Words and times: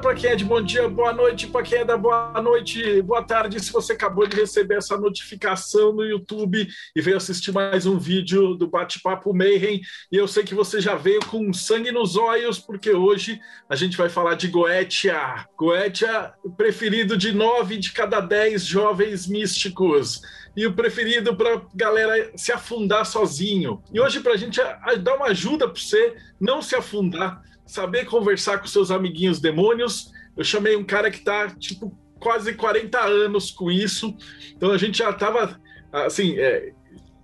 para 0.00 0.14
quem 0.14 0.30
é 0.30 0.36
de 0.36 0.44
bom 0.44 0.60
dia, 0.60 0.88
boa 0.88 1.12
noite 1.12 1.46
para 1.46 1.62
quem 1.62 1.78
é 1.78 1.84
da 1.84 1.96
boa 1.96 2.40
noite, 2.42 3.00
boa 3.02 3.22
tarde. 3.22 3.58
Se 3.60 3.72
você 3.72 3.94
acabou 3.94 4.26
de 4.26 4.36
receber 4.36 4.76
essa 4.76 4.96
notificação 4.98 5.92
no 5.92 6.04
YouTube 6.04 6.68
e 6.94 7.00
veio 7.00 7.16
assistir 7.16 7.50
mais 7.50 7.86
um 7.86 7.98
vídeo 7.98 8.54
do 8.54 8.66
Bate-Papo 8.66 9.32
Mayhem, 9.32 9.80
e 10.12 10.16
eu 10.16 10.28
sei 10.28 10.44
que 10.44 10.54
você 10.54 10.80
já 10.80 10.94
veio 10.96 11.20
com 11.26 11.52
sangue 11.52 11.90
nos 11.92 12.16
olhos, 12.16 12.58
porque 12.58 12.90
hoje 12.90 13.40
a 13.68 13.74
gente 13.74 13.96
vai 13.96 14.08
falar 14.08 14.34
de 14.34 14.48
Goetia. 14.48 15.46
Goetia, 15.56 16.32
preferido 16.56 17.16
de 17.16 17.32
nove 17.32 17.78
de 17.78 17.92
cada 17.92 18.20
dez 18.20 18.64
jovens 18.64 19.26
místicos 19.26 20.20
e 20.54 20.66
o 20.66 20.74
preferido 20.74 21.34
para 21.34 21.62
galera 21.74 22.32
se 22.36 22.52
afundar 22.52 23.06
sozinho. 23.06 23.82
E 23.92 24.00
hoje, 24.00 24.20
para 24.20 24.32
a 24.32 24.36
gente 24.36 24.60
dar 25.00 25.14
uma 25.16 25.26
ajuda 25.26 25.68
para 25.68 25.80
você 25.80 26.16
não 26.40 26.60
se 26.60 26.74
afundar, 26.74 27.42
saber 27.66 28.06
conversar 28.06 28.58
com 28.58 28.66
seus 28.66 28.90
amiguinhos 28.90 29.40
demônios. 29.40 30.12
Eu 30.36 30.44
chamei 30.44 30.76
um 30.76 30.84
cara 30.84 31.10
que 31.10 31.18
está 31.18 31.48
tipo 31.50 31.96
quase 32.18 32.54
40 32.54 32.98
anos 32.98 33.50
com 33.50 33.70
isso, 33.70 34.16
então 34.54 34.70
a 34.70 34.78
gente 34.78 34.98
já 34.98 35.10
estava 35.10 35.60
assim. 35.92 36.38
É, 36.38 36.72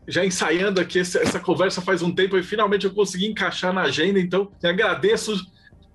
já 0.09 0.27
ensaiando 0.27 0.81
aqui 0.81 0.99
essa 0.99 1.39
conversa 1.39 1.81
faz 1.81 2.03
um 2.03 2.13
tempo 2.13 2.37
e 2.37 2.43
finalmente 2.43 2.85
eu 2.85 2.93
consegui 2.93 3.27
encaixar 3.27 3.73
na 3.73 3.83
agenda, 3.83 4.19
então 4.19 4.51
agradeço 4.63 5.33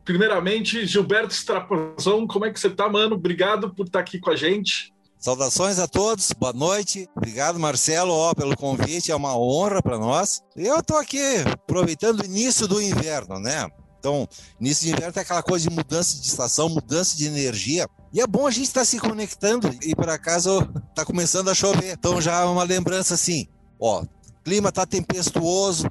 primeiramente 0.06 0.86
Gilberto 0.86 1.34
Strapazão, 1.34 2.26
como 2.26 2.46
é 2.46 2.52
que 2.52 2.58
você 2.58 2.70
tá, 2.70 2.88
mano? 2.88 3.16
Obrigado 3.16 3.74
por 3.76 3.86
estar 3.86 4.00
aqui 4.00 4.18
com 4.18 4.32
a 4.32 4.36
gente. 4.36 4.94
Saudações 5.20 5.80
a 5.80 5.88
todos, 5.88 6.32
boa 6.32 6.54
noite. 6.54 7.10
Obrigado, 7.16 7.60
Marcelo, 7.60 8.14
ó, 8.14 8.34
pelo 8.34 8.56
convite, 8.56 9.12
é 9.12 9.16
uma 9.16 9.38
honra 9.38 9.82
para 9.82 9.98
nós. 9.98 10.42
Eu 10.56 10.80
estou 10.80 10.98
aqui 10.98 11.40
aproveitando 11.52 12.22
o 12.22 12.26
início 12.26 12.68
do 12.68 12.82
inverno, 12.82 13.40
né? 13.40 13.68
Então, 14.00 14.28
início 14.60 14.86
de 14.86 14.94
inverno 14.94 15.14
tem 15.14 15.22
aquela 15.22 15.44
coisa 15.44 15.70
de 15.70 15.76
mudança 15.76 16.20
de 16.20 16.28
estação, 16.28 16.70
mudança 16.70 17.18
de 17.18 17.26
energia. 17.26 17.88
E 18.14 18.22
é 18.22 18.28
bom 18.28 18.48
a 18.48 18.52
gente 18.52 18.68
estar 18.68 18.82
tá 18.82 18.86
se 18.86 19.00
conectando 19.00 19.70
e 19.82 19.96
por 19.96 20.10
acaso 20.10 20.60
está 20.90 21.04
começando 21.04 21.50
a 21.50 21.56
chover. 21.56 21.94
Então 21.94 22.22
já 22.22 22.42
é 22.42 22.46
uma 22.46 22.64
lembrança 22.64 23.14
assim, 23.16 23.48
ó, 23.80 24.04
clima 24.44 24.70
está 24.70 24.86
tempestuoso, 24.86 25.90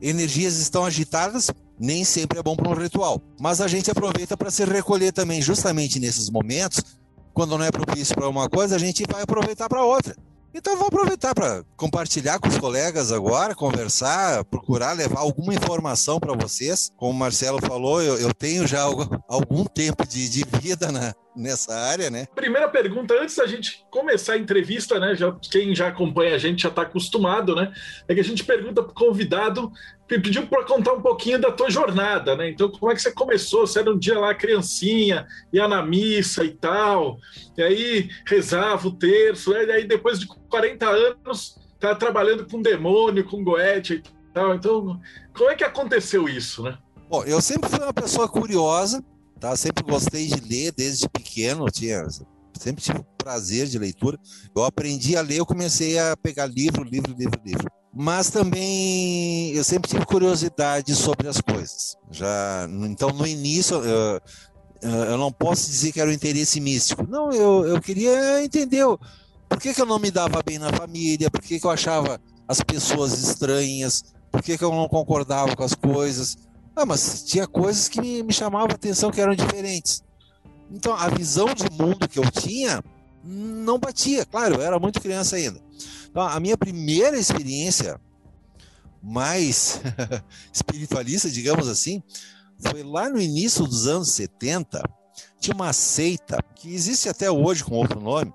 energias 0.00 0.58
estão 0.58 0.84
agitadas, 0.84 1.50
nem 1.78 2.04
sempre 2.04 2.38
é 2.38 2.42
bom 2.42 2.54
para 2.54 2.70
um 2.70 2.74
ritual. 2.74 3.20
Mas 3.40 3.60
a 3.60 3.68
gente 3.68 3.90
aproveita 3.90 4.36
para 4.36 4.50
se 4.50 4.64
recolher 4.64 5.12
também, 5.12 5.42
justamente 5.42 5.98
nesses 5.98 6.30
momentos, 6.30 6.82
quando 7.34 7.58
não 7.58 7.64
é 7.64 7.70
propício 7.70 8.14
para 8.14 8.28
uma 8.28 8.48
coisa, 8.48 8.76
a 8.76 8.78
gente 8.78 9.04
vai 9.10 9.22
aproveitar 9.22 9.68
para 9.68 9.84
outra. 9.84 10.16
Então 10.54 10.76
vou 10.76 10.88
aproveitar 10.88 11.34
para 11.34 11.62
compartilhar 11.76 12.38
com 12.38 12.48
os 12.48 12.58
colegas 12.58 13.12
agora, 13.12 13.54
conversar, 13.54 14.44
procurar 14.44 14.92
levar 14.92 15.20
alguma 15.20 15.54
informação 15.54 16.18
para 16.18 16.32
vocês. 16.32 16.90
Como 16.96 17.12
o 17.12 17.14
Marcelo 17.14 17.60
falou, 17.60 18.02
eu, 18.02 18.16
eu 18.18 18.32
tenho 18.32 18.66
já 18.66 18.82
algum 19.28 19.64
tempo 19.64 20.06
de, 20.06 20.28
de 20.28 20.44
vida 20.60 20.90
na, 20.90 21.14
nessa 21.36 21.74
área, 21.74 22.10
né? 22.10 22.26
Primeira 22.34 22.68
pergunta, 22.68 23.14
antes 23.20 23.36
da 23.36 23.46
gente 23.46 23.84
começar 23.90 24.32
a 24.32 24.38
entrevista, 24.38 24.98
né? 24.98 25.14
Já, 25.14 25.30
quem 25.50 25.74
já 25.74 25.88
acompanha 25.88 26.34
a 26.34 26.38
gente 26.38 26.62
já 26.62 26.70
está 26.70 26.82
acostumado, 26.82 27.54
né? 27.54 27.72
É 28.08 28.14
que 28.14 28.20
a 28.20 28.24
gente 28.24 28.42
pergunta 28.42 28.82
para 28.82 28.92
o 28.92 28.94
convidado, 28.94 29.70
pediu 30.06 30.46
para 30.46 30.64
contar 30.64 30.92
um 30.92 31.02
pouquinho 31.02 31.40
da 31.40 31.50
tua 31.50 31.70
jornada, 31.70 32.36
né? 32.36 32.50
Então, 32.50 32.70
como 32.70 32.90
é 32.90 32.94
que 32.94 33.02
você 33.02 33.12
começou? 33.12 33.66
Você 33.66 33.80
era 33.80 33.90
um 33.90 33.98
dia 33.98 34.18
lá 34.18 34.34
criancinha, 34.34 35.26
ia 35.52 35.66
na 35.66 35.84
missa 35.84 36.44
e 36.44 36.50
tal, 36.50 37.18
e 37.56 37.62
aí 37.62 38.10
rezava 38.26 38.88
o 38.88 38.96
terço, 38.96 39.52
e 39.52 39.70
aí 39.70 39.86
depois 39.86 40.18
de 40.18 40.26
40 40.26 40.86
anos 40.88 41.58
tá 41.80 41.94
trabalhando 41.94 42.46
com 42.46 42.62
demônio, 42.62 43.24
com 43.24 43.42
goethe 43.42 43.94
e 43.94 44.32
tal. 44.32 44.54
Então, 44.54 45.00
como 45.34 45.50
é 45.50 45.54
que 45.54 45.64
aconteceu 45.64 46.28
isso, 46.28 46.62
né? 46.62 46.78
Bom, 47.08 47.22
eu 47.24 47.40
sempre 47.40 47.68
fui 47.68 47.78
uma 47.78 47.92
pessoa 47.92 48.28
curiosa, 48.28 49.04
Tá? 49.38 49.54
Sempre 49.54 49.84
gostei 49.84 50.26
de 50.26 50.40
ler 50.40 50.72
desde 50.72 51.08
pequeno, 51.08 51.66
tinha, 51.70 52.06
sempre 52.58 52.82
tive 52.82 53.04
prazer 53.18 53.66
de 53.66 53.78
leitura. 53.78 54.18
Eu 54.54 54.64
aprendi 54.64 55.16
a 55.16 55.20
ler, 55.20 55.38
eu 55.38 55.46
comecei 55.46 55.98
a 55.98 56.16
pegar 56.16 56.46
livro, 56.46 56.82
livro, 56.82 57.14
livro, 57.16 57.40
livro. 57.44 57.66
Mas 57.98 58.28
também 58.28 59.52
eu 59.52 59.64
sempre 59.64 59.88
tive 59.90 60.04
curiosidade 60.04 60.94
sobre 60.94 61.28
as 61.28 61.40
coisas. 61.40 61.96
Já, 62.10 62.68
então 62.90 63.08
no 63.08 63.26
início 63.26 63.76
eu, 63.76 64.20
eu 64.82 65.16
não 65.16 65.32
posso 65.32 65.66
dizer 65.70 65.92
que 65.92 66.00
era 66.00 66.10
um 66.10 66.12
interesse 66.12 66.60
místico. 66.60 67.06
Não, 67.08 67.32
eu, 67.32 67.66
eu 67.66 67.80
queria 67.80 68.44
entender 68.44 68.84
por 69.48 69.58
que, 69.58 69.72
que 69.72 69.80
eu 69.80 69.86
não 69.86 69.98
me 69.98 70.10
dava 70.10 70.42
bem 70.44 70.58
na 70.58 70.70
família, 70.70 71.30
por 71.30 71.40
que, 71.40 71.58
que 71.58 71.66
eu 71.66 71.70
achava 71.70 72.20
as 72.46 72.60
pessoas 72.60 73.14
estranhas, 73.18 74.04
por 74.30 74.42
que, 74.42 74.58
que 74.58 74.64
eu 74.64 74.72
não 74.72 74.90
concordava 74.90 75.56
com 75.56 75.64
as 75.64 75.74
coisas. 75.74 76.36
Ah, 76.76 76.84
mas 76.84 77.24
tinha 77.24 77.46
coisas 77.46 77.88
que 77.88 77.98
me, 77.98 78.22
me 78.22 78.32
chamavam 78.34 78.68
a 78.72 78.74
atenção 78.74 79.10
que 79.10 79.22
eram 79.22 79.34
diferentes. 79.34 80.02
Então 80.70 80.92
a 80.94 81.08
visão 81.08 81.46
de 81.54 81.70
mundo 81.70 82.06
que 82.06 82.18
eu 82.18 82.30
tinha 82.30 82.84
não 83.26 83.78
batia. 83.78 84.24
Claro, 84.24 84.56
eu 84.56 84.62
era 84.62 84.78
muito 84.78 85.00
criança 85.00 85.36
ainda. 85.36 85.60
Então, 86.08 86.22
a 86.22 86.38
minha 86.40 86.56
primeira 86.56 87.18
experiência 87.18 88.00
mais 89.02 89.80
espiritualista, 90.52 91.30
digamos 91.30 91.68
assim, 91.68 92.02
foi 92.58 92.82
lá 92.82 93.08
no 93.08 93.20
início 93.20 93.64
dos 93.66 93.86
anos 93.86 94.12
70. 94.12 94.82
Tinha 95.40 95.54
uma 95.54 95.72
seita 95.72 96.38
que 96.54 96.74
existe 96.74 97.08
até 97.08 97.30
hoje 97.30 97.62
com 97.62 97.74
outro 97.74 98.00
nome, 98.00 98.32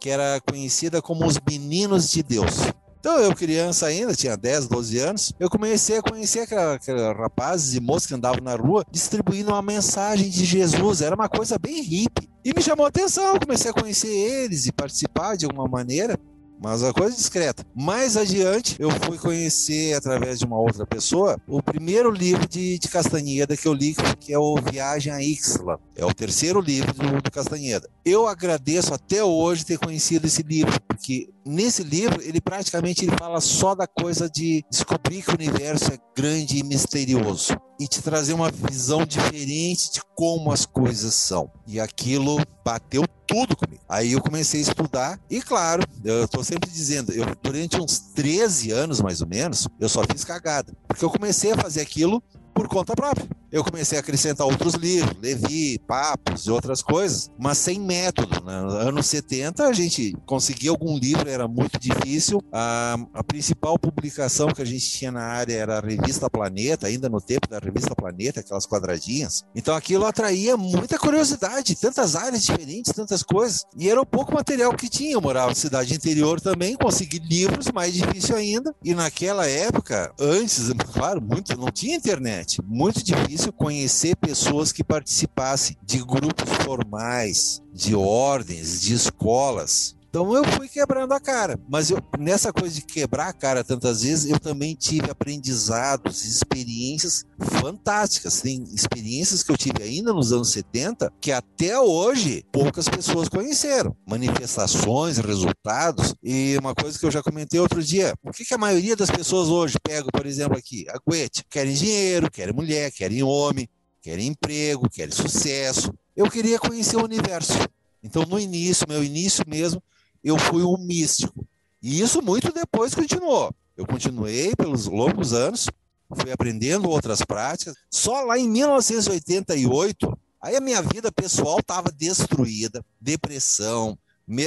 que 0.00 0.08
era 0.08 0.40
conhecida 0.40 1.02
como 1.02 1.26
os 1.26 1.38
Meninos 1.48 2.10
de 2.10 2.22
Deus. 2.22 2.54
Então, 3.04 3.18
eu 3.18 3.34
criança 3.34 3.84
ainda, 3.84 4.14
tinha 4.14 4.34
10, 4.34 4.66
12 4.66 4.98
anos, 4.98 5.32
eu 5.38 5.50
comecei 5.50 5.98
a 5.98 6.02
conhecer 6.02 6.48
aqueles 6.50 7.02
rapazes 7.14 7.74
e 7.74 7.80
moças 7.80 8.06
que 8.06 8.14
andavam 8.14 8.40
na 8.42 8.56
rua 8.56 8.82
distribuindo 8.90 9.50
uma 9.50 9.60
mensagem 9.60 10.30
de 10.30 10.42
Jesus. 10.46 11.02
Era 11.02 11.14
uma 11.14 11.28
coisa 11.28 11.58
bem 11.58 11.82
hippie. 11.82 12.30
E 12.42 12.54
me 12.54 12.62
chamou 12.62 12.86
a 12.86 12.88
atenção, 12.88 13.38
comecei 13.38 13.70
a 13.70 13.74
conhecer 13.74 14.08
eles 14.08 14.64
e 14.64 14.72
participar 14.72 15.36
de 15.36 15.44
alguma 15.44 15.68
maneira 15.68 16.18
mas 16.62 16.82
a 16.82 16.92
coisa 16.92 17.16
discreta. 17.16 17.64
Mais 17.74 18.16
adiante, 18.16 18.76
eu 18.78 18.90
fui 18.90 19.18
conhecer, 19.18 19.94
através 19.94 20.38
de 20.38 20.44
uma 20.44 20.58
outra 20.58 20.86
pessoa, 20.86 21.38
o 21.46 21.62
primeiro 21.62 22.10
livro 22.10 22.48
de, 22.48 22.78
de 22.78 22.88
Castanheda 22.88 23.56
que 23.56 23.66
eu 23.66 23.72
li, 23.72 23.94
que 24.18 24.32
é 24.32 24.38
o 24.38 24.56
Viagem 24.56 25.12
a 25.12 25.22
Ixla. 25.22 25.78
É 25.96 26.04
o 26.04 26.14
terceiro 26.14 26.60
livro 26.60 26.92
do, 26.92 27.22
do 27.22 27.30
Castanheda. 27.30 27.88
Eu 28.04 28.26
agradeço 28.26 28.94
até 28.94 29.22
hoje 29.22 29.64
ter 29.64 29.78
conhecido 29.78 30.26
esse 30.26 30.42
livro, 30.42 30.80
porque 30.88 31.28
nesse 31.44 31.82
livro 31.82 32.22
ele 32.22 32.40
praticamente 32.40 33.04
ele 33.04 33.16
fala 33.16 33.40
só 33.40 33.74
da 33.74 33.86
coisa 33.86 34.28
de 34.28 34.64
descobrir 34.70 35.22
que 35.22 35.30
o 35.30 35.34
universo 35.34 35.92
é 35.92 35.98
grande 36.16 36.58
e 36.58 36.62
misterioso 36.62 37.56
e 37.78 37.86
te 37.86 38.00
trazer 38.00 38.32
uma 38.32 38.50
visão 38.50 39.04
diferente 39.04 39.92
de 39.92 40.00
como 40.14 40.52
as 40.52 40.64
coisas 40.64 41.14
são. 41.14 41.50
E 41.66 41.80
aquilo 41.80 42.38
bateu 42.64 43.04
tudo 43.34 43.56
comigo. 43.56 43.82
Aí 43.88 44.12
eu 44.12 44.20
comecei 44.20 44.60
a 44.60 44.62
estudar 44.62 45.20
e, 45.28 45.42
claro, 45.42 45.82
eu 46.04 46.24
estou 46.24 46.44
sempre 46.44 46.70
dizendo, 46.70 47.12
eu 47.12 47.26
durante 47.42 47.80
uns 47.80 47.98
13 47.98 48.70
anos 48.70 49.00
mais 49.00 49.20
ou 49.20 49.26
menos, 49.26 49.66
eu 49.80 49.88
só 49.88 50.02
fiz 50.04 50.24
cagada. 50.24 50.72
Porque 50.86 51.04
eu 51.04 51.10
comecei 51.10 51.52
a 51.52 51.56
fazer 51.56 51.80
aquilo 51.80 52.22
por 52.54 52.68
conta 52.68 52.94
própria. 52.94 53.28
Eu 53.54 53.62
comecei 53.62 53.96
a 53.96 54.00
acrescentar 54.00 54.44
outros 54.48 54.74
livros, 54.74 55.16
Levi, 55.22 55.78
Papos 55.86 56.44
e 56.44 56.50
outras 56.50 56.82
coisas, 56.82 57.30
mas 57.38 57.56
sem 57.56 57.78
método. 57.78 58.44
Né? 58.44 58.60
Nos 58.60 58.74
anos 58.74 59.06
70, 59.06 59.68
a 59.68 59.72
gente 59.72 60.12
conseguia 60.26 60.70
algum 60.70 60.98
livro, 60.98 61.30
era 61.30 61.46
muito 61.46 61.78
difícil. 61.78 62.42
A, 62.52 62.96
a, 63.14 63.22
principal 63.22 63.78
publicação 63.78 64.48
que 64.48 64.60
a 64.60 64.64
gente 64.64 64.90
tinha 64.90 65.12
na 65.12 65.22
área 65.22 65.54
era 65.54 65.78
a 65.78 65.80
revista 65.80 66.28
Planeta, 66.28 66.88
ainda 66.88 67.08
no 67.08 67.20
tempo 67.20 67.48
da 67.48 67.60
revista 67.60 67.94
Planeta, 67.94 68.40
aquelas 68.40 68.66
quadradinhas. 68.66 69.44
Então 69.54 69.76
aquilo 69.76 70.04
atraía 70.04 70.56
muita 70.56 70.98
curiosidade, 70.98 71.76
tantas 71.76 72.16
áreas 72.16 72.42
diferentes, 72.42 72.92
tantas 72.92 73.22
coisas. 73.22 73.64
E 73.78 73.88
era 73.88 74.00
o 74.00 74.06
pouco 74.06 74.34
material 74.34 74.74
que 74.74 74.88
tinha. 74.88 75.12
Eu 75.12 75.20
morava 75.20 75.50
na 75.50 75.54
cidade 75.54 75.94
interior 75.94 76.40
também, 76.40 76.74
consegui 76.74 77.20
livros, 77.20 77.70
mais 77.70 77.94
difícil 77.94 78.34
ainda. 78.34 78.74
E 78.82 78.96
naquela 78.96 79.46
época, 79.46 80.12
antes, 80.18 80.72
claro, 80.92 81.22
muito, 81.22 81.56
não 81.56 81.70
tinha 81.70 81.94
internet, 81.94 82.60
muito 82.66 83.00
difícil 83.00 83.43
difícil 83.44 83.52
conhecer 83.52 84.16
pessoas 84.16 84.72
que 84.72 84.82
participassem 84.82 85.76
de 85.82 85.98
grupos 85.98 86.48
formais, 86.64 87.62
de 87.72 87.94
ordens, 87.94 88.80
de 88.80 88.94
escolas. 88.94 89.96
Então 90.14 90.32
eu 90.32 90.44
fui 90.44 90.68
quebrando 90.68 91.12
a 91.12 91.18
cara. 91.18 91.58
Mas 91.68 91.90
eu, 91.90 91.98
nessa 92.16 92.52
coisa 92.52 92.72
de 92.72 92.82
quebrar 92.82 93.26
a 93.26 93.32
cara 93.32 93.64
tantas 93.64 94.02
vezes, 94.02 94.30
eu 94.30 94.38
também 94.38 94.76
tive 94.76 95.10
aprendizados, 95.10 96.24
experiências 96.24 97.24
fantásticas. 97.60 98.40
Tem 98.40 98.62
experiências 98.72 99.42
que 99.42 99.50
eu 99.50 99.56
tive 99.56 99.82
ainda 99.82 100.12
nos 100.12 100.32
anos 100.32 100.52
70 100.52 101.12
que 101.20 101.32
até 101.32 101.80
hoje 101.80 102.44
poucas 102.52 102.88
pessoas 102.88 103.28
conheceram. 103.28 103.96
Manifestações, 104.06 105.18
resultados. 105.18 106.14
E 106.22 106.56
uma 106.60 106.76
coisa 106.76 106.96
que 106.96 107.04
eu 107.04 107.10
já 107.10 107.20
comentei 107.20 107.58
outro 107.58 107.82
dia: 107.82 108.14
o 108.22 108.30
que, 108.30 108.44
que 108.44 108.54
a 108.54 108.58
maioria 108.58 108.94
das 108.94 109.10
pessoas 109.10 109.48
hoje 109.48 109.74
pega, 109.82 110.06
por 110.12 110.26
exemplo, 110.26 110.56
aqui, 110.56 110.86
a 110.90 111.10
Guete? 111.10 111.44
Querem 111.50 111.74
dinheiro, 111.74 112.30
querem 112.30 112.54
mulher, 112.54 112.92
querem 112.92 113.24
homem, 113.24 113.68
querem 114.00 114.28
emprego, 114.28 114.88
querem 114.88 115.10
sucesso. 115.12 115.92
Eu 116.14 116.30
queria 116.30 116.60
conhecer 116.60 116.98
o 116.98 117.02
universo. 117.02 117.58
Então, 118.00 118.22
no 118.22 118.38
início, 118.38 118.86
meu 118.86 119.02
início 119.02 119.42
mesmo, 119.48 119.82
eu 120.24 120.38
fui 120.38 120.62
um 120.62 120.78
místico. 120.78 121.46
E 121.82 122.00
isso 122.00 122.22
muito 122.22 122.50
depois 122.50 122.94
continuou. 122.94 123.54
Eu 123.76 123.86
continuei 123.86 124.56
pelos 124.56 124.86
longos 124.86 125.34
anos, 125.34 125.68
fui 126.16 126.32
aprendendo 126.32 126.88
outras 126.88 127.20
práticas. 127.20 127.74
Só 127.90 128.22
lá 128.22 128.38
em 128.38 128.48
1988, 128.48 130.18
aí 130.40 130.56
a 130.56 130.60
minha 130.60 130.80
vida 130.80 131.12
pessoal 131.12 131.58
estava 131.58 131.92
destruída, 131.92 132.82
depressão, 132.98 133.98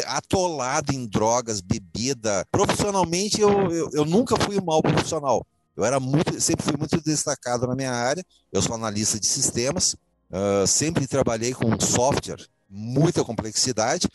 atolado 0.07 0.91
em 0.91 1.05
drogas, 1.05 1.61
bebida. 1.61 2.45
Profissionalmente, 2.51 3.39
eu, 3.39 3.71
eu, 3.71 3.89
eu 3.93 4.05
nunca 4.05 4.35
fui 4.37 4.57
um 4.59 4.65
mal 4.65 4.81
profissional. 4.81 5.45
Eu 5.75 5.85
era 5.85 5.99
muito, 5.99 6.41
sempre 6.41 6.65
fui 6.65 6.75
muito 6.75 6.99
destacado 7.01 7.67
na 7.67 7.75
minha 7.75 7.91
área. 7.91 8.25
Eu 8.51 8.63
sou 8.63 8.73
analista 8.73 9.19
de 9.19 9.27
sistemas, 9.27 9.93
uh, 10.31 10.65
sempre 10.65 11.05
trabalhei 11.05 11.53
com 11.53 11.79
software, 11.79 12.43
muita 12.67 13.23
complexidade 13.23 14.07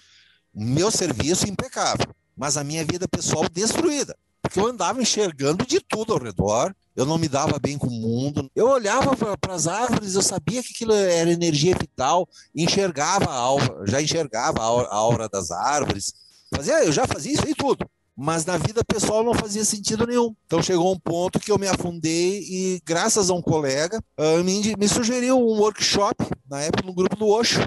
meu 0.55 0.91
serviço 0.91 1.49
impecável, 1.49 2.07
mas 2.37 2.57
a 2.57 2.65
minha 2.65 2.85
vida 2.85 3.09
pessoal 3.09 3.49
destruída. 3.49 4.17
Porque 4.43 4.59
eu 4.59 4.67
andava 4.67 5.01
enxergando 5.01 5.65
de 5.65 5.81
tudo 5.81 6.13
ao 6.13 6.19
redor, 6.19 6.75
eu 6.97 7.07
não 7.07 7.17
me 7.17 7.29
dava 7.29 7.59
bem 7.59 7.79
com 7.79 7.87
o 7.87 7.91
mundo. 7.91 8.51
Eu 8.55 8.69
olhava 8.69 9.17
para 9.37 9.55
as 9.55 9.67
árvores, 9.67 10.15
eu 10.15 10.23
sabia 10.23 10.63
que 10.63 10.73
aquilo 10.75 10.93
era 10.93 11.31
energia 11.31 11.77
vital, 11.79 12.29
enxergava 12.55 13.31
a 13.31 13.35
aura, 13.35 13.87
já 13.87 14.03
enxergava 14.03 14.61
a 14.61 14.95
aura 14.95 15.29
das 15.29 15.51
árvores. 15.51 16.13
Fazia, 16.55 16.85
eu 16.85 16.93
já 16.93 17.07
fazia 17.07 17.33
isso 17.33 17.47
aí 17.47 17.55
tudo. 17.55 17.89
Mas 18.15 18.45
na 18.45 18.59
vida 18.59 18.85
pessoal 18.85 19.25
não 19.25 19.33
fazia 19.33 19.65
sentido 19.65 20.07
nenhum. 20.07 20.35
Então 20.45 20.63
chegou 20.63 20.93
um 20.93 20.99
ponto 20.99 21.41
que 21.41 21.51
eu 21.51 21.59
me 21.59 21.67
afundei 21.67 22.41
e, 22.41 22.83
graças 22.85 23.31
a 23.31 23.35
um 23.35 23.41
colega, 23.41 24.03
uh, 24.19 24.45
me, 24.45 24.77
me 24.77 24.89
sugeriu 24.89 25.39
um 25.39 25.61
workshop, 25.61 26.27
na 26.51 26.61
época, 26.61 26.85
no 26.85 26.93
grupo 26.93 27.17
do 27.17 27.29
Osho 27.29 27.67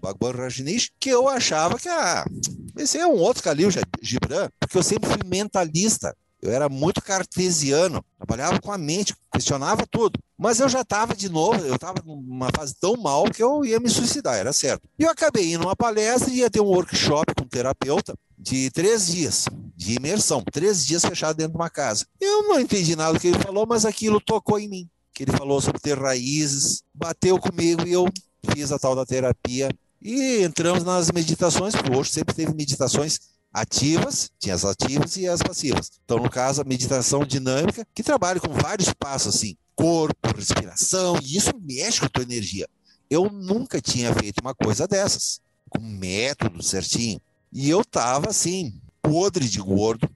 Bhagwan 0.00 0.32
Rajneesh, 0.32 0.90
que 0.98 1.10
eu 1.10 1.28
achava 1.28 1.78
que 1.78 1.88
ah, 1.88 2.24
esse 2.76 2.98
é 2.98 3.06
um 3.06 3.18
outro 3.18 3.42
Khalil 3.42 3.70
Gibran, 4.00 4.48
porque 4.58 4.78
eu 4.78 4.82
sempre 4.82 5.08
fui 5.08 5.20
mentalista. 5.24 6.16
Eu 6.42 6.50
era 6.50 6.70
muito 6.70 7.02
cartesiano, 7.02 8.02
trabalhava 8.16 8.58
com 8.60 8.72
a 8.72 8.78
mente, 8.78 9.14
questionava 9.30 9.86
tudo. 9.86 10.18
Mas 10.38 10.58
eu 10.58 10.70
já 10.70 10.80
estava 10.80 11.14
de 11.14 11.28
novo, 11.28 11.62
eu 11.66 11.74
estava 11.74 12.02
numa 12.02 12.48
fase 12.56 12.74
tão 12.80 12.96
mal 12.96 13.24
que 13.24 13.42
eu 13.42 13.62
ia 13.62 13.78
me 13.78 13.90
suicidar, 13.90 14.36
era 14.36 14.50
certo. 14.50 14.88
E 14.98 15.02
eu 15.02 15.10
acabei 15.10 15.52
indo 15.52 15.64
numa 15.64 15.76
palestra 15.76 16.30
e 16.30 16.38
ia 16.38 16.48
ter 16.48 16.60
um 16.60 16.64
workshop 16.64 17.34
com 17.34 17.44
um 17.44 17.48
terapeuta 17.48 18.14
de 18.38 18.70
três 18.70 19.06
dias, 19.08 19.44
de 19.76 19.96
imersão, 19.96 20.42
três 20.50 20.86
dias 20.86 21.04
fechado 21.04 21.36
dentro 21.36 21.52
de 21.52 21.58
uma 21.58 21.68
casa. 21.68 22.06
Eu 22.18 22.44
não 22.44 22.58
entendi 22.58 22.96
nada 22.96 23.12
do 23.12 23.20
que 23.20 23.28
ele 23.28 23.38
falou, 23.38 23.66
mas 23.68 23.84
aquilo 23.84 24.18
tocou 24.18 24.58
em 24.58 24.68
mim. 24.68 24.88
Que 25.12 25.24
ele 25.24 25.32
falou 25.32 25.60
sobre 25.60 25.78
ter 25.78 25.98
raízes, 25.98 26.82
bateu 26.94 27.38
comigo 27.38 27.86
e 27.86 27.92
eu 27.92 28.06
fiz 28.52 28.72
a 28.72 28.78
tal 28.78 28.94
da 28.94 29.04
terapia 29.04 29.68
e 30.00 30.42
entramos 30.42 30.82
nas 30.82 31.10
meditações, 31.10 31.74
porque 31.74 31.94
hoje 31.94 32.10
sempre 32.10 32.34
teve 32.34 32.54
meditações 32.54 33.18
ativas, 33.52 34.30
tinha 34.38 34.54
as 34.54 34.64
ativas 34.64 35.16
e 35.16 35.28
as 35.28 35.42
passivas. 35.42 35.90
Então, 36.04 36.18
no 36.18 36.30
caso, 36.30 36.62
a 36.62 36.64
meditação 36.64 37.24
dinâmica, 37.24 37.86
que 37.94 38.02
trabalha 38.02 38.40
com 38.40 38.52
vários 38.52 38.92
passos 38.94 39.34
assim, 39.34 39.56
corpo, 39.74 40.34
respiração, 40.34 41.18
e 41.22 41.36
isso 41.36 41.52
mexe 41.60 42.00
com 42.00 42.06
a 42.06 42.08
tua 42.08 42.22
energia. 42.22 42.66
Eu 43.10 43.28
nunca 43.30 43.80
tinha 43.80 44.14
feito 44.14 44.40
uma 44.40 44.54
coisa 44.54 44.86
dessas, 44.86 45.40
com 45.68 45.80
método 45.80 46.62
certinho. 46.62 47.20
E 47.52 47.68
eu 47.68 47.84
tava 47.84 48.30
assim, 48.30 48.80
podre 49.02 49.48
de 49.48 49.58
gordo. 49.58 50.08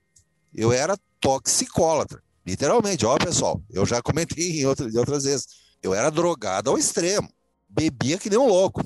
Eu 0.54 0.72
era 0.72 0.96
toxicólatra, 1.20 2.22
literalmente. 2.46 3.04
Ó, 3.04 3.16
pessoal, 3.18 3.60
eu 3.68 3.84
já 3.84 4.00
comentei 4.00 4.60
em 4.62 4.64
outras, 4.64 4.94
em 4.94 4.98
outras 4.98 5.24
vezes. 5.24 5.46
Eu 5.82 5.92
era 5.92 6.08
drogado 6.08 6.70
ao 6.70 6.78
extremo 6.78 7.28
bebia 7.74 8.18
que 8.18 8.30
nem 8.30 8.38
um 8.38 8.48
louco, 8.48 8.82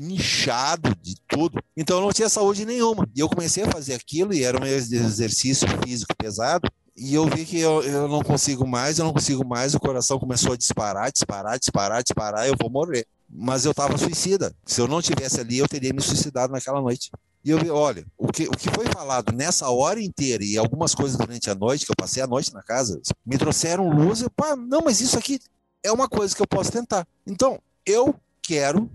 inchado 0.00 0.94
de 1.02 1.16
tudo. 1.28 1.62
Então 1.76 1.98
eu 1.98 2.02
não 2.02 2.12
tinha 2.12 2.28
saúde 2.28 2.64
nenhuma. 2.64 3.08
E 3.14 3.20
eu 3.20 3.28
comecei 3.28 3.64
a 3.64 3.70
fazer 3.70 3.94
aquilo 3.94 4.32
e 4.32 4.42
era 4.42 4.60
um 4.60 4.66
exercício 4.66 5.66
físico 5.84 6.14
pesado. 6.16 6.68
E 6.96 7.14
eu 7.14 7.26
vi 7.26 7.46
que 7.46 7.58
eu, 7.58 7.82
eu 7.82 8.08
não 8.08 8.22
consigo 8.22 8.66
mais, 8.66 8.98
eu 8.98 9.04
não 9.04 9.12
consigo 9.12 9.46
mais. 9.46 9.74
O 9.74 9.80
coração 9.80 10.18
começou 10.18 10.52
a 10.52 10.56
disparar, 10.56 11.10
disparar, 11.10 11.58
disparar, 11.58 12.02
disparar. 12.02 12.46
Eu 12.46 12.54
vou 12.60 12.70
morrer. 12.70 13.06
Mas 13.28 13.64
eu 13.64 13.70
estava 13.70 13.96
suicida. 13.96 14.52
Se 14.66 14.80
eu 14.80 14.88
não 14.88 15.00
tivesse 15.00 15.40
ali, 15.40 15.58
eu 15.58 15.68
teria 15.68 15.92
me 15.92 16.02
suicidado 16.02 16.52
naquela 16.52 16.80
noite. 16.80 17.10
E 17.42 17.50
eu 17.50 17.58
vi, 17.58 17.70
olha, 17.70 18.04
o 18.18 18.28
que, 18.28 18.48
o 18.48 18.50
que 18.50 18.68
foi 18.70 18.86
falado 18.86 19.32
nessa 19.32 19.70
hora 19.70 20.02
inteira 20.02 20.44
e 20.44 20.58
algumas 20.58 20.94
coisas 20.94 21.16
durante 21.16 21.48
a 21.48 21.54
noite, 21.54 21.86
que 21.86 21.92
eu 21.92 21.96
passei 21.96 22.22
a 22.22 22.26
noite 22.26 22.52
na 22.52 22.62
casa, 22.62 23.00
me 23.24 23.38
trouxeram 23.38 23.88
luz. 23.88 24.20
Eu, 24.20 24.28
pá, 24.30 24.54
não, 24.56 24.82
mas 24.84 25.00
isso 25.00 25.18
aqui 25.18 25.40
é 25.82 25.90
uma 25.90 26.08
coisa 26.08 26.34
que 26.34 26.42
eu 26.42 26.46
posso 26.46 26.70
tentar. 26.70 27.06
Então, 27.26 27.58
eu 27.84 28.14
quero 28.42 28.90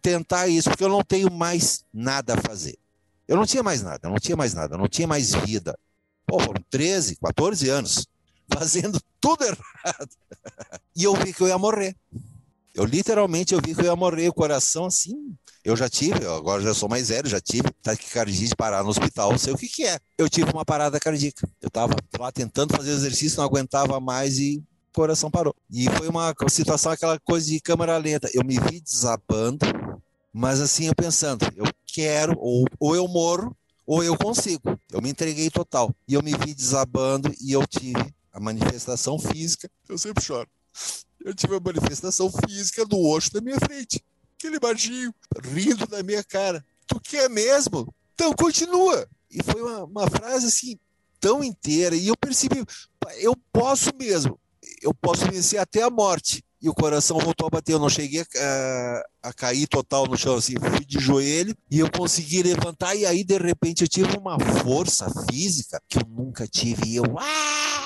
tentar 0.00 0.48
isso, 0.48 0.68
porque 0.68 0.84
eu 0.84 0.88
não 0.88 1.02
tenho 1.02 1.30
mais 1.32 1.84
nada 1.92 2.34
a 2.34 2.40
fazer. 2.40 2.78
Eu 3.26 3.36
não 3.36 3.46
tinha 3.46 3.62
mais 3.62 3.82
nada, 3.82 4.08
eu 4.08 4.10
não 4.10 4.18
tinha 4.18 4.36
mais 4.36 4.52
nada, 4.52 4.74
eu 4.74 4.78
não 4.78 4.88
tinha 4.88 5.06
mais 5.06 5.32
vida. 5.32 5.78
Pô, 6.26 6.40
foram 6.40 6.62
13, 6.68 7.16
14 7.16 7.68
anos 7.68 8.06
fazendo 8.52 9.00
tudo 9.20 9.44
errado. 9.44 10.10
E 10.94 11.04
eu 11.04 11.14
vi 11.14 11.32
que 11.32 11.40
eu 11.40 11.48
ia 11.48 11.56
morrer. 11.56 11.96
Eu 12.74 12.84
literalmente 12.84 13.54
eu 13.54 13.60
vi 13.64 13.74
que 13.74 13.80
eu 13.80 13.86
ia 13.86 13.96
morrer, 13.96 14.28
o 14.28 14.32
coração 14.34 14.84
assim. 14.84 15.34
Eu 15.64 15.74
já 15.74 15.88
tive, 15.88 16.26
agora 16.26 16.60
já 16.60 16.74
sou 16.74 16.86
mais 16.88 17.08
velho, 17.08 17.28
já 17.28 17.40
tive 17.40 17.70
taquicardia 17.82 18.48
de 18.48 18.54
parar 18.54 18.82
no 18.82 18.90
hospital, 18.90 19.38
sei 19.38 19.54
o 19.54 19.56
que 19.56 19.68
que 19.68 19.84
é. 19.86 19.98
Eu 20.18 20.28
tive 20.28 20.50
uma 20.50 20.66
parada 20.66 21.00
cardíaca. 21.00 21.48
Eu 21.62 21.68
estava 21.68 21.94
lá 22.18 22.30
tentando 22.30 22.76
fazer 22.76 22.90
exercício, 22.90 23.38
não 23.38 23.44
aguentava 23.44 23.98
mais 24.00 24.38
e 24.38 24.62
coração 24.92 25.30
parou. 25.30 25.54
E 25.70 25.88
foi 25.90 26.08
uma 26.08 26.34
situação, 26.48 26.92
aquela 26.92 27.18
coisa 27.18 27.46
de 27.46 27.60
câmera 27.60 27.96
lenta. 27.96 28.30
Eu 28.32 28.44
me 28.44 28.58
vi 28.58 28.80
desabando, 28.80 29.66
mas 30.32 30.60
assim, 30.60 30.86
eu 30.86 30.94
pensando, 30.94 31.44
eu 31.56 31.64
quero, 31.86 32.36
ou, 32.38 32.64
ou 32.78 32.94
eu 32.94 33.08
morro, 33.08 33.56
ou 33.86 34.02
eu 34.02 34.16
consigo. 34.16 34.78
Eu 34.90 35.02
me 35.02 35.10
entreguei 35.10 35.50
total. 35.50 35.94
E 36.06 36.14
eu 36.14 36.22
me 36.22 36.32
vi 36.32 36.54
desabando 36.54 37.32
e 37.40 37.52
eu 37.52 37.66
tive 37.66 38.14
a 38.32 38.40
manifestação 38.40 39.18
física. 39.18 39.70
Eu 39.88 39.98
sempre 39.98 40.22
choro. 40.22 40.48
Eu 41.24 41.34
tive 41.34 41.56
a 41.56 41.60
manifestação 41.60 42.30
física 42.30 42.84
do 42.84 42.98
osso 42.98 43.32
da 43.32 43.40
minha 43.40 43.58
frente. 43.58 44.02
Aquele 44.38 44.58
baixinho, 44.58 45.14
rindo 45.42 45.86
da 45.86 46.02
minha 46.02 46.24
cara. 46.24 46.64
Tu 46.86 47.00
quer 47.00 47.28
mesmo? 47.28 47.92
Então 48.14 48.32
continua. 48.32 49.06
E 49.30 49.42
foi 49.42 49.62
uma, 49.62 49.84
uma 49.84 50.10
frase 50.10 50.46
assim, 50.46 50.78
tão 51.20 51.42
inteira. 51.42 51.94
E 51.94 52.08
eu 52.08 52.16
percebi, 52.16 52.64
eu 53.18 53.36
posso 53.52 53.90
mesmo 53.98 54.38
eu 54.82 54.92
posso 54.92 55.24
vencer 55.30 55.58
até 55.58 55.82
a 55.82 55.90
morte. 55.90 56.44
E 56.60 56.68
o 56.68 56.74
coração 56.74 57.18
voltou 57.18 57.46
a 57.46 57.50
bater. 57.50 57.72
Eu 57.72 57.78
não 57.78 57.88
cheguei 57.88 58.24
a, 58.36 59.02
a 59.24 59.32
cair 59.32 59.66
total 59.66 60.06
no 60.06 60.16
chão, 60.16 60.36
assim, 60.36 60.54
fui 60.58 60.84
de 60.84 61.00
joelho 61.00 61.56
e 61.70 61.80
eu 61.80 61.90
consegui 61.90 62.42
levantar. 62.42 62.94
E 62.94 63.04
aí, 63.04 63.24
de 63.24 63.36
repente, 63.36 63.82
eu 63.82 63.88
tive 63.88 64.16
uma 64.16 64.38
força 64.38 65.10
física 65.28 65.80
que 65.88 65.98
eu 65.98 66.06
nunca 66.06 66.46
tive. 66.46 66.86
E 66.86 66.96
eu, 66.96 67.04
ah! 67.18 67.82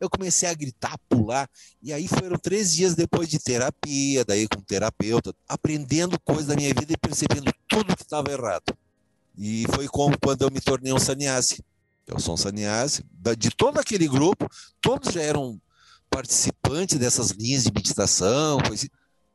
eu 0.00 0.10
comecei 0.10 0.48
a 0.48 0.54
gritar, 0.54 0.98
pular. 1.08 1.48
E 1.82 1.92
aí 1.92 2.06
foram 2.06 2.36
três 2.36 2.72
dias 2.72 2.94
depois 2.94 3.28
de 3.28 3.38
terapia, 3.38 4.24
daí 4.24 4.46
com 4.48 4.60
terapeuta, 4.60 5.34
aprendendo 5.48 6.18
coisas 6.20 6.46
da 6.46 6.56
minha 6.56 6.72
vida 6.74 6.92
e 6.92 6.96
percebendo 6.96 7.52
tudo 7.68 7.96
que 7.96 8.02
estava 8.02 8.30
errado. 8.30 8.76
E 9.36 9.64
foi 9.74 9.88
como 9.88 10.16
quando 10.20 10.42
eu 10.42 10.50
me 10.50 10.60
tornei 10.60 10.92
um 10.92 10.98
sannyasi. 10.98 11.64
Eu 12.06 12.18
sou 12.18 12.34
um 12.34 12.36
sannyasi. 12.36 13.02
De 13.38 13.50
todo 13.50 13.78
aquele 13.78 14.06
grupo, 14.06 14.48
todos 14.80 15.12
já 15.12 15.22
eram 15.22 15.60
participante 16.14 16.96
dessas 16.96 17.30
linhas 17.30 17.64
de 17.64 17.72
meditação, 17.74 18.58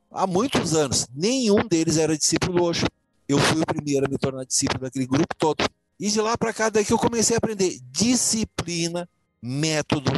há 0.09 0.25
muitos 0.25 0.73
anos. 0.73 1.05
Nenhum 1.13 1.67
deles 1.67 1.97
era 1.97 2.17
discípulo 2.17 2.63
Osho. 2.63 2.85
Eu 3.27 3.37
fui 3.37 3.61
o 3.61 3.65
primeiro 3.65 4.05
a 4.05 4.09
me 4.09 4.17
tornar 4.17 4.45
discípulo 4.45 4.79
daquele 4.79 5.05
grupo 5.05 5.35
todo. 5.37 5.65
E 5.99 6.09
de 6.09 6.21
lá 6.21 6.37
para 6.37 6.53
cá, 6.53 6.69
daí 6.69 6.85
que 6.85 6.93
eu 6.93 6.97
comecei 6.97 7.35
a 7.35 7.37
aprender 7.37 7.77
disciplina, 7.91 9.09
método, 9.41 10.09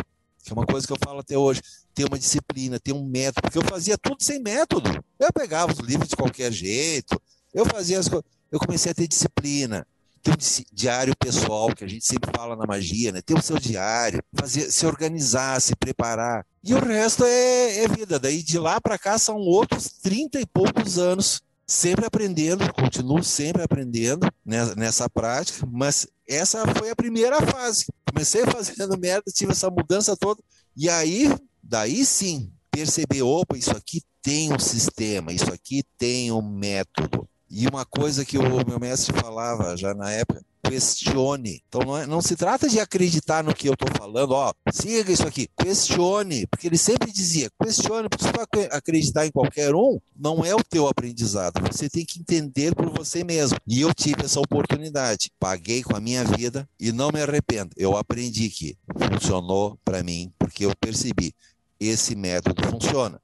que 0.43 0.51
é 0.51 0.53
uma 0.53 0.65
coisa 0.67 0.85
que 0.85 0.93
eu 0.93 0.97
falo 1.03 1.19
até 1.19 1.35
hoje. 1.35 1.63
Ter 1.95 2.05
uma 2.05 2.19
disciplina, 2.19 2.79
ter 2.79 2.93
um 2.93 3.03
método, 3.03 3.41
porque 3.41 3.57
eu 3.57 3.63
fazia 3.63 3.97
tudo 3.97 4.23
sem 4.23 4.39
método. 4.39 5.03
Eu 5.19 5.33
pegava 5.33 5.73
os 5.73 5.79
livros 5.79 6.09
de 6.09 6.15
qualquer 6.15 6.51
jeito, 6.51 7.19
eu 7.51 7.65
fazia 7.65 7.99
as 7.99 8.07
coisas. 8.07 8.25
Eu 8.51 8.59
comecei 8.59 8.91
a 8.91 8.95
ter 8.95 9.07
disciplina, 9.07 9.87
ter 10.21 10.31
um 10.31 10.63
diário 10.71 11.15
pessoal, 11.17 11.73
que 11.73 11.83
a 11.83 11.87
gente 11.87 12.05
sempre 12.05 12.31
fala 12.35 12.55
na 12.55 12.65
magia, 12.65 13.11
né? 13.11 13.21
Ter 13.21 13.37
o 13.37 13.41
seu 13.41 13.57
diário, 13.57 14.21
fazer, 14.33 14.71
se 14.71 14.85
organizar, 14.85 15.59
se 15.59 15.75
preparar. 15.75 16.45
E 16.63 16.73
o 16.73 16.79
resto 16.79 17.23
é, 17.23 17.83
é 17.83 17.87
vida. 17.87 18.19
Daí 18.19 18.43
de 18.43 18.59
lá 18.59 18.79
para 18.79 18.97
cá 18.97 19.17
são 19.17 19.37
outros 19.37 19.89
30 20.01 20.39
e 20.39 20.45
poucos 20.45 20.97
anos 20.99 21.41
sempre 21.71 22.05
aprendendo, 22.05 22.71
continuo 22.73 23.23
sempre 23.23 23.63
aprendendo 23.63 24.27
nessa, 24.45 24.75
nessa 24.75 25.09
prática, 25.09 25.65
mas 25.71 26.05
essa 26.27 26.65
foi 26.75 26.89
a 26.89 26.95
primeira 26.95 27.41
fase. 27.41 27.85
Comecei 28.05 28.45
fazendo 28.45 28.97
merda, 28.99 29.23
tive 29.33 29.53
essa 29.53 29.69
mudança 29.69 30.17
toda, 30.17 30.41
e 30.75 30.89
aí, 30.89 31.33
daí 31.63 32.05
sim, 32.05 32.51
perceber, 32.69 33.21
opa, 33.21 33.57
isso 33.57 33.71
aqui 33.71 34.01
tem 34.21 34.53
um 34.53 34.59
sistema, 34.59 35.31
isso 35.31 35.51
aqui 35.51 35.83
tem 35.97 36.31
um 36.31 36.41
método. 36.41 37.27
E 37.53 37.67
uma 37.67 37.85
coisa 37.85 38.23
que 38.23 38.37
o 38.37 38.65
meu 38.65 38.79
mestre 38.79 39.13
falava 39.19 39.75
já 39.75 39.93
na 39.93 40.09
época, 40.09 40.41
questione. 40.63 41.61
Então 41.67 41.81
não, 41.81 41.97
é, 41.97 42.07
não, 42.07 42.21
se 42.21 42.37
trata 42.37 42.69
de 42.69 42.79
acreditar 42.79 43.43
no 43.43 43.53
que 43.53 43.67
eu 43.67 43.73
estou 43.73 43.89
falando, 43.97 44.31
ó, 44.31 44.53
siga 44.71 45.11
isso 45.11 45.27
aqui, 45.27 45.49
questione, 45.61 46.47
porque 46.47 46.67
ele 46.67 46.77
sempre 46.77 47.11
dizia, 47.11 47.49
questione, 47.61 48.07
porque 48.07 48.23
se 48.23 48.31
você 48.31 48.69
acreditar 48.71 49.25
em 49.25 49.31
qualquer 49.31 49.75
um, 49.75 49.99
não 50.15 50.45
é 50.45 50.55
o 50.55 50.63
teu 50.63 50.87
aprendizado, 50.87 51.61
você 51.69 51.89
tem 51.89 52.05
que 52.05 52.21
entender 52.21 52.73
por 52.73 52.89
você 52.89 53.21
mesmo. 53.21 53.57
E 53.67 53.81
eu 53.81 53.93
tive 53.93 54.23
essa 54.23 54.39
oportunidade, 54.39 55.29
paguei 55.37 55.83
com 55.83 55.93
a 55.93 55.99
minha 55.99 56.23
vida 56.23 56.67
e 56.79 56.93
não 56.93 57.09
me 57.11 57.21
arrependo. 57.21 57.71
Eu 57.75 57.97
aprendi 57.97 58.49
que 58.49 58.77
funcionou 58.97 59.77
para 59.83 60.01
mim, 60.01 60.31
porque 60.39 60.65
eu 60.65 60.71
percebi, 60.79 61.33
esse 61.77 62.15
método 62.15 62.65
funciona 62.69 63.19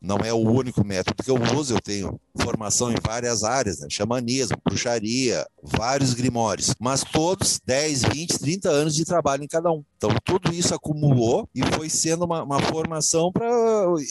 não 0.00 0.16
é 0.18 0.32
o 0.32 0.38
único 0.38 0.84
método 0.84 1.22
que 1.22 1.30
eu 1.30 1.36
uso, 1.58 1.74
eu 1.74 1.80
tenho 1.80 2.18
formação 2.40 2.90
em 2.90 2.96
várias 3.04 3.44
áreas, 3.44 3.80
né? 3.80 3.88
xamanismo, 3.90 4.56
bruxaria, 4.64 5.46
vários 5.62 6.14
grimórios, 6.14 6.74
mas 6.80 7.04
todos 7.04 7.60
10, 7.64 8.04
20, 8.04 8.38
30 8.38 8.70
anos 8.70 8.94
de 8.94 9.04
trabalho 9.04 9.44
em 9.44 9.48
cada 9.48 9.70
um. 9.70 9.84
Então 9.96 10.10
tudo 10.24 10.54
isso 10.54 10.74
acumulou 10.74 11.48
e 11.54 11.62
foi 11.74 11.90
sendo 11.90 12.24
uma, 12.24 12.42
uma 12.42 12.60
formação 12.62 13.30
para 13.30 13.46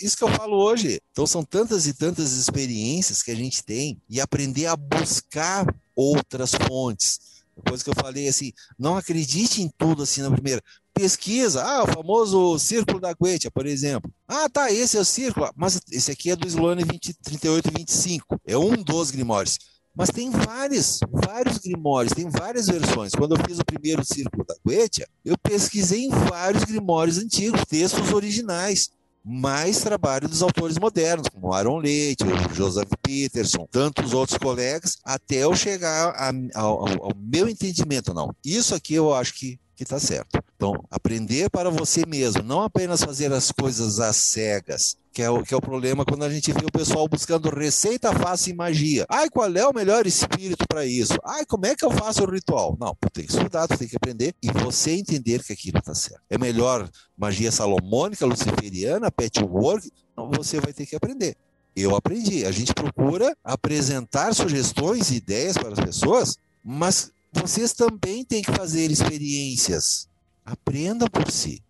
isso 0.04 0.16
que 0.16 0.24
eu 0.24 0.30
falo 0.30 0.58
hoje. 0.58 1.00
Então 1.12 1.26
são 1.26 1.44
tantas 1.44 1.88
e 1.88 1.94
tantas 1.94 2.34
experiências 2.34 3.24
que 3.24 3.32
a 3.32 3.36
gente 3.36 3.64
tem 3.64 4.00
e 4.08 4.22
aprender 4.22 4.68
a 4.68 4.76
buscar 4.76 5.66
outras 5.96 6.52
fontes. 6.54 7.39
Coisa 7.68 7.84
que 7.84 7.90
eu 7.90 7.96
falei 7.96 8.28
assim, 8.28 8.52
não 8.78 8.98
acredite 8.98 9.62
em 9.62 9.70
tudo 9.78 10.04
assim 10.04 10.22
na 10.22 10.32
primeira 10.32 10.62
pesquisa, 10.94 11.64
ah, 11.64 11.84
o 11.84 11.88
famoso 11.88 12.60
círculo 12.60 13.00
da 13.00 13.14
Goetia, 13.14 13.50
por 13.50 13.66
exemplo. 13.66 14.12
Ah, 14.28 14.50
tá, 14.50 14.72
esse 14.72 14.98
é 14.98 15.00
o 15.00 15.06
círculo, 15.06 15.50
mas 15.56 15.80
esse 15.92 16.12
aqui 16.12 16.32
é 16.32 16.36
do 16.36 16.48
Sloane 16.48 16.84
20, 16.84 17.14
38 17.14 17.68
e 17.70 17.78
25, 17.78 18.42
é 18.46 18.58
um 18.58 18.76
dos 18.76 19.12
grimórios. 19.12 19.58
Mas 19.96 20.10
tem 20.10 20.30
vários, 20.30 21.00
vários 21.10 21.58
grimórios, 21.58 22.14
tem 22.14 22.30
várias 22.30 22.68
versões. 22.68 23.14
Quando 23.14 23.36
eu 23.36 23.44
fiz 23.46 23.60
o 23.60 23.66
primeiro 23.66 24.04
círculo 24.06 24.46
da 24.46 24.56
Goetia, 24.66 25.08
eu 25.26 25.38
pesquisei 25.38 26.06
em 26.06 26.10
vários 26.10 26.64
grimórios 26.64 27.18
antigos, 27.18 27.66
textos 27.68 28.12
originais 28.14 28.90
mais 29.30 29.80
trabalho 29.80 30.28
dos 30.28 30.42
autores 30.42 30.78
modernos, 30.78 31.28
como 31.30 31.54
Aaron 31.54 31.78
Leite, 31.78 32.24
o 32.24 32.56
Joseph 32.56 32.90
Peterson, 33.02 33.68
tantos 33.70 34.14
outros 34.14 34.38
colegas, 34.38 34.98
até 35.06 35.44
eu 35.44 35.56
chegar 35.56 36.10
a, 36.16 36.32
ao, 36.56 36.88
ao, 36.88 37.12
meu 37.16 37.48
entendimento, 37.48 38.14
não. 38.14 38.34
Isso 38.44 38.74
aqui 38.74 38.96
eu 38.96 39.14
acho 39.14 39.36
que 39.36 39.60
que 39.80 39.84
está 39.84 39.98
certo. 39.98 40.44
Então, 40.58 40.74
aprender 40.92 41.50
para 41.50 41.70
você 41.70 42.06
mesmo, 42.06 42.44
não 42.44 42.64
apenas 42.64 43.02
fazer 43.02 43.32
as 43.32 43.50
coisas 43.50 44.02
às 44.02 44.18
cegas, 44.18 44.98
que 45.20 45.24
é, 45.24 45.30
o, 45.30 45.44
que 45.44 45.54
é 45.54 45.58
o 45.58 45.62
problema 45.62 46.06
quando 46.06 46.24
a 46.24 46.30
gente 46.30 46.54
vê 46.54 46.66
o 46.66 46.72
pessoal 46.72 47.06
buscando 47.06 47.50
receita 47.50 48.14
fácil 48.14 48.52
e 48.52 48.56
magia. 48.56 49.06
Ai, 49.10 49.30
qual 49.30 49.54
é 49.54 49.68
o 49.68 49.74
melhor 49.74 50.08
espírito 50.08 50.66
para 50.66 50.86
isso? 50.86 51.16
Ai, 51.26 51.46
como 51.46 51.66
é 51.66 51.76
que 51.76 51.84
eu 51.84 51.92
faço 51.92 52.24
o 52.24 52.32
ritual? 52.32 52.78
Não, 52.80 52.96
tu 52.96 53.10
tem 53.12 53.26
que 53.26 53.34
estudar, 53.34 53.68
tu 53.68 53.78
tem 53.78 53.86
que 53.86 53.98
aprender 53.98 54.34
e 54.42 54.50
você 54.50 54.92
entender 54.92 55.44
que 55.44 55.52
aquilo 55.52 55.80
está 55.80 55.94
certo. 55.94 56.22
É 56.30 56.38
melhor 56.38 56.90
magia 57.18 57.52
salomônica, 57.52 58.26
luciferiana, 58.26 59.12
patchwork? 59.12 59.92
Não, 60.16 60.32
você 60.32 60.62
vai 60.62 60.72
ter 60.72 60.86
que 60.86 60.96
aprender. 60.96 61.36
Eu 61.76 61.98
aprendi. 61.98 62.46
A 62.46 62.52
gente 62.54 62.74
procura 62.74 63.36
apresentar 63.44 64.34
sugestões 64.34 65.12
e 65.12 65.16
ideias 65.16 65.58
para 65.58 65.74
as 65.74 65.80
pessoas, 65.82 66.38
mas 66.64 67.12
vocês 67.34 67.74
também 67.74 68.24
têm 68.24 68.42
que 68.42 68.54
fazer 68.54 68.90
experiências. 68.90 70.08
Aprendam 70.46 71.10
por 71.10 71.30
si. 71.30 71.62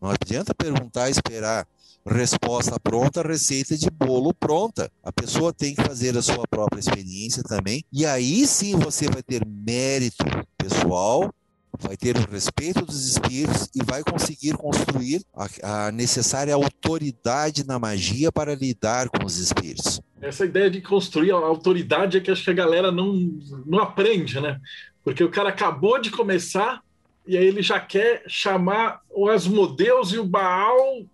Não 0.00 0.10
adianta 0.10 0.52
perguntar 0.52 1.08
e 1.08 1.12
esperar 1.12 1.68
resposta 2.06 2.78
pronta, 2.80 3.22
receita 3.22 3.76
de 3.76 3.90
bolo 3.90 4.32
pronta. 4.34 4.90
A 5.02 5.12
pessoa 5.12 5.52
tem 5.52 5.74
que 5.74 5.82
fazer 5.82 6.16
a 6.16 6.22
sua 6.22 6.46
própria 6.48 6.80
experiência 6.80 7.42
também. 7.42 7.84
E 7.92 8.06
aí 8.06 8.46
sim 8.46 8.76
você 8.78 9.08
vai 9.08 9.22
ter 9.22 9.44
mérito 9.46 10.24
pessoal, 10.56 11.32
vai 11.78 11.96
ter 11.96 12.16
o 12.16 12.30
respeito 12.30 12.84
dos 12.84 13.06
espíritos 13.06 13.68
e 13.74 13.82
vai 13.84 14.02
conseguir 14.02 14.56
construir 14.56 15.22
a, 15.34 15.86
a 15.86 15.92
necessária 15.92 16.54
autoridade 16.54 17.66
na 17.66 17.78
magia 17.78 18.30
para 18.30 18.54
lidar 18.54 19.08
com 19.08 19.24
os 19.24 19.38
espíritos. 19.38 20.00
Essa 20.20 20.44
ideia 20.44 20.70
de 20.70 20.80
construir 20.82 21.32
a 21.32 21.36
autoridade 21.36 22.18
é 22.18 22.20
que 22.20 22.30
acho 22.30 22.44
que 22.44 22.50
a 22.50 22.54
galera 22.54 22.92
não, 22.92 23.14
não 23.64 23.78
aprende, 23.78 24.40
né? 24.40 24.60
Porque 25.02 25.24
o 25.24 25.30
cara 25.30 25.48
acabou 25.48 26.00
de 26.00 26.10
começar 26.10 26.82
e 27.26 27.36
aí 27.36 27.46
ele 27.46 27.62
já 27.62 27.80
quer 27.80 28.22
chamar 28.26 29.00
o 29.08 29.28
Asmodeus 29.28 30.12
e 30.12 30.18
o 30.18 30.26
Baal 30.26 31.04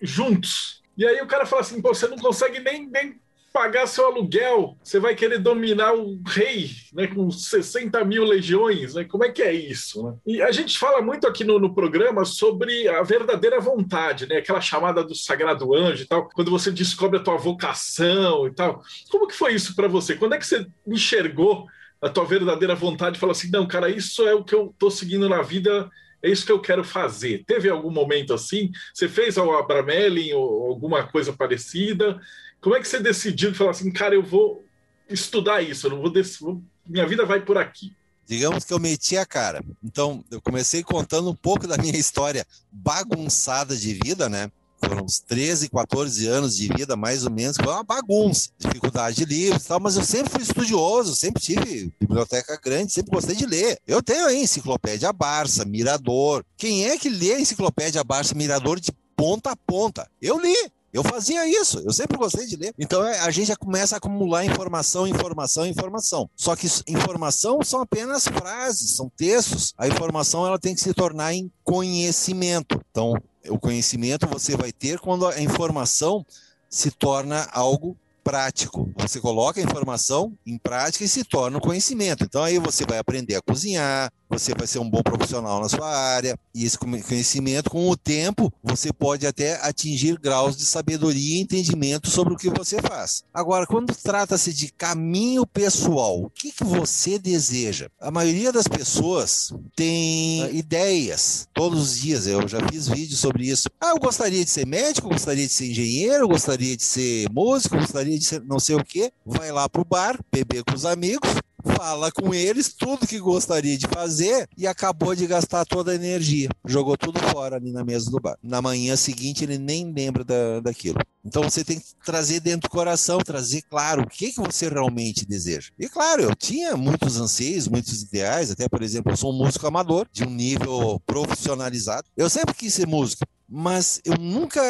juntos. 0.00 0.82
E 0.96 1.06
aí 1.06 1.20
o 1.20 1.26
cara 1.26 1.46
fala 1.46 1.62
assim: 1.62 1.80
você 1.80 2.06
não 2.08 2.18
consegue 2.18 2.60
nem, 2.60 2.86
nem 2.86 3.20
pagar 3.52 3.86
seu 3.86 4.06
aluguel, 4.06 4.76
você 4.82 5.00
vai 5.00 5.14
querer 5.14 5.38
dominar 5.38 5.92
o 5.92 6.20
rei, 6.24 6.70
né, 6.92 7.06
com 7.08 7.30
60 7.30 8.04
mil 8.04 8.24
legiões, 8.24 8.94
né? 8.94 9.04
Como 9.04 9.24
é 9.24 9.28
que 9.30 9.42
é 9.42 9.52
isso? 9.52 10.04
Né? 10.04 10.14
E 10.26 10.42
a 10.42 10.52
gente 10.52 10.78
fala 10.78 11.02
muito 11.02 11.26
aqui 11.26 11.42
no, 11.42 11.58
no, 11.58 11.74
programa 11.74 12.24
sobre 12.24 12.88
a 12.88 13.02
verdadeira 13.02 13.60
vontade, 13.60 14.28
né? 14.28 14.36
Aquela 14.36 14.60
chamada 14.60 15.02
do 15.02 15.14
sagrado 15.14 15.74
anjo 15.74 16.04
e 16.04 16.06
tal, 16.06 16.28
quando 16.28 16.50
você 16.50 16.70
descobre 16.70 17.18
a 17.18 17.22
tua 17.22 17.36
vocação 17.36 18.46
e 18.46 18.54
tal. 18.54 18.82
Como 19.10 19.26
que 19.26 19.34
foi 19.34 19.54
isso 19.54 19.74
para 19.74 19.88
você? 19.88 20.14
Quando 20.14 20.34
é 20.34 20.38
que 20.38 20.46
você 20.46 20.66
enxergou 20.86 21.66
a 22.00 22.08
tua 22.08 22.24
verdadeira 22.24 22.74
vontade 22.74 23.16
e 23.16 23.20
fala 23.20 23.32
assim: 23.32 23.50
não, 23.50 23.66
cara, 23.66 23.90
isso 23.90 24.26
é 24.26 24.34
o 24.34 24.44
que 24.44 24.54
eu 24.54 24.70
estou 24.70 24.90
seguindo 24.90 25.28
na 25.28 25.42
vida, 25.42 25.90
é 26.22 26.30
isso 26.30 26.44
que 26.44 26.52
eu 26.52 26.60
quero 26.60 26.84
fazer. 26.84 27.44
Teve 27.46 27.68
algum 27.68 27.90
momento 27.90 28.34
assim? 28.34 28.70
Você 28.94 29.08
fez 29.08 29.38
ao 29.38 29.58
Abramelin 29.58 30.32
ou 30.32 30.68
alguma 30.68 31.06
coisa 31.06 31.32
parecida? 31.32 32.20
Como 32.60 32.76
é 32.76 32.80
que 32.80 32.88
você 32.88 33.00
decidiu 33.00 33.54
falar 33.54 33.70
assim, 33.70 33.90
cara, 33.90 34.14
eu 34.14 34.22
vou 34.22 34.64
estudar 35.08 35.62
isso, 35.62 35.86
eu 35.86 35.90
não 35.90 36.02
vou, 36.02 36.12
vou 36.40 36.62
minha 36.86 37.06
vida 37.06 37.24
vai 37.24 37.40
por 37.40 37.56
aqui? 37.56 37.94
Digamos 38.26 38.64
que 38.64 38.72
eu 38.72 38.78
meti 38.78 39.16
a 39.16 39.26
cara. 39.26 39.60
Então, 39.82 40.24
eu 40.30 40.40
comecei 40.40 40.84
contando 40.84 41.30
um 41.30 41.34
pouco 41.34 41.66
da 41.66 41.76
minha 41.76 41.96
história 41.96 42.46
bagunçada 42.70 43.76
de 43.76 43.94
vida, 43.94 44.28
né? 44.28 44.52
Foram 44.82 45.04
uns 45.04 45.20
13, 45.20 45.68
14 45.68 46.26
anos 46.26 46.56
de 46.56 46.68
vida, 46.68 46.96
mais 46.96 47.24
ou 47.24 47.30
menos, 47.30 47.56
foi 47.56 47.72
uma 47.72 47.84
bagunça, 47.84 48.50
dificuldade 48.58 49.16
de 49.16 49.24
livros 49.24 49.64
e 49.64 49.68
tal, 49.68 49.80
mas 49.80 49.96
eu 49.96 50.04
sempre 50.04 50.30
fui 50.30 50.42
estudioso, 50.42 51.14
sempre 51.14 51.42
tive 51.42 51.92
biblioteca 52.00 52.58
grande, 52.62 52.92
sempre 52.92 53.12
gostei 53.12 53.36
de 53.36 53.46
ler. 53.46 53.78
Eu 53.86 54.02
tenho 54.02 54.26
aí 54.26 54.42
Enciclopédia 54.42 55.12
Barça, 55.12 55.64
Mirador. 55.64 56.44
Quem 56.56 56.86
é 56.86 56.98
que 56.98 57.08
lê 57.08 57.40
Enciclopédia 57.40 58.02
Barça, 58.02 58.34
Mirador 58.34 58.80
de 58.80 58.92
ponta 59.16 59.50
a 59.50 59.56
ponta? 59.56 60.08
Eu 60.20 60.40
li. 60.40 60.56
Eu 60.92 61.04
fazia 61.04 61.46
isso, 61.46 61.78
eu 61.80 61.92
sempre 61.92 62.18
gostei 62.18 62.46
de 62.46 62.56
ler. 62.56 62.74
Então 62.78 63.06
é, 63.06 63.20
a 63.20 63.30
gente 63.30 63.48
já 63.48 63.56
começa 63.56 63.94
a 63.94 63.98
acumular 63.98 64.44
informação, 64.44 65.06
informação, 65.06 65.66
informação. 65.66 66.28
Só 66.34 66.56
que 66.56 66.66
informação 66.88 67.60
são 67.62 67.80
apenas 67.80 68.26
frases, 68.26 68.96
são 68.96 69.10
textos. 69.16 69.72
A 69.78 69.86
informação 69.86 70.46
ela 70.46 70.58
tem 70.58 70.74
que 70.74 70.80
se 70.80 70.92
tornar 70.92 71.32
em 71.32 71.50
conhecimento. 71.62 72.80
Então 72.90 73.14
o 73.48 73.58
conhecimento 73.58 74.26
você 74.26 74.56
vai 74.56 74.72
ter 74.72 74.98
quando 74.98 75.26
a 75.26 75.40
informação 75.40 76.26
se 76.68 76.90
torna 76.90 77.48
algo 77.52 77.96
prático. 78.22 78.92
Você 78.98 79.20
coloca 79.20 79.60
a 79.60 79.64
informação 79.64 80.36
em 80.46 80.58
prática 80.58 81.04
e 81.04 81.08
se 81.08 81.24
torna 81.24 81.58
um 81.58 81.60
conhecimento. 81.60 82.24
Então 82.24 82.42
aí 82.42 82.58
você 82.58 82.84
vai 82.84 82.98
aprender 82.98 83.36
a 83.36 83.42
cozinhar, 83.42 84.12
você 84.30 84.54
vai 84.54 84.66
ser 84.66 84.78
um 84.78 84.88
bom 84.88 85.02
profissional 85.02 85.60
na 85.60 85.68
sua 85.68 85.88
área, 85.88 86.38
e 86.54 86.64
esse 86.64 86.78
conhecimento, 86.78 87.68
com 87.68 87.90
o 87.90 87.96
tempo, 87.96 88.52
você 88.62 88.92
pode 88.92 89.26
até 89.26 89.56
atingir 89.66 90.18
graus 90.18 90.56
de 90.56 90.64
sabedoria 90.64 91.36
e 91.36 91.40
entendimento 91.40 92.08
sobre 92.08 92.34
o 92.34 92.36
que 92.36 92.48
você 92.48 92.80
faz. 92.80 93.24
Agora, 93.34 93.66
quando 93.66 93.94
trata-se 93.94 94.52
de 94.52 94.72
caminho 94.72 95.46
pessoal, 95.46 96.22
o 96.22 96.30
que, 96.30 96.52
que 96.52 96.64
você 96.64 97.18
deseja? 97.18 97.88
A 98.00 98.10
maioria 98.10 98.52
das 98.52 98.68
pessoas 98.68 99.52
tem 99.74 100.56
ideias 100.56 101.48
todos 101.52 101.80
os 101.80 101.98
dias, 101.98 102.26
eu 102.26 102.46
já 102.46 102.58
fiz 102.68 102.88
vídeos 102.88 103.18
sobre 103.18 103.46
isso. 103.46 103.68
Ah, 103.80 103.90
eu 103.90 103.98
gostaria 103.98 104.44
de 104.44 104.50
ser 104.50 104.66
médico, 104.66 105.08
gostaria 105.08 105.46
de 105.46 105.52
ser 105.52 105.70
engenheiro, 105.70 106.28
gostaria 106.28 106.76
de 106.76 106.84
ser 106.84 107.28
músico, 107.30 107.76
gostaria 107.76 108.18
de 108.18 108.24
ser 108.24 108.42
não 108.44 108.60
sei 108.60 108.76
o 108.76 108.84
quê. 108.84 109.12
Vai 109.24 109.50
lá 109.50 109.68
pro 109.68 109.84
bar, 109.84 110.18
beber 110.32 110.62
com 110.64 110.74
os 110.74 110.84
amigos, 110.84 111.30
fala 111.76 112.10
com 112.10 112.34
eles 112.34 112.72
tudo 112.72 113.06
que 113.06 113.18
gostaria 113.18 113.76
de 113.76 113.86
fazer 113.86 114.48
e 114.56 114.66
acabou 114.66 115.14
de 115.14 115.26
gastar 115.26 115.64
toda 115.64 115.92
a 115.92 115.94
energia. 115.94 116.48
Jogou 116.66 116.96
tudo 116.96 117.18
fora 117.20 117.56
ali 117.56 117.72
na 117.72 117.84
mesa 117.84 118.10
do 118.10 118.20
bar. 118.20 118.36
Na 118.42 118.60
manhã 118.60 118.96
seguinte 118.96 119.44
ele 119.44 119.58
nem 119.58 119.92
lembra 119.92 120.24
da, 120.24 120.60
daquilo. 120.60 120.98
Então 121.24 121.42
você 121.42 121.62
tem 121.62 121.78
que 121.78 121.86
trazer 122.04 122.40
dentro 122.40 122.68
do 122.68 122.70
coração, 122.70 123.18
trazer 123.18 123.62
claro 123.62 124.02
o 124.02 124.08
que, 124.08 124.32
que 124.32 124.40
você 124.40 124.68
realmente 124.68 125.26
deseja. 125.26 125.70
E 125.78 125.88
claro, 125.88 126.22
eu 126.22 126.34
tinha 126.34 126.76
muitos 126.76 127.18
anseios, 127.18 127.68
muitos 127.68 128.02
ideais, 128.02 128.50
até 128.50 128.68
por 128.68 128.82
exemplo, 128.82 129.12
eu 129.12 129.16
sou 129.16 129.32
um 129.32 129.36
músico 129.36 129.66
amador, 129.66 130.06
de 130.10 130.24
um 130.24 130.30
nível 130.30 131.00
profissionalizado. 131.06 132.06
Eu 132.16 132.30
sempre 132.30 132.54
quis 132.54 132.72
ser 132.72 132.86
músico, 132.86 133.24
mas 133.52 134.00
eu 134.04 134.14
nunca 134.16 134.60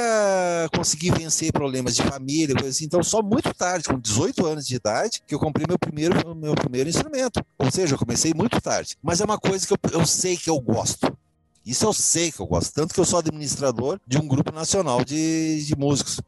consegui 0.74 1.10
vencer 1.10 1.52
problemas 1.52 1.94
de 1.94 2.02
família, 2.02 2.54
coisa 2.54 2.70
assim. 2.70 2.86
Então, 2.86 3.02
só 3.02 3.22
muito 3.22 3.52
tarde, 3.52 3.86
com 3.86 3.98
18 3.98 4.46
anos 4.46 4.66
de 4.66 4.76
idade, 4.76 5.22
que 5.26 5.34
eu 5.34 5.38
comprei 5.38 5.66
meu 5.68 5.78
primeiro, 5.78 6.34
meu 6.34 6.54
primeiro 6.54 6.88
instrumento. 6.88 7.44
Ou 7.58 7.70
seja, 7.70 7.94
eu 7.94 7.98
comecei 7.98 8.32
muito 8.32 8.58
tarde. 8.58 8.96
Mas 9.02 9.20
é 9.20 9.24
uma 9.26 9.38
coisa 9.38 9.66
que 9.66 9.74
eu, 9.74 9.78
eu 9.92 10.06
sei 10.06 10.34
que 10.34 10.48
eu 10.48 10.58
gosto. 10.58 11.14
Isso 11.64 11.84
eu 11.84 11.92
sei 11.92 12.32
que 12.32 12.40
eu 12.40 12.46
gosto. 12.46 12.72
Tanto 12.72 12.94
que 12.94 13.00
eu 13.00 13.04
sou 13.04 13.18
administrador 13.18 14.00
de 14.06 14.16
um 14.16 14.26
grupo 14.26 14.50
nacional 14.50 15.04
de, 15.04 15.62
de 15.62 15.76
músicos. 15.76 16.18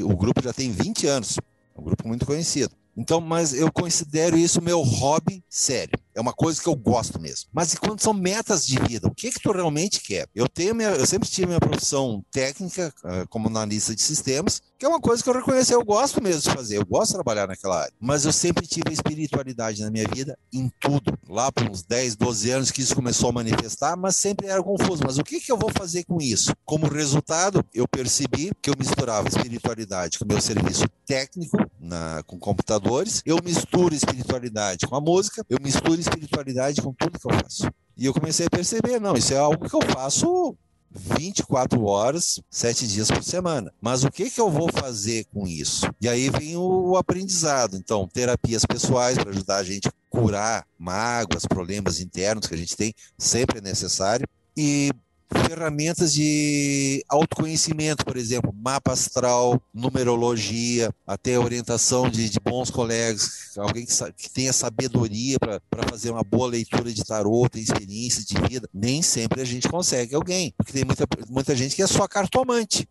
O 0.00 0.14
grupo 0.14 0.42
já 0.42 0.52
tem 0.52 0.70
20 0.70 1.06
anos. 1.06 1.38
É 1.74 1.80
um 1.80 1.84
grupo 1.84 2.06
muito 2.06 2.26
conhecido. 2.26 2.70
Então, 2.94 3.18
mas 3.18 3.54
eu 3.54 3.72
considero 3.72 4.36
isso 4.36 4.60
meu 4.60 4.82
hobby 4.82 5.42
sério. 5.48 5.98
É 6.18 6.20
uma 6.20 6.32
coisa 6.32 6.60
que 6.60 6.68
eu 6.68 6.74
gosto 6.74 7.20
mesmo. 7.20 7.48
Mas 7.52 7.72
e 7.72 7.76
quando 7.76 8.00
são 8.00 8.12
metas 8.12 8.66
de 8.66 8.76
vida? 8.76 9.06
O 9.06 9.14
que 9.14 9.30
que 9.30 9.40
tu 9.40 9.52
realmente 9.52 10.00
quer? 10.00 10.26
Eu 10.34 10.48
tenho 10.48 10.74
minha, 10.74 10.88
eu 10.88 11.06
sempre 11.06 11.28
tive 11.28 11.46
minha 11.46 11.60
profissão 11.60 12.24
técnica 12.32 12.92
uh, 13.04 13.28
como 13.28 13.46
analista 13.46 13.94
de 13.94 14.02
sistemas, 14.02 14.60
que 14.76 14.84
é 14.84 14.88
uma 14.88 15.00
coisa 15.00 15.22
que 15.22 15.28
eu 15.28 15.34
reconheço, 15.34 15.72
eu 15.72 15.84
gosto 15.84 16.20
mesmo 16.20 16.42
de 16.42 16.50
fazer, 16.50 16.76
eu 16.76 16.84
gosto 16.84 17.10
de 17.10 17.14
trabalhar 17.14 17.46
naquela 17.46 17.82
área. 17.82 17.92
Mas 18.00 18.24
eu 18.24 18.32
sempre 18.32 18.66
tive 18.66 18.88
a 18.88 18.92
espiritualidade 18.92 19.80
na 19.80 19.92
minha 19.92 20.08
vida 20.08 20.36
em 20.52 20.68
tudo. 20.80 21.16
Lá 21.28 21.52
por 21.52 21.70
uns 21.70 21.84
10, 21.84 22.16
12 22.16 22.50
anos 22.50 22.70
que 22.72 22.80
isso 22.80 22.96
começou 22.96 23.30
a 23.30 23.32
manifestar, 23.32 23.96
mas 23.96 24.16
sempre 24.16 24.48
era 24.48 24.60
confuso. 24.60 25.02
Mas 25.04 25.18
o 25.18 25.24
que 25.24 25.38
que 25.38 25.52
eu 25.52 25.56
vou 25.56 25.70
fazer 25.70 26.02
com 26.02 26.20
isso? 26.20 26.52
Como 26.64 26.88
resultado, 26.88 27.64
eu 27.72 27.86
percebi 27.86 28.50
que 28.60 28.70
eu 28.70 28.74
misturava 28.76 29.28
espiritualidade 29.28 30.18
com 30.18 30.24
meu 30.24 30.40
serviço 30.40 30.84
técnico 31.06 31.56
na, 31.80 32.22
com 32.26 32.38
computadores, 32.38 33.22
eu 33.24 33.38
misturo 33.42 33.94
espiritualidade 33.94 34.86
com 34.86 34.94
a 34.94 35.00
música, 35.00 35.44
eu 35.48 35.58
misturo 35.62 36.00
espiritualidade 36.08 36.82
com 36.82 36.92
tudo 36.92 37.18
que 37.18 37.26
eu 37.26 37.38
faço. 37.38 37.70
E 37.96 38.06
eu 38.06 38.14
comecei 38.14 38.46
a 38.46 38.50
perceber, 38.50 39.00
não, 39.00 39.14
isso 39.14 39.34
é 39.34 39.38
algo 39.38 39.68
que 39.68 39.74
eu 39.74 39.82
faço 39.92 40.56
24 40.90 41.84
horas, 41.84 42.40
7 42.50 42.86
dias 42.86 43.10
por 43.10 43.22
semana. 43.22 43.72
Mas 43.80 44.04
o 44.04 44.10
que, 44.10 44.30
que 44.30 44.40
eu 44.40 44.50
vou 44.50 44.70
fazer 44.72 45.26
com 45.32 45.46
isso? 45.46 45.86
E 46.00 46.08
aí 46.08 46.30
vem 46.30 46.56
o, 46.56 46.90
o 46.90 46.96
aprendizado. 46.96 47.76
Então, 47.76 48.08
terapias 48.08 48.64
pessoais 48.64 49.18
para 49.18 49.30
ajudar 49.30 49.56
a 49.56 49.64
gente 49.64 49.88
a 49.88 49.92
curar 50.08 50.66
mágoas, 50.78 51.44
problemas 51.44 52.00
internos 52.00 52.46
que 52.46 52.54
a 52.54 52.58
gente 52.58 52.76
tem, 52.76 52.94
sempre 53.16 53.58
é 53.58 53.60
necessário. 53.60 54.26
E 54.56 54.90
ferramentas 55.30 56.12
de 56.12 57.04
autoconhecimento, 57.08 58.04
por 58.04 58.16
exemplo, 58.16 58.52
mapa 58.52 58.92
astral, 58.92 59.60
numerologia, 59.74 60.92
até 61.06 61.38
orientação 61.38 62.08
de, 62.08 62.28
de 62.28 62.40
bons 62.40 62.70
colegas, 62.70 63.52
alguém 63.56 63.84
que, 63.84 64.12
que 64.12 64.30
tenha 64.30 64.52
sabedoria 64.52 65.38
para 65.38 65.88
fazer 65.88 66.10
uma 66.10 66.24
boa 66.24 66.48
leitura 66.48 66.92
de 66.92 67.04
tarô, 67.04 67.48
tem 67.48 67.62
experiência 67.62 68.24
de 68.24 68.34
vida. 68.48 68.68
Nem 68.72 69.02
sempre 69.02 69.42
a 69.42 69.44
gente 69.44 69.68
consegue 69.68 70.14
alguém, 70.14 70.52
porque 70.56 70.72
tem 70.72 70.84
muita, 70.84 71.04
muita 71.28 71.54
gente 71.54 71.76
que 71.76 71.82
é 71.82 71.86
só 71.86 72.06
cartomante. 72.08 72.88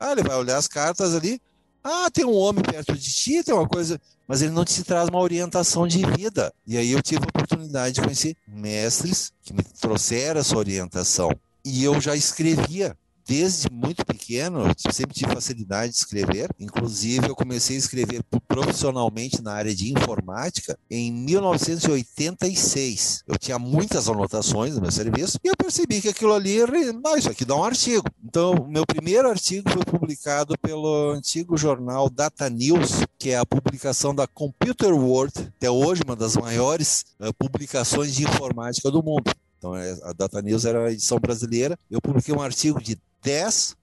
Ah, 0.00 0.12
ele 0.12 0.22
vai 0.22 0.36
olhar 0.36 0.56
as 0.56 0.68
cartas 0.68 1.14
ali, 1.14 1.40
ah, 1.82 2.10
tem 2.10 2.24
um 2.24 2.34
homem 2.34 2.62
perto 2.62 2.92
de 2.94 3.10
ti, 3.10 3.42
tem 3.42 3.54
uma 3.54 3.66
coisa, 3.66 4.00
mas 4.26 4.42
ele 4.42 4.52
não 4.52 4.64
te 4.64 4.82
traz 4.84 5.08
uma 5.08 5.20
orientação 5.20 5.86
de 5.86 6.04
vida. 6.04 6.52
E 6.66 6.76
aí 6.76 6.90
eu 6.90 7.00
tive 7.00 7.22
a 7.24 7.28
oportunidade 7.28 7.94
de 7.94 8.02
conhecer 8.02 8.36
mestres 8.46 9.32
que 9.42 9.52
me 9.54 9.62
trouxeram 9.62 10.40
essa 10.40 10.56
orientação. 10.56 11.30
E 11.64 11.84
eu 11.84 12.00
já 12.00 12.16
escrevia 12.16 12.96
desde 13.28 13.70
muito 13.70 14.04
pequeno, 14.06 14.64
sempre 14.78 15.14
tive 15.14 15.34
facilidade 15.34 15.92
de 15.92 15.98
escrever. 15.98 16.48
Inclusive, 16.58 17.28
eu 17.28 17.36
comecei 17.36 17.76
a 17.76 17.78
escrever 17.78 18.24
profissionalmente 18.48 19.42
na 19.42 19.52
área 19.52 19.74
de 19.74 19.92
informática 19.92 20.78
em 20.90 21.12
1986. 21.12 23.24
Eu 23.26 23.36
tinha 23.36 23.58
muitas 23.58 24.08
anotações 24.08 24.74
no 24.74 24.80
meu 24.80 24.90
serviço 24.90 25.38
e 25.44 25.48
eu 25.48 25.54
percebi 25.54 26.00
que 26.00 26.08
aquilo 26.08 26.32
ali, 26.32 26.56
ah, 26.62 27.18
isso 27.18 27.28
aqui 27.28 27.44
dá 27.44 27.54
um 27.54 27.64
artigo. 27.64 28.04
Então, 28.24 28.66
meu 28.66 28.86
primeiro 28.86 29.28
artigo 29.28 29.68
foi 29.70 29.84
publicado 29.84 30.54
pelo 30.62 31.12
antigo 31.12 31.54
jornal 31.58 32.08
Data 32.08 32.48
News, 32.48 33.04
que 33.18 33.28
é 33.30 33.38
a 33.38 33.44
publicação 33.44 34.14
da 34.14 34.26
Computer 34.26 34.94
World, 34.94 35.52
até 35.58 35.70
hoje 35.70 36.00
uma 36.06 36.16
das 36.16 36.34
maiores 36.34 37.04
uh, 37.20 37.34
publicações 37.34 38.14
de 38.14 38.22
informática 38.22 38.90
do 38.90 39.02
mundo. 39.02 39.30
Então, 39.58 39.76
é, 39.76 39.92
a 40.04 40.12
Data 40.12 40.40
News 40.40 40.64
era 40.64 40.86
a 40.86 40.92
edição 40.92 41.18
brasileira. 41.18 41.78
Eu 41.90 42.00
publiquei 42.00 42.34
um 42.34 42.40
artigo 42.40 42.80
de 42.80 42.98
10 43.22 43.76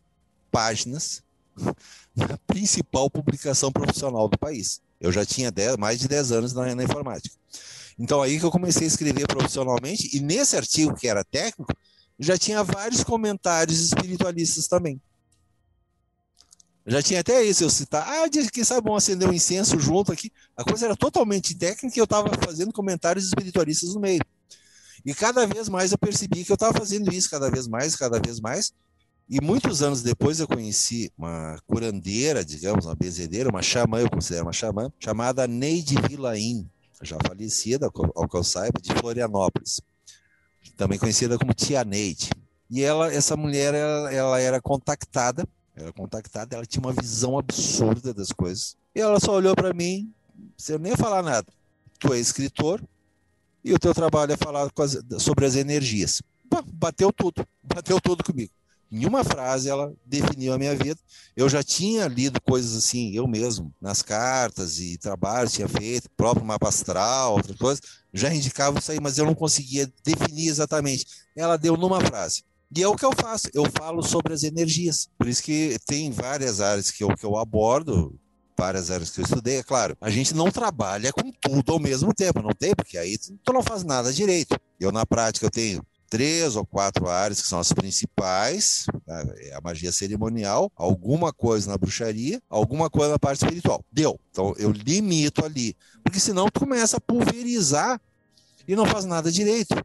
páginas 0.52 1.22
na 2.16 2.38
principal 2.48 3.10
publicação 3.10 3.72
profissional 3.72 4.28
do 4.28 4.38
país. 4.38 4.82
Eu 5.00 5.12
já 5.12 5.26
tinha 5.26 5.52
10, 5.52 5.78
mais 5.78 6.00
de 6.00 6.08
10 6.08 6.32
anos 6.32 6.54
na, 6.54 6.74
na, 6.74 6.84
informática. 6.84 7.36
Então, 8.00 8.22
aí 8.22 8.40
que 8.40 8.46
eu 8.46 8.52
comecei 8.52 8.84
a 8.84 8.88
escrever 8.88 9.28
profissionalmente, 9.28 10.16
e 10.16 10.20
nesse 10.20 10.56
artigo, 10.56 10.96
que 10.96 11.08
era 11.08 11.24
técnico, 11.24 11.74
já 12.18 12.38
tinha 12.38 12.64
vários 12.64 13.04
comentários 13.04 13.80
espiritualistas 13.80 14.68
também. 14.68 15.00
Já 16.88 17.02
tinha 17.02 17.20
até 17.20 17.44
isso, 17.44 17.64
eu 17.64 17.70
citar, 17.70 18.08
ah, 18.08 18.30
quem 18.30 18.64
sabe 18.64 18.82
vamos 18.84 19.04
acender 19.04 19.28
um 19.28 19.34
incenso 19.34 19.80
junto 19.80 20.12
aqui. 20.12 20.32
A 20.56 20.64
coisa 20.64 20.86
era 20.86 20.96
totalmente 20.96 21.56
técnica 21.58 21.98
e 21.98 22.00
eu 22.00 22.04
estava 22.04 22.30
fazendo 22.44 22.72
comentários 22.72 23.26
espiritualistas 23.26 23.96
no 23.96 24.00
meio. 24.00 24.22
E 25.06 25.14
cada 25.14 25.46
vez 25.46 25.70
mais 25.70 25.92
eu 25.92 25.98
percebi 25.98 26.44
que 26.44 26.52
eu 26.52 26.56
estava 26.56 26.78
fazendo 26.78 27.14
isso, 27.14 27.30
cada 27.30 27.50
vez 27.50 27.68
mais, 27.68 27.96
cada 27.96 28.20
vez 28.20 28.40
mais. 28.40 28.74
E 29.30 29.40
muitos 29.42 29.82
anos 29.82 30.02
depois 30.02 30.40
eu 30.40 30.48
conheci 30.48 31.12
uma 31.18 31.60
curandeira, 31.68 32.44
digamos, 32.44 32.86
uma 32.86 32.96
bezedeira, 32.96 33.50
uma 33.50 33.62
xamã, 33.62 34.00
eu 34.00 34.10
considero 34.10 34.46
uma 34.46 34.54
xamã, 34.54 34.92
chamada 35.00 35.48
Neide 35.48 35.96
Vilaim, 36.08 36.68
já 37.02 37.18
falecida, 37.26 37.90
ao 38.16 38.28
que 38.28 38.38
eu 38.38 38.44
saiba, 38.44 38.80
de 38.82 38.94
Florianópolis. 38.94 39.80
Também 40.76 40.98
conhecida 40.98 41.38
como 41.38 41.54
Tia 41.54 41.84
Neide. 41.84 42.30
E 42.70 42.82
ela, 42.82 43.14
essa 43.14 43.38
mulher, 43.38 43.74
ela, 43.74 44.12
ela 44.12 44.40
era 44.40 44.62
contactada, 44.62 45.48
era 45.76 45.92
contactada, 45.94 46.56
ela 46.56 46.66
tinha 46.66 46.84
uma 46.84 46.94
visão 46.94 47.38
absurda 47.38 48.14
das 48.14 48.32
coisas. 48.32 48.76
E 48.94 49.00
ela 49.00 49.20
só 49.20 49.34
olhou 49.34 49.56
para 49.56 49.74
mim, 49.74 50.12
sem 50.58 50.78
nem 50.78 50.96
falar 50.96 51.22
nada. 51.22 51.48
Tu 52.00 52.14
é 52.14 52.20
escritor, 52.20 52.82
e 53.66 53.74
o 53.74 53.80
teu 53.80 53.96
trabalho 53.96 54.32
é 54.32 54.38
falar 54.38 54.70
as, 54.78 55.24
sobre 55.24 55.44
as 55.44 55.56
energias. 55.56 56.22
Bateu 56.72 57.12
tudo, 57.12 57.46
bateu 57.64 58.00
tudo 58.00 58.24
comigo. 58.24 58.52
Em 58.92 59.08
uma 59.08 59.24
frase 59.24 59.68
ela 59.68 59.92
definiu 60.06 60.54
a 60.54 60.58
minha 60.60 60.76
vida. 60.76 61.00
Eu 61.36 61.50
já 61.50 61.64
tinha 61.64 62.08
lido 62.08 62.40
coisas 62.40 62.78
assim, 62.78 63.12
eu 63.16 63.28
mesmo, 63.28 63.74
nas 63.82 64.04
cartas 64.04 64.80
e 64.80 64.98
trabalhos 65.00 65.54
tinha 65.54 65.68
feito, 65.68 66.08
próprio 66.16 66.46
mapa 66.46 66.70
astral, 66.70 67.34
outras 67.34 67.58
coisas, 67.58 67.82
já 68.14 68.34
indicava 68.34 68.78
isso 68.78 68.92
aí, 68.92 69.00
mas 69.02 69.18
eu 69.18 69.26
não 69.26 69.34
conseguia 69.34 69.92
definir 70.04 70.48
exatamente. 70.48 71.08
Ela 71.36 71.58
deu 71.58 71.76
numa 71.76 72.00
frase. 72.00 72.44
E 72.76 72.84
é 72.84 72.88
o 72.88 72.96
que 72.96 73.06
eu 73.06 73.12
faço, 73.20 73.50
eu 73.54 73.66
falo 73.78 74.04
sobre 74.04 74.34
as 74.34 74.44
energias. 74.44 75.10
Por 75.18 75.28
isso 75.28 75.42
que 75.42 75.78
tem 75.88 76.12
várias 76.12 76.62
áreas 76.62 76.92
que 76.92 77.04
eu, 77.04 77.10
que 77.16 77.26
eu 77.26 77.38
abordo, 77.38 78.14
várias 78.58 78.90
áreas 78.90 79.10
que 79.10 79.20
eu 79.20 79.24
estudei, 79.26 79.58
é 79.58 79.64
claro, 79.64 79.98
a 80.00 80.10
gente 80.10 80.34
não 80.34 80.50
trabalha 80.52 81.12
com 81.12 81.32
tudo 81.32 81.74
ao 81.74 81.80
mesmo 81.80 82.14
tempo, 82.14 82.42
não 82.42 82.54
tem, 82.54 82.74
porque 82.76 82.98
aí 82.98 83.18
tu 83.18 83.54
não 83.54 83.62
faz 83.62 83.84
nada 83.84 84.14
direito. 84.14 84.58
Eu, 84.80 84.92
na 84.92 85.06
prática, 85.06 85.46
eu 85.46 85.52
tenho 85.52 85.82
três 86.10 86.56
ou 86.56 86.66
quatro 86.66 87.10
áreas 87.10 87.42
que 87.42 87.48
são 87.48 87.60
as 87.60 87.74
principais, 87.74 88.86
né? 89.06 89.26
é 89.38 89.56
a 89.56 89.62
magia 89.62 89.92
cerimonial, 89.92 90.72
alguma 90.76 91.34
coisa 91.34 91.70
na 91.70 91.78
bruxaria, 91.78 92.42
alguma 92.50 92.90
coisa 92.90 93.12
na 93.12 93.20
parte 93.20 93.44
espiritual. 93.44 93.84
Deu. 93.92 94.20
Então 94.32 94.54
eu 94.58 94.72
limito 94.72 95.44
ali, 95.44 95.76
porque 96.04 96.20
senão 96.20 96.48
tu 96.50 96.62
começa 96.62 96.98
a 96.98 97.02
pulverizar 97.02 98.00
e 98.68 98.76
não 98.76 98.86
faz 98.86 99.06
nada 99.06 99.32
direito. 99.32 99.76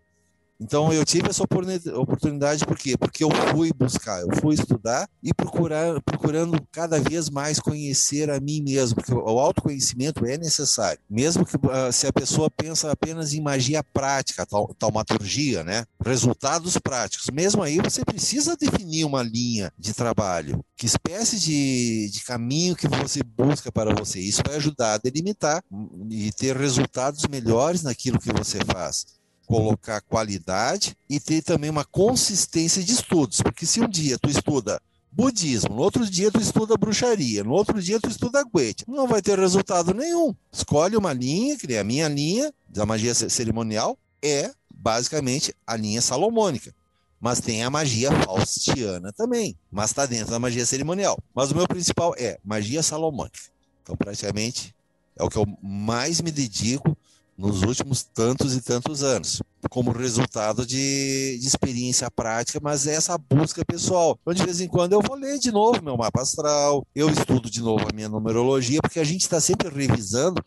Então 0.60 0.92
eu 0.92 1.04
tive 1.06 1.30
essa 1.30 1.42
oportunidade 1.42 2.66
por 2.66 2.76
quê? 2.76 2.94
Porque 2.96 3.24
eu 3.24 3.30
fui 3.50 3.72
buscar, 3.72 4.20
eu 4.20 4.28
fui 4.40 4.54
estudar 4.54 5.08
e 5.22 5.32
procurar, 5.32 6.00
procurando 6.02 6.60
cada 6.70 7.00
vez 7.00 7.30
mais 7.30 7.58
conhecer 7.58 8.30
a 8.30 8.38
mim 8.38 8.60
mesmo, 8.60 8.96
porque 8.96 9.14
o 9.14 9.38
autoconhecimento 9.38 10.26
é 10.26 10.36
necessário. 10.36 11.00
Mesmo 11.08 11.46
que 11.46 11.56
uh, 11.56 11.90
se 11.90 12.06
a 12.06 12.12
pessoa 12.12 12.50
pensa 12.50 12.92
apenas 12.92 13.32
em 13.32 13.40
magia 13.40 13.82
prática, 13.82 14.44
tal, 14.44 14.74
taumaturgia, 14.74 15.64
né? 15.64 15.86
Resultados 16.04 16.76
práticos. 16.76 17.28
Mesmo 17.32 17.62
aí 17.62 17.78
você 17.78 18.04
precisa 18.04 18.54
definir 18.54 19.04
uma 19.04 19.22
linha 19.22 19.72
de 19.78 19.94
trabalho. 19.94 20.62
Que 20.76 20.84
espécie 20.84 21.40
de, 21.40 22.10
de 22.10 22.22
caminho 22.22 22.76
que 22.76 22.86
você 22.86 23.22
busca 23.22 23.72
para 23.72 23.94
você? 23.94 24.20
Isso 24.20 24.42
vai 24.46 24.56
ajudar 24.56 24.94
a 24.94 24.98
delimitar 24.98 25.62
e 26.10 26.30
ter 26.32 26.54
resultados 26.56 27.26
melhores 27.30 27.82
naquilo 27.82 28.18
que 28.18 28.32
você 28.32 28.58
faz 28.64 29.19
colocar 29.50 30.00
qualidade 30.02 30.96
e 31.08 31.18
ter 31.18 31.42
também 31.42 31.68
uma 31.68 31.84
consistência 31.84 32.84
de 32.84 32.92
estudos, 32.92 33.42
porque 33.42 33.66
se 33.66 33.80
um 33.80 33.88
dia 33.88 34.16
tu 34.16 34.30
estuda 34.30 34.80
budismo, 35.10 35.74
no 35.74 35.82
outro 35.82 36.08
dia 36.08 36.30
tu 36.30 36.40
estuda 36.40 36.76
bruxaria, 36.76 37.42
no 37.42 37.50
outro 37.50 37.82
dia 37.82 37.98
tu 37.98 38.08
estuda 38.08 38.44
guete, 38.44 38.84
não 38.86 39.08
vai 39.08 39.20
ter 39.20 39.36
resultado 39.36 39.92
nenhum. 39.92 40.32
Escolhe 40.52 40.96
uma 40.96 41.12
linha, 41.12 41.58
que 41.58 41.74
é 41.74 41.80
a 41.80 41.84
minha 41.84 42.06
linha 42.06 42.54
da 42.68 42.86
magia 42.86 43.12
cerimonial, 43.12 43.98
é 44.22 44.52
basicamente 44.72 45.52
a 45.66 45.74
linha 45.74 46.00
salomônica. 46.00 46.72
Mas 47.20 47.40
tem 47.40 47.64
a 47.64 47.70
magia 47.70 48.12
faustiana 48.22 49.12
também, 49.12 49.56
mas 49.68 49.90
está 49.90 50.06
dentro 50.06 50.30
da 50.30 50.38
magia 50.38 50.64
cerimonial. 50.64 51.18
Mas 51.34 51.50
o 51.50 51.56
meu 51.56 51.66
principal 51.66 52.14
é 52.16 52.38
magia 52.44 52.84
salomônica. 52.84 53.50
Então, 53.82 53.96
praticamente, 53.96 54.72
é 55.18 55.24
o 55.24 55.28
que 55.28 55.36
eu 55.36 55.44
mais 55.60 56.20
me 56.20 56.30
dedico 56.30 56.96
nos 57.40 57.62
últimos 57.62 58.03
tantos 58.03 58.55
e 58.55 58.61
tantos 58.61 59.03
anos, 59.03 59.42
como 59.70 59.92
resultado 59.92 60.66
de, 60.66 61.38
de, 61.40 61.46
experiência 61.46 62.11
prática, 62.11 62.61
mas 62.62 62.87
é 62.87 62.94
essa 62.94 63.16
busca 63.16 63.64
pessoal. 63.64 64.18
Então, 64.20 64.35
de 64.35 64.44
vez 64.44 64.61
em 64.61 64.68
quando, 64.68 64.92
eu 64.92 65.00
vou 65.00 65.16
ler 65.16 65.38
de 65.38 65.50
novo 65.50 65.83
meu 65.83 65.96
mapa 65.96 66.20
astral, 66.20 66.87
eu 66.94 67.09
estudo 67.09 67.50
de 67.50 67.62
novo 67.62 67.87
a 67.88 67.94
minha 67.94 68.11
numerologia, 68.11 68.81
porque 68.83 69.00
a 69.00 69.05
gente 69.05 69.22
está 69.22 69.40
sempre 69.40 69.70
revisando 69.70 70.44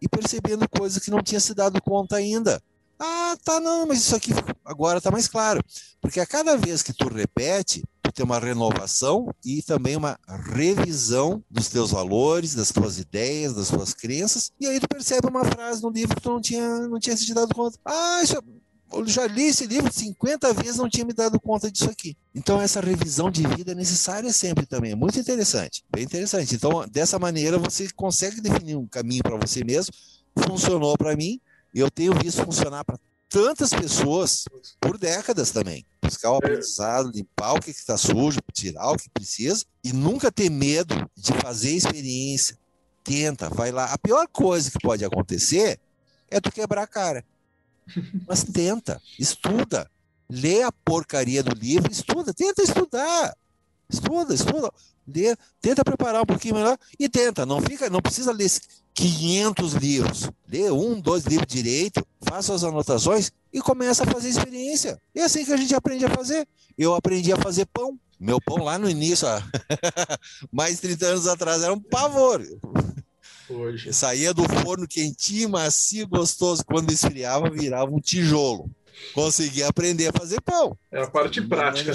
e 0.00 0.08
percebendo 0.08 0.66
coisas 0.66 1.02
que 1.02 1.10
não 1.10 1.22
tinha 1.22 1.40
se 1.40 1.54
dado 1.54 1.80
conta 1.82 2.16
ainda. 2.16 2.60
Ah, 2.98 3.36
tá, 3.44 3.60
não, 3.60 3.86
mas 3.86 3.98
isso 3.98 4.16
aqui 4.16 4.32
agora 4.64 4.98
está 4.98 5.10
mais 5.10 5.28
claro. 5.28 5.62
Porque 6.00 6.20
a 6.20 6.26
cada 6.26 6.56
vez 6.56 6.82
que 6.82 6.92
tu 6.92 7.08
repete, 7.08 7.82
tem 8.12 8.24
uma 8.24 8.38
renovação 8.38 9.28
e 9.44 9.62
também 9.62 9.96
uma 9.96 10.18
revisão 10.52 11.42
dos 11.50 11.68
teus 11.68 11.90
valores, 11.90 12.54
das 12.54 12.70
tuas 12.70 12.98
ideias, 12.98 13.54
das 13.54 13.68
tuas 13.68 13.94
crenças. 13.94 14.52
E 14.60 14.66
aí 14.66 14.78
tu 14.80 14.88
percebe 14.88 15.28
uma 15.28 15.44
frase 15.44 15.82
no 15.82 15.90
livro 15.90 16.16
que 16.16 16.22
tu 16.22 16.30
não 16.30 16.40
tinha, 16.40 16.88
não 16.88 16.98
tinha 16.98 17.16
se 17.16 17.32
dado 17.32 17.54
conta. 17.54 17.78
Ah, 17.84 18.20
isso, 18.22 18.36
eu 18.92 19.06
já 19.06 19.26
li 19.26 19.44
esse 19.44 19.66
livro 19.66 19.92
50 19.92 20.52
vezes, 20.54 20.76
não 20.76 20.88
tinha 20.88 21.04
me 21.04 21.12
dado 21.12 21.40
conta 21.40 21.70
disso 21.70 21.88
aqui. 21.88 22.16
Então, 22.34 22.60
essa 22.60 22.80
revisão 22.80 23.30
de 23.30 23.46
vida 23.46 23.72
é 23.72 23.74
necessária 23.74 24.32
sempre 24.32 24.66
também. 24.66 24.92
É 24.92 24.96
muito 24.96 25.18
interessante, 25.18 25.84
bem 25.90 26.04
interessante. 26.04 26.54
Então, 26.54 26.84
dessa 26.90 27.18
maneira, 27.18 27.58
você 27.58 27.88
consegue 27.90 28.40
definir 28.40 28.76
um 28.76 28.86
caminho 28.86 29.22
para 29.22 29.36
você 29.36 29.62
mesmo. 29.64 29.94
Funcionou 30.36 30.96
para 30.96 31.16
mim, 31.16 31.40
eu 31.74 31.90
tenho 31.90 32.12
visto 32.14 32.44
funcionar 32.44 32.84
para 32.84 32.98
tantas 33.30 33.70
pessoas 33.70 34.44
por 34.80 34.98
décadas 34.98 35.52
também. 35.52 35.86
Buscar 36.02 36.32
o 36.32 36.36
aprendizado, 36.36 37.12
limpar 37.14 37.54
o 37.54 37.60
que 37.60 37.70
está 37.70 37.96
sujo, 37.96 38.40
tirar 38.52 38.90
o 38.90 38.96
que 38.96 39.08
precisa 39.08 39.64
e 39.84 39.92
nunca 39.92 40.32
ter 40.32 40.50
medo 40.50 41.08
de 41.16 41.32
fazer 41.34 41.70
experiência. 41.70 42.58
Tenta, 43.04 43.48
vai 43.48 43.70
lá. 43.70 43.84
A 43.84 43.96
pior 43.96 44.26
coisa 44.28 44.70
que 44.70 44.78
pode 44.80 45.04
acontecer 45.04 45.80
é 46.28 46.40
tu 46.40 46.50
quebrar 46.50 46.82
a 46.82 46.86
cara. 46.86 47.24
Mas 48.26 48.42
tenta, 48.42 49.00
estuda. 49.18 49.88
Lê 50.28 50.62
a 50.62 50.72
porcaria 50.72 51.42
do 51.42 51.54
livro, 51.54 51.90
estuda, 51.90 52.34
tenta 52.34 52.62
estudar. 52.62 53.36
Estuda, 53.90 54.34
estuda. 54.34 54.70
Lê, 55.06 55.36
tenta 55.60 55.84
preparar 55.84 56.22
um 56.22 56.26
pouquinho 56.26 56.54
melhor 56.54 56.78
e 56.98 57.08
tenta. 57.08 57.44
Não 57.44 57.60
fica, 57.60 57.90
não 57.90 58.00
precisa 58.00 58.32
ler 58.32 58.48
500 58.94 59.72
livros. 59.74 60.30
Lê 60.48 60.70
um, 60.70 61.00
dois 61.00 61.24
livros 61.24 61.52
direito, 61.52 62.06
faça 62.20 62.54
as 62.54 62.62
anotações 62.62 63.32
e 63.52 63.60
começa 63.60 64.04
a 64.04 64.06
fazer 64.06 64.28
experiência. 64.28 65.00
É 65.14 65.22
assim 65.22 65.44
que 65.44 65.52
a 65.52 65.56
gente 65.56 65.74
aprende 65.74 66.04
a 66.04 66.10
fazer. 66.10 66.46
Eu 66.78 66.94
aprendi 66.94 67.32
a 67.32 67.36
fazer 67.36 67.66
pão. 67.66 67.98
Meu 68.18 68.38
pão 68.40 68.62
lá 68.62 68.78
no 68.78 68.88
início, 68.88 69.26
mais 70.52 70.74
de 70.76 70.82
30 70.82 71.06
anos 71.06 71.26
atrás, 71.26 71.62
era 71.62 71.72
um 71.72 71.80
pavor. 71.80 72.46
Hoje. 73.48 73.92
Saía 73.92 74.32
do 74.32 74.44
forno 74.44 74.86
quentinho, 74.86 75.48
macio, 75.48 76.06
gostoso. 76.06 76.62
Quando 76.64 76.92
esfriava, 76.92 77.50
virava 77.50 77.90
um 77.90 77.98
tijolo. 77.98 78.70
Consegui 79.14 79.62
aprender 79.62 80.08
a 80.08 80.12
fazer 80.12 80.40
pão. 80.40 80.76
É 80.90 81.02
a 81.02 81.10
parte 81.10 81.40
prática. 81.42 81.92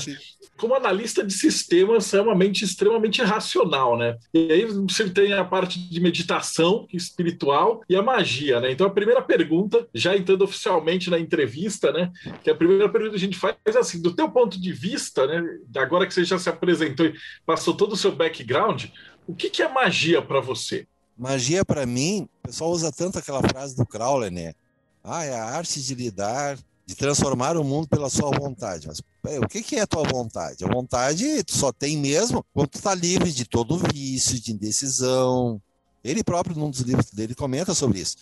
Como 0.58 0.74
analista 0.74 1.24
de 1.24 1.34
sistemas, 1.34 2.14
é 2.14 2.22
uma 2.22 2.36
mente 2.36 2.64
extremamente 2.64 3.22
racional, 3.22 3.98
né? 3.98 4.18
E 4.34 4.52
aí 4.52 4.66
você 4.66 5.10
tem 5.10 5.34
a 5.34 5.44
parte 5.44 5.78
de 5.78 6.00
meditação 6.00 6.88
espiritual 6.94 7.82
e 7.90 7.96
a 7.96 8.02
magia, 8.02 8.60
né? 8.62 8.72
Então 8.72 8.88
a 8.88 8.90
primeira 8.90 9.22
pergunta, 9.22 9.88
já 9.94 10.16
entrando 10.16 10.44
oficialmente 10.44 11.10
na 11.10 11.20
entrevista, 11.20 11.92
né? 11.92 12.12
Que 12.44 12.50
a 12.50 12.56
primeira 12.56 12.90
pergunta 12.90 13.12
que 13.12 13.18
a 13.18 13.26
gente 13.26 13.38
faz 13.38 13.56
é 13.66 13.78
assim, 13.78 14.02
do 14.02 14.16
teu 14.16 14.30
ponto 14.30 14.60
de 14.60 14.72
vista, 14.72 15.28
né? 15.28 15.44
Agora 15.76 16.08
que 16.08 16.14
você 16.14 16.24
já 16.24 16.40
se 16.40 16.50
apresentou 16.50 17.06
e 17.06 17.14
passou 17.46 17.76
todo 17.76 17.94
o 17.94 17.98
seu 17.98 18.14
background, 18.14 18.86
o 19.28 19.36
que, 19.36 19.50
que 19.50 19.62
é 19.62 19.68
magia 19.68 20.22
para 20.22 20.40
você? 20.40 20.88
Magia, 21.18 21.64
para 21.64 21.86
mim, 21.86 22.28
o 22.44 22.48
pessoal 22.48 22.72
usa 22.72 22.92
tanto 22.92 23.18
aquela 23.18 23.42
frase 23.42 23.76
do 23.76 23.86
Crowley, 23.86 24.30
né? 24.30 24.54
Ah, 25.04 25.24
é 25.24 25.34
a 25.34 25.46
arte 25.46 25.82
de 25.82 25.96
lidar, 25.96 26.58
de 26.86 26.96
transformar 26.96 27.58
o 27.58 27.64
mundo 27.64 27.88
pela 27.88 28.10
sua 28.10 28.30
vontade. 28.30 28.88
Mas 28.88 29.02
peraí, 29.22 29.40
o 29.40 29.48
que 29.48 29.76
é 29.76 29.82
a 29.82 29.88
tua 29.88 30.04
vontade? 30.04 30.64
A 30.64 30.68
vontade 30.68 31.44
tu 31.44 31.58
só 31.58 31.72
tem 31.72 31.98
mesmo 31.98 32.46
quando 32.54 32.70
tu 32.70 32.78
está 32.78 32.94
livre 32.94 33.32
de 33.32 33.46
todo 33.46 33.82
vício, 33.94 34.40
de 34.40 34.52
indecisão. 34.52 35.62
Ele 36.04 36.24
próprio, 36.24 36.56
num 36.56 36.70
dos 36.70 36.82
livros 36.82 37.10
dele, 37.10 37.34
comenta 37.34 37.74
sobre 37.74 38.00
isso. 38.00 38.18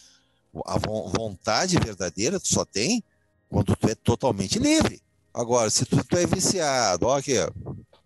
A 0.65 0.77
vontade 0.77 1.77
verdadeira 1.77 2.39
tu 2.39 2.47
só 2.47 2.63
tem 2.63 3.03
quando 3.49 3.75
tu 3.75 3.89
é 3.89 3.95
totalmente 3.95 4.59
livre. 4.59 5.01
Agora, 5.33 5.69
se 5.69 5.85
tu, 5.85 6.03
tu 6.03 6.15
é 6.15 6.25
viciado, 6.25 7.07
ó 7.07 7.17
aqui, 7.17 7.33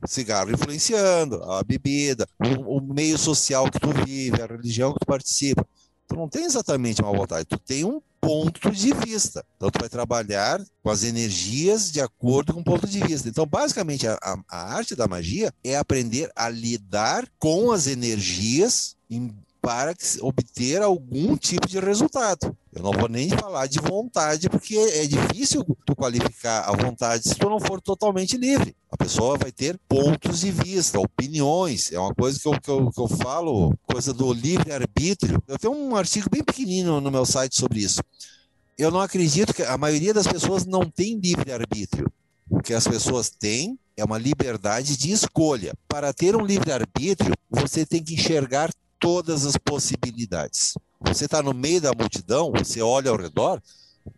cigarro 0.05 0.51
influenciando, 0.51 1.43
a 1.43 1.63
bebida, 1.63 2.27
o, 2.39 2.77
o, 2.77 2.81
meio 2.81 3.17
social 3.17 3.69
que 3.69 3.79
tu 3.79 3.89
vive, 4.05 4.41
a 4.41 4.45
religião 4.45 4.93
que 4.93 4.99
tu 4.99 5.05
participa. 5.05 5.67
Tu 6.07 6.15
não 6.15 6.29
tem 6.29 6.45
exatamente 6.45 7.01
uma 7.01 7.11
vontade, 7.11 7.45
tu 7.45 7.59
tem 7.59 7.83
um 7.83 8.01
ponto 8.21 8.71
de 8.71 8.93
vista. 8.93 9.45
Então 9.57 9.69
tu 9.69 9.79
vai 9.79 9.89
trabalhar 9.89 10.63
com 10.81 10.89
as 10.89 11.03
energias 11.03 11.91
de 11.91 11.99
acordo 12.01 12.53
com 12.53 12.61
o 12.61 12.63
ponto 12.63 12.87
de 12.87 12.99
vista. 12.99 13.27
Então, 13.27 13.45
basicamente, 13.45 14.07
a, 14.07 14.17
a, 14.21 14.37
a 14.49 14.73
arte 14.75 14.95
da 14.95 15.07
magia 15.07 15.53
é 15.63 15.77
aprender 15.77 16.31
a 16.35 16.49
lidar 16.49 17.27
com 17.37 17.71
as 17.71 17.87
energias 17.87 18.95
em 19.09 19.33
para 19.67 19.93
obter 20.21 20.81
algum 20.81 21.35
tipo 21.35 21.67
de 21.67 21.77
resultado. 21.77 22.55
Eu 22.71 22.81
não 22.81 22.93
vou 22.93 23.09
nem 23.09 23.27
falar 23.27 23.67
de 23.67 23.79
vontade, 23.79 24.49
porque 24.49 24.77
é 24.77 25.05
difícil 25.05 25.61
tu 25.85 25.93
qualificar 25.93 26.61
a 26.61 26.71
vontade 26.71 27.27
se 27.27 27.35
tu 27.35 27.49
não 27.49 27.59
for 27.59 27.81
totalmente 27.81 28.37
livre. 28.37 28.73
A 28.89 28.95
pessoa 28.95 29.37
vai 29.37 29.51
ter 29.51 29.77
pontos 29.85 30.39
de 30.39 30.51
vista, 30.51 30.97
opiniões. 30.97 31.91
É 31.91 31.99
uma 31.99 32.15
coisa 32.15 32.39
que 32.39 32.47
eu, 32.47 32.61
que 32.61 32.71
eu, 32.71 32.89
que 32.91 33.01
eu 33.01 33.09
falo, 33.09 33.77
coisa 33.83 34.13
do 34.13 34.31
livre-arbítrio. 34.31 35.43
Eu 35.45 35.59
tenho 35.59 35.73
um 35.73 35.97
artigo 35.97 36.29
bem 36.31 36.45
pequenino 36.45 37.01
no 37.01 37.11
meu 37.11 37.25
site 37.25 37.57
sobre 37.57 37.81
isso. 37.81 38.01
Eu 38.77 38.89
não 38.89 39.01
acredito 39.01 39.53
que 39.53 39.63
a 39.63 39.77
maioria 39.77 40.13
das 40.13 40.27
pessoas 40.27 40.65
não 40.65 40.89
tem 40.89 41.19
livre-arbítrio. 41.19 42.09
O 42.49 42.61
que 42.61 42.73
as 42.73 42.87
pessoas 42.87 43.29
têm 43.29 43.77
é 43.97 44.05
uma 44.05 44.17
liberdade 44.17 44.95
de 44.95 45.11
escolha. 45.11 45.73
Para 45.89 46.13
ter 46.13 46.37
um 46.37 46.45
livre-arbítrio, 46.45 47.33
você 47.49 47.85
tem 47.85 48.01
que 48.01 48.13
enxergar 48.13 48.69
todas 48.99 49.45
as 49.45 49.57
possibilidades. 49.57 50.73
Você 51.01 51.25
está 51.25 51.41
no 51.41 51.53
meio 51.53 51.81
da 51.81 51.91
multidão, 51.93 52.51
você 52.51 52.81
olha 52.81 53.11
ao 53.11 53.17
redor, 53.17 53.61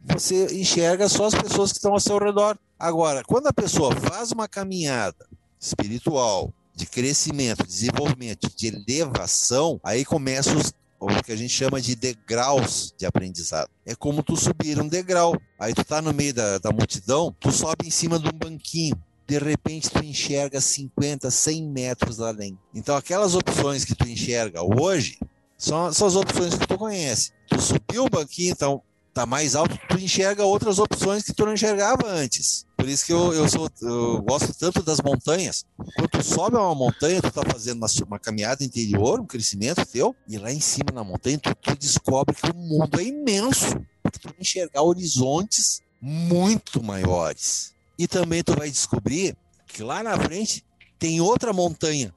você 0.01 0.45
enxerga 0.55 1.09
só 1.09 1.25
as 1.25 1.35
pessoas 1.35 1.71
que 1.71 1.77
estão 1.77 1.93
ao 1.93 1.99
seu 1.99 2.17
redor. 2.17 2.57
Agora, 2.77 3.23
quando 3.23 3.47
a 3.47 3.53
pessoa 3.53 3.95
faz 3.95 4.31
uma 4.31 4.47
caminhada 4.47 5.27
espiritual, 5.59 6.53
de 6.79 6.85
crescimento, 6.85 7.67
desenvolvimento, 7.67 8.49
de 8.55 8.67
elevação, 8.67 9.81
aí 9.83 10.05
começa 10.05 10.55
os, 10.55 10.71
o 10.97 11.07
que 11.21 11.33
a 11.33 11.35
gente 11.35 11.53
chama 11.53 11.81
de 11.81 11.93
degraus 11.93 12.93
de 12.97 13.05
aprendizado. 13.05 13.69
É 13.85 13.93
como 13.93 14.23
tu 14.23 14.37
subir 14.37 14.79
um 14.79 14.87
degrau. 14.87 15.35
Aí 15.59 15.73
tu 15.73 15.83
tá 15.83 16.01
no 16.01 16.13
meio 16.13 16.33
da, 16.33 16.57
da 16.57 16.71
multidão, 16.71 17.35
tu 17.37 17.51
sobe 17.51 17.85
em 17.85 17.91
cima 17.91 18.17
de 18.17 18.29
um 18.29 18.31
banquinho 18.31 18.95
de 19.29 19.37
repente 19.37 19.91
tu 19.91 20.03
enxerga 20.03 20.59
50, 20.59 21.29
100 21.29 21.63
metros 21.69 22.19
além. 22.19 22.57
Então 22.73 22.95
aquelas 22.95 23.35
opções 23.35 23.85
que 23.85 23.93
tu 23.93 24.07
enxerga 24.07 24.63
hoje 24.63 25.19
são, 25.55 25.93
são 25.93 26.07
as 26.07 26.15
opções 26.15 26.55
que 26.55 26.65
tu 26.65 26.75
conhece. 26.79 27.31
Tu 27.47 27.61
subiu 27.61 28.05
o 28.05 28.09
banquinho, 28.09 28.51
então 28.51 28.81
tá 29.13 29.27
mais 29.27 29.53
alto, 29.53 29.77
tu 29.87 29.99
enxerga 29.99 30.43
outras 30.43 30.79
opções 30.79 31.21
que 31.21 31.31
tu 31.31 31.45
não 31.45 31.53
enxergava 31.53 32.07
antes. 32.07 32.65
Por 32.75 32.89
isso 32.89 33.05
que 33.05 33.13
eu, 33.13 33.31
eu, 33.31 33.47
sou, 33.47 33.69
eu 33.83 34.19
gosto 34.23 34.51
tanto 34.57 34.81
das 34.81 34.99
montanhas. 34.99 35.63
Quando 35.95 36.09
tu 36.09 36.23
sobe 36.23 36.55
uma 36.55 36.73
montanha, 36.73 37.21
tu 37.21 37.29
tá 37.29 37.43
fazendo 37.43 37.77
uma, 37.77 37.87
uma 38.07 38.17
caminhada 38.17 38.63
interior, 38.63 39.19
um 39.19 39.27
crescimento 39.27 39.85
teu, 39.85 40.15
e 40.27 40.39
lá 40.39 40.51
em 40.51 40.61
cima 40.61 40.91
na 40.91 41.03
montanha 41.03 41.37
tu, 41.37 41.53
tu 41.53 41.77
descobre 41.77 42.33
que 42.33 42.49
o 42.49 42.55
mundo 42.55 42.99
é 42.99 43.03
imenso. 43.03 43.75
Tu 44.11 44.27
vai 44.27 44.35
enxergar 44.39 44.81
horizontes 44.81 45.83
muito 46.01 46.81
maiores. 46.81 47.77
E 47.99 48.07
também 48.07 48.41
tu 48.41 48.55
vai 48.55 48.71
descobrir 48.71 49.35
que 49.67 49.83
lá 49.83 50.01
na 50.01 50.17
frente 50.17 50.65
tem 50.97 51.19
outra 51.19 51.51
montanha 51.51 52.15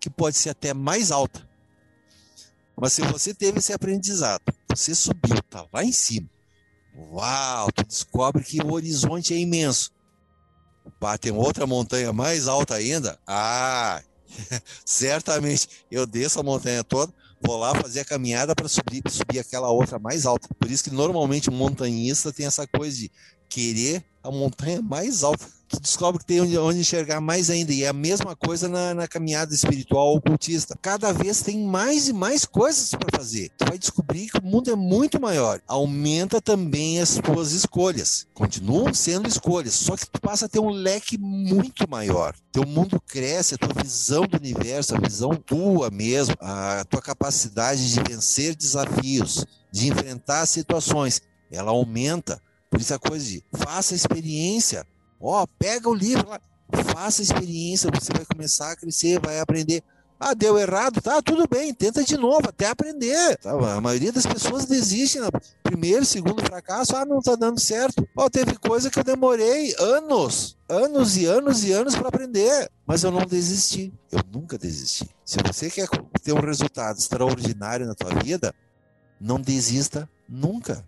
que 0.00 0.10
pode 0.10 0.36
ser 0.36 0.50
até 0.50 0.74
mais 0.74 1.12
alta. 1.12 1.48
Mas 2.76 2.94
se 2.94 3.02
você 3.02 3.32
teve 3.32 3.60
esse 3.60 3.72
aprendizado, 3.72 4.42
você 4.68 4.92
subiu, 4.92 5.40
tá 5.48 5.64
lá 5.72 5.84
em 5.84 5.92
cima. 5.92 6.28
Uau, 6.96 7.70
tu 7.70 7.84
descobre 7.84 8.42
que 8.42 8.60
o 8.60 8.72
horizonte 8.72 9.32
é 9.32 9.36
imenso. 9.36 9.92
Pá, 10.98 11.16
tem 11.16 11.30
outra 11.30 11.64
montanha 11.64 12.12
mais 12.12 12.48
alta 12.48 12.74
ainda? 12.74 13.16
Ah, 13.24 14.02
certamente 14.84 15.68
eu 15.92 16.06
desço 16.06 16.40
a 16.40 16.42
montanha 16.42 16.82
toda, 16.82 17.14
vou 17.40 17.56
lá 17.56 17.72
fazer 17.74 18.00
a 18.00 18.04
caminhada 18.04 18.52
para 18.56 18.66
subir, 18.66 19.02
subir 19.08 19.38
aquela 19.38 19.70
outra 19.70 19.96
mais 19.96 20.26
alta. 20.26 20.48
Por 20.58 20.68
isso 20.68 20.82
que 20.82 20.90
normalmente 20.90 21.48
um 21.48 21.54
montanhista 21.54 22.32
tem 22.32 22.46
essa 22.46 22.66
coisa 22.66 22.96
de 22.96 23.12
querer 23.50 24.04
a 24.22 24.30
montanha 24.30 24.80
mais 24.80 25.22
alta. 25.22 25.46
Tu 25.68 25.78
descobre 25.80 26.18
que 26.18 26.26
tem 26.26 26.40
onde, 26.40 26.58
onde 26.58 26.80
enxergar 26.80 27.20
mais 27.20 27.48
ainda. 27.48 27.72
E 27.72 27.84
é 27.84 27.88
a 27.88 27.92
mesma 27.92 28.34
coisa 28.34 28.68
na, 28.68 28.92
na 28.92 29.06
caminhada 29.06 29.54
espiritual 29.54 30.16
ocultista. 30.16 30.76
Cada 30.82 31.12
vez 31.12 31.42
tem 31.42 31.64
mais 31.64 32.08
e 32.08 32.12
mais 32.12 32.44
coisas 32.44 32.90
para 32.90 33.16
fazer. 33.16 33.50
Tu 33.56 33.64
vai 33.64 33.78
descobrir 33.78 34.28
que 34.28 34.38
o 34.38 34.42
mundo 34.42 34.68
é 34.68 34.74
muito 34.74 35.20
maior. 35.20 35.60
Aumenta 35.68 36.40
também 36.40 37.00
as 37.00 37.14
tuas 37.14 37.52
escolhas. 37.52 38.26
Continuam 38.34 38.92
sendo 38.92 39.28
escolhas, 39.28 39.74
só 39.74 39.96
que 39.96 40.10
tu 40.10 40.20
passa 40.20 40.46
a 40.46 40.48
ter 40.48 40.58
um 40.58 40.70
leque 40.70 41.16
muito 41.16 41.88
maior. 41.88 42.34
Teu 42.50 42.66
mundo 42.66 43.00
cresce, 43.06 43.54
a 43.54 43.58
tua 43.58 43.80
visão 43.80 44.26
do 44.26 44.38
universo, 44.38 44.96
a 44.96 44.98
visão 44.98 45.36
tua 45.36 45.88
mesmo, 45.88 46.34
a 46.40 46.84
tua 46.90 47.00
capacidade 47.00 47.92
de 47.92 48.02
vencer 48.02 48.56
desafios, 48.56 49.46
de 49.70 49.86
enfrentar 49.86 50.46
situações, 50.46 51.22
ela 51.48 51.70
aumenta. 51.70 52.42
Por 52.70 52.80
isso 52.80 52.94
a 52.94 52.98
coisa 52.98 53.24
de 53.24 53.44
faça 53.52 53.94
a 53.94 53.96
experiência. 53.96 54.86
Ó, 55.20 55.44
pega 55.58 55.88
o 55.88 55.94
livro 55.94 56.28
lá, 56.28 56.40
faça 56.94 57.20
a 57.20 57.24
experiência, 57.24 57.90
você 57.92 58.12
vai 58.12 58.24
começar 58.24 58.70
a 58.70 58.76
crescer, 58.76 59.20
vai 59.20 59.40
aprender. 59.40 59.82
Ah, 60.22 60.34
deu 60.34 60.58
errado, 60.58 61.00
tá? 61.00 61.22
Tudo 61.22 61.48
bem, 61.48 61.72
tenta 61.72 62.04
de 62.04 62.14
novo, 62.14 62.46
até 62.46 62.66
aprender. 62.66 63.38
Tá? 63.38 63.52
A 63.52 63.80
maioria 63.80 64.12
das 64.12 64.26
pessoas 64.26 64.66
desiste 64.66 65.18
no 65.18 65.30
primeiro, 65.62 66.04
segundo 66.04 66.42
fracasso, 66.42 66.94
ah, 66.94 67.06
não 67.06 67.22
tá 67.22 67.34
dando 67.34 67.58
certo. 67.58 68.06
Ó, 68.14 68.28
teve 68.28 68.54
coisa 68.58 68.90
que 68.90 68.98
eu 68.98 69.04
demorei 69.04 69.74
anos, 69.78 70.58
anos 70.68 71.16
e 71.16 71.24
anos 71.24 71.64
e 71.64 71.72
anos 71.72 71.96
para 71.96 72.08
aprender, 72.08 72.70
mas 72.86 73.02
eu 73.02 73.10
não 73.10 73.24
desisti. 73.24 73.90
Eu 74.12 74.20
nunca 74.30 74.58
desisti. 74.58 75.08
Se 75.24 75.38
você 75.42 75.70
quer 75.70 75.88
ter 76.22 76.34
um 76.34 76.40
resultado 76.40 76.98
extraordinário 76.98 77.86
na 77.86 77.94
tua 77.94 78.14
vida, 78.22 78.54
não 79.18 79.40
desista 79.40 80.06
nunca. 80.28 80.86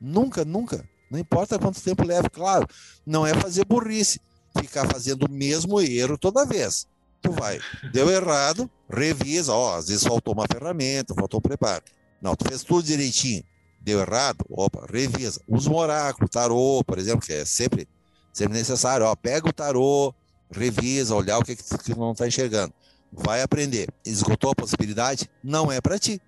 Nunca, 0.00 0.44
nunca. 0.44 0.88
Não 1.10 1.18
importa 1.18 1.58
quanto 1.58 1.80
tempo 1.80 2.04
leve, 2.04 2.28
claro. 2.30 2.66
Não 3.06 3.26
é 3.26 3.34
fazer 3.34 3.64
burrice, 3.64 4.20
ficar 4.58 4.86
fazendo 4.88 5.26
o 5.26 5.30
mesmo 5.30 5.80
erro 5.80 6.18
toda 6.18 6.46
vez. 6.46 6.86
Tu 7.20 7.30
vai, 7.30 7.58
deu 7.92 8.10
errado, 8.10 8.70
revisa, 8.90 9.52
ó, 9.52 9.76
às 9.76 9.88
vezes 9.88 10.04
faltou 10.04 10.34
uma 10.34 10.46
ferramenta, 10.46 11.14
faltou 11.14 11.38
um 11.38 11.42
preparo. 11.42 11.82
Não, 12.20 12.36
tu 12.36 12.46
fez 12.46 12.62
tudo 12.62 12.84
direitinho, 12.84 13.42
deu 13.80 14.00
errado, 14.00 14.44
opa, 14.50 14.86
revisa. 14.90 15.40
Usa 15.48 15.70
um 15.70 15.76
oráculo, 15.76 16.28
tarô, 16.28 16.82
por 16.86 16.98
exemplo, 16.98 17.24
que 17.24 17.32
é 17.32 17.44
sempre, 17.44 17.88
sempre 18.32 18.58
necessário, 18.58 19.06
ó, 19.06 19.16
pega 19.16 19.48
o 19.48 19.52
tarô, 19.52 20.14
revisa, 20.50 21.14
olhar 21.14 21.38
o 21.38 21.44
que, 21.44 21.56
que 21.56 21.94
não 21.96 22.12
está 22.12 22.26
enxergando. 22.26 22.74
Vai 23.12 23.42
aprender. 23.42 23.88
Esgotou 24.04 24.50
a 24.50 24.54
possibilidade? 24.54 25.30
Não 25.42 25.70
é 25.70 25.80
para 25.80 25.98
ti. 25.98 26.20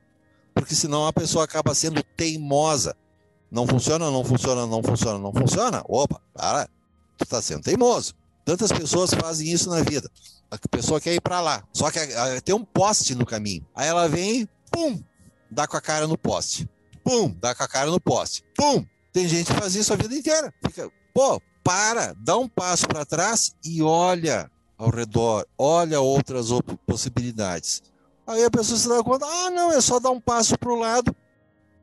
Porque 0.55 0.75
senão 0.75 1.07
a 1.07 1.13
pessoa 1.13 1.45
acaba 1.45 1.75
sendo 1.75 2.03
teimosa 2.17 2.97
não 3.51 3.67
funciona, 3.67 4.11
não 4.11 4.25
funciona, 4.25 4.67
não 4.67 4.83
funciona, 4.83 5.19
não 5.19 5.33
funciona. 5.33 5.83
Opa, 5.89 6.21
para. 6.35 6.69
Tu 7.17 7.25
está 7.25 7.41
sendo 7.41 7.63
teimoso. 7.63 8.15
Tantas 8.45 8.71
pessoas 8.71 9.13
fazem 9.15 9.51
isso 9.51 9.71
na 9.71 9.83
vida. 9.83 10.11
A 10.51 10.57
pessoa 10.69 11.01
quer 11.01 11.15
ir 11.15 11.21
para 11.21 11.41
lá, 11.41 11.65
só 11.73 11.91
que 11.91 11.99
tem 12.45 12.55
um 12.55 12.65
poste 12.65 13.15
no 13.15 13.27
caminho. 13.27 13.67
Aí 13.75 13.89
ela 13.89 14.09
vem, 14.09 14.49
pum, 14.71 15.03
dá 15.51 15.67
com 15.67 15.77
a 15.77 15.81
cara 15.81 16.07
no 16.07 16.17
poste. 16.17 16.69
Pum, 17.03 17.35
dá 17.41 17.55
com 17.55 17.65
a 17.65 17.69
cara 17.69 17.91
no 17.91 18.01
poste. 18.01 18.45
Pum. 18.57 18.85
Tem 19.13 19.27
gente 19.27 19.53
que 19.53 19.59
faz 19.59 19.75
isso 19.75 19.93
a 19.93 19.97
vida 19.97 20.15
inteira. 20.15 20.53
Fica, 20.65 20.91
pô, 21.13 21.41
para, 21.65 22.15
dá 22.19 22.37
um 22.37 22.49
passo 22.49 22.87
para 22.87 23.05
trás 23.05 23.57
e 23.65 23.83
olha 23.83 24.51
ao 24.79 24.91
redor, 24.91 25.47
olha 25.59 26.01
outras 26.01 26.49
possibilidades. 26.87 27.83
Aí 28.27 28.45
a 28.45 28.51
pessoa 28.51 28.79
se 28.79 28.89
dá 28.89 29.03
conta, 29.03 29.25
ah, 29.25 29.51
não, 29.51 29.73
é 29.73 29.81
só 29.81 29.99
dar 29.99 30.11
um 30.11 30.21
passo 30.21 30.59
para 30.59 30.71
o 30.71 30.79
lado, 30.79 31.15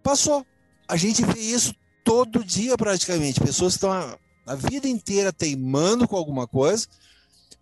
passou. 0.02 0.45
A 0.93 0.95
gente 0.95 1.25
vê 1.25 1.39
isso 1.39 1.73
todo 2.03 2.43
dia 2.43 2.77
praticamente. 2.77 3.39
Pessoas 3.39 3.73
estão 3.73 3.91
a, 3.91 4.15
a 4.45 4.53
vida 4.53 4.88
inteira 4.88 5.34
teimando 5.34 6.08
com 6.08 6.15
alguma 6.15 6.45
coisa, 6.45 6.88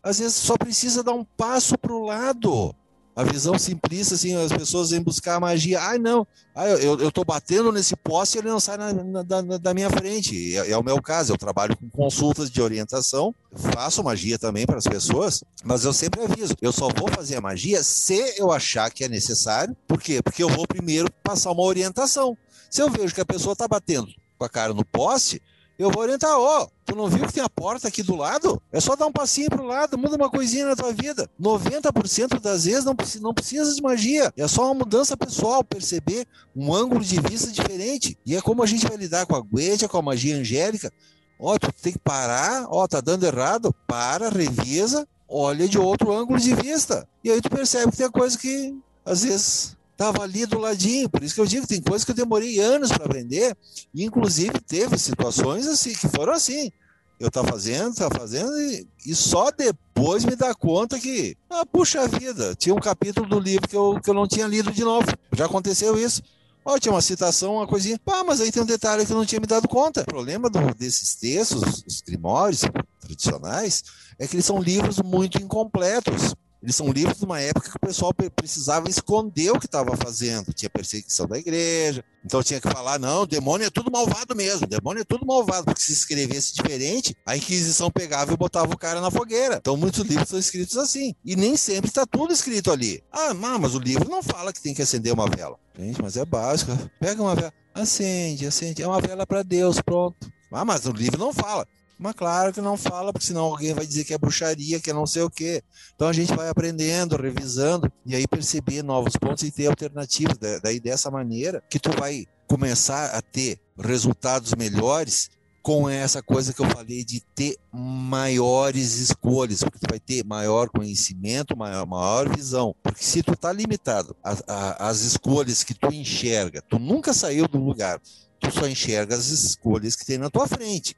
às 0.03 0.19
vezes 0.19 0.35
só 0.35 0.57
precisa 0.57 1.01
dar 1.01 1.13
um 1.13 1.23
passo 1.23 1.77
para 1.77 1.93
o 1.93 2.03
lado. 2.03 2.75
A 3.21 3.23
visão 3.23 3.57
simplista, 3.59 4.15
assim, 4.15 4.35
as 4.35 4.51
pessoas 4.51 4.89
vêm 4.89 4.99
buscar 4.99 5.35
a 5.35 5.39
magia. 5.39 5.79
Ai, 5.79 5.99
não, 5.99 6.25
ai, 6.55 6.73
eu, 6.73 6.99
eu 6.99 7.11
tô 7.11 7.23
batendo 7.23 7.71
nesse 7.71 7.95
poste 7.95 8.35
e 8.35 8.41
ele 8.41 8.49
não 8.49 8.59
sai 8.59 8.77
na, 8.77 8.91
na, 8.91 9.21
da, 9.21 9.41
da, 9.59 9.73
minha 9.75 9.91
frente. 9.91 10.57
É, 10.57 10.71
é, 10.71 10.77
o 10.77 10.81
meu 10.81 10.99
caso, 10.99 11.31
eu 11.31 11.37
trabalho 11.37 11.77
com 11.77 11.87
consultas 11.87 12.49
de 12.49 12.59
orientação, 12.59 13.33
faço 13.53 14.03
magia 14.03 14.39
também 14.39 14.65
para 14.65 14.77
as 14.77 14.85
pessoas, 14.85 15.43
mas 15.63 15.85
eu 15.85 15.93
sempre 15.93 16.23
aviso, 16.23 16.55
eu 16.59 16.71
só 16.71 16.87
vou 16.89 17.09
fazer 17.09 17.35
a 17.35 17.41
magia 17.41 17.83
se 17.83 18.33
eu 18.37 18.51
achar 18.51 18.89
que 18.89 19.03
é 19.03 19.07
necessário. 19.07 19.77
Por 19.87 20.01
quê? 20.01 20.19
Porque 20.23 20.41
eu 20.41 20.49
vou 20.49 20.65
primeiro 20.65 21.07
passar 21.23 21.51
uma 21.51 21.63
orientação. 21.63 22.35
Se 22.71 22.81
eu 22.81 22.89
vejo 22.89 23.13
que 23.13 23.21
a 23.21 23.25
pessoa 23.25 23.53
está 23.53 23.67
batendo 23.67 24.07
com 24.35 24.45
a 24.45 24.49
cara 24.49 24.73
no 24.73 24.83
poste, 24.83 25.39
eu 25.81 25.89
vou 25.89 26.03
orientar, 26.03 26.37
ó, 26.37 26.63
oh, 26.63 26.67
tu 26.85 26.95
não 26.95 27.07
viu 27.07 27.25
que 27.25 27.33
tem 27.33 27.43
a 27.43 27.49
porta 27.49 27.87
aqui 27.87 28.03
do 28.03 28.15
lado? 28.15 28.61
É 28.71 28.79
só 28.79 28.95
dar 28.95 29.07
um 29.07 29.11
passinho 29.11 29.49
pro 29.49 29.65
lado, 29.65 29.97
muda 29.97 30.15
uma 30.15 30.29
coisinha 30.29 30.65
na 30.65 30.75
tua 30.75 30.93
vida. 30.93 31.29
90% 31.41 32.39
das 32.39 32.65
vezes 32.65 32.85
não, 32.85 32.95
não 33.21 33.33
precisa 33.33 33.73
de 33.73 33.81
magia, 33.81 34.31
é 34.37 34.47
só 34.47 34.65
uma 34.65 34.75
mudança 34.75 35.17
pessoal, 35.17 35.63
perceber 35.63 36.27
um 36.55 36.73
ângulo 36.73 37.03
de 37.03 37.19
vista 37.19 37.51
diferente. 37.51 38.15
E 38.25 38.35
é 38.35 38.41
como 38.41 38.61
a 38.61 38.67
gente 38.67 38.87
vai 38.87 38.95
lidar 38.95 39.25
com 39.25 39.35
a 39.35 39.41
Guedia, 39.41 39.89
com 39.89 39.97
a 39.97 40.01
magia 40.03 40.37
angélica. 40.37 40.91
Ó, 41.39 41.55
oh, 41.55 41.59
tu 41.59 41.71
tem 41.81 41.93
que 41.93 41.99
parar, 41.99 42.67
ó, 42.69 42.83
oh, 42.83 42.87
tá 42.87 43.01
dando 43.01 43.25
errado, 43.25 43.73
para, 43.87 44.29
revisa, 44.29 45.07
olha 45.27 45.67
de 45.67 45.79
outro 45.79 46.11
ângulo 46.11 46.39
de 46.39 46.53
vista. 46.53 47.07
E 47.23 47.31
aí 47.31 47.41
tu 47.41 47.49
percebe 47.49 47.91
que 47.91 47.97
tem 47.97 48.11
coisa 48.11 48.37
que 48.37 48.77
às 49.03 49.23
vezes 49.23 49.75
estava 50.01 50.23
ali 50.23 50.45
do 50.47 50.57
ladinho. 50.57 51.07
Por 51.07 51.23
isso 51.23 51.35
que 51.35 51.41
eu 51.41 51.45
digo, 51.45 51.67
tem 51.67 51.81
coisas 51.81 52.03
que 52.03 52.11
eu 52.11 52.15
demorei 52.15 52.59
anos 52.59 52.91
para 52.91 53.05
aprender. 53.05 53.55
E, 53.93 54.03
inclusive, 54.03 54.59
teve 54.59 54.97
situações 54.97 55.67
assim 55.67 55.93
que 55.93 56.07
foram 56.09 56.33
assim. 56.33 56.71
Eu 57.19 57.27
estava 57.27 57.49
fazendo, 57.49 57.91
estava 57.91 58.15
fazendo, 58.15 58.51
e, 58.59 58.87
e, 59.05 59.13
só 59.13 59.51
depois 59.51 60.25
me 60.25 60.35
dar 60.35 60.55
conta 60.55 60.99
que, 60.99 61.37
ah, 61.51 61.63
puxa 61.63 62.07
vida, 62.07 62.55
tinha 62.55 62.73
um 62.73 62.79
capítulo 62.79 63.29
do 63.29 63.39
livro 63.39 63.69
que 63.69 63.77
eu, 63.77 63.99
que 64.03 64.09
eu 64.09 64.13
não 64.15 64.27
tinha 64.27 64.47
lido 64.47 64.71
de 64.71 64.83
novo. 64.83 65.05
Já 65.31 65.45
aconteceu 65.45 65.95
isso. 65.99 66.23
Ó, 66.65 66.79
tinha 66.79 66.91
uma 66.91 67.01
citação, 67.01 67.57
uma 67.57 67.67
coisinha. 67.67 67.99
Pá, 68.03 68.23
mas 68.23 68.41
aí 68.41 68.51
tem 68.51 68.63
um 68.63 68.65
detalhe 68.65 69.05
que 69.05 69.11
eu 69.11 69.17
não 69.17 69.25
tinha 69.25 69.39
me 69.39 69.45
dado 69.45 69.67
conta. 69.67 70.01
O 70.01 70.05
problema 70.05 70.49
do, 70.49 70.73
desses 70.73 71.13
textos, 71.13 71.83
os 71.85 72.01
grimórios 72.01 72.61
tradicionais, 72.99 73.83
é 74.17 74.27
que 74.27 74.35
eles 74.35 74.45
são 74.45 74.59
livros 74.59 74.97
muito 74.97 75.39
incompletos. 75.39 76.33
Eles 76.61 76.75
são 76.75 76.91
livros 76.91 77.17
de 77.17 77.25
uma 77.25 77.39
época 77.39 77.69
que 77.69 77.77
o 77.77 77.79
pessoal 77.79 78.13
precisava 78.13 78.87
esconder 78.87 79.51
o 79.51 79.59
que 79.59 79.65
estava 79.65 79.97
fazendo. 79.97 80.53
Tinha 80.53 80.69
perseguição 80.69 81.27
da 81.27 81.37
igreja. 81.37 82.03
Então 82.23 82.43
tinha 82.43 82.61
que 82.61 82.69
falar: 82.69 82.99
não, 82.99 83.25
demônio 83.25 83.65
é 83.65 83.69
tudo 83.69 83.91
malvado 83.91 84.35
mesmo. 84.35 84.67
Demônio 84.67 85.01
é 85.01 85.03
tudo 85.03 85.25
malvado. 85.25 85.65
Porque 85.65 85.81
se 85.81 85.93
escrevesse 85.93 86.53
diferente, 86.53 87.15
a 87.25 87.35
Inquisição 87.35 87.89
pegava 87.89 88.31
e 88.31 88.37
botava 88.37 88.71
o 88.71 88.77
cara 88.77 89.01
na 89.01 89.09
fogueira. 89.09 89.55
Então 89.55 89.75
muitos 89.75 90.01
livros 90.05 90.29
são 90.29 90.37
escritos 90.37 90.77
assim. 90.77 91.15
E 91.25 91.35
nem 91.35 91.57
sempre 91.57 91.89
está 91.89 92.05
tudo 92.05 92.31
escrito 92.31 92.71
ali. 92.71 93.03
Ah, 93.11 93.33
mas 93.33 93.73
o 93.73 93.79
livro 93.79 94.07
não 94.09 94.21
fala 94.21 94.53
que 94.53 94.61
tem 94.61 94.73
que 94.73 94.83
acender 94.83 95.11
uma 95.11 95.27
vela. 95.27 95.57
Gente, 95.77 96.01
mas 96.01 96.15
é 96.15 96.25
básico. 96.25 96.77
Pega 96.99 97.21
uma 97.23 97.33
vela, 97.35 97.53
acende, 97.73 98.45
acende. 98.45 98.83
É 98.83 98.87
uma 98.87 99.01
vela 99.01 99.25
para 99.25 99.41
Deus, 99.41 99.81
pronto. 99.81 100.31
Ah, 100.51 100.65
mas 100.65 100.85
o 100.85 100.91
livro 100.91 101.17
não 101.17 101.33
fala. 101.33 101.65
Mas 102.01 102.15
claro 102.15 102.51
que 102.51 102.59
não 102.59 102.75
fala, 102.75 103.13
porque 103.13 103.27
senão 103.27 103.43
alguém 103.43 103.75
vai 103.75 103.85
dizer 103.85 104.03
que 104.03 104.13
é 104.13 104.17
bruxaria, 104.17 104.79
que 104.79 104.89
é 104.89 104.93
não 104.93 105.05
sei 105.05 105.21
o 105.21 105.29
quê. 105.29 105.61
Então 105.93 106.07
a 106.07 106.13
gente 106.13 106.33
vai 106.33 106.49
aprendendo, 106.49 107.15
revisando, 107.15 107.91
e 108.03 108.15
aí 108.15 108.27
perceber 108.27 108.81
novos 108.81 109.15
pontos 109.15 109.43
e 109.43 109.51
ter 109.51 109.67
alternativas. 109.67 110.35
Daí 110.63 110.79
dessa 110.79 111.11
maneira 111.11 111.61
que 111.69 111.77
tu 111.77 111.91
vai 111.91 112.25
começar 112.47 113.11
a 113.11 113.21
ter 113.21 113.59
resultados 113.77 114.55
melhores 114.55 115.29
com 115.61 115.87
essa 115.87 116.23
coisa 116.23 116.51
que 116.51 116.59
eu 116.59 116.69
falei 116.71 117.05
de 117.05 117.21
ter 117.35 117.55
maiores 117.71 118.97
escolhas, 118.97 119.61
porque 119.61 119.77
tu 119.77 119.87
vai 119.87 119.99
ter 119.99 120.25
maior 120.25 120.69
conhecimento, 120.69 121.55
maior, 121.55 121.85
maior 121.85 122.35
visão. 122.35 122.75
Porque 122.81 123.03
se 123.03 123.21
tu 123.21 123.35
tá 123.35 123.53
limitado 123.53 124.15
às 124.23 125.01
escolhas 125.01 125.63
que 125.63 125.75
tu 125.75 125.93
enxerga, 125.93 126.63
tu 126.63 126.79
nunca 126.79 127.13
saiu 127.13 127.47
do 127.47 127.59
lugar, 127.59 128.01
tu 128.39 128.51
só 128.51 128.67
enxerga 128.67 129.15
as 129.15 129.27
escolhas 129.27 129.95
que 129.95 130.03
tem 130.03 130.17
na 130.17 130.31
tua 130.31 130.47
frente. 130.47 130.95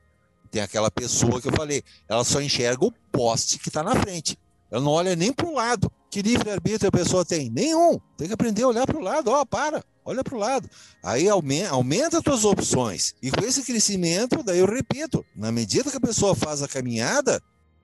Tem 0.53 0.61
aquela 0.61 0.91
pessoa 0.91 1.41
que 1.41 1.47
eu 1.47 1.51
falei, 1.51 1.81
ela 2.07 2.23
só 2.23 2.39
enxerga 2.39 2.85
o 2.85 2.93
poste 3.11 3.57
que 3.57 3.69
está 3.69 3.81
na 3.81 3.95
frente. 3.95 4.37
Ela 4.69 4.83
não 4.83 4.91
olha 4.91 5.15
nem 5.15 5.33
para 5.33 5.47
o 5.47 5.55
lado. 5.55 5.91
Que 6.11 6.21
livre-arbítrio 6.21 6.89
a 6.89 6.91
pessoa 6.91 7.25
tem? 7.25 7.49
Nenhum. 7.49 7.99
Tem 8.15 8.27
que 8.27 8.35
aprender 8.35 8.61
a 8.61 8.67
olhar 8.67 8.85
para 8.85 8.95
o 8.95 9.01
lado. 9.01 9.31
Ó, 9.31 9.41
oh, 9.41 9.45
para, 9.47 9.83
olha 10.05 10.23
para 10.23 10.35
o 10.35 10.37
lado. 10.37 10.69
Aí 11.01 11.27
aumenta, 11.27 11.71
aumenta 11.71 12.17
as 12.19 12.23
tuas 12.23 12.45
opções. 12.45 13.15
E 13.19 13.31
com 13.31 13.43
esse 13.43 13.63
crescimento, 13.63 14.43
daí 14.43 14.59
eu 14.59 14.67
repito, 14.67 15.25
na 15.35 15.51
medida 15.51 15.89
que 15.89 15.97
a 15.97 15.99
pessoa 15.99 16.35
faz 16.35 16.61
a 16.61 16.67
caminhada, 16.67 17.41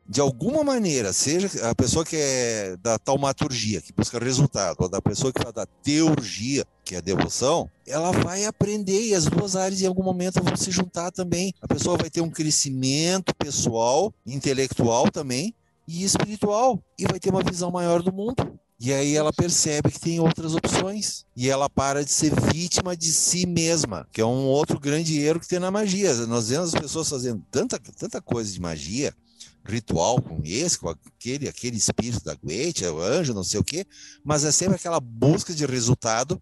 de 0.08 0.22
alguma 0.22 0.64
maneira, 0.64 1.12
seja 1.12 1.50
a 1.72 1.74
pessoa 1.74 2.06
que 2.06 2.18
é 2.18 2.78
da 2.84 3.00
taumaturgia, 3.00 3.82
que 3.82 3.92
busca 3.94 4.20
resultado, 4.20 4.78
ou 4.80 4.88
da 4.88 5.02
pessoa 5.02 5.34
que 5.34 5.42
faz 5.42 5.56
da 5.56 5.66
teurgia, 5.66 6.64
que 6.90 6.96
é 6.96 6.98
a 6.98 7.02
devoção, 7.02 7.70
ela 7.86 8.12
vai 8.12 8.46
aprender 8.46 9.00
e 9.00 9.14
as 9.14 9.26
duas 9.26 9.56
áreas 9.56 9.80
em 9.80 9.86
algum 9.86 10.02
momento 10.02 10.44
vão 10.44 10.56
se 10.56 10.72
juntar 10.72 11.12
também. 11.12 11.54
A 11.62 11.68
pessoa 11.68 11.96
vai 11.96 12.10
ter 12.10 12.22
um 12.22 12.32
crescimento 12.32 13.32
pessoal, 13.36 14.12
intelectual 14.26 15.12
também 15.12 15.54
e 15.88 16.04
espiritual 16.04 16.84
e 16.98 17.06
vai 17.06 17.20
ter 17.20 17.30
uma 17.30 17.44
visão 17.44 17.70
maior 17.70 18.02
do 18.02 18.12
mundo. 18.12 18.60
E 18.80 18.92
aí 18.92 19.16
ela 19.16 19.32
percebe 19.32 19.92
que 19.92 20.00
tem 20.00 20.20
outras 20.20 20.56
opções. 20.56 21.28
E 21.36 21.48
ela 21.48 21.70
para 21.70 22.04
de 22.04 22.12
ser 22.12 22.34
vítima 22.52 22.98
de 22.98 23.12
si 23.12 23.46
mesma, 23.46 24.08
que 24.12 24.20
é 24.20 24.26
um 24.26 24.48
outro 24.48 24.80
grande 24.80 25.20
erro 25.22 25.40
que 25.40 25.48
tem 25.48 25.60
na 25.60 25.70
magia. 25.70 26.12
Nós 26.26 26.50
vemos 26.50 26.74
as 26.74 26.82
pessoas 26.82 27.08
fazendo 27.08 27.46
tanta, 27.52 27.78
tanta 27.78 28.20
coisa 28.20 28.52
de 28.52 28.60
magia, 28.60 29.14
ritual 29.64 30.20
com 30.20 30.42
esse, 30.44 30.80
com 30.80 30.90
aquele, 30.90 31.48
aquele 31.48 31.78
espírito 31.78 32.24
da 32.24 32.34
Goethe, 32.34 32.88
o 32.88 33.00
anjo, 33.00 33.32
não 33.32 33.44
sei 33.44 33.60
o 33.60 33.64
quê, 33.64 33.86
mas 34.24 34.44
é 34.44 34.52
sempre 34.52 34.78
aquela 34.78 35.00
busca 35.00 35.54
de 35.54 35.68
resultado 35.68 36.42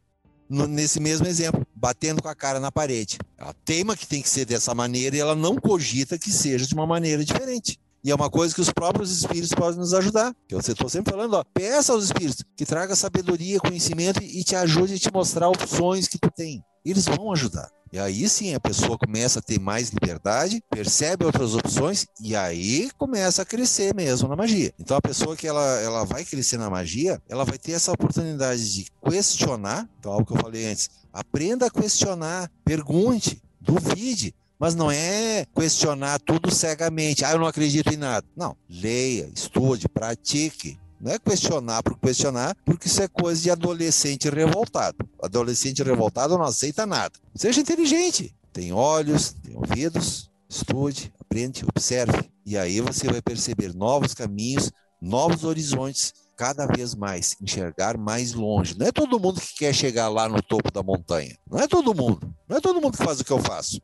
nesse 0.49 0.99
mesmo 0.99 1.27
exemplo, 1.27 1.65
batendo 1.75 2.21
com 2.21 2.29
a 2.29 2.35
cara 2.35 2.59
na 2.59 2.71
parede. 2.71 3.17
Ela 3.37 3.53
teima 3.65 3.95
que 3.95 4.07
tem 4.07 4.21
que 4.21 4.29
ser 4.29 4.45
dessa 4.45 4.73
maneira 4.73 5.15
e 5.15 5.19
ela 5.19 5.35
não 5.35 5.55
cogita 5.55 6.17
que 6.17 6.31
seja 6.31 6.65
de 6.65 6.73
uma 6.73 6.87
maneira 6.87 7.23
diferente. 7.23 7.79
E 8.03 8.11
é 8.11 8.15
uma 8.15 8.29
coisa 8.29 8.55
que 8.55 8.61
os 8.61 8.71
próprios 8.71 9.11
espíritos 9.11 9.51
podem 9.51 9.79
nos 9.79 9.93
ajudar. 9.93 10.33
Eu 10.49 10.59
estou 10.59 10.87
sempre 10.87 11.11
falando, 11.11 11.33
ó, 11.33 11.43
peça 11.43 11.91
aos 11.91 12.05
espíritos 12.05 12.43
que 12.55 12.65
traga 12.65 12.95
sabedoria, 12.95 13.59
conhecimento 13.59 14.23
e 14.23 14.43
te 14.43 14.55
ajude 14.55 14.93
a 14.93 14.99
te 14.99 15.11
mostrar 15.11 15.49
opções 15.49 16.07
que 16.07 16.17
tu 16.17 16.31
tem. 16.31 16.63
Eles 16.89 17.05
vão 17.05 17.31
ajudar. 17.31 17.69
E 17.91 17.97
aí 17.97 18.27
sim 18.27 18.53
a 18.53 18.59
pessoa 18.59 18.97
começa 18.97 19.39
a 19.39 19.41
ter 19.41 19.59
mais 19.59 19.89
liberdade, 19.89 20.61
percebe 20.69 21.25
outras 21.25 21.55
opções 21.55 22.05
e 22.21 22.35
aí 22.35 22.89
começa 22.97 23.41
a 23.41 23.45
crescer 23.45 23.95
mesmo 23.95 24.27
na 24.27 24.35
magia. 24.35 24.73
Então 24.77 24.97
a 24.97 25.01
pessoa 25.01 25.37
que 25.37 25.47
ela, 25.47 25.79
ela 25.79 26.03
vai 26.03 26.25
crescer 26.25 26.57
na 26.57 26.69
magia, 26.69 27.21
ela 27.29 27.45
vai 27.45 27.57
ter 27.57 27.71
essa 27.71 27.91
oportunidade 27.91 28.73
de 28.73 28.87
questionar, 29.01 29.87
então 29.99 30.11
algo 30.11 30.25
que 30.25 30.33
eu 30.33 30.41
falei 30.41 30.67
antes, 30.67 30.89
aprenda 31.13 31.67
a 31.67 31.71
questionar, 31.71 32.51
pergunte, 32.65 33.41
duvide, 33.61 34.35
mas 34.59 34.75
não 34.75 34.91
é 34.91 35.45
questionar 35.55 36.19
tudo 36.19 36.53
cegamente. 36.53 37.23
Ah, 37.23 37.31
eu 37.31 37.39
não 37.39 37.47
acredito 37.47 37.93
em 37.93 37.97
nada. 37.97 38.25
Não, 38.35 38.57
leia, 38.69 39.29
estude, 39.33 39.87
pratique. 39.87 40.77
Não 40.99 41.11
é 41.11 41.19
questionar 41.19 41.83
por 41.83 41.97
questionar, 41.99 42.55
porque 42.65 42.87
isso 42.87 43.01
é 43.01 43.07
coisa 43.07 43.41
de 43.41 43.51
adolescente 43.51 44.29
revoltado. 44.29 44.97
Adolescente 45.21 45.83
revoltado 45.83 46.37
não 46.37 46.45
aceita 46.45 46.85
nada. 46.85 47.13
Seja 47.35 47.61
inteligente. 47.61 48.35
Tem 48.51 48.73
olhos, 48.73 49.33
tem 49.43 49.55
ouvidos, 49.55 50.31
estude, 50.49 51.13
aprende, 51.19 51.63
observe. 51.63 52.29
E 52.45 52.57
aí 52.57 52.81
você 52.81 53.07
vai 53.07 53.21
perceber 53.21 53.75
novos 53.75 54.13
caminhos, 54.13 54.71
novos 54.99 55.43
horizontes, 55.43 56.13
cada 56.35 56.65
vez 56.67 56.95
mais, 56.95 57.35
enxergar 57.41 57.97
mais 57.97 58.33
longe. 58.33 58.77
Não 58.77 58.87
é 58.87 58.91
todo 58.91 59.19
mundo 59.19 59.41
que 59.41 59.55
quer 59.55 59.73
chegar 59.73 60.07
lá 60.07 60.29
no 60.29 60.41
topo 60.41 60.71
da 60.71 60.81
montanha. 60.81 61.37
Não 61.49 61.59
é 61.59 61.67
todo 61.67 61.95
mundo. 61.95 62.33
Não 62.47 62.57
é 62.57 62.61
todo 62.61 62.81
mundo 62.81 62.97
que 62.97 63.03
faz 63.03 63.19
o 63.19 63.23
que 63.25 63.31
eu 63.31 63.39
faço. 63.39 63.81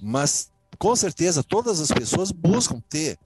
Mas, 0.00 0.50
com 0.78 0.94
certeza, 0.94 1.42
todas 1.42 1.80
as 1.80 1.90
pessoas 1.90 2.30
buscam 2.30 2.80
ter 2.88 3.18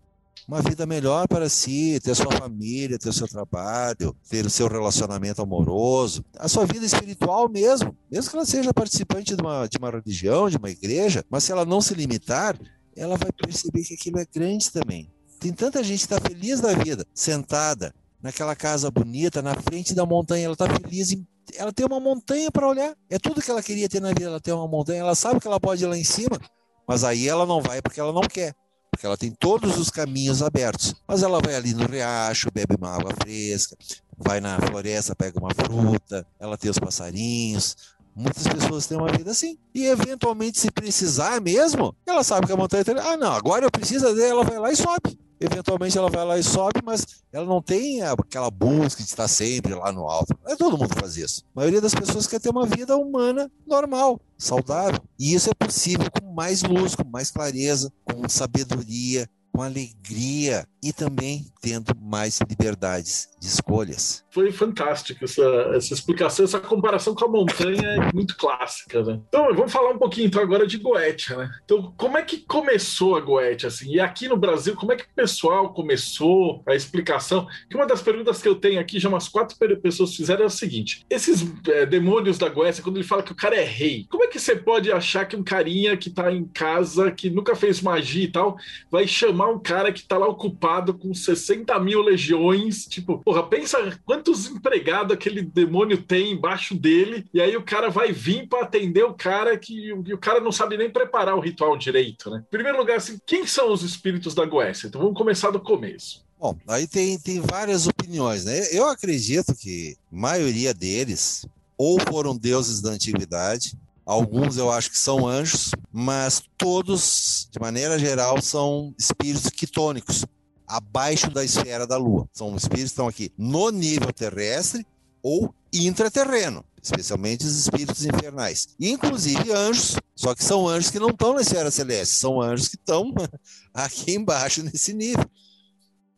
uma 0.46 0.61
vida 0.62 0.87
melhor 0.87 1.26
para 1.29 1.48
si, 1.48 2.00
ter 2.03 2.14
sua 2.14 2.31
família, 2.33 2.98
ter 2.98 3.12
seu 3.12 3.29
trabalho, 3.29 4.16
ter 4.29 4.44
o 4.44 4.50
seu 4.50 4.68
relacionamento 4.68 5.42
amoroso, 5.42 6.24
a 6.38 6.48
sua 6.48 6.66
vida 6.66 6.85
espiritual 6.85 7.48
mesmo, 7.48 7.96
mesmo 8.11 8.31
que 8.31 8.37
ela 8.37 8.46
seja 8.46 8.74
participante 8.74 9.37
de 9.37 9.42
uma, 9.42 9.66
de 9.66 9.79
uma 9.79 9.90
religião, 9.90 10.48
de 10.48 10.57
uma 10.57 10.70
igreja, 10.70 11.24
mas 11.31 11.44
se 11.44 11.53
ela 11.53 11.64
não 11.64 11.81
se 11.81 11.94
limitar, 11.94 12.59
ela 12.96 13.16
vai 13.16 13.31
perceber 13.33 13.83
que 13.83 13.94
aquilo 13.94 14.18
é 14.18 14.26
grande 14.33 14.70
também. 14.70 15.11
Tem 15.38 15.53
tanta 15.53 15.83
gente 15.83 16.07
que 16.07 16.12
está 16.12 16.20
feliz 16.20 16.61
da 16.61 16.74
vida, 16.74 17.07
sentada 17.14 17.94
naquela 18.22 18.55
casa 18.55 18.90
bonita, 18.90 19.40
na 19.40 19.55
frente 19.55 19.94
da 19.94 20.05
montanha, 20.05 20.44
ela 20.44 20.53
está 20.55 20.66
feliz 20.68 21.12
em 21.12 21.26
ela 21.57 21.72
tem 21.72 21.87
uma 21.87 21.98
montanha 22.00 22.50
para 22.50 22.68
olhar. 22.68 22.94
É 23.09 23.18
tudo 23.18 23.42
que 23.42 23.50
ela 23.50 23.62
queria 23.62 23.88
ter 23.88 24.00
na 24.00 24.09
vida, 24.11 24.26
ela 24.26 24.40
tem 24.40 24.53
uma 24.55 24.68
montanha, 24.68 25.00
ela 25.00 25.14
sabe 25.14 25.40
que 25.40 25.46
ela 25.46 25.59
pode 25.59 25.83
ir 25.83 25.87
lá 25.87 25.96
em 25.96 26.05
cima, 26.05 26.38
mas 26.87 27.05
aí 27.05 27.29
ela 27.29 27.46
não 27.46 27.61
vai 27.61 27.83
porque 27.83 28.00
ela 28.00 28.12
não 28.12 28.22
quer 28.22 28.55
porque 28.90 29.07
ela 29.07 29.16
tem 29.16 29.31
todos 29.31 29.79
os 29.79 29.90
caminhos 29.90 30.42
abertos. 30.42 30.94
Mas 31.07 31.22
ela 31.22 31.40
vai 31.40 31.55
ali 31.55 31.72
no 31.74 31.87
riacho, 31.87 32.50
bebe 32.53 32.76
uma 32.79 32.90
água 32.94 33.12
fresca, 33.22 33.76
vai 34.16 34.40
na 34.40 34.59
floresta, 34.59 35.14
pega 35.14 35.38
uma 35.38 35.55
fruta, 35.55 36.26
ela 36.38 36.59
tem 36.59 36.70
os 36.70 36.79
passarinhos. 36.79 37.76
Muitas 38.14 38.46
pessoas 38.48 38.87
têm 38.87 38.98
uma 38.98 39.11
vida 39.11 39.31
assim. 39.31 39.57
E 39.74 39.87
eventualmente, 39.87 40.59
se 40.59 40.70
precisar 40.70 41.40
mesmo, 41.40 41.94
ela 42.05 42.24
sabe 42.24 42.46
que 42.46 42.53
a 42.53 42.57
montanha. 42.57 42.85
Ah, 43.03 43.16
não, 43.16 43.33
agora 43.33 43.64
eu 43.64 43.70
preciso 43.70 44.14
dela, 44.14 44.42
ela 44.42 44.44
vai 44.44 44.59
lá 44.59 44.72
e 44.72 44.76
sobe 44.76 45.18
eventualmente 45.40 45.96
ela 45.96 46.11
vai 46.11 46.24
lá 46.24 46.38
e 46.38 46.42
sobe, 46.42 46.81
mas 46.85 47.07
ela 47.33 47.46
não 47.46 47.62
tem 47.62 48.03
aquela 48.03 48.50
busca 48.50 49.03
de 49.03 49.09
estar 49.09 49.26
sempre 49.26 49.74
lá 49.74 49.90
no 49.90 50.09
alto. 50.09 50.38
Não 50.44 50.53
é 50.53 50.57
todo 50.57 50.76
mundo 50.76 50.94
faz 50.98 51.16
isso. 51.16 51.42
A 51.57 51.61
maioria 51.61 51.81
das 51.81 51.94
pessoas 51.94 52.26
quer 52.26 52.40
ter 52.40 52.50
uma 52.50 52.66
vida 52.66 52.96
humana 52.96 53.50
normal, 53.66 54.20
saudável. 54.37 55.00
E 55.18 55.35
isso 55.35 55.50
é 55.50 55.55
possível 55.55 56.11
com 56.11 56.33
mais 56.33 56.62
luz, 56.62 56.94
com 56.94 57.05
mais 57.05 57.31
clareza, 57.31 57.90
com 58.05 58.29
sabedoria, 58.29 59.29
com 59.52 59.62
alegria 59.62 60.64
e 60.82 60.92
também 60.92 61.46
tendo 61.60 61.94
mais 62.00 62.40
liberdades 62.48 63.28
de 63.38 63.46
escolhas. 63.46 64.24
Foi 64.30 64.50
fantástico 64.50 65.24
essa, 65.24 65.42
essa 65.74 65.92
explicação, 65.92 66.44
essa 66.44 66.60
comparação 66.60 67.14
com 67.14 67.24
a 67.24 67.28
montanha 67.28 67.86
é 67.86 68.12
muito 68.12 68.36
clássica, 68.36 69.02
né? 69.02 69.20
Então, 69.28 69.54
vamos 69.54 69.72
falar 69.72 69.90
um 69.90 69.98
pouquinho 69.98 70.26
então 70.26 70.42
agora 70.42 70.66
de 70.66 70.78
Goethe, 70.78 71.34
né? 71.36 71.50
Então, 71.64 71.92
como 71.96 72.16
é 72.16 72.22
que 72.22 72.38
começou 72.38 73.16
a 73.16 73.20
Goethe, 73.20 73.66
assim? 73.66 73.92
E 73.92 74.00
aqui 74.00 74.28
no 74.28 74.36
Brasil, 74.36 74.74
como 74.74 74.92
é 74.92 74.96
que 74.96 75.04
o 75.04 75.14
pessoal 75.14 75.72
começou 75.74 76.62
a 76.66 76.74
explicação? 76.74 77.46
Que 77.68 77.76
uma 77.76 77.86
das 77.86 78.00
perguntas 78.00 78.40
que 78.40 78.48
eu 78.48 78.54
tenho 78.54 78.80
aqui, 78.80 78.98
já 78.98 79.08
umas 79.08 79.28
quatro 79.28 79.56
pessoas 79.80 80.14
fizeram 80.14 80.44
é 80.44 80.46
o 80.46 80.50
seguinte, 80.50 81.04
esses 81.10 81.44
é, 81.68 81.84
demônios 81.84 82.38
da 82.38 82.48
Goethe, 82.48 82.82
quando 82.82 82.96
ele 82.96 83.06
fala 83.06 83.22
que 83.22 83.32
o 83.32 83.36
cara 83.36 83.56
é 83.56 83.64
rei, 83.64 84.06
como 84.08 84.24
é 84.24 84.26
que 84.26 84.38
você 84.38 84.56
pode 84.56 84.90
achar 84.90 85.26
que 85.26 85.36
um 85.36 85.42
carinha 85.42 85.96
que 85.96 86.08
tá 86.08 86.32
em 86.32 86.44
casa, 86.44 87.10
que 87.10 87.28
nunca 87.28 87.54
fez 87.54 87.80
magia 87.82 88.24
e 88.24 88.28
tal, 88.28 88.56
vai 88.90 89.06
chamar 89.06 89.39
um 89.48 89.59
cara 89.59 89.92
que 89.92 90.03
tá 90.03 90.18
lá 90.18 90.26
ocupado 90.26 90.94
com 90.94 91.14
60 91.14 91.79
mil 91.81 92.03
legiões, 92.03 92.87
tipo, 92.87 93.18
porra, 93.18 93.42
pensa 93.42 93.98
quantos 94.05 94.46
empregados 94.46 95.12
aquele 95.12 95.42
demônio 95.42 96.03
tem 96.03 96.33
embaixo 96.33 96.74
dele, 96.74 97.26
e 97.33 97.40
aí 97.40 97.57
o 97.57 97.62
cara 97.62 97.88
vai 97.88 98.12
vir 98.12 98.48
para 98.48 98.62
atender 98.62 99.05
o 99.05 99.14
cara 99.14 99.57
que 99.57 99.92
o, 99.92 100.00
o 100.00 100.18
cara 100.18 100.40
não 100.40 100.53
sabe 100.53 100.76
nem 100.76 100.90
preparar 100.90 101.37
o 101.37 101.40
ritual 101.40 101.76
direito, 101.76 102.31
né? 102.31 102.42
Em 102.46 102.50
primeiro 102.50 102.79
lugar, 102.79 102.96
assim, 102.96 103.18
quem 103.24 103.46
são 103.46 103.72
os 103.72 103.83
espíritos 103.83 104.35
da 104.35 104.44
Goécia? 104.44 104.88
Então 104.88 105.00
vamos 105.00 105.16
começar 105.16 105.50
do 105.50 105.61
começo. 105.61 106.24
Bom, 106.38 106.57
aí 106.66 106.87
tem, 106.87 107.18
tem 107.18 107.40
várias 107.40 107.87
opiniões, 107.87 108.44
né? 108.44 108.68
Eu 108.72 108.87
acredito 108.88 109.55
que 109.55 109.96
a 110.11 110.16
maioria 110.16 110.72
deles 110.72 111.46
ou 111.76 111.98
foram 112.00 112.37
deuses 112.37 112.81
da 112.81 112.90
antiguidade, 112.90 113.74
Alguns 114.11 114.57
eu 114.57 114.73
acho 114.73 114.90
que 114.90 114.99
são 114.99 115.25
anjos, 115.25 115.70
mas 115.92 116.42
todos, 116.59 117.49
de 117.53 117.61
maneira 117.61 117.96
geral, 117.96 118.42
são 118.42 118.92
espíritos 118.99 119.49
quitônicos, 119.51 120.25
abaixo 120.66 121.31
da 121.31 121.44
esfera 121.44 121.87
da 121.87 121.96
Lua. 121.96 122.29
São 122.33 122.57
espíritos 122.57 122.90
que 122.90 122.94
estão 122.94 123.07
aqui 123.07 123.33
no 123.38 123.70
nível 123.70 124.12
terrestre 124.12 124.85
ou 125.23 125.55
intraterreno, 125.73 126.64
especialmente 126.83 127.46
os 127.46 127.55
espíritos 127.57 128.05
infernais. 128.05 128.70
Inclusive 128.81 129.53
anjos, 129.53 129.94
só 130.16 130.35
que 130.35 130.42
são 130.42 130.66
anjos 130.66 130.90
que 130.90 130.99
não 130.99 131.11
estão 131.11 131.33
na 131.33 131.42
esfera 131.42 131.70
celeste, 131.70 132.16
são 132.16 132.42
anjos 132.42 132.66
que 132.66 132.75
estão 132.75 133.14
aqui 133.73 134.16
embaixo 134.16 134.61
nesse 134.64 134.92
nível. 134.92 135.25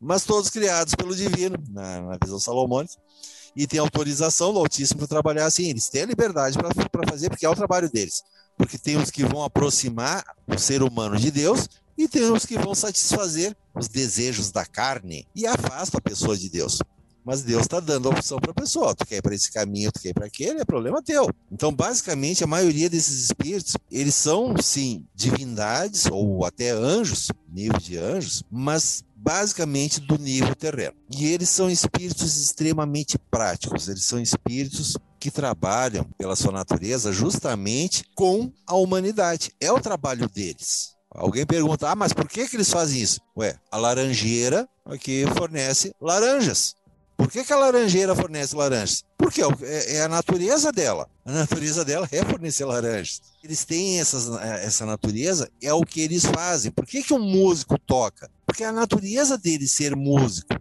Mas 0.01 0.25
todos 0.25 0.49
criados 0.49 0.95
pelo 0.95 1.15
divino, 1.15 1.63
na, 1.69 2.01
na 2.01 2.17
visão 2.19 2.39
salomônica 2.39 2.95
e 3.55 3.67
tem 3.67 3.79
autorização 3.79 4.53
do 4.53 4.59
Altíssimo 4.59 4.99
para 4.99 5.07
trabalhar 5.07 5.45
assim. 5.45 5.69
Eles 5.69 5.89
têm 5.89 6.03
a 6.03 6.07
liberdade 6.07 6.57
para 6.57 7.09
fazer, 7.09 7.29
porque 7.29 7.45
é 7.45 7.49
o 7.49 7.55
trabalho 7.55 7.89
deles. 7.89 8.23
Porque 8.57 8.77
tem 8.77 8.97
os 8.97 9.09
que 9.09 9.23
vão 9.23 9.43
aproximar 9.43 10.23
o 10.47 10.57
ser 10.57 10.83
humano 10.83 11.17
de 11.17 11.31
Deus 11.31 11.67
e 11.97 12.07
tem 12.07 12.31
os 12.31 12.45
que 12.45 12.57
vão 12.57 12.73
satisfazer 12.73 13.55
os 13.75 13.87
desejos 13.87 14.51
da 14.51 14.65
carne 14.65 15.27
e 15.35 15.45
afasta 15.45 15.97
a 15.97 16.01
pessoa 16.01 16.37
de 16.37 16.49
Deus. 16.49 16.79
Mas 17.25 17.41
Deus 17.41 17.61
está 17.61 17.79
dando 17.79 18.09
a 18.09 18.11
opção 18.11 18.37
para 18.37 18.51
a 18.51 18.55
pessoa. 18.55 18.93
Tu 18.93 19.05
quer 19.05 19.17
ir 19.17 19.21
para 19.21 19.33
esse 19.33 19.49
caminho, 19.49 19.91
tu 19.91 20.01
quer 20.01 20.09
ir 20.09 20.13
para 20.13 20.25
aquele, 20.25 20.59
é 20.59 20.65
problema 20.65 21.01
teu. 21.01 21.29
Então, 21.49 21.73
basicamente, 21.73 22.43
a 22.43 22.47
maioria 22.47 22.89
desses 22.89 23.23
espíritos, 23.23 23.75
eles 23.89 24.13
são, 24.13 24.53
sim, 24.61 25.05
divindades 25.15 26.05
ou 26.11 26.43
até 26.45 26.71
anjos, 26.71 27.29
nível 27.47 27.79
de 27.79 27.97
anjos, 27.97 28.43
mas 28.51 29.05
basicamente 29.23 30.01
do 30.01 30.17
nível 30.17 30.53
terreno. 30.53 30.93
E 31.09 31.27
eles 31.27 31.49
são 31.49 31.69
espíritos 31.69 32.37
extremamente 32.37 33.17
práticos, 33.17 33.87
eles 33.87 34.03
são 34.03 34.19
espíritos 34.19 34.97
que 35.19 35.31
trabalham 35.31 36.03
pela 36.17 36.35
sua 36.35 36.51
natureza 36.51 37.13
justamente 37.13 38.03
com 38.13 38.51
a 38.67 38.75
humanidade. 38.75 39.53
É 39.61 39.71
o 39.71 39.79
trabalho 39.79 40.27
deles. 40.27 40.91
Alguém 41.09 41.45
pergunta, 41.45 41.89
ah, 41.89 41.95
mas 41.95 42.11
por 42.11 42.27
que, 42.27 42.47
que 42.47 42.57
eles 42.57 42.69
fazem 42.69 42.99
isso? 42.99 43.21
Ué, 43.37 43.55
a 43.71 43.77
laranjeira 43.77 44.67
aqui 44.85 45.25
fornece 45.37 45.93
laranjas. 46.01 46.75
Por 47.15 47.29
que, 47.29 47.43
que 47.43 47.53
a 47.53 47.57
laranjeira 47.57 48.15
fornece 48.15 48.55
laranjas? 48.55 49.03
Porque 49.17 49.41
é, 49.41 49.95
é 49.95 50.01
a 50.01 50.07
natureza 50.07 50.71
dela. 50.71 51.09
A 51.25 51.31
natureza 51.31 51.85
dela 51.85 52.07
é 52.11 52.23
fornecer 52.25 52.65
laranjas. 52.65 53.21
Eles 53.43 53.63
têm 53.65 53.99
essas, 53.99 54.29
essa 54.41 54.85
natureza, 54.85 55.49
é 55.61 55.73
o 55.73 55.83
que 55.83 56.01
eles 56.01 56.25
fazem. 56.25 56.71
Por 56.71 56.85
que, 56.85 57.03
que 57.03 57.13
um 57.13 57.21
músico 57.21 57.77
toca? 57.77 58.29
Porque 58.45 58.63
é 58.63 58.67
a 58.67 58.71
natureza 58.71 59.37
dele 59.37 59.67
ser 59.67 59.95
músico. 59.95 60.53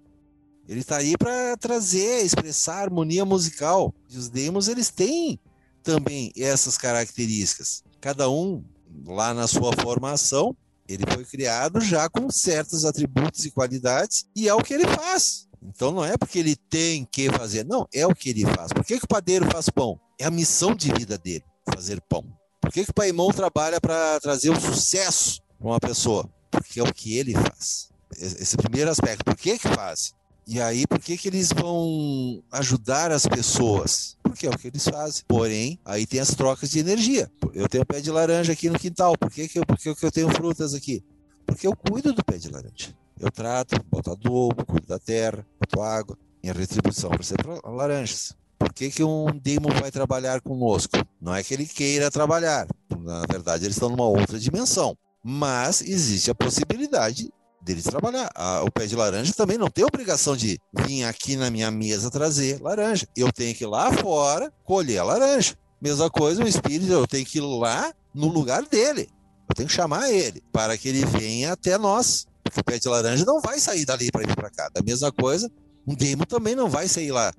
Ele 0.69 0.81
está 0.81 0.99
aí 0.99 1.17
para 1.17 1.57
trazer, 1.57 2.25
expressar 2.25 2.83
harmonia 2.83 3.25
musical. 3.25 3.93
E 4.09 4.17
os 4.17 4.29
demos, 4.29 4.69
eles 4.69 4.91
têm 4.91 5.39
também 5.83 6.33
essas 6.37 6.79
características. 6.79 7.83
Cada 8.01 8.31
um, 8.31 8.65
lá 9.05 9.35
na 9.35 9.47
sua 9.47 9.73
formação, 9.73 10.57
ele 10.89 11.05
foi 11.13 11.25
criado 11.25 11.81
já 11.81 12.09
com 12.09 12.31
certos 12.31 12.85
atributos 12.85 13.45
e 13.45 13.51
qualidades, 13.51 14.27
e 14.35 14.49
é 14.49 14.55
o 14.55 14.63
que 14.63 14.75
ele 14.75 14.87
faz. 14.87 15.49
Então 15.63 15.93
não 15.93 16.05
é 16.05 16.17
porque 16.17 16.39
ele 16.39 16.57
tem 16.57 17.05
que 17.05 17.31
fazer, 17.31 17.65
não, 17.65 17.87
é 17.93 18.07
o 18.07 18.15
que 18.15 18.31
ele 18.31 18.45
faz. 18.45 18.73
Por 18.73 18.85
que, 18.85 18.99
que 18.99 19.05
o 19.05 19.09
padeiro 19.09 19.49
faz 19.51 19.69
pão? 19.69 19.99
É 20.19 20.25
a 20.25 20.31
missão 20.31 20.75
de 20.75 20.93
vida 20.93 21.17
dele, 21.17 21.45
fazer 21.73 22.01
pão. 22.09 22.25
Por 22.61 22.73
que, 22.73 22.85
que 22.85 22.91
o 22.91 22.95
paimão 22.95 23.31
trabalha 23.31 23.81
para 23.81 24.21
trazer 24.21 24.51
o 24.51 24.61
sucesso 24.61 25.41
para 25.59 25.69
uma 25.69 25.81
pessoa? 25.81 26.29
Porque 26.51 26.81
é 26.81 26.83
o 26.83 26.93
que 26.93 27.17
ele 27.17 27.35
faz. 27.35 27.91
Esse 28.17 28.57
é 28.57 28.59
o 28.59 28.63
primeiro 28.63 28.91
aspecto. 28.91 29.25
Por 29.25 29.37
que 29.37 29.59
que 29.59 29.69
faz? 29.69 30.15
E 30.47 30.61
aí, 30.61 30.87
por 30.87 30.99
que, 30.99 31.17
que 31.17 31.29
eles 31.29 31.51
vão 31.51 32.43
ajudar 32.51 33.13
as 33.13 33.27
pessoas? 33.27 34.17
Porque 34.23 34.47
é 34.47 34.51
o 34.51 34.59
que 34.59 34.69
eles 34.69 34.85
fazem. 34.85 35.23
Porém, 35.27 35.79
aí 35.85 36.05
tem 36.05 36.21
as 36.21 36.35
trocas 36.35 36.71
de 36.71 36.81
energia. 36.81 37.31
Eu 37.55 37.69
tenho 37.69 37.87
pé 37.87 38.01
de 38.01 38.11
laranja 38.11 38.53
aqui 38.53 38.69
no 38.69 38.79
quintal. 38.79 39.17
Por 39.17 39.31
que, 39.31 39.49
que, 39.49 39.59
eu, 39.59 39.67
por 39.67 39.79
que, 39.79 39.95
que 39.95 40.05
eu 40.05 40.11
tenho 40.11 40.29
frutas 40.31 40.75
aqui? 40.75 41.05
Porque 41.47 41.67
eu 41.67 41.77
cuido 41.77 42.13
do 42.13 42.25
pé 42.25 42.39
de 42.39 42.49
laranja. 42.49 42.95
Eu 43.23 43.31
trato, 43.31 43.77
boto 43.89 44.11
adubo, 44.11 44.67
cuido 44.67 44.89
da 44.89 44.99
terra, 44.99 45.47
boto 45.61 45.81
água. 45.81 46.19
Minha 46.43 46.53
retribuição 46.53 47.09
para 47.09 47.23
ser 47.23 47.37
laranjas. 47.65 48.35
Por 48.59 48.73
que, 48.73 48.91
que 48.91 49.05
um 49.05 49.27
demon 49.27 49.71
vai 49.81 49.93
trabalhar 49.93 50.41
conosco? 50.41 50.97
Não 51.21 51.33
é 51.33 51.41
que 51.43 51.55
ele 51.55 51.65
queira 51.65 52.11
trabalhar. 52.11 52.67
Na 52.99 53.23
verdade, 53.31 53.65
eles 53.65 53.77
estão 53.77 53.89
numa 53.89 54.07
outra 54.07 54.41
dimensão. 54.41 54.97
Mas 55.25 55.81
existe 55.83 56.33
a 56.33 56.35
possibilidade 56.35 57.31
deles 57.61 57.85
trabalhar. 57.85 58.29
o 58.65 58.71
pé 58.73 58.87
de 58.87 58.97
laranja 58.97 59.33
também 59.35 59.57
não 59.57 59.71
tem 59.71 59.85
obrigação 59.85 60.37
de 60.37 60.59
vir 60.73 61.05
aqui 61.05 61.37
na 61.37 61.49
minha 61.49 61.71
mesa 61.71 62.11
trazer 62.11 62.61
laranja. 62.61 63.07
Eu 63.17 63.33
tenho 63.33 63.55
que 63.55 63.63
ir 63.63 63.69
lá 63.69 63.93
fora 63.93 64.53
colher 64.65 64.99
a 64.99 65.05
laranja. 65.05 65.55
Mesma 65.81 66.11
coisa, 66.11 66.43
o 66.43 66.49
espírito, 66.49 66.93
eu 66.93 67.07
tenho 67.07 67.25
que 67.25 67.39
ir 67.39 67.43
lá 67.43 67.93
no 68.13 68.27
lugar 68.27 68.65
dele. 68.65 69.09
Eu 69.49 69.55
tenho 69.55 69.69
que 69.69 69.75
chamar 69.75 70.11
ele 70.11 70.43
para 70.53 70.77
que 70.77 70.89
ele 70.89 71.05
venha 71.05 71.53
até 71.53 71.79
nós. 71.79 72.27
O 72.57 72.65
pé 72.65 72.79
de 72.79 72.89
laranja 72.89 73.25
não 73.25 73.41
vai 73.41 73.59
sair 73.59 73.85
dali 73.85 74.11
para 74.11 74.27
vir 74.27 74.35
para 74.35 74.51
cá. 74.51 74.69
Da 74.75 74.83
mesma 74.83 75.11
coisa, 75.11 75.51
um 75.87 75.95
demo 75.95 76.27
também 76.27 76.55
não 76.55 76.69
vai 76.69 76.89
sair 76.89 77.13
lá 77.13 77.33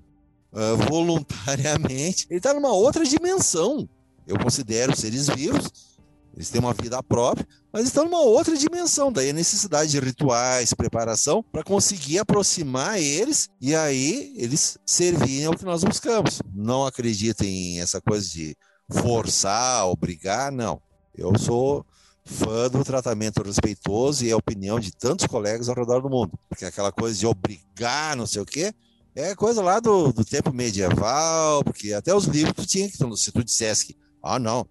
uh, 0.51 0.77
voluntariamente. 0.89 2.25
Ele 2.29 2.39
está 2.39 2.53
numa 2.53 2.71
outra 2.71 3.05
dimensão. 3.05 3.87
Eu 4.25 4.37
considero 4.39 4.95
seres 4.95 5.27
vivos 5.27 5.93
eles 6.35 6.49
têm 6.49 6.59
uma 6.59 6.73
vida 6.73 7.01
própria, 7.03 7.47
mas 7.71 7.85
estão 7.85 8.05
numa 8.05 8.21
outra 8.21 8.57
dimensão. 8.57 9.11
Daí 9.11 9.29
a 9.29 9.33
necessidade 9.33 9.91
de 9.91 9.99
rituais, 9.99 10.73
preparação, 10.73 11.43
para 11.43 11.63
conseguir 11.63 12.17
aproximar 12.17 12.99
eles 12.99 13.49
e 13.61 13.75
aí 13.75 14.33
eles 14.35 14.77
servirem 14.83 15.45
ao 15.45 15.55
que 15.55 15.63
nós 15.63 15.83
buscamos. 15.83 16.41
Não 16.53 16.85
acreditem 16.85 17.75
em 17.75 17.81
essa 17.81 18.01
coisa 18.01 18.27
de 18.27 18.55
forçar, 18.89 19.87
obrigar, 19.87 20.51
não. 20.51 20.81
Eu 21.15 21.37
sou 21.37 21.85
fã 22.25 22.69
do 22.69 22.83
tratamento 22.83 23.43
respeitoso 23.43 24.25
e 24.25 24.31
a 24.31 24.37
opinião 24.37 24.79
de 24.79 24.91
tantos 24.91 25.25
colegas 25.27 25.69
ao 25.69 25.75
redor 25.75 26.01
do 26.01 26.09
mundo. 26.09 26.31
Porque 26.47 26.65
aquela 26.65 26.91
coisa 26.91 27.17
de 27.17 27.27
obrigar, 27.27 28.15
não 28.15 28.25
sei 28.25 28.41
o 28.41 28.45
quê, 28.45 28.73
é 29.15 29.35
coisa 29.35 29.61
lá 29.61 29.79
do, 29.79 30.11
do 30.11 30.25
tempo 30.25 30.53
medieval, 30.53 31.63
porque 31.63 31.93
até 31.93 32.15
os 32.15 32.25
livros 32.25 32.55
tu 32.55 32.65
tinha 32.65 32.89
que, 32.89 32.97
se 33.17 33.31
tu 33.31 33.43
dissesse 33.43 33.85
que, 33.87 33.97
ah, 34.23 34.39
não, 34.39 34.67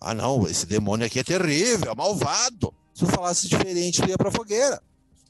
ah, 0.00 0.14
não, 0.14 0.46
esse 0.46 0.66
demônio 0.66 1.06
aqui 1.06 1.18
é 1.18 1.24
terrível, 1.24 1.90
é 1.90 1.94
malvado. 1.94 2.72
Se 2.94 3.04
eu 3.04 3.08
falasse 3.08 3.48
diferente, 3.48 4.00
eu 4.00 4.08
ia 4.08 4.18
pra 4.18 4.30
fogueira. 4.30 4.80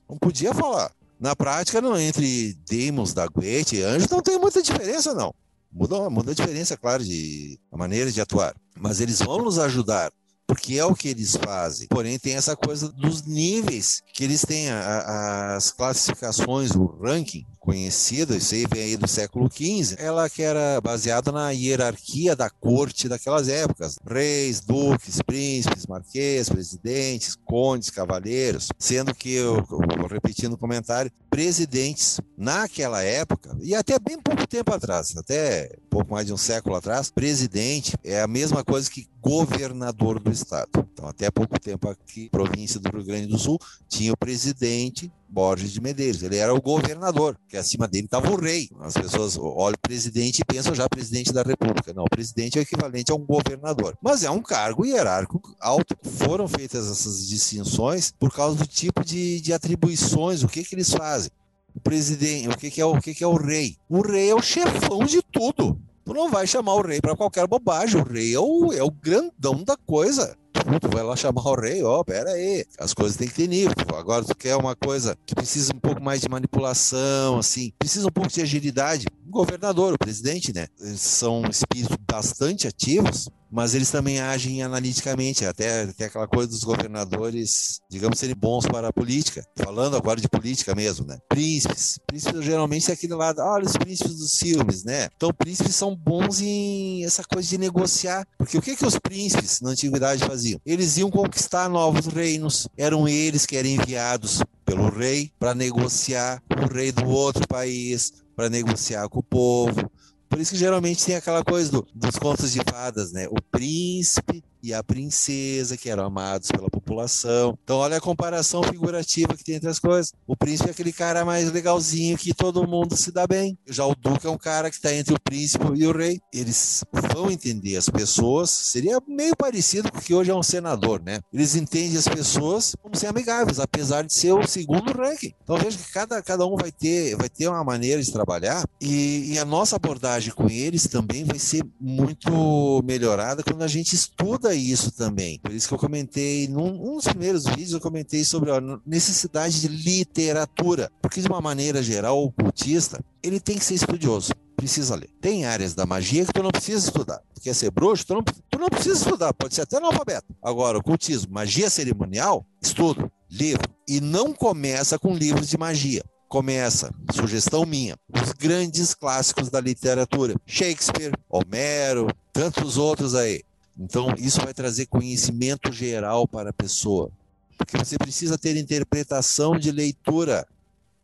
Não 0.09 0.19
podia 0.19 0.53
falar. 0.53 0.93
Na 1.19 1.35
prática, 1.35 1.81
não, 1.81 1.99
entre 1.99 2.55
demons 2.69 3.15
da 3.15 3.27
Guete 3.27 3.77
e 3.77 3.83
anjos, 3.83 4.09
não 4.09 4.21
tem 4.21 4.39
muita 4.39 4.63
diferença, 4.63 5.15
não. 5.15 5.35
Muda, 5.73 6.11
muda 6.11 6.33
a 6.33 6.35
diferença, 6.35 6.77
claro, 6.77 7.03
de 7.03 7.59
a 7.73 7.77
maneira 7.77 8.11
de 8.13 8.21
atuar. 8.21 8.55
Mas 8.79 9.01
eles 9.01 9.21
vão 9.21 9.43
nos 9.43 9.59
ajudar 9.59 10.13
porque 10.47 10.75
é 10.75 10.85
o 10.85 10.95
que 10.95 11.09
eles 11.09 11.37
fazem. 11.37 11.89
Porém, 11.89 12.19
tem 12.19 12.35
essa 12.35 12.57
coisa 12.57 12.91
dos 12.91 13.23
níveis 13.23 14.03
que 14.13 14.25
eles 14.25 14.43
têm, 14.43 14.71
a, 14.71 14.79
a, 14.79 15.57
as 15.57 15.71
classificações, 15.71 16.73
o 16.73 16.87
ranking 16.87 17.47
conhecido, 17.65 18.37
isso 18.37 18.55
aí 18.55 18.67
vem 18.71 18.83
aí 18.83 18.97
do 18.97 19.09
século 19.09 19.51
XV, 19.51 19.97
ela 19.99 20.29
que 20.29 20.43
era 20.43 20.79
baseada 20.83 21.33
na 21.33 21.51
hierarquia 21.51 22.37
da 22.37 22.51
corte 22.51 23.09
daquelas 23.09 23.49
épocas. 23.49 23.99
Reis, 24.07 24.61
duques, 24.61 25.23
príncipes, 25.23 25.87
marquês, 25.87 26.51
presidentes, 26.51 27.35
condes, 27.43 27.89
cavaleiros, 27.89 28.69
sendo 28.79 29.15
que, 29.15 29.33
eu, 29.33 29.57
eu, 29.57 30.07
repetindo 30.07 30.53
o 30.53 30.59
comentário, 30.59 31.11
presidentes 31.31 32.21
naquela 32.37 33.03
época, 33.03 33.57
e 33.63 33.75
até 33.75 33.99
bem 33.99 34.21
pouco 34.21 34.47
tempo 34.47 34.73
atrás, 34.73 35.17
até 35.17 35.75
pouco 35.89 36.13
mais 36.13 36.27
de 36.27 36.35
um 36.35 36.37
século 36.37 36.77
atrás, 36.77 37.11
presidente 37.11 37.97
é 38.05 38.21
a 38.21 38.29
mesma 38.29 38.63
coisa 38.63 38.91
que 38.91 39.09
governador 39.25 40.21
do 40.21 40.31
estado. 40.35 40.69
Então, 40.93 41.09
até 41.09 41.31
pouco 41.31 41.59
tempo 41.59 41.89
aqui, 41.89 42.29
província 42.29 42.79
do 42.79 42.91
Rio 42.91 43.05
Grande 43.05 43.27
do 43.27 43.39
Sul, 43.39 43.59
tinha 43.89 44.13
o 44.13 44.17
presidente 44.17 45.11
Borges 45.29 45.73
de 45.73 45.81
Medeiros. 45.81 46.23
Ele 46.23 46.37
era 46.37 46.55
o 46.55 46.61
governador, 46.61 47.37
que 47.49 47.57
acima 47.57 47.89
dele 47.89 48.05
estava 48.05 48.31
o 48.31 48.37
rei. 48.37 48.71
As 48.81 48.95
pessoas 48.95 49.37
olham 49.37 49.75
o 49.75 49.89
presidente 49.89 50.41
e 50.41 50.45
pensam 50.45 50.75
já 50.75 50.89
presidente 50.89 51.33
da 51.33 51.43
República. 51.43 51.93
Não, 51.93 52.05
o 52.05 52.11
presidente 52.11 52.59
é 52.59 52.63
equivalente 52.63 53.11
a 53.11 53.15
um 53.15 53.25
governador. 53.25 53.97
Mas 54.01 54.23
é 54.23 54.31
um 54.31 54.41
cargo 54.41 54.87
hierárquico 54.87 55.57
alto. 55.61 55.97
Foram 56.03 56.47
feitas 56.47 56.89
essas 56.89 57.27
distinções 57.27 58.13
por 58.13 58.33
causa 58.33 58.57
do 58.57 58.67
tipo 58.67 59.05
de, 59.05 59.41
de 59.41 59.53
atribuições, 59.53 60.43
o 60.43 60.49
que, 60.49 60.63
que 60.63 60.75
eles 60.75 60.91
fazem. 60.91 61.31
O 61.75 61.81
presidente, 61.81 62.49
o 62.49 62.57
que, 62.57 62.71
que 62.71 62.81
é 62.81 62.85
o 62.85 63.01
que, 63.01 63.13
que 63.13 63.25
é 63.25 63.27
o 63.27 63.35
rei? 63.35 63.77
O 63.89 64.01
rei 64.01 64.31
é 64.31 64.35
o 64.35 64.41
chefão 64.41 65.05
de 65.05 65.21
tudo. 65.21 65.81
Tu 66.05 66.13
não 66.13 66.31
vai 66.31 66.47
chamar 66.47 66.75
o 66.75 66.83
rei 66.83 67.01
para 67.01 67.17
qualquer 67.17 67.47
bobagem. 67.47 68.01
O 68.01 68.05
rei 68.05 68.35
é 68.35 68.39
o, 68.39 68.73
é 68.73 68.83
o 68.83 68.91
grandão 68.91 69.65
da 69.65 69.77
coisa. 69.77 70.37
Tu 70.81 70.89
vai 70.89 71.03
lá 71.03 71.17
chamar 71.17 71.43
o 71.43 71.61
rei, 71.61 71.83
ó, 71.83 72.01
oh, 72.01 72.05
pera 72.05 72.31
aí, 72.31 72.65
as 72.79 72.95
coisas 72.95 73.17
têm 73.17 73.29
que 73.29 73.35
ter 73.35 73.49
nível. 73.49 73.75
Agora 73.97 74.25
tu 74.25 74.35
quer 74.35 74.57
uma 74.57 74.75
coisa 74.75 75.17
que 75.27 75.35
precisa 75.35 75.73
um 75.75 75.81
pouco 75.81 76.03
mais 76.03 76.21
de 76.21 76.29
manipulação, 76.29 77.39
assim, 77.39 77.73
precisa 77.79 78.07
um 78.07 78.11
pouco 78.11 78.31
de 78.31 78.41
agilidade. 78.41 79.07
Governador, 79.35 79.93
o 79.95 79.99
presidente, 79.99 80.55
né? 80.55 80.69
Eles 80.81 81.01
são 81.01 81.43
espíritos 81.51 81.97
bastante 82.09 82.69
ativos, 82.69 83.29
mas 83.51 83.75
eles 83.75 83.91
também 83.91 84.21
agem 84.21 84.63
analiticamente, 84.63 85.45
até, 85.45 85.83
até 85.83 86.05
aquela 86.05 86.29
coisa 86.29 86.49
dos 86.49 86.63
governadores, 86.63 87.81
digamos, 87.91 88.21
serem 88.21 88.37
bons 88.37 88.65
para 88.65 88.89
a 88.89 88.93
política. 88.93 89.45
Falando 89.57 89.97
agora 89.97 90.21
de 90.21 90.29
política 90.29 90.73
mesmo, 90.73 91.05
né? 91.05 91.19
Príncipes. 91.29 91.99
Príncipes 92.07 92.45
geralmente 92.45 92.89
é 92.91 92.95
aquele 92.95 93.15
lado, 93.15 93.41
olha 93.41 93.67
os 93.67 93.77
príncipes 93.77 94.17
dos 94.17 94.39
filmes, 94.39 94.85
né? 94.85 95.09
Então, 95.17 95.33
príncipes 95.33 95.75
são 95.75 95.97
bons 95.97 96.41
em 96.41 97.05
essa 97.05 97.25
coisa 97.25 97.49
de 97.49 97.59
negociar. 97.59 98.25
Porque 98.39 98.57
o 98.57 98.63
que, 98.63 98.77
que 98.77 98.87
os 98.87 98.99
príncipes 99.01 99.61
na 99.61 99.71
antiguidade 99.71 100.25
faziam? 100.25 100.61
Eles 100.65 100.97
iam 100.97 101.11
conquistar 101.11 101.69
novos 101.69 102.07
reinos, 102.07 102.69
eram 102.79 103.09
eles 103.09 103.47
que 103.47 103.57
eram 103.57 103.69
enviados 103.69 104.43
pelo 104.65 104.89
rei 104.89 105.31
para 105.39 105.55
negociar 105.55 106.43
com 106.49 106.65
o 106.65 106.73
rei 106.73 106.91
do 106.91 107.07
outro 107.07 107.47
país, 107.47 108.24
para 108.35 108.51
negociar 108.51 109.09
com 109.09 109.21
o 109.21 109.23
povo. 109.23 109.91
Por 110.29 110.41
isso 110.41 110.53
que 110.53 110.59
geralmente 110.59 111.05
tem 111.05 111.17
aquela 111.17 111.45
coisa 111.45 111.71
do, 111.71 111.87
dos 111.95 112.17
contos 112.17 112.53
de 112.53 112.61
fadas, 112.69 113.13
né? 113.13 113.29
O 113.29 113.41
príncipe 113.51 114.43
e 114.65 114.73
a 114.73 114.83
princesa, 114.83 115.77
que 115.77 115.91
eram 115.91 116.07
amados 116.07 116.49
pela 116.49 116.71
população. 116.71 117.59
Então, 117.63 117.77
olha 117.77 117.99
a 117.99 118.01
comparação 118.01 118.63
figurativa 118.63 119.37
que 119.37 119.45
tem 119.45 119.57
entre 119.57 119.69
as 119.69 119.79
coisas. 119.79 120.11
O 120.27 120.35
príncipe 120.35 120.71
é 120.71 120.73
aquele 120.73 120.93
cara 120.93 121.23
mais 121.23 121.53
legalzinho 121.53 122.17
que 122.17 122.33
todo 122.33 122.67
mundo 122.67 122.97
se 122.97 123.13
dá 123.13 123.27
bem. 123.27 123.59
Já 123.69 123.85
o 123.85 123.95
duque 123.95 124.27
é 124.27 124.31
um 124.31 124.39
cara 124.39 124.71
que 124.71 124.77
está 124.77 124.95
entre 124.95 125.13
o 125.13 125.21
príncipe 125.21 125.67
e 125.75 125.87
o 125.87 125.95
rei. 125.95 126.19
Eles 126.33 126.83
vão 127.13 127.31
entender 127.31 127.77
as 127.77 127.91
pessoas. 127.91 128.49
Seria 128.49 128.99
meio 129.07 129.37
parecido 129.37 129.93
com 129.93 129.99
o 129.99 130.01
que 130.01 130.15
hoje 130.15 130.31
é 130.31 130.35
um 130.35 130.43
senador, 130.43 131.03
né? 131.05 131.21
Eles 131.31 131.55
entendem 131.55 131.99
as 131.99 132.09
pessoas 132.09 132.75
como 132.81 132.97
ser 132.97 133.09
amigáveis, 133.09 133.61
apesar 133.61 134.03
de 134.03 134.15
ser 134.15 134.33
o 134.33 134.47
segundo 134.47 134.93
ranking. 134.93 135.35
Então, 135.43 135.59
veja 135.59 135.77
que 135.77 135.93
cada, 135.93 136.23
cada 136.23 136.47
um 136.47 136.57
vai 136.57 136.73
ter, 136.73 137.17
vai 137.17 137.29
ter 137.29 137.49
uma 137.49 137.63
maneira 137.63 138.03
de 138.03 138.11
trabalhar 138.11 138.65
e, 138.81 139.35
e 139.35 139.39
a 139.39 139.45
nossa 139.45 139.77
abordagem 139.77 140.33
com 140.33 140.49
eles 140.49 140.87
também 140.87 141.23
vai 141.25 141.39
ser 141.39 141.63
muito 141.79 142.83
melhorada 142.83 143.43
quando 143.43 143.63
a 143.63 143.69
gente 143.69 143.95
estuda 143.95 144.54
isso 144.55 144.91
também. 144.93 145.39
Por 145.39 145.53
isso 145.53 145.69
que 145.69 145.75
eu 145.75 145.79
comentei, 145.79 146.49
num 146.49 146.93
um 146.93 146.97
dos 146.97 147.05
primeiros 147.05 147.45
vídeos, 147.45 147.73
eu 147.73 147.81
comentei 147.81 148.25
sobre 148.25 148.51
a 148.51 148.61
necessidade 148.87 149.61
de 149.61 149.69
literatura. 149.69 150.91
Porque, 151.03 151.21
de 151.21 151.29
uma 151.29 151.41
maneira 151.41 151.83
geral, 151.83 152.25
o 152.25 152.33
cultista, 152.33 153.03
ele 153.23 153.41
tem 153.41 153.59
que 153.59 153.65
ser 153.65 153.75
estudioso 153.75 154.33
precisa 154.65 154.95
ler. 154.95 155.11
Tem 155.21 155.45
áreas 155.45 155.75
da 155.75 155.85
magia 155.85 156.25
que 156.25 156.33
tu 156.33 156.43
não 156.43 156.51
precisa 156.51 156.87
estudar. 156.87 157.21
Tu 157.35 157.43
quer 157.43 157.55
ser 157.55 157.71
bruxo, 157.71 158.07
tu 158.07 158.15
não, 158.15 158.23
tu 158.23 158.59
não 158.59 158.69
precisa 158.69 158.97
estudar, 158.97 159.35
pode 159.35 159.55
ser 159.55 159.63
até 159.63 159.77
analfabeto. 159.77 160.35
Agora, 160.43 160.79
ocultismo, 160.79 161.35
magia 161.35 161.69
cerimonial, 161.69 162.47
estudo, 162.63 163.11
livro. 163.31 163.63
E 163.87 164.01
não 164.01 164.33
começa 164.33 164.99
com 164.99 165.15
livros 165.15 165.49
de 165.49 165.59
magia. 165.59 166.03
Começa, 166.29 166.93
sugestão 167.13 167.67
minha, 167.67 167.97
os 168.13 168.33
grandes 168.33 168.95
clássicos 168.95 169.51
da 169.51 169.61
literatura. 169.61 170.35
Shakespeare, 170.47 171.13
Homero, 171.29 172.09
tantos 172.33 172.77
outros 172.79 173.15
aí. 173.15 173.43
Então, 173.79 174.15
isso 174.19 174.41
vai 174.41 174.55
trazer 174.55 174.87
conhecimento 174.87 175.73
geral 175.73 176.29
para 176.29 176.51
a 176.51 176.53
pessoa. 176.53 177.11
Porque 177.59 177.77
você 177.77 177.97
precisa 177.97 178.39
ter 178.39 178.57
interpretação 178.57 179.59
de 179.59 179.71
leitura. 179.71 180.47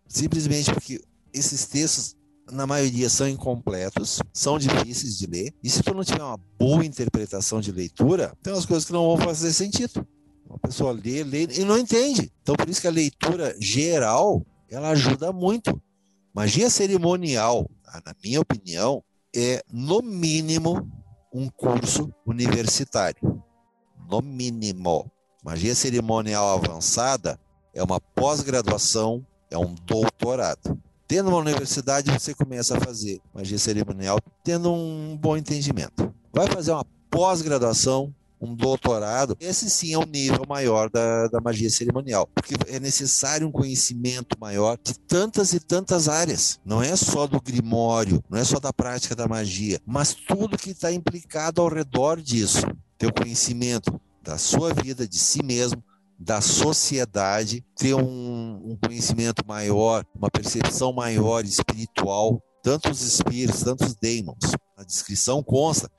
Simplesmente 0.06 0.72
porque 0.72 1.00
esses 1.32 1.66
textos, 1.66 2.16
na 2.50 2.66
maioria, 2.66 3.08
são 3.08 3.28
incompletos, 3.28 4.20
são 4.32 4.58
difíceis 4.58 5.18
de 5.18 5.26
ler. 5.26 5.54
E 5.62 5.70
se 5.70 5.82
tu 5.82 5.94
não 5.94 6.04
tiver 6.04 6.22
uma 6.22 6.38
boa 6.58 6.84
interpretação 6.84 7.60
de 7.60 7.72
leitura, 7.72 8.36
tem 8.42 8.52
umas 8.52 8.66
coisas 8.66 8.84
que 8.84 8.92
não 8.92 9.16
vão 9.16 9.18
fazer 9.18 9.52
sentido. 9.52 10.06
Uma 10.48 10.58
pessoa 10.58 10.92
lê, 10.92 11.22
lê 11.22 11.44
e 11.44 11.64
não 11.64 11.78
entende. 11.78 12.32
Então, 12.42 12.56
por 12.56 12.68
isso 12.68 12.80
que 12.80 12.88
a 12.88 12.92
leitura 12.92 13.54
geral, 13.60 14.44
ela 14.68 14.90
ajuda 14.90 15.32
muito. 15.32 15.80
Magia 16.34 16.70
cerimonial, 16.70 17.68
na 18.04 18.14
minha 18.22 18.40
opinião, 18.40 19.02
é 19.34 19.62
no 19.72 20.02
mínimo 20.02 20.88
um 21.32 21.48
curso 21.48 22.12
universitário. 22.26 23.42
No 24.08 24.20
mínimo. 24.20 25.10
Magia 25.42 25.74
cerimonial 25.74 26.58
avançada 26.58 27.38
é 27.72 27.82
uma 27.82 28.00
pós-graduação, 28.00 29.24
é 29.50 29.56
um 29.56 29.74
doutorado. 29.86 30.78
Tendo 31.06 31.28
uma 31.28 31.38
universidade, 31.38 32.10
você 32.10 32.34
começa 32.34 32.76
a 32.76 32.80
fazer 32.80 33.20
magia 33.34 33.58
cerimonial 33.58 34.18
tendo 34.44 34.72
um 34.72 35.16
bom 35.16 35.36
entendimento. 35.36 36.14
Vai 36.32 36.46
fazer 36.46 36.72
uma 36.72 36.84
pós-graduação, 37.10 38.14
um 38.40 38.54
doutorado, 38.54 39.36
esse 39.38 39.68
sim 39.68 39.92
é 39.92 39.98
um 39.98 40.06
nível 40.06 40.44
maior 40.48 40.88
da, 40.88 41.28
da 41.28 41.40
magia 41.40 41.68
cerimonial, 41.68 42.28
porque 42.34 42.54
é 42.68 42.80
necessário 42.80 43.46
um 43.46 43.52
conhecimento 43.52 44.36
maior 44.40 44.78
de 44.82 44.98
tantas 44.98 45.52
e 45.52 45.60
tantas 45.60 46.08
áreas. 46.08 46.58
Não 46.64 46.82
é 46.82 46.96
só 46.96 47.26
do 47.26 47.40
grimório, 47.40 48.22
não 48.30 48.38
é 48.38 48.44
só 48.44 48.58
da 48.58 48.72
prática 48.72 49.14
da 49.14 49.28
magia, 49.28 49.78
mas 49.86 50.14
tudo 50.14 50.56
que 50.56 50.70
está 50.70 50.90
implicado 50.90 51.60
ao 51.60 51.68
redor 51.68 52.20
disso. 52.20 52.66
Ter 52.96 53.06
o 53.08 53.12
conhecimento 53.12 54.00
da 54.22 54.38
sua 54.38 54.72
vida, 54.72 55.06
de 55.06 55.18
si 55.18 55.42
mesmo, 55.42 55.82
da 56.18 56.40
sociedade, 56.40 57.64
ter 57.74 57.94
um, 57.94 58.60
um 58.62 58.78
conhecimento 58.82 59.42
maior, 59.46 60.04
uma 60.14 60.30
percepção 60.30 60.92
maior 60.92 61.44
espiritual, 61.44 62.42
tanto 62.62 62.90
os 62.90 63.00
espíritos, 63.00 63.62
tanto 63.62 63.84
os 63.84 63.94
demons. 63.94 64.54
A 64.76 64.84
descrição 64.84 65.42
consta. 65.42 65.90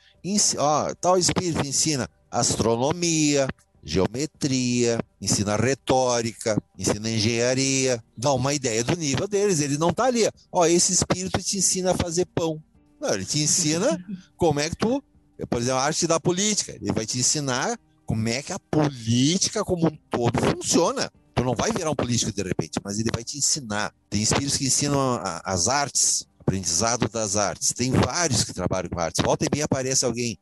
Ó, 0.60 0.94
tal 1.02 1.18
espírito 1.18 1.66
ensina 1.66 2.08
astronomia, 2.32 3.48
geometria, 3.84 5.00
ensina 5.20 5.56
retórica, 5.56 6.58
ensina 6.78 7.10
engenharia, 7.10 8.02
dá 8.16 8.34
uma 8.34 8.54
ideia 8.54 8.84
do 8.84 8.96
nível 8.96 9.28
deles. 9.28 9.60
Ele 9.60 9.78
não 9.78 9.90
está 9.90 10.06
ali. 10.06 10.30
Ó, 10.52 10.66
esse 10.66 10.94
espírito 10.94 11.42
te 11.42 11.58
ensina 11.58 11.92
a 11.92 11.98
fazer 11.98 12.26
pão. 12.28 12.62
Não, 13.00 13.14
ele 13.14 13.26
te 13.26 13.40
ensina 13.40 14.04
como 14.38 14.60
é 14.60 14.70
que 14.70 14.76
tu, 14.76 15.04
por 15.50 15.62
exemplo, 15.62 15.80
a 15.80 15.84
arte 15.84 16.08
da 16.08 16.20
política. 16.20 16.74
Ele 16.74 16.92
vai 16.94 17.06
te 17.06 17.20
ensinar 17.20 17.78
como 18.06 18.28
é 18.30 18.42
que 18.42 18.54
a 18.54 18.60
política 18.60 19.64
como 19.64 19.88
um 19.88 19.98
todo 20.10 20.40
funciona. 20.40 21.12
Tu 21.34 21.44
não 21.44 21.56
vai 21.56 21.72
virar 21.72 21.90
um 21.90 21.96
político 21.96 22.32
de 22.32 22.44
repente, 22.44 22.80
mas 22.84 23.00
ele 23.00 23.10
vai 23.14 23.24
te 23.24 23.38
ensinar. 23.38 23.94
Tem 24.10 24.22
espíritos 24.22 24.58
que 24.58 24.68
ensinam 24.68 25.20
as 25.44 25.68
artes, 25.68 26.28
aprendizado 26.40 27.10
das 27.10 27.36
artes. 27.36 27.74
Tem 27.74 27.92
vários 27.92 28.44
que 28.44 28.54
trabalham 28.54 28.90
com 28.90 29.00
artes. 29.00 29.24
Volta 29.24 29.46
e 29.46 29.50
meia 29.52 29.66
aparece 29.66 30.06
alguém 30.06 30.38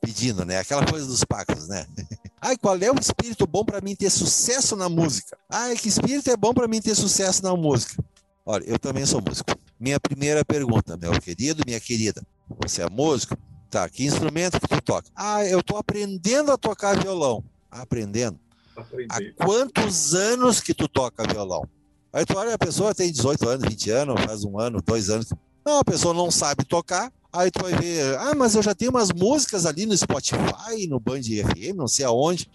pedindo, 0.00 0.44
né? 0.44 0.58
Aquela 0.58 0.86
coisa 0.86 1.06
dos 1.06 1.24
pactos, 1.24 1.68
né? 1.68 1.86
Ai, 2.40 2.56
qual 2.56 2.76
é 2.76 2.90
o 2.90 2.98
espírito 2.98 3.46
bom 3.46 3.64
para 3.64 3.80
mim 3.80 3.96
ter 3.96 4.10
sucesso 4.10 4.76
na 4.76 4.88
música? 4.88 5.36
Ai, 5.50 5.76
que 5.76 5.88
espírito 5.88 6.30
é 6.30 6.36
bom 6.36 6.54
para 6.54 6.68
mim 6.68 6.80
ter 6.80 6.94
sucesso 6.94 7.42
na 7.42 7.54
música? 7.56 8.02
Olha, 8.46 8.64
eu 8.64 8.78
também 8.78 9.04
sou 9.04 9.20
músico. 9.20 9.50
Minha 9.78 10.00
primeira 10.00 10.44
pergunta, 10.44 10.96
meu 10.96 11.12
querido, 11.20 11.62
minha 11.66 11.80
querida, 11.80 12.22
você 12.60 12.82
é 12.82 12.88
músico? 12.88 13.36
Tá, 13.70 13.88
que 13.88 14.04
instrumento 14.04 14.58
que 14.60 14.68
tu 14.68 14.80
toca? 14.80 15.08
Ah, 15.14 15.44
eu 15.44 15.62
tô 15.62 15.76
aprendendo 15.76 16.50
a 16.50 16.56
tocar 16.56 16.98
violão. 16.98 17.44
Aprendendo? 17.70 18.38
Aprendi. 18.74 19.08
Há 19.10 19.44
quantos 19.44 20.14
anos 20.14 20.60
que 20.60 20.72
tu 20.72 20.88
toca 20.88 21.26
violão? 21.30 21.68
Aí 22.12 22.24
tu 22.24 22.38
olha, 22.38 22.54
a 22.54 22.58
pessoa 22.58 22.94
tem 22.94 23.12
18 23.12 23.48
anos, 23.48 23.68
20 23.68 23.90
anos, 23.90 24.24
faz 24.24 24.44
um 24.44 24.58
ano, 24.58 24.80
dois 24.80 25.10
anos. 25.10 25.28
Não, 25.64 25.80
a 25.80 25.84
pessoa 25.84 26.14
não 26.14 26.30
sabe 26.30 26.64
tocar, 26.64 27.12
Aí 27.32 27.50
tu 27.50 27.62
vai 27.62 27.74
ver, 27.74 28.18
ah, 28.18 28.34
mas 28.34 28.54
eu 28.54 28.62
já 28.62 28.74
tenho 28.74 28.90
umas 28.90 29.12
músicas 29.12 29.66
ali 29.66 29.84
no 29.84 29.96
Spotify, 29.96 30.86
no 30.88 30.98
Band 30.98 31.22
FM, 31.22 31.76
não 31.76 31.86
sei 31.86 32.04
aonde. 32.04 32.50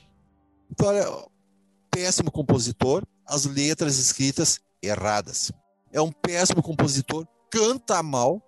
Então, 0.71 0.87
olha, 0.87 1.05
péssimo 1.91 2.31
compositor, 2.31 3.03
as 3.25 3.45
letras 3.45 3.97
escritas 3.97 4.59
erradas. 4.81 5.51
É 5.91 6.01
um 6.01 6.11
péssimo 6.11 6.63
compositor, 6.63 7.27
canta 7.51 8.01
mal. 8.01 8.41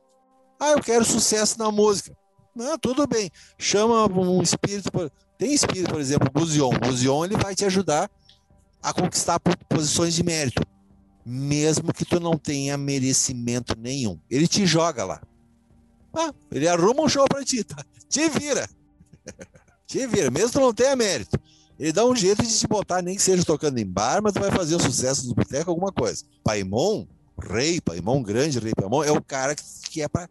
Ah, 0.60 0.72
eu 0.72 0.82
quero 0.82 1.06
sucesso 1.06 1.60
na 1.60 1.72
música. 1.72 2.18
Não, 2.56 2.78
tudo 2.80 3.06
bem. 3.06 3.30
Chama 3.58 4.08
um 4.08 4.42
espírito. 4.42 4.90
Tem 5.38 5.54
espírito, 5.54 5.92
por 5.92 6.00
exemplo. 6.00 6.28
O 6.28 6.80
Guzion 6.80 7.26
ele 7.26 7.38
vai 7.38 7.54
te 7.54 7.66
ajudar 7.66 8.10
a 8.82 8.94
conquistar 8.94 9.40
posições 9.70 10.14
de 10.14 10.24
mérito, 10.24 10.64
mesmo 11.26 11.94
que 11.94 12.06
tu 12.06 12.20
não 12.20 12.38
tenha 12.38 12.78
merecimento 12.78 13.78
nenhum. 13.78 14.20
Ele 14.30 14.48
te 14.48 14.66
joga 14.66 15.04
lá. 15.04 15.22
Ah, 16.16 16.34
ele 16.51 16.68
arruma 16.68 17.03
um 17.03 17.09
show 17.09 17.26
pra 17.28 17.43
ti, 17.43 17.63
tá? 17.63 17.84
Te 18.07 18.30
vira. 18.30 18.68
Te 19.86 20.07
vira, 20.07 20.32
mesmo 20.32 20.51
que 20.51 20.59
não 20.59 20.74
tenha 20.74 20.95
mérito. 20.95 21.39
Ele 21.78 21.91
dá 21.91 22.05
um 22.05 22.16
jeito 22.16 22.41
de 22.41 22.57
te 22.57 22.68
botar, 22.68 23.01
nem 23.01 23.16
que 23.16 23.22
seja 23.22 23.43
tocando 23.43 23.78
em 23.78 23.86
bar, 23.86 24.22
mas 24.24 24.34
tu 24.34 24.39
vai 24.39 24.49
fazer 24.49 24.76
o 24.76 24.80
sucesso 24.80 25.28
do 25.28 25.36
boteco, 25.36 25.70
alguma 25.70 25.91
coisa. 25.91 26.24
Paimon, 26.43 27.05
rei, 27.38 27.82
Paimon 27.82 28.24
grande, 28.24 28.59
rei 28.59 28.74
Paimon, 28.74 29.03
é 29.03 29.11
o 29.11 29.22
cara 29.22 29.53
que 29.55 30.01
é 30.01 30.07
para 30.07 30.30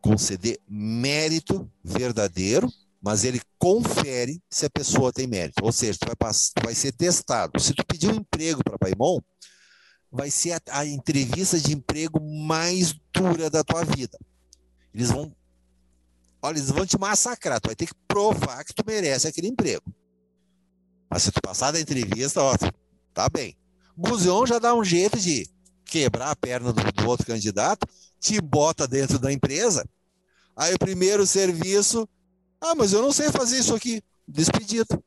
conceder 0.00 0.58
mérito 0.68 1.68
verdadeiro, 1.82 2.70
mas 3.00 3.24
ele 3.24 3.40
confere 3.58 4.40
se 4.50 4.66
a 4.66 4.70
pessoa 4.70 5.12
tem 5.12 5.26
mérito. 5.26 5.64
Ou 5.64 5.72
seja, 5.72 5.98
tu 5.98 6.06
vai, 6.06 6.16
passar, 6.16 6.52
tu 6.54 6.64
vai 6.64 6.74
ser 6.74 6.92
testado. 6.92 7.58
Se 7.58 7.74
tu 7.74 7.84
pedir 7.86 8.08
um 8.08 8.16
emprego 8.16 8.62
para 8.62 8.78
Paimon, 8.78 9.18
vai 10.10 10.30
ser 10.30 10.52
a, 10.52 10.60
a 10.72 10.86
entrevista 10.86 11.58
de 11.58 11.72
emprego 11.72 12.20
mais 12.20 12.94
dura 13.12 13.48
da 13.48 13.64
tua 13.64 13.82
vida. 13.84 14.18
Eles 14.94 15.10
vão. 15.10 15.34
Olha, 16.40 16.56
eles 16.56 16.70
vão 16.70 16.86
te 16.86 16.98
massacrar. 16.98 17.60
Tu 17.60 17.68
vai 17.68 17.76
ter 17.76 17.86
que 17.86 17.94
provar 18.06 18.64
que 18.64 18.74
tu 18.74 18.82
merece 18.86 19.28
aquele 19.28 19.48
emprego. 19.48 19.84
Mas 21.08 21.24
se 21.24 21.32
tu 21.32 21.40
passar 21.40 21.70
da 21.72 21.80
entrevista, 21.80 22.42
ó, 22.42 22.54
tá 23.12 23.28
bem. 23.28 23.56
Guzion 23.96 24.46
já 24.46 24.58
dá 24.58 24.74
um 24.74 24.84
jeito 24.84 25.18
de 25.18 25.46
quebrar 25.84 26.30
a 26.30 26.36
perna 26.36 26.72
do, 26.72 26.82
do 26.92 27.08
outro 27.08 27.26
candidato, 27.26 27.86
te 28.18 28.40
bota 28.40 28.88
dentro 28.88 29.18
da 29.18 29.32
empresa. 29.32 29.84
Aí 30.56 30.74
o 30.74 30.78
primeiro 30.78 31.26
serviço. 31.26 32.08
Ah, 32.60 32.74
mas 32.74 32.92
eu 32.92 33.02
não 33.02 33.12
sei 33.12 33.30
fazer 33.30 33.58
isso 33.58 33.74
aqui. 33.74 34.02
Despedido. 34.26 35.02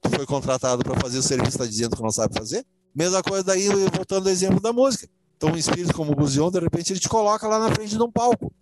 Tu 0.00 0.10
foi 0.10 0.26
contratado 0.26 0.82
para 0.82 0.98
fazer 1.00 1.18
o 1.18 1.22
serviço, 1.22 1.50
está 1.50 1.66
dizendo 1.66 1.96
que 1.96 2.02
não 2.02 2.10
sabe 2.10 2.34
fazer? 2.34 2.64
Mesma 2.94 3.22
coisa 3.22 3.44
daí, 3.44 3.68
voltando 3.68 4.26
ao 4.26 4.32
exemplo 4.32 4.60
da 4.60 4.72
música. 4.72 5.08
Então, 5.36 5.50
um 5.50 5.56
espírito 5.56 5.94
como 5.94 6.12
o 6.12 6.16
Guzion, 6.16 6.50
de 6.50 6.60
repente, 6.60 6.92
ele 6.92 7.00
te 7.00 7.08
coloca 7.08 7.46
lá 7.48 7.58
na 7.58 7.74
frente 7.74 7.96
de 7.96 8.02
um 8.02 8.10
palco. 8.10 8.52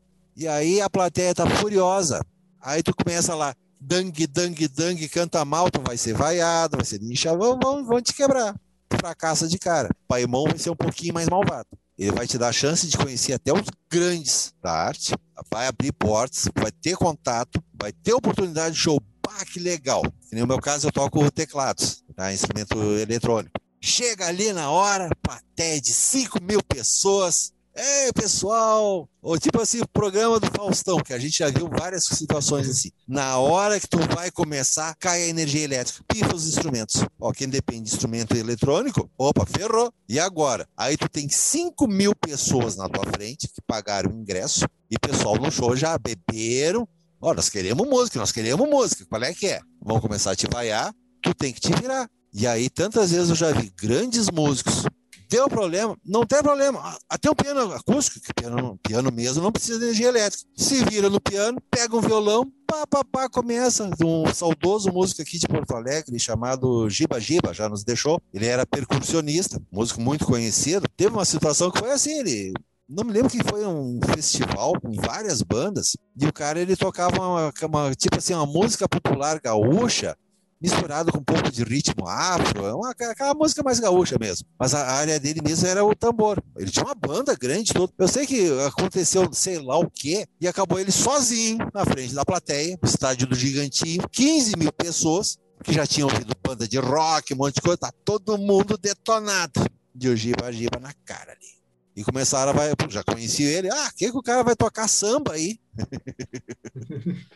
E 0.41 0.49
aí 0.49 0.81
a 0.81 0.89
plateia 0.89 1.35
tá 1.35 1.47
furiosa. 1.47 2.25
Aí 2.63 2.83
tu 2.83 2.95
começa 2.97 3.35
lá, 3.35 3.55
dang, 3.79 4.27
dang, 4.27 4.69
dang, 4.69 5.09
canta 5.11 5.45
mal, 5.45 5.71
tu 5.71 5.83
vai 5.87 5.99
ser 5.99 6.15
vaiado, 6.15 6.79
vai 6.79 6.87
ser 6.87 6.99
linchado, 6.99 7.39
vão, 7.39 7.59
vão, 7.63 7.85
vão 7.85 8.01
te 8.01 8.15
quebrar. 8.15 8.59
Fracassa 8.91 9.47
de 9.47 9.59
cara. 9.59 9.91
Paimon 10.09 10.45
vai 10.45 10.57
ser 10.57 10.71
um 10.71 10.77
pouquinho 10.77 11.13
mais 11.13 11.29
malvado. 11.29 11.69
Ele 11.99 12.13
vai 12.13 12.27
te 12.27 12.39
dar 12.39 12.49
a 12.49 12.53
chance 12.53 12.87
de 12.87 12.97
conhecer 12.97 13.35
até 13.35 13.53
os 13.53 13.67
grandes 13.93 14.55
da 14.63 14.73
arte, 14.73 15.15
vai 15.53 15.67
abrir 15.67 15.93
portas, 15.93 16.49
vai 16.59 16.73
ter 16.73 16.97
contato, 16.97 17.63
vai 17.79 17.93
ter 17.93 18.15
oportunidade 18.15 18.75
de 18.77 18.81
show. 18.81 18.99
Pá, 19.21 19.45
que 19.45 19.61
legal. 19.61 20.03
No 20.33 20.47
meu 20.47 20.59
caso, 20.59 20.89
eu 20.89 20.93
toco 20.93 21.31
teclados, 21.31 22.03
tá? 22.17 22.33
instrumento 22.33 22.81
eletrônico. 22.81 23.61
Chega 23.79 24.27
ali 24.27 24.55
na 24.55 24.71
hora, 24.71 25.11
plateia 25.21 25.79
de 25.79 25.93
5 25.93 26.43
mil 26.43 26.63
pessoas, 26.63 27.53
Ei, 27.83 28.13
pessoal! 28.13 29.09
Ou 29.23 29.39
tipo 29.39 29.59
assim, 29.59 29.81
o 29.81 29.89
programa 29.89 30.39
do 30.39 30.47
Faustão, 30.55 30.99
que 30.99 31.15
a 31.15 31.19
gente 31.19 31.39
já 31.39 31.49
viu 31.49 31.67
várias 31.67 32.05
situações 32.05 32.69
assim. 32.69 32.91
Na 33.09 33.39
hora 33.39 33.81
que 33.81 33.89
tu 33.89 33.97
vai 34.15 34.31
começar, 34.31 34.95
cai 34.97 35.23
a 35.23 35.27
energia 35.27 35.65
elétrica, 35.65 36.05
pifa 36.07 36.37
os 36.37 36.47
instrumentos. 36.47 37.03
Ó, 37.19 37.33
quem 37.33 37.49
depende 37.49 37.85
de 37.85 37.95
instrumento 37.95 38.37
eletrônico, 38.37 39.11
opa, 39.17 39.47
ferrou. 39.47 39.91
E 40.07 40.21
agora? 40.21 40.69
Aí 40.77 40.95
tu 40.95 41.09
tem 41.09 41.27
5 41.31 41.89
mil 41.89 42.15
pessoas 42.15 42.77
na 42.77 42.87
tua 42.87 43.05
frente 43.17 43.49
que 43.49 43.63
pagaram 43.67 44.11
o 44.11 44.15
ingresso 44.15 44.67
e 44.91 44.99
pessoal 44.99 45.37
no 45.37 45.51
show 45.51 45.75
já 45.75 45.97
beberam. 45.97 46.87
Ó, 47.19 47.33
nós 47.33 47.49
queremos 47.49 47.89
música, 47.89 48.19
nós 48.19 48.31
queremos 48.31 48.69
música. 48.69 49.07
Qual 49.09 49.23
é 49.23 49.33
que 49.33 49.47
é? 49.47 49.61
Vão 49.83 50.03
começar 50.03 50.33
a 50.33 50.37
te 50.37 50.47
vaiar, 50.53 50.93
tu 51.23 51.33
tem 51.33 51.51
que 51.51 51.61
te 51.61 51.73
virar. 51.73 52.07
E 52.31 52.47
aí, 52.47 52.69
tantas 52.69 53.11
vezes 53.11 53.31
eu 53.31 53.35
já 53.35 53.51
vi 53.53 53.73
grandes 53.75 54.29
músicos 54.31 54.85
Deu 55.31 55.49
problema, 55.49 55.97
não 56.05 56.27
tem 56.27 56.43
problema. 56.43 56.99
Até 57.09 57.31
o 57.31 57.37
piano 57.37 57.73
acústico, 57.73 58.19
que 58.19 58.35
piano, 58.35 58.77
piano 58.83 59.13
mesmo, 59.13 59.41
não 59.41 59.53
precisa 59.53 59.79
de 59.79 59.85
energia 59.85 60.09
elétrica. 60.09 60.45
Se 60.57 60.85
vira 60.85 61.09
no 61.09 61.21
piano, 61.21 61.63
pega 61.71 61.97
um 61.97 62.01
violão, 62.01 62.51
pá, 62.67 62.85
pá, 62.85 63.05
pá, 63.05 63.29
começa. 63.29 63.89
Um 64.05 64.27
saudoso 64.35 64.93
músico 64.93 65.23
aqui 65.23 65.39
de 65.39 65.47
Porto 65.47 65.77
Alegre, 65.77 66.19
chamado 66.19 66.91
Giba 66.91 67.21
Giba, 67.21 67.55
já 67.55 67.69
nos 67.69 67.85
deixou. 67.85 68.21
Ele 68.35 68.47
era 68.47 68.67
percussionista, 68.67 69.63
músico 69.71 70.01
muito 70.01 70.27
conhecido. 70.27 70.89
Teve 70.97 71.15
uma 71.15 71.25
situação 71.25 71.71
que 71.71 71.79
foi 71.79 71.93
assim, 71.93 72.19
ele 72.19 72.53
não 72.89 73.05
me 73.05 73.13
lembro 73.13 73.31
que 73.31 73.49
foi 73.49 73.65
um 73.65 74.01
festival 74.13 74.73
com 74.81 74.91
várias 74.91 75.43
bandas 75.43 75.97
e 76.21 76.27
o 76.27 76.33
cara 76.33 76.59
ele 76.59 76.75
tocava 76.75 77.17
uma, 77.21 77.53
uma 77.63 77.95
tipo 77.95 78.19
assim 78.19 78.35
uma 78.35 78.47
música 78.47 78.89
popular 78.89 79.41
gaúcha 79.41 80.17
misturado 80.61 81.11
com 81.11 81.19
um 81.19 81.25
pouco 81.25 81.51
de 81.51 81.65
ritmo 81.65 82.07
afro, 82.07 82.67
é 82.67 82.75
uma, 82.75 82.91
aquela 82.91 83.35
música 83.35 83.63
mais 83.63 83.81
gaúcha 83.81 84.17
mesmo. 84.21 84.47
Mas 84.59 84.75
a 84.75 84.87
área 84.93 85.19
dele 85.19 85.41
mesmo 85.43 85.67
era 85.67 85.85
o 85.85 85.95
tambor. 85.95 86.43
Ele 86.57 86.71
tinha 86.71 86.85
uma 86.85 86.95
banda 86.95 87.35
grande 87.35 87.73
toda. 87.73 87.93
Eu 87.99 88.09
sei 88.09 88.27
que 88.27 88.47
aconteceu 88.67 89.29
sei 89.33 89.59
lá 89.59 89.79
o 89.79 89.91
quê, 89.91 90.27
e 90.41 90.47
acabou 90.47 90.79
ele 90.79 90.93
sozinho 90.93 91.59
na 91.73 91.85
frente 91.85 92.15
da 92.15 92.25
plateia, 92.25 92.79
estádio 92.85 93.27
do 93.27 93.35
Gigantinho, 93.35 94.03
15 94.11 94.57
mil 94.59 94.73
pessoas 94.73 95.39
que 95.63 95.73
já 95.73 95.87
tinham 95.87 96.09
ouvido 96.09 96.35
banda 96.43 96.67
de 96.67 96.79
rock, 96.79 97.35
um 97.35 97.37
monte 97.37 97.57
de 97.57 97.61
coisa, 97.61 97.79
tá 97.79 97.93
todo 98.05 98.39
mundo 98.39 98.79
detonado 98.79 99.65
de 99.95 100.09
ogiva 100.09 100.47
a 100.47 100.53
giba 100.53 100.79
na 100.81 100.93
cara 101.05 101.33
ali. 101.33 101.61
E 101.95 102.05
começaram 102.05 102.53
a 102.53 102.91
já 102.91 103.03
conheci 103.03 103.43
ele, 103.43 103.69
ah, 103.71 103.91
que 103.95 104.11
que 104.11 104.17
o 104.17 104.23
cara 104.23 104.43
vai 104.43 104.57
tocar 104.57 104.89
samba 104.89 105.33
aí? 105.33 105.59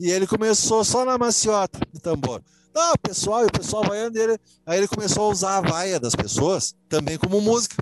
e 0.00 0.10
ele 0.10 0.26
começou 0.26 0.84
só 0.84 1.04
na 1.04 1.18
maciota 1.18 1.78
do 1.92 2.00
tambor. 2.00 2.42
Ah, 2.76 2.94
pessoal, 3.00 3.42
e 3.42 3.46
o 3.46 3.52
pessoal 3.52 3.84
vai 3.84 4.00
andando. 4.00 4.38
Aí 4.66 4.78
ele 4.78 4.88
começou 4.88 5.26
a 5.26 5.28
usar 5.28 5.58
a 5.58 5.60
vaia 5.60 6.00
das 6.00 6.14
pessoas 6.14 6.74
também 6.88 7.16
como 7.16 7.40
música. 7.40 7.76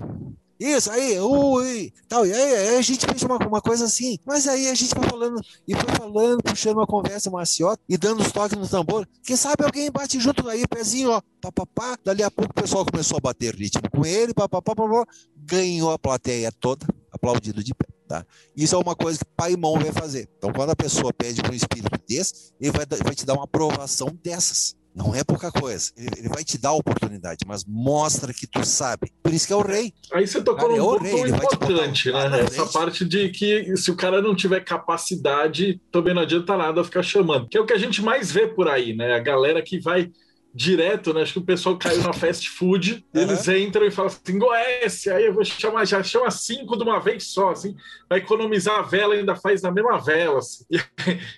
Isso, 0.59 0.89
aí, 0.91 1.19
ui, 1.19 1.91
tal. 2.07 2.25
E 2.25 2.33
aí, 2.33 2.55
aí, 2.55 2.77
a 2.77 2.81
gente 2.81 3.05
fez 3.05 3.23
uma, 3.23 3.37
uma 3.37 3.59
coisa 3.59 3.85
assim. 3.85 4.17
Mas 4.25 4.47
aí 4.47 4.69
a 4.69 4.73
gente 4.73 4.93
foi 4.95 5.03
falando, 5.09 5.41
e 5.67 5.75
foi 5.75 5.95
falando, 5.95 6.43
puxando 6.43 6.77
uma 6.77 6.87
conversa 6.87 7.29
maciota 7.29 7.81
e 7.89 7.97
dando 7.97 8.21
os 8.21 8.31
toques 8.31 8.57
no 8.57 8.67
tambor. 8.69 9.07
Quem 9.23 9.35
sabe 9.35 9.63
alguém 9.65 9.91
bate 9.91 10.19
junto 10.19 10.47
aí, 10.47 10.65
pezinho, 10.67 11.09
ó, 11.09 11.21
papapá. 11.41 11.97
Dali 12.03 12.23
a 12.23 12.31
pouco 12.31 12.51
o 12.51 12.61
pessoal 12.61 12.85
começou 12.85 13.17
a 13.17 13.19
bater 13.19 13.53
ritmo 13.55 13.81
com 13.91 14.05
ele, 14.05 14.33
papapá, 14.33 14.73
papapá. 14.75 15.05
Ganhou 15.35 15.91
a 15.91 15.99
plateia 15.99 16.51
toda, 16.51 16.85
aplaudido 17.11 17.63
de 17.63 17.73
pé. 17.73 17.87
Tá? 18.07 18.25
Isso 18.55 18.75
é 18.75 18.77
uma 18.77 18.95
coisa 18.95 19.19
que 19.19 19.25
pai 19.35 19.53
e 19.53 19.57
mão 19.57 19.73
vai 19.73 19.91
fazer. 19.91 20.29
Então, 20.37 20.53
quando 20.53 20.69
a 20.69 20.75
pessoa 20.75 21.11
pede 21.11 21.41
para 21.41 21.51
um 21.51 21.55
espírito 21.55 21.99
desse, 22.07 22.53
ele 22.61 22.71
vai, 22.71 22.85
vai 22.85 23.15
te 23.15 23.25
dar 23.25 23.33
uma 23.33 23.45
aprovação 23.45 24.15
dessas. 24.23 24.75
Não 24.95 25.15
é 25.15 25.23
pouca 25.23 25.51
coisa. 25.51 25.91
Ele, 25.97 26.09
ele, 26.17 26.29
vai 26.29 26.43
te 26.43 26.57
dar 26.57 26.69
a 26.69 26.73
oportunidade, 26.73 27.39
mas 27.47 27.65
mostra 27.65 28.33
que 28.33 28.45
tu 28.45 28.63
sabe. 28.65 29.11
Por 29.23 29.33
isso 29.33 29.47
que 29.47 29.53
é 29.53 29.55
o 29.55 29.61
rei. 29.61 29.93
Aí 30.11 30.27
você 30.27 30.41
tocou 30.41 30.69
num 30.69 30.75
é 30.75 30.79
ponto 30.79 31.03
rei, 31.03 31.29
importante, 31.29 32.11
né? 32.11 32.41
Essa 32.41 32.65
parte 32.67 33.03
de 33.03 33.29
que 33.29 33.75
se 33.75 33.89
o 33.89 33.95
cara 33.95 34.21
não 34.21 34.35
tiver 34.35 34.63
capacidade, 34.63 35.81
também 35.91 36.13
não 36.13 36.21
adianta 36.21 36.55
nada 36.55 36.83
ficar 36.83 37.01
chamando. 37.01 37.47
Que 37.47 37.57
é 37.57 37.61
o 37.61 37.65
que 37.65 37.73
a 37.73 37.77
gente 37.77 38.01
mais 38.01 38.31
vê 38.31 38.47
por 38.47 38.67
aí, 38.67 38.95
né? 38.95 39.13
A 39.13 39.19
galera 39.19 39.61
que 39.61 39.79
vai 39.79 40.11
direto, 40.53 41.13
né? 41.13 41.23
Acho 41.23 41.33
que 41.33 41.39
o 41.39 41.43
pessoal 41.43 41.77
caiu 41.77 42.03
na 42.03 42.13
fast 42.13 42.47
food, 42.49 43.03
uhum. 43.13 43.21
eles 43.21 43.47
entram 43.47 43.85
e 43.85 43.91
falam 43.91 44.11
assim, 44.11 44.37
Goiás, 44.37 45.07
aí 45.07 45.25
eu 45.25 45.33
vou 45.33 45.43
chamar, 45.43 45.85
já 45.85 46.03
chama 46.03 46.29
cinco 46.29 46.77
de 46.77 46.83
uma 46.83 46.99
vez 46.99 47.27
só, 47.27 47.49
assim, 47.49 47.75
vai 48.07 48.19
economizar 48.19 48.79
a 48.79 48.81
vela, 48.83 49.15
ainda 49.15 49.35
faz 49.35 49.61
na 49.61 49.71
mesma 49.71 49.99
vela, 49.99 50.39
assim. 50.39 50.65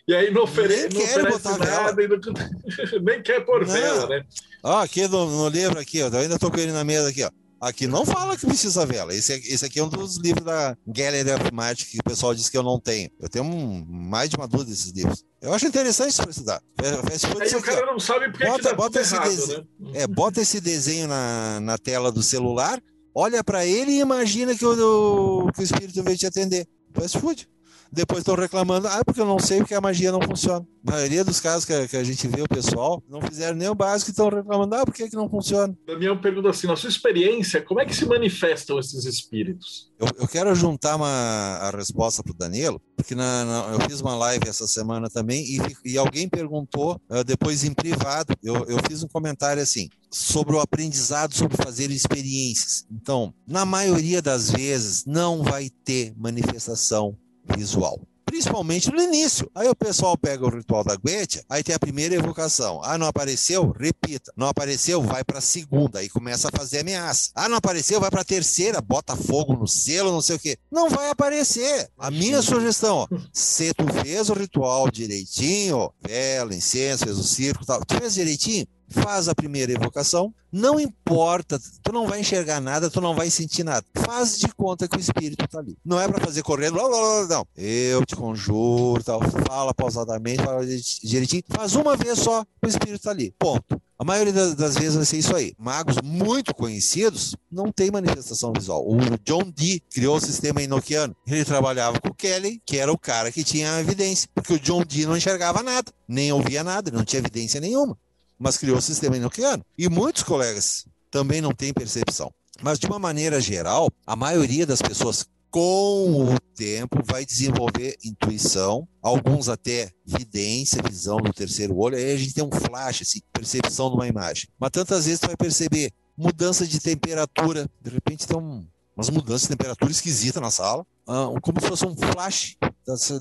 E, 0.08 0.12
e 0.12 0.16
aí 0.16 0.32
não, 0.32 0.44
ofere 0.44 0.90
não 0.94 1.02
oferece 1.02 1.58
nada, 1.58 2.08
não, 2.08 3.02
nem 3.02 3.22
quer 3.22 3.44
pôr 3.46 3.66
não. 3.66 3.74
vela, 3.74 4.08
né? 4.08 4.24
Ó, 4.62 4.82
aqui 4.82 5.08
no, 5.08 5.26
no, 5.30 5.50
livro 5.50 5.80
aqui, 5.80 6.04
ó, 6.04 6.08
eu 6.08 6.20
ainda 6.20 6.38
tô 6.38 6.52
com 6.52 6.60
ele 6.60 6.72
na 6.72 6.84
mesa 6.84 7.10
aqui, 7.10 7.24
ó. 7.24 7.32
Aqui 7.60 7.88
não 7.88 8.06
fala 8.06 8.38
que 8.38 8.46
precisa 8.46 8.86
vela. 8.86 9.14
Esse, 9.14 9.34
esse 9.34 9.66
aqui 9.66 9.80
é 9.80 9.84
um 9.84 9.90
dos 9.90 10.18
livros 10.18 10.44
da 10.44 10.78
Gallery 10.86 11.32
of 11.32 11.54
Magic 11.54 11.90
que 11.90 12.00
o 12.00 12.04
pessoal 12.04 12.36
diz 12.36 12.50
que 12.50 12.58
eu 12.58 12.64
não 12.64 12.80
tenho. 12.80 13.10
Eu 13.20 13.30
tenho 13.30 13.46
um, 13.46 13.86
mais 13.88 14.30
de 14.30 14.36
uma 14.36 14.48
dúvida 14.48 14.72
desses 14.72 14.92
livros. 14.92 15.24
Eu 15.42 15.54
acho 15.54 15.66
interessante 15.66 16.12
isso 16.12 16.22
para 16.22 16.32
estudar. 16.32 16.62
Aí 16.82 17.56
o 17.56 17.62
cara 17.62 17.86
não 17.86 18.00
sabe 18.00 18.30
porque 18.30 18.46
bota, 18.46 18.70
que 18.70 18.76
bota 18.76 19.02
esse 19.02 19.16
errado, 19.16 19.48
né? 19.80 19.92
é, 19.94 20.08
bota 20.08 20.42
esse 20.42 20.60
desenho 20.60 21.08
na, 21.08 21.60
na 21.62 21.78
tela 21.78 22.12
do 22.12 22.22
celular, 22.22 22.82
olha 23.14 23.44
para 23.44 23.66
ele 23.66 23.92
e 23.92 24.00
imagina 24.00 24.56
que 24.56 24.66
o, 24.66 25.50
que 25.54 25.62
o 25.62 25.64
espírito 25.64 26.04
veio 26.04 26.18
te 26.18 26.26
atender. 26.26 26.68
Fast 26.94 27.20
food 27.20 27.48
depois 27.96 28.20
estão 28.20 28.36
reclamando, 28.36 28.88
ah, 28.88 29.04
porque 29.06 29.22
eu 29.22 29.26
não 29.26 29.40
sei 29.40 29.60
porque 29.60 29.74
a 29.74 29.82
magia 29.82 30.12
não 30.12 30.22
funciona. 30.22 30.66
A 30.86 30.92
maioria 30.92 31.24
dos 31.24 31.40
casos 31.40 31.66
que 31.66 31.74
a, 31.74 31.88
que 31.88 31.98
a 31.98 32.04
gente 32.04 32.28
vê 32.28 32.42
o 32.42 32.48
pessoal 32.48 33.02
não 33.10 33.22
fizeram 33.22 33.58
nem 33.58 33.68
o 33.70 33.74
básico 33.74 34.10
e 34.10 34.12
estão 34.12 34.30
reclamando, 34.30 34.76
ah, 34.76 34.86
por 34.86 34.94
que, 34.94 35.10
que 35.10 35.16
não 35.16 35.30
funciona? 35.30 35.76
Damião 35.88 36.20
pergunta 36.20 36.50
assim, 36.50 36.68
na 36.68 36.76
sua 36.76 36.90
experiência, 36.90 37.62
como 37.62 37.80
é 37.80 37.86
que 37.86 37.96
se 37.96 38.06
manifestam 38.06 38.78
esses 38.78 39.06
espíritos? 39.06 39.90
Eu, 39.98 40.08
eu 40.20 40.28
quero 40.28 40.54
juntar 40.54 40.98
uma, 40.98 41.08
a 41.08 41.72
resposta 41.72 42.22
para 42.22 42.34
o 42.34 42.38
Danilo, 42.38 42.82
porque 42.96 43.16
na, 43.16 43.46
na, 43.46 43.74
eu 43.74 43.80
fiz 43.90 44.02
uma 44.02 44.16
live 44.16 44.48
essa 44.48 44.68
semana 44.68 45.10
também 45.10 45.44
e, 45.44 45.94
e 45.94 45.98
alguém 45.98 46.28
perguntou 46.28 47.02
uh, 47.10 47.24
depois 47.24 47.64
em 47.64 47.74
privado, 47.74 48.36
eu, 48.44 48.56
eu 48.66 48.78
fiz 48.88 49.02
um 49.02 49.08
comentário 49.08 49.64
assim, 49.64 49.90
sobre 50.12 50.56
o 50.56 50.60
aprendizado, 50.60 51.34
sobre 51.34 51.58
fazer 51.58 51.92
experiências. 51.92 52.86
Então, 52.92 53.34
na 53.48 53.66
maioria 53.66 54.22
das 54.22 54.52
vezes, 54.52 55.06
não 55.06 55.44
vai 55.44 55.70
ter 55.84 56.14
manifestação 56.18 57.18
visual. 57.56 58.00
Principalmente 58.26 58.92
no 58.92 59.00
início. 59.00 59.50
Aí 59.54 59.68
o 59.70 59.76
pessoal 59.76 60.18
pega 60.18 60.44
o 60.44 60.50
ritual 60.50 60.84
da 60.84 60.96
Guetia, 60.96 61.44
aí 61.48 61.64
tem 61.64 61.76
a 61.76 61.80
primeira 61.80 62.16
evocação. 62.16 62.82
Ah, 62.84 62.98
não 62.98 63.06
apareceu? 63.06 63.72
Repita. 63.72 64.34
Não 64.36 64.48
apareceu? 64.48 65.02
Vai 65.02 65.24
para 65.24 65.38
a 65.38 65.42
segunda. 65.42 66.00
Aí 66.00 66.10
começa 66.10 66.50
a 66.50 66.58
fazer 66.58 66.80
ameaça. 66.80 67.30
Ah, 67.36 67.48
não 67.48 67.58
apareceu? 67.58 68.00
Vai 68.02 68.10
para 68.10 68.22
a 68.22 68.26
terceira. 68.26 68.82
Bota 68.82 69.16
fogo 69.16 69.54
no 69.54 69.68
selo, 69.68 70.12
não 70.12 70.22
sei 70.22 70.36
o 70.36 70.40
quê. 70.40 70.58
Não 70.72 70.90
vai 70.90 71.10
aparecer. 71.12 71.88
A 71.98 72.10
minha 72.10 72.42
sugestão, 72.42 72.98
ó, 72.98 73.08
se 73.32 73.74
tu 73.74 73.86
fez 74.02 74.30
o 74.30 74.34
ritual 74.34 74.90
direitinho, 74.90 75.92
vela, 76.02 76.54
incenso, 76.56 77.06
fez 77.06 77.18
o 77.18 77.24
circo 77.24 77.66
tal, 77.66 77.86
tu 77.86 77.96
fez 77.96 78.16
direitinho, 78.16 78.68
faz 78.90 79.28
a 79.28 79.36
primeira 79.36 79.72
evocação, 79.72 80.34
não 80.52 80.80
importa, 80.80 81.60
tu 81.84 81.92
não 81.92 82.08
vai 82.08 82.22
enxergar 82.22 82.62
nada, 82.62 82.90
tu 82.90 83.02
não 83.02 83.14
vai 83.14 83.30
sentir 83.30 83.64
nada. 83.64 83.86
Faz 83.98 84.38
de 84.38 84.48
conta 84.56 84.88
que 84.88 84.98
o 84.98 85.00
espírito 85.00 85.44
está 85.44 85.60
ali. 85.60 85.78
Não 85.84 86.00
é 86.00 86.08
para 86.08 86.24
fazer 86.24 86.44
correndo, 86.44 86.74
blá, 86.74 86.88
blá, 86.88 86.98
blá, 86.98 87.28
não. 87.28 87.48
Eu 87.58 88.06
te 88.06 88.16
conjuro, 88.16 89.04
tal, 89.04 89.20
fala 89.46 89.74
pausadamente, 89.74 90.44
fala 90.44 90.66
direitinho. 91.04 91.44
Faz 91.50 91.76
uma 91.76 91.98
vez 91.98 92.20
só, 92.20 92.46
o 92.64 92.68
espírito 92.68 92.96
está 92.96 93.12
ali. 93.12 93.34
Ponto. 93.38 93.82
A 93.98 94.04
maioria 94.04 94.34
das 94.34 94.76
vezes 94.76 94.96
vai 94.96 95.06
ser 95.06 95.18
isso 95.18 95.36
aí. 95.36 95.54
Magos 95.58 95.96
muito 96.04 96.54
conhecidos 96.54 97.34
não 97.50 97.72
tem 97.72 97.90
manifestação 97.90 98.52
visual. 98.52 98.86
O 98.86 98.98
John 99.24 99.50
Dee 99.56 99.82
criou 99.90 100.18
o 100.18 100.22
sistema 100.22 100.62
enoquiano. 100.62 101.16
Ele 101.26 101.46
trabalhava 101.46 102.00
com 102.02 102.10
o 102.10 102.14
Kelly, 102.14 102.62
que 102.66 102.78
era 102.78 102.92
o 102.92 102.98
cara 102.98 103.32
que 103.32 103.44
tinha 103.44 103.80
evidência, 103.80 104.30
porque 104.36 104.54
o 104.54 104.60
John 104.60 104.84
Dee 104.84 105.06
não 105.06 105.16
enxergava 105.16 105.64
nada, 105.64 105.92
nem 106.08 106.32
ouvia 106.32 106.62
nada, 106.62 106.92
não 106.92 107.06
tinha 107.06 107.22
evidência 107.22 107.62
nenhuma 107.62 107.98
mas 108.40 108.58
criou 108.58 108.78
o 108.78 108.82
sistema 108.82 109.18
enoquiano. 109.18 109.64
E 109.78 109.90
muitos 109.90 110.24
colegas 110.24 110.86
também 111.10 111.42
não 111.42 111.54
têm 111.54 111.74
percepção. 111.74 112.32
Mas, 112.62 112.80
de 112.80 112.88
uma 112.88 113.00
maneira 113.00 113.40
geral, 113.42 113.90
a 114.06 114.16
maioria 114.16 114.66
das 114.66 114.82
pessoas, 114.82 115.26
com 115.50 116.34
o 116.34 116.40
tempo, 116.56 117.02
vai 117.06 117.26
desenvolver 117.26 117.98
intuição, 118.04 118.88
alguns 119.02 119.50
até 119.50 119.90
vidência, 120.06 120.82
visão 120.84 121.18
do 121.18 121.34
terceiro 121.34 121.78
olho. 121.78 121.98
Aí 121.98 122.14
a 122.14 122.18
gente 122.18 122.34
tem 122.34 122.44
um 122.44 122.52
flash, 122.52 123.02
assim, 123.02 123.22
percepção 123.32 123.90
de 123.90 123.96
uma 123.96 124.08
imagem. 124.08 124.48
Mas 124.60 124.72
tantas 124.72 125.06
vezes 125.06 125.20
tu 125.20 125.28
vai 125.28 125.38
perceber 125.38 125.92
mudança 126.18 126.66
de 126.66 126.80
temperatura. 126.80 127.70
De 127.82 127.90
repente 127.90 128.28
tem 128.28 128.38
um, 128.38 128.66
umas 128.96 129.10
mudanças 129.10 129.44
de 129.44 129.50
temperatura 129.50 129.92
esquisita 129.92 130.40
na 130.40 130.52
sala, 130.52 130.86
ah, 131.08 131.28
como 131.42 131.60
se 131.62 131.68
fosse 131.68 131.86
um 131.86 131.96
flash. 131.96 132.58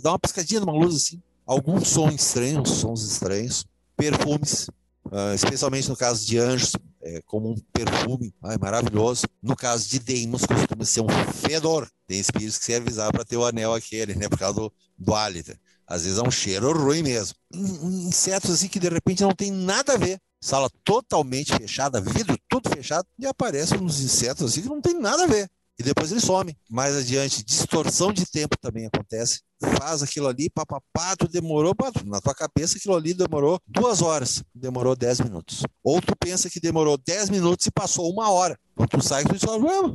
Dá 0.03 0.13
uma 0.13 0.19
piscadinha 0.19 0.61
numa 0.61 0.73
luz 0.73 0.97
assim. 0.97 1.21
Alguns 1.47 1.89
sons 1.89 2.15
estranhos, 2.15 2.71
sons 2.71 3.03
estranhos. 3.03 3.67
Perfumes, 3.97 4.69
uh, 5.15 5.35
especialmente 5.35 5.89
no 5.89 5.97
caso 5.97 6.27
de 6.27 6.39
anjos, 6.39 6.73
é, 7.03 7.23
como 7.23 7.51
um 7.51 7.57
perfume 7.73 8.35
ai, 8.43 8.59
maravilhoso. 8.59 9.27
No 9.43 9.55
caso 9.55 9.89
de 9.89 9.99
Deimos, 9.99 10.43
costuma 10.45 10.85
ser 10.85 11.01
um 11.03 11.09
fedor. 11.33 11.89
Tem 12.07 12.19
espíritos 12.19 12.59
que 12.59 12.65
se 12.65 12.75
avisaram 12.75 13.13
para 13.13 13.25
ter 13.25 13.37
o 13.37 13.45
anel 13.47 13.73
aquele, 13.73 14.15
né, 14.15 14.29
por 14.29 14.39
causa 14.39 14.61
do, 14.61 14.73
do 14.99 15.15
hálito. 15.15 15.57
Às 15.87 16.05
vezes 16.05 16.19
é 16.19 16.23
um 16.23 16.31
cheiro 16.31 16.73
ruim 16.73 17.03
mesmo. 17.03 17.37
Insetos 17.53 18.51
assim 18.51 18.69
que 18.69 18.81
de 18.81 18.89
repente 18.89 19.23
não 19.23 19.35
tem 19.35 19.51
nada 19.51 19.93
a 19.93 19.97
ver. 19.97 20.21
Sala 20.41 20.69
totalmente 20.83 21.55
fechada, 21.57 22.01
vidro 22.01 22.37
tudo 22.49 22.69
fechado, 22.69 23.07
e 23.19 23.27
aparecem 23.27 23.81
uns 23.81 24.01
insetos 24.01 24.51
assim 24.51 24.61
que 24.61 24.69
não 24.69 24.81
tem 24.81 24.99
nada 24.99 25.25
a 25.25 25.27
ver 25.27 25.49
e 25.79 25.83
depois 25.83 26.11
ele 26.13 26.21
some. 26.21 26.57
Mais 26.71 26.95
adiante, 26.95 27.45
distorção 27.45 28.13
de 28.13 28.25
tempo 28.27 28.57
também 28.59 28.87
acontece. 28.87 29.41
Faz 29.79 30.03
aquilo 30.03 30.29
ali, 30.29 30.51
papapá, 30.51 31.17
tu 31.17 31.27
demorou, 31.27 31.75
na 32.05 32.21
tua 32.21 32.35
cabeça 32.35 32.77
aquilo 32.77 32.95
ali 32.95 33.15
demorou 33.15 33.59
duas 33.67 34.03
horas, 34.03 34.43
demorou 34.55 34.95
dez 34.95 35.21
minutos. 35.21 35.63
Ou 35.83 36.01
tu 36.01 36.15
pensa 36.17 36.51
que 36.51 36.61
demorou 36.61 36.99
dez 36.99 37.31
minutos 37.31 37.67
e 37.67 37.71
passou 37.71 38.11
uma 38.11 38.31
hora. 38.31 38.59
Quando 38.77 38.91
tu 38.91 39.03
sai, 39.03 39.25
tu 39.25 39.33
diz, 39.33 39.43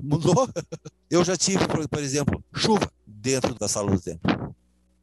mudou. 0.03 0.49
Eu 1.09 1.23
já 1.23 1.35
tive, 1.37 1.65
por 1.67 1.99
exemplo, 1.99 2.43
chuva 2.53 2.91
dentro 3.05 3.53
da 3.55 3.67
sala 3.67 3.91
do 3.91 3.99
tempo. 3.99 4.21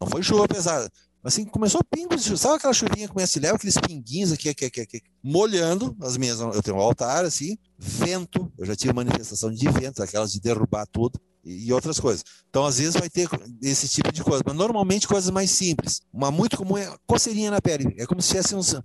Não 0.01 0.09
foi 0.09 0.23
chuva 0.23 0.47
pesada, 0.47 0.91
Assim, 1.27 1.45
começou 1.45 1.81
pingos, 1.91 2.23
sabe 2.39 2.55
aquela 2.55 2.73
chuvinha 2.73 3.09
que 3.09 3.13
começa 3.13 3.37
a 3.37 3.43
leva 3.43 3.57
aqueles 3.57 3.77
pinguinhos 3.77 4.31
aqui, 4.31 4.49
aqui, 4.49 4.67
aqui, 4.67 4.81
aqui, 4.81 5.03
molhando 5.21 5.97
as 6.01 6.17
minhas, 6.17 6.39
eu 6.39 6.63
tenho 6.63 6.77
um 6.77 6.81
altar, 6.81 7.25
assim, 7.25 7.59
vento, 7.77 8.49
eu 8.57 8.65
já 8.65 8.77
tive 8.77 8.93
manifestação 8.93 9.51
de 9.51 9.69
vento, 9.69 10.01
aquelas 10.05 10.31
de 10.31 10.41
derrubar 10.41 10.87
tudo, 10.87 11.21
e 11.45 11.73
outras 11.73 11.99
coisas. 11.99 12.25
Então, 12.49 12.65
às 12.65 12.79
vezes 12.79 12.95
vai 12.95 13.11
ter 13.11 13.29
esse 13.61 13.89
tipo 13.89 14.13
de 14.13 14.23
coisa, 14.23 14.41
mas 14.47 14.55
normalmente 14.55 15.09
coisas 15.09 15.29
mais 15.31 15.51
simples. 15.51 16.01
Uma 16.13 16.31
muito 16.31 16.57
comum 16.57 16.79
é 16.79 16.95
coceirinha 17.09 17.51
na 17.51 17.61
pele, 17.61 17.93
é 17.99 18.07
como 18.07 18.23
se 18.23 18.29
tivesse 18.29 18.55
uns 18.55 18.75
uh, 18.75 18.83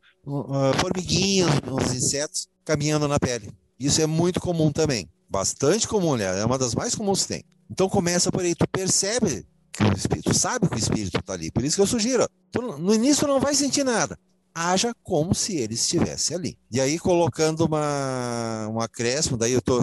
formiguinhas, 0.80 1.48
uns 1.68 1.94
insetos 1.94 2.48
caminhando 2.66 3.08
na 3.08 3.20
pele. 3.20 3.52
Isso 3.80 4.02
é 4.02 4.08
muito 4.08 4.39
comum 4.39 4.72
também, 4.72 5.08
bastante 5.30 5.88
comum, 5.88 6.16
né? 6.16 6.39
É 6.39 6.44
uma 6.44 6.58
das 6.58 6.74
mais 6.74 6.96
comuns 6.96 7.22
que 7.22 7.28
tem. 7.28 7.44
Então 7.70 7.88
começa 7.88 8.32
por 8.32 8.42
aí, 8.42 8.56
tu 8.56 8.68
percebe 8.68 9.46
que 9.72 9.84
o 9.84 9.94
espírito 9.94 10.34
sabe 10.34 10.68
que 10.68 10.76
o 10.76 10.80
espírito 10.80 11.18
está 11.20 11.34
ali. 11.34 11.52
Por 11.52 11.64
isso 11.64 11.78
que 11.78 11.82
eu 11.82 11.88
sugiro. 11.88 12.28
Tu, 12.52 12.62
no 12.62 12.94
início 12.94 13.28
não 13.28 13.40
vai 13.40 13.56
sentir 13.56 13.84
nada. 13.84 14.18
Haja 14.54 14.94
como 15.02 15.34
se 15.34 15.56
ele 15.56 15.76
estivesse 15.76 16.34
ali. 16.34 16.58
E 16.70 16.82
aí, 16.82 17.00
colocando 17.00 17.66
uma, 17.66 18.68
um 18.70 18.82
acréscimo, 18.82 19.38
daí 19.38 19.54
eu 19.54 19.62
tô. 19.62 19.80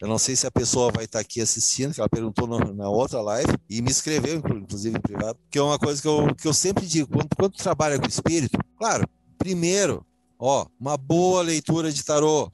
Eu 0.00 0.08
não 0.08 0.18
sei 0.18 0.36
se 0.36 0.46
a 0.46 0.50
pessoa 0.50 0.92
vai 0.92 1.04
estar 1.04 1.18
tá 1.18 1.22
aqui 1.22 1.40
assistindo, 1.40 1.94
que 1.94 2.00
ela 2.00 2.08
perguntou 2.08 2.46
no, 2.46 2.58
na 2.74 2.88
outra 2.88 3.20
live, 3.22 3.52
e 3.70 3.80
me 3.80 3.90
escreveu, 3.90 4.36
inclusive 4.36 4.96
em 4.96 5.00
privado, 5.00 5.38
que 5.50 5.58
é 5.58 5.62
uma 5.62 5.78
coisa 5.78 6.02
que 6.02 6.06
eu, 6.06 6.34
que 6.34 6.46
eu 6.46 6.52
sempre 6.52 6.84
digo, 6.84 7.08
quando, 7.08 7.28
quando 7.36 7.56
trabalha 7.56 7.98
com 7.98 8.06
espírito, 8.06 8.58
claro, 8.76 9.08
primeiro, 9.38 10.04
ó, 10.38 10.66
uma 10.78 10.96
boa 10.96 11.42
leitura 11.42 11.92
de 11.92 12.04
tarô 12.04 12.52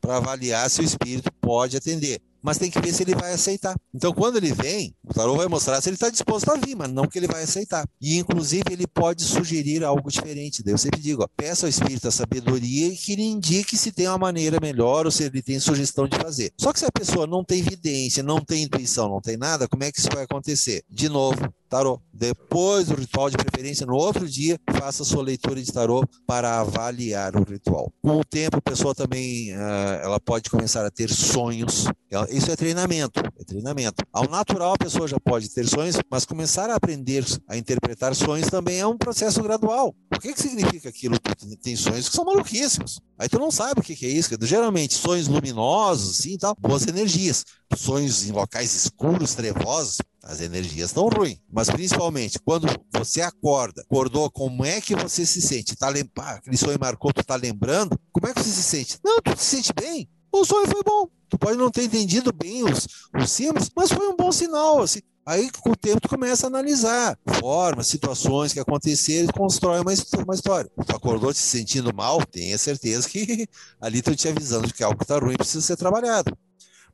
para 0.00 0.18
avaliar 0.18 0.70
se 0.70 0.82
o 0.82 0.84
espírito 0.84 1.32
pode 1.40 1.76
atender 1.76 2.20
mas 2.44 2.58
tem 2.58 2.70
que 2.70 2.78
ver 2.78 2.92
se 2.92 3.02
ele 3.02 3.14
vai 3.14 3.32
aceitar. 3.32 3.74
Então, 3.94 4.12
quando 4.12 4.36
ele 4.36 4.52
vem, 4.52 4.94
o 5.02 5.14
tarô 5.14 5.34
vai 5.34 5.48
mostrar 5.48 5.80
se 5.80 5.88
ele 5.88 5.96
está 5.96 6.10
disposto 6.10 6.50
a 6.50 6.56
vir, 6.56 6.76
mas 6.76 6.92
não 6.92 7.06
que 7.06 7.18
ele 7.18 7.26
vai 7.26 7.42
aceitar. 7.42 7.88
E, 7.98 8.18
inclusive, 8.18 8.64
ele 8.70 8.86
pode 8.86 9.24
sugerir 9.24 9.82
algo 9.82 10.10
diferente. 10.10 10.62
Eu 10.66 10.76
sempre 10.76 11.00
digo, 11.00 11.22
ó, 11.22 11.28
peça 11.34 11.64
ao 11.64 11.70
espírito 11.70 12.06
a 12.06 12.10
sabedoria 12.10 12.88
e 12.88 12.96
que 12.96 13.12
ele 13.12 13.22
indique 13.22 13.78
se 13.78 13.90
tem 13.90 14.06
uma 14.08 14.18
maneira 14.18 14.58
melhor 14.60 15.06
ou 15.06 15.10
se 15.10 15.24
ele 15.24 15.40
tem 15.40 15.58
sugestão 15.58 16.06
de 16.06 16.18
fazer. 16.18 16.52
Só 16.60 16.70
que 16.70 16.80
se 16.80 16.84
a 16.84 16.92
pessoa 16.92 17.26
não 17.26 17.42
tem 17.42 17.60
evidência, 17.60 18.22
não 18.22 18.44
tem 18.44 18.64
intuição, 18.64 19.08
não 19.08 19.22
tem 19.22 19.38
nada, 19.38 19.66
como 19.66 19.82
é 19.82 19.90
que 19.90 19.98
isso 19.98 20.10
vai 20.12 20.24
acontecer? 20.24 20.84
De 20.90 21.08
novo, 21.08 21.50
tarô. 21.68 22.00
Depois 22.12 22.86
do 22.86 22.94
ritual, 22.94 23.30
de 23.30 23.36
preferência 23.36 23.86
no 23.86 23.94
outro 23.94 24.28
dia, 24.28 24.58
faça 24.78 25.04
sua 25.04 25.22
leitura 25.22 25.62
de 25.62 25.72
tarô 25.72 26.04
para 26.26 26.60
avaliar 26.60 27.36
o 27.36 27.44
ritual. 27.44 27.92
Com 28.02 28.18
o 28.18 28.24
tempo, 28.24 28.58
a 28.58 28.62
pessoa 28.62 28.94
também 28.94 29.52
uh, 29.52 30.00
ela 30.02 30.20
pode 30.20 30.50
começar 30.50 30.84
a 30.84 30.90
ter 30.90 31.10
sonhos. 31.10 31.86
Isso 32.30 32.50
é 32.50 32.56
treinamento, 32.56 33.20
é 33.38 33.44
treinamento. 33.44 34.04
Ao 34.12 34.28
natural, 34.28 34.74
a 34.74 34.78
pessoa 34.78 35.08
já 35.08 35.18
pode 35.18 35.48
ter 35.50 35.66
sonhos, 35.66 35.96
mas 36.08 36.24
começar 36.24 36.70
a 36.70 36.76
aprender 36.76 37.24
a 37.48 37.56
interpretar 37.56 38.14
sonhos 38.14 38.48
também 38.48 38.78
é 38.78 38.86
um 38.86 38.96
processo 38.96 39.42
gradual. 39.42 39.94
O 40.14 40.20
que, 40.20 40.32
que 40.32 40.40
significa 40.40 40.88
aquilo? 40.88 41.16
Tem 41.62 41.74
sonhos 41.74 42.08
que 42.08 42.14
são 42.14 42.24
maluquíssimos. 42.24 43.00
Aí 43.18 43.28
tu 43.28 43.38
não 43.38 43.50
sabe 43.50 43.80
o 43.80 43.82
que, 43.82 43.96
que 43.96 44.06
é 44.06 44.10
isso. 44.10 44.30
Geralmente, 44.42 44.94
sonhos 44.94 45.26
luminosos, 45.26 46.18
assim, 46.18 46.36
tal, 46.38 46.56
boas 46.58 46.86
energias. 46.86 47.44
Sonhos 47.76 48.26
em 48.26 48.32
locais 48.32 48.74
escuros, 48.74 49.34
trevosos, 49.34 49.98
as 50.24 50.40
energias 50.40 50.90
estão 50.90 51.08
ruins. 51.08 51.38
Mas 51.50 51.70
principalmente, 51.70 52.38
quando 52.38 52.66
você 52.92 53.20
acorda, 53.20 53.82
acordou, 53.82 54.30
como 54.30 54.64
é 54.64 54.80
que 54.80 54.94
você 54.94 55.24
se 55.26 55.40
sente? 55.40 55.76
Tá 55.76 55.88
lem... 55.88 56.08
ah, 56.18 56.32
aquele 56.32 56.56
sonho 56.56 56.78
marcou, 56.80 57.12
tu 57.12 57.22
tá 57.22 57.36
lembrando? 57.36 57.98
Como 58.12 58.26
é 58.26 58.32
que 58.32 58.42
você 58.42 58.50
se 58.50 58.62
sente? 58.62 58.98
Não, 59.04 59.20
tu 59.20 59.36
se 59.36 59.56
sente 59.56 59.72
bem. 59.72 60.08
O 60.32 60.44
sonho 60.44 60.66
foi 60.66 60.82
bom. 60.82 61.08
Tu 61.28 61.38
pode 61.38 61.56
não 61.56 61.70
ter 61.70 61.84
entendido 61.84 62.32
bem 62.32 62.64
os, 62.64 62.86
os 63.16 63.30
símbolos, 63.30 63.70
mas 63.76 63.92
foi 63.92 64.08
um 64.08 64.16
bom 64.16 64.32
sinal. 64.32 64.82
Assim. 64.82 65.00
Aí, 65.26 65.50
com 65.50 65.70
o 65.70 65.76
tempo, 65.76 66.00
tu 66.00 66.08
começa 66.08 66.46
a 66.46 66.48
analisar 66.48 67.18
formas, 67.40 67.86
situações 67.86 68.52
que 68.52 68.60
aconteceram 68.60 69.28
e 69.28 69.32
constrói 69.32 69.80
uma, 69.80 69.92
uma 70.22 70.34
história. 70.34 70.70
Tu 70.86 70.96
acordou 70.96 71.32
te 71.32 71.38
sentindo 71.38 71.94
mal, 71.94 72.24
tenha 72.26 72.58
certeza 72.58 73.08
que 73.08 73.46
ali 73.80 73.98
estão 73.98 74.14
te 74.14 74.28
avisando 74.28 74.66
de 74.66 74.74
que 74.74 74.82
algo 74.82 75.02
está 75.02 75.18
ruim 75.18 75.36
precisa 75.36 75.60
ser 75.60 75.76
trabalhado. 75.76 76.36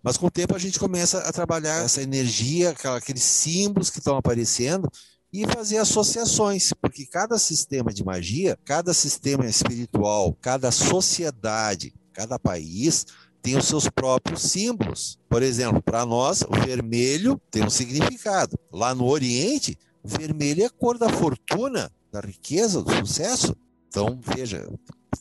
Mas 0.03 0.17
com 0.17 0.27
o 0.27 0.31
tempo 0.31 0.55
a 0.55 0.59
gente 0.59 0.79
começa 0.79 1.19
a 1.19 1.33
trabalhar 1.33 1.85
essa 1.85 2.03
energia, 2.03 2.75
aqueles 2.97 3.23
símbolos 3.23 3.91
que 3.91 3.99
estão 3.99 4.17
aparecendo 4.17 4.91
e 5.33 5.47
fazer 5.47 5.79
associações, 5.79 6.73
porque 6.81 7.07
cada 7.07 7.39
sistema 7.39 7.93
de 7.93 8.05
magia, 8.05 8.59
cada 8.65 8.93
sistema 8.93 9.47
espiritual, 9.47 10.37
cada 10.41 10.71
sociedade, 10.71 11.95
cada 12.13 12.39
país 12.39 13.07
tem 13.43 13.57
os 13.57 13.67
seus 13.67 13.89
próprios 13.89 14.43
símbolos. 14.43 15.19
Por 15.29 15.43
exemplo, 15.43 15.83
para 15.83 16.05
nós, 16.05 16.43
o 16.43 16.53
vermelho 16.65 17.41
tem 17.51 17.65
um 17.65 17.71
significado. 17.71 18.59
Lá 18.73 18.95
no 18.95 19.07
Oriente, 19.07 19.79
vermelho 20.05 20.63
é 20.63 20.67
a 20.67 20.71
cor 20.71 20.99
da 20.99 21.09
fortuna, 21.09 21.91
da 22.13 22.21
riqueza, 22.21 22.83
do 22.83 22.95
sucesso. 22.97 23.57
Então, 23.89 24.19
veja, 24.23 24.69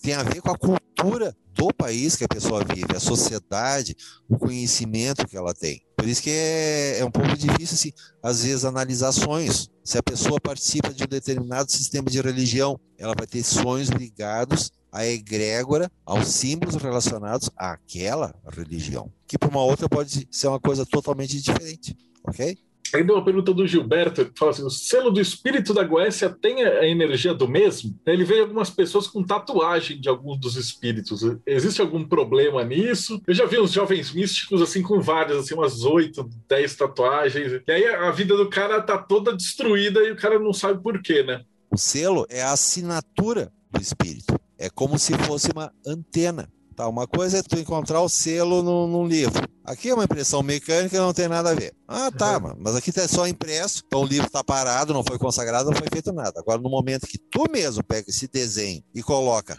tem 0.01 0.13
a 0.13 0.23
ver 0.23 0.41
com 0.41 0.51
a 0.51 0.57
cultura 0.57 1.35
do 1.59 1.73
país 1.73 2.15
que 2.15 2.23
a 2.23 2.27
pessoa 2.27 2.63
vive, 2.63 2.95
a 2.95 2.99
sociedade, 3.01 3.95
o 4.29 4.37
conhecimento 4.37 5.27
que 5.27 5.35
ela 5.35 5.53
tem. 5.53 5.81
Por 5.97 6.07
isso 6.07 6.23
que 6.23 6.29
é, 6.29 6.99
é 6.99 7.05
um 7.05 7.11
pouco 7.11 7.35
difícil, 7.35 7.75
assim, 7.75 7.91
às 8.23 8.43
vezes, 8.43 8.63
analisar 8.63 9.11
sonhos. 9.11 9.69
Se 9.83 9.97
a 9.97 10.03
pessoa 10.03 10.39
participa 10.39 10.93
de 10.93 11.03
um 11.03 11.07
determinado 11.07 11.69
sistema 11.69 12.09
de 12.09 12.21
religião, 12.21 12.79
ela 12.97 13.13
vai 13.17 13.27
ter 13.27 13.43
sonhos 13.43 13.89
ligados 13.89 14.71
à 14.89 15.05
egrégora, 15.05 15.91
aos 16.05 16.29
símbolos 16.29 16.81
relacionados 16.81 17.49
àquela 17.57 18.33
religião. 18.49 19.11
Que 19.27 19.37
para 19.37 19.49
uma 19.49 19.63
outra 19.63 19.89
pode 19.89 20.27
ser 20.31 20.47
uma 20.47 20.59
coisa 20.61 20.85
totalmente 20.85 21.41
diferente, 21.41 21.97
ok? 22.23 22.57
Ainda 22.93 23.13
uma 23.13 23.23
pergunta 23.23 23.53
do 23.53 23.67
Gilberto, 23.67 24.21
ele 24.21 24.31
fala 24.35 24.51
assim, 24.51 24.63
o 24.63 24.69
selo 24.69 25.11
do 25.11 25.21
espírito 25.21 25.73
da 25.73 25.83
Goécia 25.83 26.29
tem 26.29 26.63
a 26.63 26.87
energia 26.87 27.33
do 27.33 27.47
mesmo? 27.47 27.97
Ele 28.05 28.23
vê 28.23 28.39
algumas 28.39 28.69
pessoas 28.69 29.07
com 29.07 29.23
tatuagem 29.23 29.99
de 29.99 30.09
alguns 30.09 30.39
dos 30.39 30.55
espíritos. 30.55 31.21
Existe 31.45 31.81
algum 31.81 32.03
problema 32.03 32.63
nisso? 32.63 33.21
Eu 33.27 33.33
já 33.33 33.45
vi 33.45 33.59
uns 33.59 33.71
jovens 33.71 34.13
místicos 34.13 34.61
assim 34.61 34.81
com 34.81 34.99
várias, 35.01 35.37
assim, 35.37 35.53
umas 35.53 35.83
oito, 35.83 36.29
dez 36.47 36.75
tatuagens. 36.75 37.61
E 37.67 37.71
aí 37.71 37.85
a 37.87 38.11
vida 38.11 38.35
do 38.35 38.49
cara 38.49 38.81
tá 38.81 38.97
toda 38.97 39.35
destruída 39.35 40.01
e 40.01 40.11
o 40.11 40.15
cara 40.15 40.39
não 40.39 40.53
sabe 40.53 40.81
por 40.81 41.01
quê, 41.01 41.23
né? 41.23 41.43
O 41.71 41.77
selo 41.77 42.25
é 42.29 42.41
a 42.41 42.51
assinatura 42.51 43.51
do 43.71 43.81
espírito. 43.81 44.39
É 44.57 44.69
como 44.69 44.97
se 44.97 45.13
fosse 45.19 45.51
uma 45.51 45.71
antena. 45.85 46.49
Tá, 46.79 46.87
uma 46.87 47.05
coisa 47.05 47.39
é 47.39 47.43
tu 47.43 47.59
encontrar 47.59 47.99
o 47.99 48.07
selo 48.07 48.63
no, 48.63 48.87
num 48.87 49.05
livro. 49.05 49.45
Aqui 49.65 49.89
é 49.89 49.93
uma 49.93 50.05
impressão 50.05 50.41
mecânica 50.41 50.97
não 50.97 51.11
tem 51.11 51.27
nada 51.27 51.49
a 51.49 51.53
ver. 51.53 51.75
Ah, 51.85 52.09
tá, 52.09 52.37
uhum. 52.37 52.55
mas 52.57 52.73
aqui 52.73 52.89
tá 52.89 53.05
só 53.05 53.27
impresso, 53.27 53.83
então 53.85 54.01
o 54.01 54.05
livro 54.05 54.27
está 54.27 54.41
parado, 54.41 54.93
não 54.93 55.03
foi 55.03 55.19
consagrado, 55.19 55.69
não 55.69 55.75
foi 55.75 55.89
feito 55.91 56.13
nada. 56.13 56.39
Agora, 56.39 56.61
no 56.61 56.69
momento 56.69 57.05
que 57.05 57.17
tu 57.17 57.51
mesmo 57.51 57.83
pega 57.83 58.09
esse 58.09 58.29
desenho 58.29 58.81
e 58.95 59.03
coloca 59.03 59.57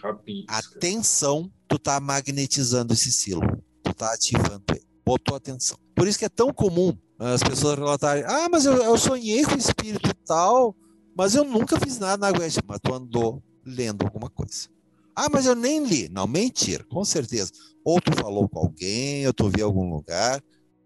atenção, 0.48 1.52
tu 1.68 1.78
tá 1.78 2.00
magnetizando 2.00 2.94
esse 2.94 3.12
selo. 3.12 3.42
Tu 3.82 3.92
tá 3.92 4.14
ativando 4.14 4.64
ele. 4.70 4.86
Botou 5.04 5.36
atenção. 5.36 5.76
Por 5.94 6.08
isso 6.08 6.18
que 6.18 6.24
é 6.24 6.30
tão 6.30 6.50
comum 6.54 6.96
as 7.18 7.42
pessoas 7.42 7.78
relatarem: 7.78 8.24
ah, 8.26 8.48
mas 8.50 8.64
eu, 8.64 8.82
eu 8.82 8.96
sonhei 8.96 9.44
com 9.44 9.56
o 9.56 9.58
espírito 9.58 10.08
tal, 10.24 10.74
mas 11.14 11.34
eu 11.34 11.44
nunca 11.44 11.78
fiz 11.78 11.98
nada 11.98 12.16
na 12.16 12.32
Guest. 12.32 12.60
Mas 12.66 12.80
tu 12.82 12.94
andou 12.94 13.42
lendo 13.62 14.06
alguma 14.06 14.30
coisa. 14.30 14.70
Ah, 15.14 15.28
mas 15.30 15.46
eu 15.46 15.54
nem 15.54 15.84
li. 15.84 16.08
Não, 16.08 16.26
mentira, 16.26 16.84
com 16.84 17.04
certeza. 17.04 17.50
Ou 17.84 18.00
tu 18.00 18.12
falou 18.14 18.48
com 18.48 18.58
alguém, 18.58 19.26
ou 19.26 19.32
tu 19.32 19.48
viu 19.48 19.66
algum 19.66 19.88
lugar. 19.90 20.42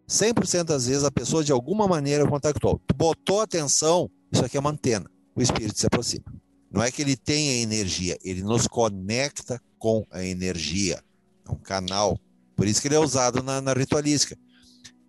100% 0.09 0.65
das 0.65 0.87
vezes 0.87 1.05
a 1.05 1.11
pessoa 1.11 1.43
de 1.43 1.53
alguma 1.53 1.87
maneira 1.89 2.27
contactou. 2.29 2.81
Tu 2.87 2.95
botou 2.95 3.41
atenção, 3.41 4.11
isso 4.33 4.45
aqui 4.45 4.57
é 4.57 4.61
uma 4.61 4.71
antena. 4.71 5.11
O 5.35 5.43
espírito 5.43 5.79
se 5.79 5.87
aproxima. 5.87 6.25
Não 6.71 6.83
é 6.83 6.91
que 6.91 7.03
ele 7.03 7.17
tenha 7.17 7.63
energia, 7.63 8.19
ele 8.23 8.43
nos 8.43 8.67
conecta 8.67 9.61
com 9.79 10.05
a 10.11 10.25
energia. 10.25 11.03
É 11.49 11.53
um 11.53 11.57
canal. 11.57 12.19
Por 12.57 12.67
isso 12.67 12.81
que 12.81 12.89
ele 12.89 12.97
é 12.97 12.99
usado 12.99 13.43
na, 13.43 13.61
na 13.61 13.73
ritualística. 13.73 14.37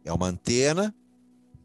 É 0.03 0.13
uma 0.13 0.27
antena 0.27 0.93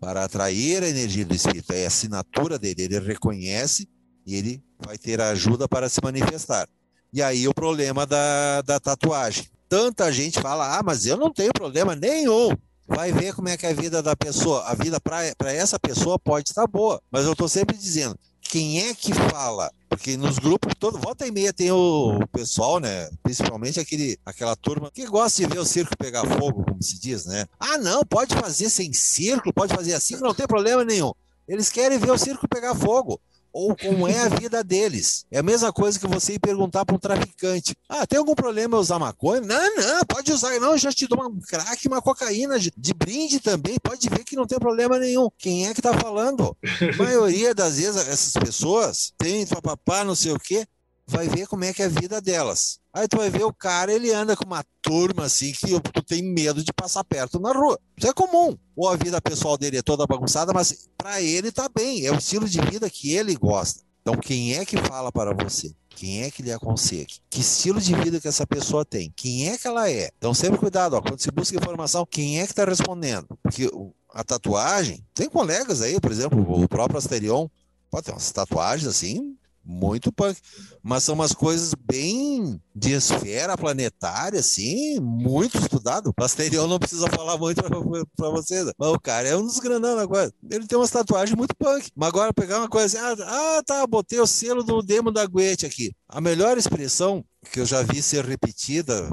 para 0.01 0.25
atrair 0.25 0.83
a 0.83 0.89
energia 0.89 1.25
do 1.25 1.35
espírito. 1.35 1.73
É 1.73 1.85
a 1.85 1.89
assinatura 1.89 2.59
dele. 2.59 2.83
Ele 2.83 2.99
reconhece 2.99 3.89
e 4.27 4.35
ele 4.37 4.63
vai 4.79 4.97
ter 4.97 5.21
a 5.21 5.31
ajuda 5.31 5.69
para 5.69 5.89
se 5.89 6.01
manifestar. 6.03 6.69
E 7.13 7.23
aí 7.23 7.49
o 7.49 7.55
problema 7.55 8.07
da, 8.07 8.63
da 8.63 8.79
tatuagem. 8.79 9.47
Tanta 9.69 10.13
gente 10.13 10.41
fala, 10.41 10.79
ah, 10.79 10.83
mas 10.83 11.07
eu 11.07 11.17
não 11.17 11.33
tenho 11.33 11.53
problema 11.53 11.95
nenhum. 11.95 12.51
Vai 12.87 13.13
ver 13.13 13.35
como 13.35 13.49
é 13.49 13.57
que 13.57 13.67
é 13.67 13.71
a 13.71 13.75
vida 13.75 14.03
da 14.03 14.17
pessoa. 14.17 14.65
A 14.65 14.75
vida 14.75 15.01
para 15.01 15.53
essa 15.53 15.79
pessoa 15.79 16.19
pode 16.19 16.49
estar 16.49 16.67
boa. 16.67 17.01
Mas 17.11 17.25
eu 17.25 17.33
estou 17.33 17.49
sempre 17.49 17.77
dizendo, 17.77 18.19
quem 18.51 18.89
é 18.89 18.95
que 18.95 19.15
fala? 19.15 19.71
Porque 19.89 20.17
nos 20.17 20.41
grupos, 20.41 20.75
todo 20.77 20.99
volta 20.99 21.25
e 21.25 21.31
meia 21.31 21.53
tem 21.53 21.71
o, 21.71 22.19
o 22.21 22.27
pessoal, 22.29 22.81
né? 22.81 23.09
Principalmente 23.23 23.79
aquele, 23.79 24.19
aquela 24.27 24.57
turma 24.57 24.91
que 24.91 25.07
gosta 25.07 25.41
de 25.41 25.53
ver 25.53 25.61
o 25.61 25.65
circo 25.65 25.97
pegar 25.97 26.25
fogo, 26.27 26.65
como 26.65 26.83
se 26.83 26.99
diz, 26.99 27.27
né? 27.27 27.47
Ah, 27.61 27.79
não, 27.79 28.05
pode 28.05 28.35
fazer 28.35 28.69
sem 28.71 28.93
círculo, 28.93 29.55
pode 29.55 29.73
fazer 29.73 29.95
assim, 29.95 30.17
não 30.17 30.35
tem 30.35 30.49
problema 30.49 30.85
nenhum. 30.85 31.13
Eles 31.47 31.69
querem 31.69 31.99
ver 31.99 32.11
o 32.11 32.19
circo 32.19 32.49
pegar 32.49 32.75
fogo 32.75 33.21
ou 33.53 33.77
como 33.77 34.07
é 34.07 34.19
a 34.21 34.29
vida 34.29 34.63
deles. 34.63 35.25
É 35.31 35.39
a 35.39 35.43
mesma 35.43 35.73
coisa 35.73 35.99
que 35.99 36.07
você 36.07 36.35
ir 36.35 36.39
perguntar 36.39 36.85
para 36.85 36.95
um 36.95 36.99
traficante: 36.99 37.75
Ah, 37.89 38.07
tem 38.07 38.19
algum 38.19 38.35
problema 38.35 38.79
usar 38.79 38.99
maconha? 38.99 39.41
Não, 39.41 39.77
não, 39.77 40.01
pode 40.07 40.33
usar. 40.33 40.59
Não, 40.61 40.73
eu 40.73 40.79
já 40.79 40.93
te 40.93 41.07
dou 41.07 41.23
um 41.23 41.41
crack, 41.41 41.87
uma 41.89 42.03
cocaína 42.03 42.59
de 42.59 42.95
brinde 42.95 43.41
também. 43.41 43.77
Pode 43.83 44.09
ver 44.09 44.25
que 44.25 44.37
não 44.37 44.47
tem 44.47 44.59
problema 44.59 44.99
nenhum. 44.99 45.29
Quem 45.39 45.69
é 45.69 45.75
que 45.75 45.83
tá 45.83 45.97
falando? 45.99 46.57
A 46.63 46.97
maioria 46.97 47.55
das 47.55 47.77
vezes 47.79 48.09
essas 48.09 48.33
pessoas 48.33 49.13
tem 49.19 49.47
papapá, 49.47 50.05
não 50.05 50.15
sei 50.15 50.33
o 50.33 50.39
quê, 50.39 50.67
vai 51.11 51.29
ver 51.29 51.47
como 51.47 51.65
é 51.65 51.73
que 51.73 51.83
é 51.83 51.87
a 51.87 51.89
vida 51.89 52.21
delas. 52.21 52.79
Aí 52.93 53.07
tu 53.07 53.17
vai 53.17 53.31
ver 53.31 53.45
o 53.45 53.53
cara, 53.53 53.93
ele 53.93 54.13
anda 54.13 54.37
com 54.37 54.45
uma 54.45 54.65
turma 54.81 55.25
assim 55.25 55.53
que 55.53 55.81
tu 55.81 56.03
tem 56.03 56.23
medo 56.23 56.63
de 56.63 56.73
passar 56.73 57.05
perto 57.05 57.39
na 57.39 57.53
rua. 57.53 57.79
Isso 57.97 58.09
é 58.09 58.13
comum. 58.13 58.57
Ou 58.77 58.89
a 58.89 58.97
vida 58.97 59.21
pessoal 59.21 59.59
dele 59.59 59.79
é 59.79 59.83
toda 59.83 60.07
bagunçada, 60.07 60.53
mas 60.53 60.89
para 60.97 61.21
ele 61.21 61.53
tá 61.53 61.69
bem, 61.69 62.07
é 62.07 62.13
o 62.13 62.17
estilo 62.17 62.49
de 62.49 62.61
vida 62.61 62.89
que 62.89 63.13
ele 63.13 63.35
gosta. 63.35 63.83
Então 64.03 64.17
quem 64.17 64.55
é 64.55 64.65
que 64.65 64.77
fala 64.79 65.13
para 65.13 65.35
você? 65.35 65.75
Quem 65.91 66.23
é 66.23 66.31
que 66.31 66.43
lhe 66.43 66.53
aconselha? 66.53 67.07
Que 67.29 67.41
estilo 67.41 67.81
de 67.81 67.95
vida 67.95 68.21
que 68.21 68.29
essa 68.29 68.47
pessoa 68.47 68.85
tem? 68.85 69.13
Quem 69.15 69.51
é 69.51 69.59
que 69.59 69.67
ela 69.67 69.91
é? 69.91 70.11
Então 70.17 70.33
sempre 70.33 70.59
cuidado, 70.59 70.95
ó, 70.95 71.03
quando 71.03 71.21
se 71.21 71.31
busca 71.31 71.57
informação, 71.57 72.07
quem 72.07 72.41
é 72.41 72.47
que 72.47 72.53
está 72.53 72.65
respondendo? 72.65 73.27
Porque 73.43 73.71
a 74.13 74.25
tatuagem, 74.25 75.05
tem 75.15 75.29
colegas 75.29 75.83
aí, 75.83 76.01
por 76.01 76.11
exemplo, 76.11 76.41
o 76.41 76.69
próprio 76.69 76.99
Asterion, 76.99 77.49
pode 77.91 78.07
ter 78.07 78.13
umas 78.13 78.31
tatuagens 78.33 78.89
assim, 78.89 79.37
muito 79.71 80.13
punk. 80.13 80.39
Mas 80.83 81.05
são 81.05 81.15
umas 81.15 81.33
coisas 81.33 81.73
bem 81.75 82.61
de 82.75 82.93
esfera 82.93 83.57
planetária, 83.57 84.41
assim, 84.41 84.99
muito 84.99 85.57
estudado. 85.59 86.13
Pasterion 86.13 86.67
não 86.67 86.79
precisa 86.79 87.09
falar 87.09 87.39
muito 87.39 87.63
pra, 87.63 88.31
vocês. 88.31 88.71
Mas 88.77 88.89
o 88.89 88.99
cara 88.99 89.29
é 89.29 89.37
um 89.37 89.43
dos 89.43 89.61
grandão 89.61 89.99
agora. 89.99 90.33
Ele 90.51 90.67
tem 90.67 90.77
umas 90.77 90.91
tatuagens 90.91 91.37
muito 91.37 91.55
punk. 91.57 91.91
Mas 91.95 92.09
agora 92.09 92.35
pegar 92.35 92.59
uma 92.59 92.69
coisa 92.69 92.99
assim, 92.99 93.23
ah, 93.23 93.57
ah 93.59 93.63
tá, 93.65 93.87
botei 93.87 94.19
o 94.19 94.27
selo 94.27 94.65
do 94.65 94.83
demo 94.83 95.13
da 95.13 95.25
Guete 95.25 95.67
aqui. 95.67 95.93
A 96.09 96.21
melhor 96.21 96.59
expressão 96.59 97.25
que 97.53 97.61
eu 97.61 97.67
já 97.67 97.83
vi 97.83 98.03
ser 98.03 98.25
repetida 98.25 99.09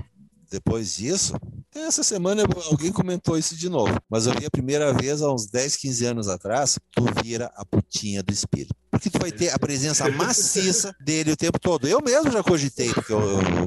depois 0.50 0.96
disso, 0.96 1.34
essa 1.76 2.04
semana 2.04 2.44
alguém 2.70 2.92
comentou 2.92 3.38
isso 3.38 3.56
de 3.56 3.70
novo, 3.70 3.96
mas 4.10 4.26
eu 4.26 4.34
vi 4.34 4.46
a 4.46 4.50
primeira 4.50 4.94
vez 4.94 5.22
há 5.22 5.32
uns 5.32 5.46
10, 5.48 5.76
15 5.76 6.06
anos 6.06 6.28
atrás, 6.28 6.80
tu 6.92 7.06
vira 7.24 7.52
a 7.56 7.66
putinha 7.66 8.24
do 8.24 8.34
espírito. 8.34 8.76
Porque 8.90 9.10
tu 9.10 9.20
vai 9.20 9.32
ter 9.32 9.50
a 9.50 9.60
presença 9.60 10.10
maciça 10.12 10.96
dele 11.00 11.32
o 11.32 11.38
tempo 11.38 11.60
todo. 11.60 11.88
Eu 11.88 12.02
mesmo 12.02 12.32
já 12.32 12.42
cogitei, 12.42 12.92
porque 12.94 13.14
eu, 13.14 13.20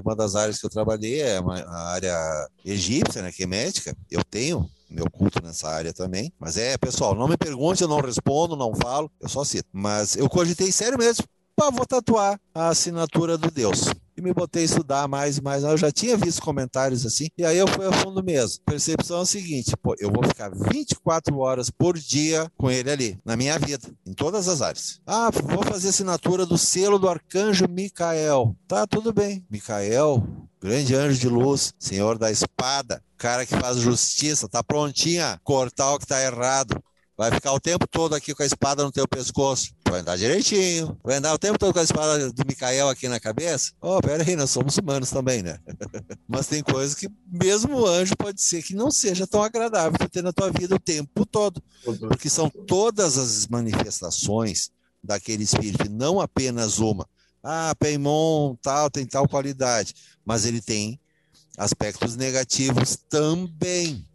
uma 0.04 0.16
das 0.16 0.34
áreas 0.34 0.58
que 0.58 0.66
eu 0.66 0.70
trabalhei 0.70 1.20
é 1.20 1.40
uma, 1.40 1.60
a 1.60 1.92
área 1.92 2.48
egípcia, 2.64 3.22
né, 3.22 3.30
que 3.30 3.44
é 3.44 3.46
médica. 3.46 3.96
Eu 4.10 4.24
tenho 4.24 4.68
meu 4.90 5.08
culto 5.08 5.40
nessa 5.42 5.68
área 5.68 5.92
também. 5.92 6.32
Mas 6.38 6.56
é, 6.56 6.76
pessoal, 6.76 7.14
não 7.14 7.28
me 7.28 7.36
pergunte, 7.36 7.82
eu 7.82 7.88
não 7.88 8.00
respondo, 8.00 8.56
não 8.56 8.74
falo, 8.74 9.10
eu 9.20 9.28
só 9.28 9.44
cito. 9.44 9.68
Mas 9.72 10.16
eu 10.16 10.28
cogitei 10.28 10.72
sério 10.72 10.98
mesmo, 10.98 11.24
pá, 11.60 11.68
vou 11.68 11.84
tatuar 11.84 12.40
a 12.54 12.68
assinatura 12.68 13.36
do 13.36 13.50
Deus 13.50 13.84
e 14.16 14.22
me 14.22 14.32
botei 14.32 14.62
a 14.62 14.64
estudar 14.64 15.06
mais 15.06 15.36
e 15.36 15.42
mais. 15.42 15.62
Eu 15.62 15.76
já 15.76 15.92
tinha 15.92 16.16
visto 16.16 16.40
comentários 16.40 17.04
assim, 17.04 17.28
e 17.36 17.44
aí 17.44 17.58
eu 17.58 17.68
fui 17.68 17.86
a 17.86 17.92
fundo 17.92 18.24
mesmo. 18.24 18.62
Percepção 18.64 19.20
é 19.20 19.26
seguinte: 19.26 19.76
pô, 19.76 19.94
eu 19.98 20.10
vou 20.10 20.26
ficar 20.26 20.50
24 20.50 21.36
horas 21.38 21.68
por 21.68 21.98
dia 21.98 22.50
com 22.56 22.70
ele 22.70 22.90
ali, 22.90 23.18
na 23.22 23.36
minha 23.36 23.58
vida, 23.58 23.86
em 24.06 24.14
todas 24.14 24.48
as 24.48 24.62
áreas. 24.62 25.02
Ah, 25.06 25.30
vou 25.30 25.62
fazer 25.62 25.90
assinatura 25.90 26.46
do 26.46 26.56
selo 26.56 26.98
do 26.98 27.08
arcanjo 27.08 27.68
Micael. 27.68 28.56
Tá, 28.66 28.86
tudo 28.86 29.12
bem. 29.12 29.44
Micael, 29.50 30.26
grande 30.62 30.94
anjo 30.94 31.20
de 31.20 31.28
luz, 31.28 31.74
senhor 31.78 32.16
da 32.16 32.30
espada, 32.30 33.02
cara 33.18 33.44
que 33.44 33.54
faz 33.54 33.76
justiça, 33.76 34.48
tá 34.48 34.64
prontinha, 34.64 35.38
cortar 35.44 35.92
o 35.92 35.98
que 35.98 36.06
tá 36.06 36.22
errado. 36.22 36.82
Vai 37.20 37.30
ficar 37.30 37.52
o 37.52 37.60
tempo 37.60 37.86
todo 37.86 38.14
aqui 38.14 38.34
com 38.34 38.42
a 38.42 38.46
espada 38.46 38.82
no 38.82 38.90
teu 38.90 39.06
pescoço. 39.06 39.74
Vai 39.86 40.00
andar 40.00 40.16
direitinho. 40.16 40.98
Vai 41.04 41.16
andar 41.16 41.34
o 41.34 41.38
tempo 41.38 41.58
todo 41.58 41.70
com 41.70 41.78
a 41.78 41.82
espada 41.82 42.32
do 42.32 42.46
Micael 42.46 42.88
aqui 42.88 43.08
na 43.08 43.20
cabeça. 43.20 43.72
Oh, 43.78 44.00
pera 44.00 44.24
aí, 44.26 44.34
nós 44.34 44.48
somos 44.48 44.78
humanos 44.78 45.10
também, 45.10 45.42
né? 45.42 45.58
Mas 46.26 46.46
tem 46.46 46.62
coisas 46.62 46.94
que 46.94 47.10
mesmo 47.30 47.80
o 47.80 47.86
anjo 47.86 48.16
pode 48.16 48.40
ser 48.40 48.62
que 48.62 48.74
não 48.74 48.90
seja 48.90 49.26
tão 49.26 49.42
agradável 49.42 49.98
para 49.98 50.08
ter 50.08 50.22
na 50.22 50.32
tua 50.32 50.50
vida 50.50 50.74
o 50.74 50.78
tempo 50.78 51.26
todo. 51.26 51.62
Porque 52.08 52.30
são 52.30 52.48
todas 52.48 53.18
as 53.18 53.46
manifestações 53.46 54.70
daquele 55.04 55.44
espírito, 55.44 55.90
não 55.90 56.22
apenas 56.22 56.78
uma. 56.78 57.06
Ah, 57.42 57.74
Peimon, 57.78 58.56
tal, 58.62 58.88
tem 58.88 59.04
tal 59.04 59.28
qualidade. 59.28 59.94
Mas 60.24 60.46
ele 60.46 60.62
tem 60.62 60.98
aspectos 61.58 62.16
negativos 62.16 62.96
também. 63.10 64.08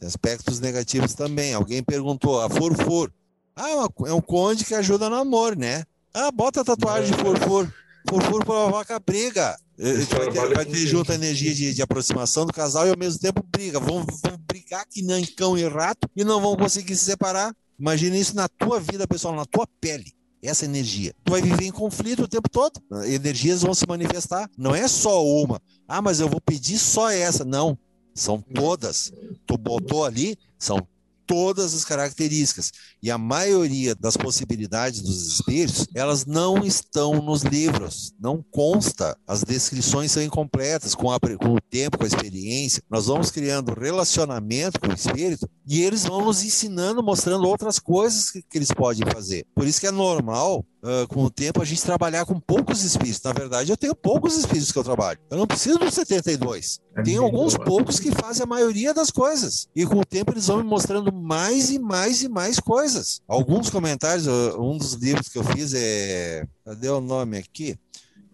Tem 0.00 0.08
aspectos 0.08 0.58
negativos 0.58 1.12
também. 1.14 1.52
Alguém 1.52 1.82
perguntou, 1.82 2.40
a 2.40 2.48
Furfur. 2.48 3.12
Ah, 3.54 3.68
é, 3.68 4.08
é 4.08 4.14
um 4.14 4.20
conde 4.20 4.64
que 4.64 4.74
ajuda 4.74 5.10
no 5.10 5.16
amor, 5.16 5.54
né? 5.54 5.84
Ah, 6.14 6.30
bota 6.32 6.62
a 6.62 6.64
tatuagem 6.64 7.14
de 7.14 7.22
Furfur. 7.22 7.70
Furfur 8.08 8.44
provoca 8.44 8.98
briga. 8.98 9.56
Vai 9.76 10.30
ter, 10.30 10.54
vai 10.54 10.64
ter 10.64 10.86
junto 10.86 11.12
a 11.12 11.14
energia 11.14 11.54
de, 11.54 11.74
de, 11.74 11.82
aproximação 11.82 12.46
do 12.46 12.52
casal 12.52 12.86
e 12.86 12.90
ao 12.90 12.98
mesmo 12.98 13.20
tempo 13.20 13.42
briga. 13.42 13.78
Vão, 13.78 14.04
vão 14.04 14.38
brigar 14.46 14.86
que 14.88 15.02
nem 15.02 15.24
cão 15.24 15.56
e 15.56 15.68
rato 15.68 16.08
e 16.16 16.24
não 16.24 16.40
vão 16.40 16.56
conseguir 16.56 16.96
se 16.96 17.04
separar. 17.04 17.54
Imagina 17.78 18.16
isso 18.16 18.34
na 18.34 18.48
tua 18.48 18.80
vida, 18.80 19.06
pessoal, 19.06 19.34
na 19.34 19.44
tua 19.44 19.66
pele 19.80 20.14
essa 20.42 20.64
energia. 20.64 21.14
Tu 21.22 21.30
vai 21.30 21.42
viver 21.42 21.64
em 21.64 21.70
conflito 21.70 22.22
o 22.22 22.28
tempo 22.28 22.48
todo. 22.48 22.80
Energias 23.06 23.62
vão 23.62 23.74
se 23.74 23.86
manifestar. 23.86 24.50
Não 24.56 24.74
é 24.74 24.88
só 24.88 25.24
uma. 25.24 25.60
Ah, 25.86 26.00
mas 26.00 26.20
eu 26.20 26.28
vou 26.28 26.40
pedir 26.40 26.78
só 26.78 27.10
essa. 27.10 27.44
Não. 27.44 27.78
São 28.14 28.40
todas. 28.40 29.12
Tu 29.46 29.56
botou 29.56 30.04
ali, 30.04 30.36
são 30.58 30.86
todas 31.30 31.74
as 31.74 31.84
características. 31.84 32.72
E 33.00 33.08
a 33.08 33.16
maioria 33.16 33.94
das 33.94 34.16
possibilidades 34.16 35.00
dos 35.00 35.28
espíritos, 35.28 35.86
elas 35.94 36.26
não 36.26 36.66
estão 36.66 37.22
nos 37.22 37.42
livros, 37.42 38.12
não 38.20 38.44
consta. 38.50 39.16
As 39.28 39.44
descrições 39.44 40.10
são 40.10 40.20
incompletas, 40.24 40.92
com, 40.92 41.08
a, 41.08 41.20
com 41.20 41.54
o 41.54 41.60
tempo, 41.60 41.98
com 41.98 42.02
a 42.02 42.08
experiência. 42.08 42.82
Nós 42.90 43.06
vamos 43.06 43.30
criando 43.30 43.78
relacionamento 43.78 44.80
com 44.80 44.88
o 44.88 44.94
espírito 44.94 45.48
e 45.64 45.80
eles 45.80 46.04
vão 46.04 46.24
nos 46.24 46.42
ensinando, 46.42 47.00
mostrando 47.00 47.46
outras 47.46 47.78
coisas 47.78 48.32
que, 48.32 48.42
que 48.42 48.58
eles 48.58 48.72
podem 48.72 49.08
fazer. 49.12 49.46
Por 49.54 49.68
isso 49.68 49.78
que 49.78 49.86
é 49.86 49.92
normal 49.92 50.66
Uh, 50.82 51.06
com 51.08 51.24
o 51.24 51.30
tempo, 51.30 51.60
a 51.60 51.64
gente 51.64 51.82
trabalhar 51.82 52.24
com 52.24 52.40
poucos 52.40 52.82
espíritos. 52.82 53.22
Na 53.22 53.32
verdade, 53.32 53.70
eu 53.70 53.76
tenho 53.76 53.94
poucos 53.94 54.36
espíritos 54.36 54.72
que 54.72 54.78
eu 54.78 54.84
trabalho. 54.84 55.18
Eu 55.30 55.36
não 55.36 55.46
preciso 55.46 55.78
dos 55.78 55.92
72. 55.92 56.80
É 56.96 57.02
Tem 57.02 57.16
alguns 57.18 57.54
boa. 57.54 57.66
poucos 57.66 58.00
que 58.00 58.10
fazem 58.10 58.42
a 58.42 58.46
maioria 58.46 58.94
das 58.94 59.10
coisas. 59.10 59.68
E 59.76 59.84
com 59.84 59.98
o 60.00 60.04
tempo, 60.04 60.32
eles 60.32 60.46
vão 60.46 60.56
me 60.56 60.62
mostrando 60.64 61.12
mais 61.12 61.70
e 61.70 61.78
mais 61.78 62.22
e 62.22 62.28
mais 62.28 62.58
coisas. 62.58 63.20
Alguns 63.28 63.68
comentários, 63.68 64.26
um 64.26 64.78
dos 64.78 64.94
livros 64.94 65.28
que 65.28 65.38
eu 65.38 65.44
fiz 65.44 65.74
é. 65.74 66.46
Cadê 66.64 66.88
o 66.88 67.00
nome 67.00 67.36
aqui? 67.36 67.78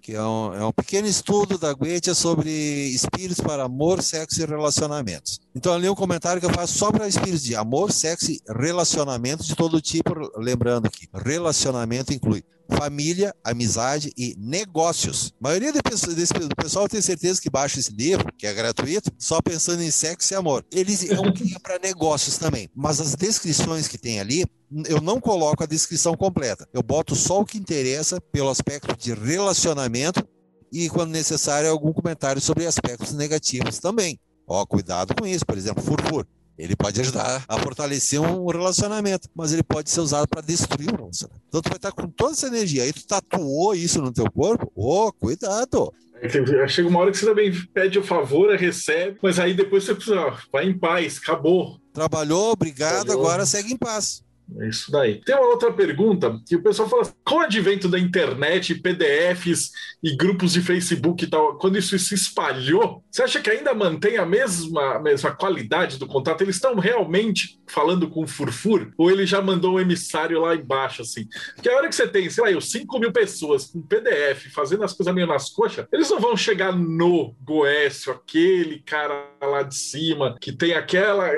Que 0.07 0.15
é 0.15 0.23
um, 0.23 0.55
é 0.55 0.65
um, 0.65 0.71
pequeno 0.71 1.09
estudo 1.09 1.59
da 1.59 1.73
Goethe 1.73 2.15
sobre 2.15 2.49
espíritos 2.49 3.41
para 3.41 3.65
amor, 3.65 4.01
sexo 4.01 4.41
e 4.41 4.47
relacionamentos. 4.47 5.41
Então, 5.53 5.75
ali 5.75 5.89
um 5.89 5.97
comentário 5.97 6.41
que 6.41 6.47
eu 6.47 6.55
faço 6.55 6.79
só 6.79 6.93
para 6.93 7.09
espíritos 7.09 7.43
de 7.43 7.57
amor, 7.57 7.91
sexo 7.91 8.31
e 8.31 8.41
relacionamentos 8.49 9.49
de 9.49 9.57
todo 9.57 9.81
tipo, 9.81 10.15
lembrando 10.37 10.89
que 10.89 11.09
relacionamento 11.13 12.15
inclui 12.15 12.45
família, 12.69 13.35
amizade 13.45 14.13
e 14.17 14.35
negócios. 14.39 15.33
A 15.41 15.49
maioria 15.49 15.73
do 15.73 15.81
pessoal 16.57 16.89
tem 16.89 17.01
certeza 17.01 17.41
que 17.41 17.51
baixa 17.51 17.79
esse 17.79 17.93
livro, 17.93 18.27
que 18.37 18.47
é 18.47 18.55
gratuito, 18.55 19.11
só 19.19 19.41
pensando 19.41 19.83
em 19.83 19.91
sexo 19.91 20.33
e 20.33 20.37
amor. 20.37 20.65
Eles 20.73 21.09
é 21.09 21.21
um 21.21 21.33
guia 21.33 21.59
para 21.61 21.79
negócios 21.79 22.39
também, 22.39 22.69
mas 22.75 23.01
as 23.01 23.15
descrições 23.15 23.89
que 23.89 23.99
tem 23.99 24.21
ali 24.21 24.45
eu 24.89 25.01
não 25.01 25.21
coloco 25.21 25.63
a 25.63 25.67
descrição 25.67 26.17
completa. 26.17 26.69
Eu 26.73 26.83
boto 26.83 27.15
só 27.15 27.41
o 27.41 27.45
que 27.45 27.59
interessa 27.59 28.21
pelo 28.33 28.51
aspecto 28.51 28.97
de 28.97 29.15
relacionamento 29.15 30.27
e, 30.73 30.89
quando 30.89 31.11
necessário, 31.11 31.71
algum 31.71 31.93
comentário 31.93 32.41
sobre 32.41 32.67
aspectos 32.67 33.13
negativos 33.13 33.79
também. 33.79 34.19
Ó, 34.47 34.65
cuidado 34.67 35.15
com 35.15 35.27
isso. 35.27 35.47
Por 35.47 35.57
exemplo, 35.57 35.83
furfur. 35.83 36.27
Ele 36.59 36.75
pode 36.75 37.01
ajudar 37.01 37.45
a 37.47 37.59
fortalecer 37.59 38.21
um 38.21 38.47
relacionamento, 38.47 39.29
mas 39.35 39.53
ele 39.53 39.63
pode 39.63 39.91
ser 39.91 40.01
usado 40.01 40.27
para 40.27 40.41
destruir 40.41 40.91
um 40.93 40.97
relacionamento. 40.97 41.45
Então 41.49 41.61
tu 41.61 41.69
vai 41.69 41.77
estar 41.77 41.93
com 41.93 42.09
toda 42.09 42.33
essa 42.33 42.47
energia. 42.47 42.83
Aí 42.83 42.93
tu 42.93 43.07
tatuou 43.07 43.75
isso 43.75 44.01
no 44.01 44.13
teu 44.13 44.31
corpo, 44.31 44.71
ô, 44.75 45.07
oh, 45.07 45.13
cuidado. 45.13 45.93
Chega 46.69 46.89
uma 46.89 47.01
hora 47.01 47.11
que 47.11 47.19
você 47.19 47.27
também 47.27 47.53
pede 47.75 47.99
o 47.99 48.03
favor, 48.03 48.55
recebe, 48.57 49.19
mas 49.23 49.39
aí 49.39 49.53
depois 49.53 49.85
você 49.85 49.95
precisa, 49.95 50.35
vai 50.51 50.67
em 50.67 50.77
paz, 50.77 51.19
acabou. 51.19 51.79
Trabalhou, 51.93 52.53
obrigado, 52.53 53.05
Trabalhou. 53.05 53.27
agora 53.27 53.47
segue 53.47 53.73
em 53.73 53.77
paz. 53.77 54.25
É 54.59 54.69
isso 54.69 54.93
daí. 54.93 55.21
Tem 55.25 55.35
uma 55.35 55.49
outra 55.49 55.73
pergunta 55.73 56.41
que 56.47 56.57
o 56.57 56.63
pessoal 56.63 56.89
fala: 56.89 57.13
com 57.25 57.37
o 57.37 57.41
advento 57.41 57.89
da 57.89 57.99
internet, 57.99 58.75
PDFs 58.77 59.73
e 60.03 60.17
grupos 60.17 60.53
de 60.53 60.61
Facebook 60.61 61.25
e 61.25 61.27
tal, 61.27 61.59
quando 61.59 61.77
isso 61.77 61.99
se 61.99 62.15
espalhou, 62.15 63.03
você 63.11 63.23
acha 63.23 63.41
que 63.41 63.51
ainda 63.51 63.75
mantém 63.75 64.19
a 64.19 64.25
mesma, 64.25 64.97
a 64.97 65.01
mesma 65.01 65.35
qualidade 65.35 65.99
do 65.99 66.07
contato? 66.07 66.43
Eles 66.43 66.57
estão 66.57 66.77
realmente 66.77 67.61
falando 67.67 68.09
com 68.09 68.23
o 68.23 68.27
Furfur? 68.27 68.93
Ou 68.97 69.11
ele 69.11 69.27
já 69.27 69.43
mandou 69.43 69.75
um 69.75 69.81
emissário 69.81 70.41
lá 70.41 70.55
embaixo, 70.55 71.03
assim? 71.03 71.27
Porque 71.55 71.69
a 71.69 71.77
hora 71.77 71.89
que 71.89 71.95
você 71.95 72.07
tem, 72.07 72.31
sei 72.31 72.55
lá, 72.55 72.61
5 72.61 72.99
mil 72.99 73.13
pessoas 73.13 73.67
com 73.67 73.83
PDF 73.83 74.53
fazendo 74.55 74.85
as 74.85 74.93
coisas 74.93 75.15
meio 75.15 75.27
nas 75.27 75.51
coxas, 75.51 75.87
eles 75.93 76.09
não 76.09 76.21
vão 76.21 76.37
chegar 76.37 76.73
no 76.73 77.35
Goécio, 77.43 78.13
aquele 78.13 78.81
cara 78.81 79.29
lá 79.43 79.63
de 79.63 79.75
cima, 79.75 80.37
que 80.41 80.53
tem 80.53 80.75
aquela. 80.75 81.29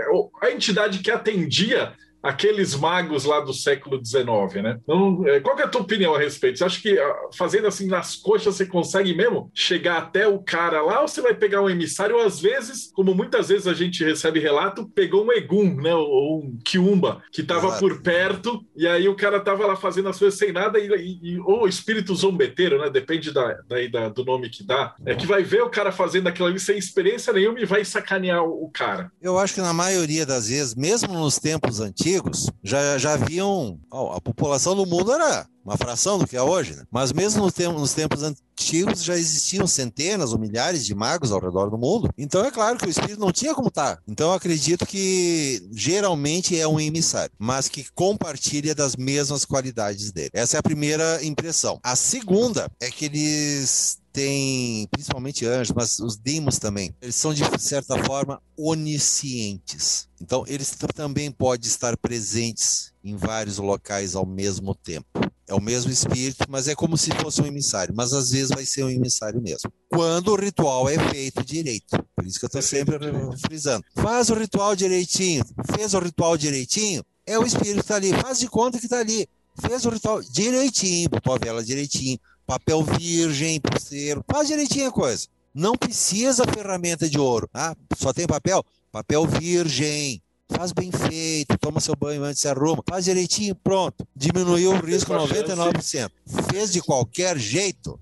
a 0.43 0.51
entidade 0.51 0.99
que 0.99 1.11
atendia 1.11 1.95
aqueles 2.23 2.75
magos 2.75 3.25
lá 3.25 3.41
do 3.41 3.53
século 3.53 4.05
XIX, 4.05 4.62
né? 4.62 4.79
Então, 4.83 5.25
qual 5.43 5.59
é 5.59 5.64
a 5.64 5.69
tua 5.69 5.83
opinião 5.83 6.14
a 6.14 6.19
respeito? 6.19 6.59
Você 6.59 6.64
acha 6.64 6.81
que 6.81 6.99
ah, 6.99 7.16
fazendo 7.35 7.66
assim 7.66 7.87
nas 7.87 8.16
coxas 8.16 8.57
você 8.57 8.66
consegue 8.66 9.14
mesmo 9.14 9.51
chegar 9.55 9.99
até 9.99 10.27
o 10.27 10.41
cara 10.41 10.83
lá 10.83 11.01
ou 11.01 11.09
você 11.09 11.21
vai 11.21 11.35
pegar 11.35 11.62
um 11.62 11.71
emissário? 11.71 12.16
Ou 12.16 12.23
às 12.23 12.41
vezes, 12.41 12.91
como 12.93 13.14
muitas 13.14 13.49
vezes 13.49 13.66
a 13.66 13.75
gente 13.75 14.05
recebe 14.05 14.41
relato, 14.41 14.89
pegou 14.89 15.25
um 15.25 15.33
egum, 15.33 15.75
né? 15.77 15.95
Ou 15.95 16.41
um 16.41 16.59
quiumba 16.64 17.23
que 17.33 17.41
estava 17.41 17.79
por 17.79 18.03
perto 18.03 18.64
e 18.77 18.87
aí 18.87 19.09
o 19.09 19.16
cara 19.16 19.39
estava 19.39 19.66
lá 19.66 19.77
fazendo 19.77 20.09
as 20.09 20.19
coisas 20.19 20.39
sem 20.39 20.53
nada 20.53 20.79
e, 20.79 21.19
e 21.23 21.41
ou 21.41 21.69
espírito 21.69 22.14
zombeteiro, 22.14 22.79
né? 22.79 22.91
Depende 22.91 23.33
da, 23.33 23.55
da, 23.66 23.87
da, 23.91 24.09
do 24.09 24.25
nome 24.25 24.51
que 24.51 24.64
dá. 24.64 24.95
É 25.05 25.14
que 25.14 25.27
vai 25.27 25.43
ver 25.43 25.62
o 25.62 25.71
cara 25.71 25.93
fazendo 25.93 26.29
aquilo 26.29 26.49
ali 26.49 26.59
sem 26.59 26.77
experiência 26.77 27.33
nenhuma 27.33 27.61
e 27.61 27.64
vai 27.64 27.85
sacanear 27.85 28.43
o, 28.43 28.64
o 28.64 28.71
cara. 28.71 29.11
Eu 29.21 29.39
acho 29.39 29.55
que 29.55 29.61
na 29.61 29.73
maioria 29.73 30.27
das 30.27 30.49
vezes, 30.49 30.75
mesmo 30.75 31.12
nos 31.14 31.39
tempos 31.39 31.81
antigos 31.81 32.09
antigos 32.19 32.51
já, 32.62 32.99
já 32.99 33.14
haviam. 33.14 33.79
a 33.91 34.21
população 34.21 34.75
do 34.75 34.87
mundo 34.87 35.12
era 35.12 35.47
uma 35.64 35.77
fração 35.77 36.19
do 36.19 36.27
que 36.27 36.37
é 36.37 36.43
hoje, 36.43 36.75
né? 36.75 36.85
mas 36.91 37.12
mesmo 37.12 37.43
nos 37.43 37.53
tempos, 37.53 37.81
nos 37.81 37.93
tempos 37.93 38.23
antigos 38.23 39.05
já 39.05 39.16
existiam 39.16 39.66
centenas 39.66 40.33
ou 40.33 40.39
milhares 40.39 40.85
de 40.85 40.95
magos 40.95 41.31
ao 41.31 41.41
redor 41.41 41.71
do 41.71 41.77
mundo. 41.77 42.11
Então 42.16 42.45
é 42.45 42.51
claro 42.51 42.79
que 42.79 42.87
o 42.87 42.91
espírito 42.91 43.21
não 43.21 43.31
tinha 43.31 43.55
como 43.55 43.69
estar. 43.69 43.99
Então 44.09 44.29
eu 44.29 44.35
acredito 44.35 44.87
que 44.87 45.69
geralmente 45.73 46.59
é 46.59 46.66
um 46.66 46.81
emissário, 46.81 47.33
mas 47.39 47.69
que 47.69 47.87
compartilha 47.95 48.75
das 48.75 48.97
mesmas 48.97 49.45
qualidades 49.45 50.11
dele. 50.11 50.31
Essa 50.33 50.57
é 50.57 50.61
a 50.61 50.62
primeira 50.62 51.23
impressão. 51.25 51.79
A 51.83 51.95
segunda 51.95 52.71
é 52.81 52.91
que 52.91 53.05
eles 53.05 53.99
tem 54.19 54.89
principalmente 54.91 55.47
anjos, 55.47 55.73
mas 55.73 56.01
os 56.01 56.16
demons 56.16 56.59
também. 56.59 56.93
Eles 57.01 57.14
são 57.14 57.33
de 57.33 57.45
certa 57.61 57.97
forma 58.03 58.43
oniscientes. 58.57 60.09
Então 60.21 60.43
eles 60.49 60.75
também 60.93 61.31
podem 61.31 61.69
estar 61.69 61.97
presentes 61.97 62.93
em 63.05 63.14
vários 63.14 63.59
locais 63.59 64.16
ao 64.16 64.27
mesmo 64.27 64.75
tempo. 64.75 65.07
É 65.47 65.55
o 65.55 65.62
mesmo 65.62 65.93
espírito, 65.93 66.45
mas 66.49 66.66
é 66.66 66.75
como 66.75 66.99
se 66.99 67.12
fosse 67.12 67.41
um 67.41 67.47
emissário, 67.47 67.95
mas 67.97 68.12
às 68.12 68.33
vezes 68.33 68.49
vai 68.49 68.66
ser 68.66 68.83
um 68.83 68.91
emissário 68.91 69.41
mesmo. 69.41 69.73
Quando 69.89 70.33
o 70.33 70.37
ritual 70.37 70.89
é 70.89 70.99
feito 71.11 71.45
direito. 71.45 72.05
Por 72.16 72.27
isso 72.27 72.41
que 72.41 72.45
eu 72.45 72.49
estou 72.49 72.61
sempre 72.61 72.99
frisando. 73.47 73.85
Faz 73.95 74.31
o 74.31 74.35
ritual 74.35 74.75
direitinho. 74.75 75.45
Fez 75.77 75.95
o 75.95 76.01
ritual 76.01 76.37
direitinho, 76.37 77.05
é 77.25 77.39
o 77.39 77.47
espírito 77.47 77.77
que 77.77 77.81
está 77.83 77.95
ali. 77.95 78.12
Faz 78.14 78.41
de 78.41 78.49
conta 78.49 78.81
que 78.81 78.87
está 78.87 78.99
ali. 78.99 79.29
Fez 79.61 79.85
o 79.85 79.91
ritual 79.91 80.21
direitinho, 80.23 81.09
botou 81.09 81.35
a 81.35 81.39
vela 81.39 81.64
direitinho, 81.64 82.19
papel 82.49 82.82
virgem, 82.82 83.61
pulseiro, 83.61 84.24
faz 84.26 84.49
direitinho 84.49 84.88
a 84.88 84.90
coisa. 84.90 85.28
Não 85.55 85.74
precisa 85.74 86.46
ferramenta 86.46 87.07
de 87.07 87.18
ouro. 87.18 87.46
Ah, 87.53 87.76
só 87.94 88.11
tem 88.11 88.26
papel? 88.26 88.64
Papel 88.90 89.26
virgem. 89.26 90.22
Faz 90.51 90.72
bem 90.72 90.90
feito, 90.90 91.59
toma 91.59 91.78
seu 91.78 91.94
banho 91.94 92.24
antes 92.24 92.40
se 92.40 92.49
arruma, 92.49 92.82
faz 92.88 93.05
direitinho, 93.05 93.55
pronto. 93.55 94.09
Diminuiu 94.16 94.72
o 94.72 94.80
risco 94.80 95.12
99%. 95.12 96.11
Fez 96.51 96.72
de 96.72 96.80
qualquer 96.80 97.38
jeito, 97.38 98.01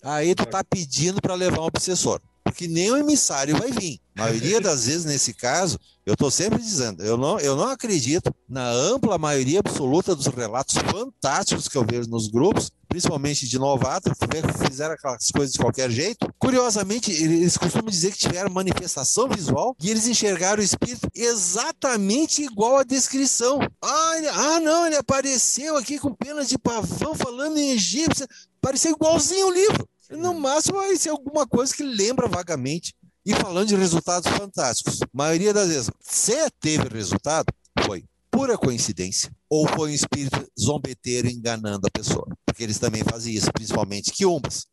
aí 0.00 0.32
tu 0.36 0.46
tá 0.46 0.62
pedindo 0.62 1.20
para 1.20 1.34
levar 1.34 1.62
um 1.62 1.64
obsessor 1.64 2.20
porque 2.50 2.66
nem 2.66 2.90
o 2.90 2.96
emissário 2.96 3.56
vai 3.56 3.70
vir. 3.70 4.00
A 4.20 4.24
maioria 4.24 4.60
das 4.60 4.84
vezes, 4.84 5.04
nesse 5.06 5.32
caso, 5.32 5.78
eu 6.04 6.14
estou 6.14 6.30
sempre 6.30 6.58
dizendo, 6.58 7.02
eu 7.02 7.16
não, 7.16 7.38
eu 7.38 7.56
não 7.56 7.68
acredito 7.68 8.34
na 8.48 8.68
ampla 8.68 9.16
maioria 9.16 9.60
absoluta 9.60 10.14
dos 10.14 10.26
relatos 10.26 10.74
fantásticos 10.76 11.68
que 11.68 11.76
eu 11.76 11.84
vejo 11.84 12.08
nos 12.10 12.28
grupos, 12.28 12.70
principalmente 12.88 13.48
de 13.48 13.58
novato, 13.58 14.10
que 14.10 14.68
fizeram 14.68 14.94
aquelas 14.94 15.28
coisas 15.28 15.52
de 15.52 15.58
qualquer 15.58 15.90
jeito. 15.90 16.28
Curiosamente, 16.38 17.12
eles 17.12 17.56
costumam 17.56 17.90
dizer 17.90 18.12
que 18.12 18.18
tiveram 18.18 18.50
manifestação 18.50 19.28
visual 19.28 19.76
e 19.80 19.90
eles 19.90 20.06
enxergaram 20.06 20.60
o 20.60 20.64
espírito 20.64 21.08
exatamente 21.14 22.42
igual 22.42 22.78
à 22.78 22.82
descrição. 22.82 23.60
Ah, 23.82 24.14
ele, 24.16 24.28
ah 24.28 24.60
não, 24.60 24.86
ele 24.86 24.96
apareceu 24.96 25.76
aqui 25.76 25.98
com 25.98 26.12
penas 26.12 26.48
de 26.48 26.58
pavão 26.58 27.14
falando 27.14 27.56
em 27.56 27.70
egípcio, 27.70 28.26
pareceu 28.60 28.92
igualzinho 28.92 29.48
o 29.48 29.52
livro. 29.52 29.88
No 30.10 30.34
máximo 30.34 30.78
vai 30.78 30.96
ser 30.96 31.10
alguma 31.10 31.46
coisa 31.46 31.74
que 31.74 31.84
lembra 31.84 32.26
vagamente. 32.26 32.94
E 33.30 33.34
falando 33.36 33.68
de 33.68 33.76
resultados 33.76 34.28
fantásticos, 34.28 35.00
a 35.02 35.06
maioria 35.12 35.54
das 35.54 35.68
vezes, 35.68 35.88
se 36.00 36.50
teve 36.58 36.88
resultado, 36.88 37.46
foi 37.86 38.04
pura 38.28 38.58
coincidência 38.58 39.30
ou 39.48 39.68
foi 39.68 39.92
um 39.92 39.94
espírito 39.94 40.44
zombeteiro 40.58 41.28
enganando 41.28 41.86
a 41.86 41.90
pessoa. 41.92 42.26
Porque 42.44 42.64
eles 42.64 42.80
também 42.80 43.04
fazem 43.04 43.32
isso, 43.32 43.52
principalmente 43.52 44.10
quiumbas. 44.10 44.66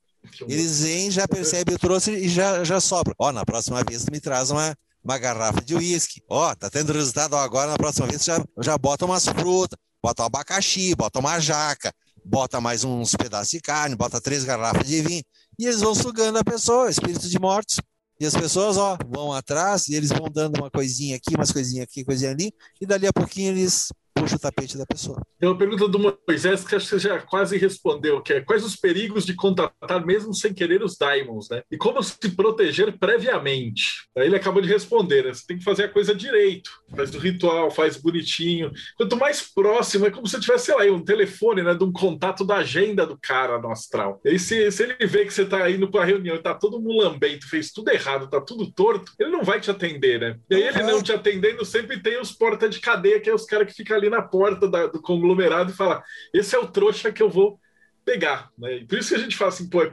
Eles 0.47 0.81
vêm, 0.81 1.11
já 1.11 1.27
percebem 1.27 1.75
o 1.75 1.77
trouxe 1.77 2.09
e 2.13 2.27
já, 2.27 2.63
já 2.63 2.81
sobra. 2.81 3.13
Ó, 3.19 3.31
na 3.31 3.45
próxima 3.45 3.83
vez 3.87 4.03
tu 4.03 4.11
me 4.11 4.19
traz 4.19 4.49
uma, 4.49 4.75
uma 5.03 5.19
garrafa 5.19 5.61
de 5.61 5.75
uísque. 5.75 6.23
Ó, 6.27 6.55
tá 6.55 6.67
tendo 6.67 6.93
resultado 6.93 7.35
agora, 7.35 7.69
na 7.69 7.77
próxima 7.77 8.07
vez 8.07 8.25
já, 8.25 8.43
já 8.63 8.75
bota 8.75 9.05
umas 9.05 9.23
frutas, 9.25 9.77
bota 10.01 10.23
um 10.23 10.25
abacaxi, 10.25 10.95
bota 10.95 11.19
uma 11.19 11.39
jaca, 11.39 11.93
bota 12.25 12.59
mais 12.59 12.83
uns 12.83 13.11
pedaços 13.11 13.51
de 13.51 13.59
carne, 13.59 13.95
bota 13.95 14.19
três 14.19 14.43
garrafas 14.43 14.87
de 14.87 14.99
vinho, 15.03 15.23
e 15.59 15.67
eles 15.67 15.81
vão 15.81 15.93
sugando 15.93 16.39
a 16.39 16.43
pessoa, 16.43 16.89
espírito 16.89 17.29
de 17.29 17.37
mortos. 17.37 17.77
E 18.19 18.25
as 18.25 18.33
pessoas, 18.33 18.77
ó, 18.77 18.97
vão 19.07 19.31
atrás 19.31 19.87
e 19.87 19.95
eles 19.95 20.09
vão 20.09 20.27
dando 20.31 20.57
uma 20.59 20.71
coisinha 20.71 21.15
aqui, 21.15 21.35
umas 21.35 21.51
coisinhas 21.51 21.83
aqui, 21.83 22.03
coisinha 22.03 22.31
ali, 22.31 22.51
e 22.81 22.85
dali 22.85 23.05
a 23.05 23.13
pouquinho 23.13 23.51
eles 23.51 23.89
puxa 24.19 24.35
o 24.35 24.39
tapete 24.39 24.77
da 24.77 24.85
pessoa. 24.85 25.21
Tem 25.39 25.47
uma 25.47 25.57
pergunta 25.57 25.87
do 25.87 25.99
Moisés 25.99 26.65
que 26.65 26.75
acho 26.75 26.85
que 26.85 26.91
você 26.91 26.99
já 26.99 27.19
quase 27.19 27.57
respondeu, 27.57 28.21
que 28.21 28.33
é 28.33 28.41
quais 28.41 28.63
os 28.63 28.75
perigos 28.75 29.25
de 29.25 29.33
contratar 29.33 30.05
mesmo 30.05 30.33
sem 30.33 30.53
querer 30.53 30.83
os 30.83 30.95
diamonds, 30.95 31.49
né? 31.49 31.61
E 31.71 31.77
como 31.77 32.01
se 32.01 32.29
proteger 32.35 32.97
previamente? 32.97 34.07
Aí 34.17 34.25
ele 34.25 34.35
acabou 34.35 34.61
de 34.61 34.67
responder, 34.67 35.25
né? 35.25 35.33
Você 35.33 35.45
tem 35.47 35.57
que 35.57 35.63
fazer 35.63 35.85
a 35.85 35.89
coisa 35.89 36.13
direito, 36.15 36.69
faz 36.95 37.11
do 37.11 37.19
ritual, 37.19 37.69
faz 37.71 37.97
bonitinho. 37.97 38.71
Quanto 38.95 39.15
mais 39.15 39.41
próximo, 39.41 40.05
é 40.05 40.11
como 40.11 40.27
se 40.27 40.39
tivesse, 40.39 40.65
sei 40.65 40.75
lá, 40.75 40.83
um 40.93 41.03
telefone, 41.03 41.61
né, 41.61 41.73
de 41.73 41.83
um 41.83 41.91
contato 41.91 42.45
da 42.45 42.57
agenda 42.57 43.05
do 43.05 43.17
cara 43.17 43.59
no 43.59 43.71
astral. 43.71 44.19
E 44.23 44.29
aí 44.29 44.39
se, 44.39 44.71
se 44.71 44.83
ele 44.83 45.07
vê 45.07 45.25
que 45.25 45.33
você 45.33 45.45
tá 45.45 45.69
indo 45.69 45.89
para 45.89 46.01
a 46.01 46.05
reunião 46.05 46.35
e 46.35 46.41
tá 46.41 46.53
todo 46.53 46.79
mulambento, 46.79 47.47
fez 47.47 47.71
tudo 47.71 47.91
errado, 47.91 48.29
tá 48.29 48.41
tudo 48.41 48.71
torto, 48.71 49.11
ele 49.19 49.29
não 49.29 49.43
vai 49.43 49.59
te 49.59 49.69
atender, 49.69 50.19
né? 50.19 50.39
E 50.49 50.55
aí 50.55 50.63
ele 50.63 50.83
não 50.83 51.01
te 51.01 51.11
atendendo 51.11 51.65
sempre 51.65 52.01
tem 52.01 52.19
os 52.19 52.31
porta 52.31 52.69
de 52.69 52.79
cadeia, 52.79 53.19
que 53.19 53.29
é 53.29 53.33
os 53.33 53.45
caras 53.45 53.67
que 53.67 53.73
ficam 53.73 53.97
ali 53.97 54.06
ali 54.07 54.09
na 54.09 54.21
porta 54.21 54.67
da, 54.67 54.87
do 54.87 55.01
conglomerado 55.01 55.71
e 55.71 55.75
falar: 55.75 56.03
esse 56.33 56.55
é 56.55 56.59
o 56.59 56.67
trouxa 56.67 57.11
que 57.11 57.21
eu 57.21 57.29
vou 57.29 57.59
pegar. 58.03 58.49
Né? 58.57 58.85
Por 58.87 58.97
isso 58.97 59.09
que 59.09 59.15
a 59.15 59.19
gente 59.19 59.35
fala 59.35 59.49
assim, 59.49 59.69
pô, 59.69 59.83
é, 59.83 59.91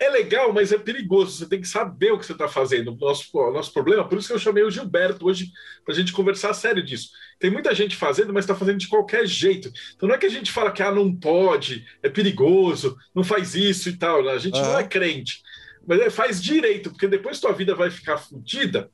é, 0.00 0.10
legal, 0.10 0.52
mas 0.52 0.70
é 0.70 0.76
perigoso. 0.76 1.32
Você 1.32 1.48
tem 1.48 1.60
que 1.60 1.66
saber 1.66 2.12
o 2.12 2.18
que 2.18 2.26
você 2.26 2.32
está 2.32 2.46
fazendo. 2.46 2.94
Nosso, 3.00 3.30
nosso 3.52 3.72
problema, 3.72 4.06
por 4.06 4.18
isso 4.18 4.28
que 4.28 4.34
eu 4.34 4.38
chamei 4.38 4.62
o 4.62 4.70
Gilberto 4.70 5.26
hoje 5.26 5.50
para 5.82 5.94
a 5.94 5.96
gente 5.96 6.12
conversar 6.12 6.52
sério 6.52 6.84
disso. 6.84 7.08
Tem 7.38 7.50
muita 7.50 7.74
gente 7.74 7.96
fazendo, 7.96 8.34
mas 8.34 8.44
está 8.44 8.54
fazendo 8.54 8.78
de 8.78 8.86
qualquer 8.86 9.26
jeito. 9.26 9.72
Então 9.96 10.06
não 10.06 10.14
é 10.14 10.18
que 10.18 10.26
a 10.26 10.30
gente 10.30 10.52
fala 10.52 10.70
que 10.70 10.82
ah, 10.82 10.92
não 10.92 11.14
pode, 11.14 11.86
é 12.02 12.10
perigoso, 12.10 12.98
não 13.14 13.24
faz 13.24 13.54
isso 13.54 13.88
e 13.88 13.96
tal. 13.96 14.22
Né? 14.22 14.32
A 14.32 14.38
gente 14.38 14.60
não 14.60 14.78
é 14.78 14.86
crente. 14.86 15.40
Mas 15.86 16.00
é, 16.00 16.10
faz 16.10 16.42
direito, 16.42 16.90
porque 16.90 17.08
depois 17.08 17.40
tua 17.40 17.52
vida 17.52 17.74
vai 17.74 17.90
ficar 17.90 18.18
fodida, 18.18 18.90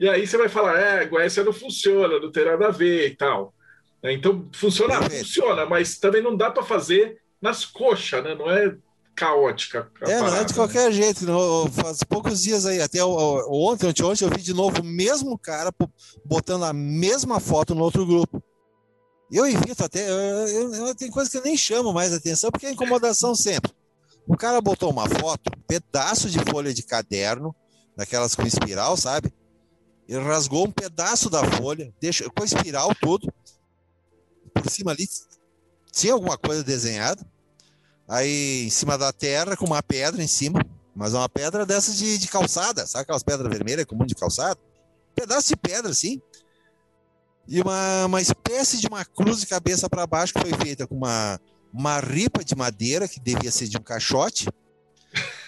e 0.00 0.08
aí 0.08 0.26
você 0.26 0.36
vai 0.36 0.48
falar, 0.48 0.76
é, 0.80 1.08
essa 1.24 1.44
não 1.44 1.52
funciona, 1.52 2.18
não 2.18 2.32
tem 2.32 2.44
nada 2.44 2.66
a 2.66 2.70
ver 2.72 3.06
e 3.06 3.14
tal. 3.14 3.54
Né? 4.02 4.12
Então, 4.12 4.48
funciona, 4.54 5.00
funciona, 5.02 5.66
mas 5.66 5.98
também 5.98 6.22
não 6.22 6.36
dá 6.36 6.50
para 6.50 6.62
fazer 6.62 7.18
nas 7.40 7.64
coxas, 7.64 8.22
né? 8.22 8.34
Não 8.34 8.50
é 8.50 8.76
caótica. 9.14 9.90
É, 10.02 10.18
parada, 10.18 10.30
não 10.30 10.36
é 10.38 10.44
de 10.44 10.54
qualquer 10.54 10.86
né? 10.86 10.92
jeito. 10.92 11.24
Não, 11.24 11.70
faz 11.70 12.02
poucos 12.02 12.42
dias 12.42 12.66
aí, 12.66 12.80
até 12.80 13.04
ontem, 13.04 13.88
ontem, 13.88 14.02
ontem, 14.04 14.24
eu 14.24 14.30
vi 14.30 14.42
de 14.42 14.54
novo 14.54 14.80
o 14.80 14.84
mesmo 14.84 15.38
cara 15.38 15.70
botando 16.24 16.64
a 16.64 16.72
mesma 16.72 17.38
foto 17.38 17.74
no 17.74 17.82
outro 17.82 18.06
grupo. 18.06 18.42
Eu 19.30 19.46
evito 19.46 19.82
até, 19.82 20.10
eu, 20.10 20.14
eu, 20.14 20.74
eu, 20.74 20.94
tem 20.94 21.10
coisa 21.10 21.30
que 21.30 21.38
eu 21.38 21.42
nem 21.42 21.56
chamo 21.56 21.92
mais 21.92 22.12
atenção, 22.12 22.50
porque 22.50 22.66
é 22.66 22.72
incomodação 22.72 23.34
sempre. 23.34 23.72
O 24.26 24.36
cara 24.36 24.60
botou 24.60 24.90
uma 24.90 25.08
foto, 25.08 25.50
um 25.56 25.62
pedaço 25.62 26.28
de 26.28 26.38
folha 26.50 26.72
de 26.72 26.82
caderno, 26.82 27.54
daquelas 27.96 28.34
com 28.34 28.42
espiral, 28.42 28.96
sabe? 28.96 29.32
Ele 30.06 30.22
rasgou 30.22 30.66
um 30.66 30.70
pedaço 30.70 31.30
da 31.30 31.42
folha, 31.44 31.92
deixa, 31.98 32.28
com 32.28 32.44
espiral 32.44 32.94
tudo, 33.00 33.32
por 34.52 34.68
cima 34.70 34.92
ali 34.92 35.06
tinha 35.92 36.14
alguma 36.14 36.38
coisa 36.38 36.64
desenhada. 36.64 37.24
Aí 38.08 38.64
em 38.66 38.70
cima 38.70 38.98
da 38.98 39.12
terra, 39.12 39.56
com 39.56 39.66
uma 39.66 39.82
pedra 39.82 40.22
em 40.22 40.26
cima, 40.26 40.60
mas 40.94 41.14
uma 41.14 41.28
pedra 41.28 41.64
dessas 41.64 41.96
de, 41.96 42.18
de 42.18 42.28
calçada, 42.28 42.86
sabe 42.86 43.02
aquelas 43.02 43.22
pedras 43.22 43.48
vermelhas 43.48 43.84
comum 43.84 44.04
de 44.04 44.14
calçada? 44.14 44.58
Um 45.10 45.14
pedaço 45.14 45.48
de 45.48 45.56
pedra 45.56 45.90
assim. 45.90 46.20
E 47.46 47.60
uma, 47.60 48.06
uma 48.06 48.20
espécie 48.20 48.78
de 48.78 48.86
uma 48.86 49.04
cruz 49.04 49.40
de 49.40 49.46
cabeça 49.46 49.88
para 49.88 50.06
baixo 50.06 50.32
que 50.32 50.40
foi 50.40 50.52
feita 50.54 50.86
com 50.86 50.96
uma, 50.96 51.40
uma 51.72 52.00
ripa 52.00 52.44
de 52.44 52.54
madeira, 52.54 53.08
que 53.08 53.20
devia 53.20 53.50
ser 53.50 53.68
de 53.68 53.76
um 53.76 53.82
caixote, 53.82 54.48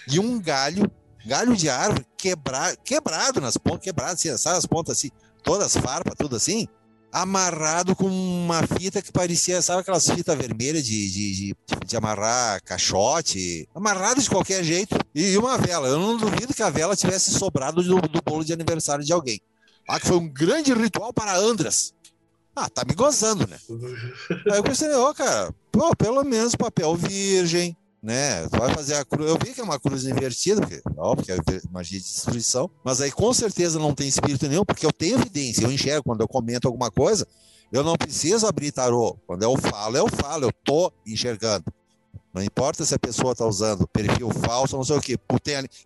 e 0.07 0.19
um 0.19 0.39
galho, 0.39 0.91
galho 1.25 1.55
de 1.55 1.69
árvore 1.69 2.05
quebra, 2.17 2.75
quebrado 2.83 3.39
nas 3.39 3.57
pontas, 3.57 3.81
quebrado, 3.81 4.13
assim, 4.13 4.35
sabe 4.37 4.57
as 4.57 4.65
pontas 4.65 4.97
assim, 4.97 5.09
todas 5.43 5.75
farpas, 5.77 6.13
tudo 6.17 6.35
assim 6.35 6.67
amarrado 7.15 7.95
com 7.95 8.07
uma 8.07 8.61
fita 8.67 9.01
que 9.01 9.09
parecia, 9.09 9.61
sabe 9.61 9.79
aquelas 9.79 10.05
fitas 10.09 10.37
vermelhas 10.37 10.85
de, 10.85 11.09
de, 11.09 11.33
de, 11.33 11.55
de, 11.85 11.95
amarrar 11.95 12.61
caixote, 12.61 13.69
amarrado 13.73 14.21
de 14.21 14.29
qualquer 14.29 14.61
jeito, 14.65 14.97
e 15.15 15.37
uma 15.37 15.57
vela. 15.57 15.87
Eu 15.87 15.97
não 15.97 16.17
duvido 16.17 16.53
que 16.53 16.61
a 16.61 16.69
vela 16.69 16.93
tivesse 16.93 17.31
sobrado 17.31 17.81
do, 17.81 18.01
do 18.01 18.21
bolo 18.21 18.43
de 18.43 18.51
aniversário 18.51 19.05
de 19.05 19.13
alguém. 19.13 19.39
Ah, 19.87 19.97
que 19.97 20.07
foi 20.07 20.17
um 20.17 20.27
grande 20.27 20.73
ritual 20.73 21.13
para 21.13 21.37
Andras. 21.37 21.93
Ah, 22.53 22.69
tá 22.69 22.83
me 22.85 22.93
gozando, 22.93 23.47
né? 23.47 23.57
Aí 24.51 24.57
eu 24.57 24.63
pensei, 24.63 24.91
ó, 24.91 25.09
oh, 25.09 25.13
cara, 25.13 25.53
pô, 25.71 25.95
pelo 25.95 26.21
menos 26.25 26.53
papel 26.53 26.95
virgem, 26.95 27.77
né? 28.05 28.47
Tu 28.47 28.59
vai 28.59 28.71
fazer 28.71 28.93
a 28.93 29.03
cruz. 29.03 29.27
Eu 29.27 29.37
vi 29.43 29.51
que 29.51 29.59
é 29.59 29.63
uma 29.63 29.79
cruz 29.79 30.05
invertida, 30.05 30.61
porque, 30.61 30.79
óbvio 30.95 31.25
que 31.25 31.31
é 31.31 31.61
magia 31.71 31.99
de 31.99 32.05
destruição, 32.05 32.69
mas 32.83 33.01
aí 33.01 33.11
com 33.11 33.33
certeza 33.33 33.79
não 33.79 33.95
tem 33.95 34.07
espírito 34.07 34.47
nenhum, 34.47 34.63
porque 34.63 34.85
eu 34.85 34.91
tenho 34.91 35.17
evidência, 35.17 35.63
eu 35.63 35.71
enxergo 35.71 36.03
quando 36.03 36.21
eu 36.21 36.27
comento 36.27 36.67
alguma 36.67 36.91
coisa, 36.91 37.27
eu 37.71 37.83
não 37.83 37.95
preciso 37.95 38.45
abrir 38.45 38.71
tarô. 38.71 39.17
Quando 39.25 39.41
eu 39.41 39.57
falo, 39.57 39.97
eu 39.97 40.07
falo, 40.07 40.45
eu 40.45 40.51
tô 40.63 40.93
enxergando. 41.05 41.65
Não 42.31 42.43
importa 42.43 42.85
se 42.85 42.93
a 42.93 42.99
pessoa 42.99 43.31
está 43.31 43.45
usando 43.45 43.87
perfil 43.87 44.29
falso, 44.29 44.77
não 44.77 44.83
sei 44.83 44.97
o 44.97 45.01
quê. 45.01 45.17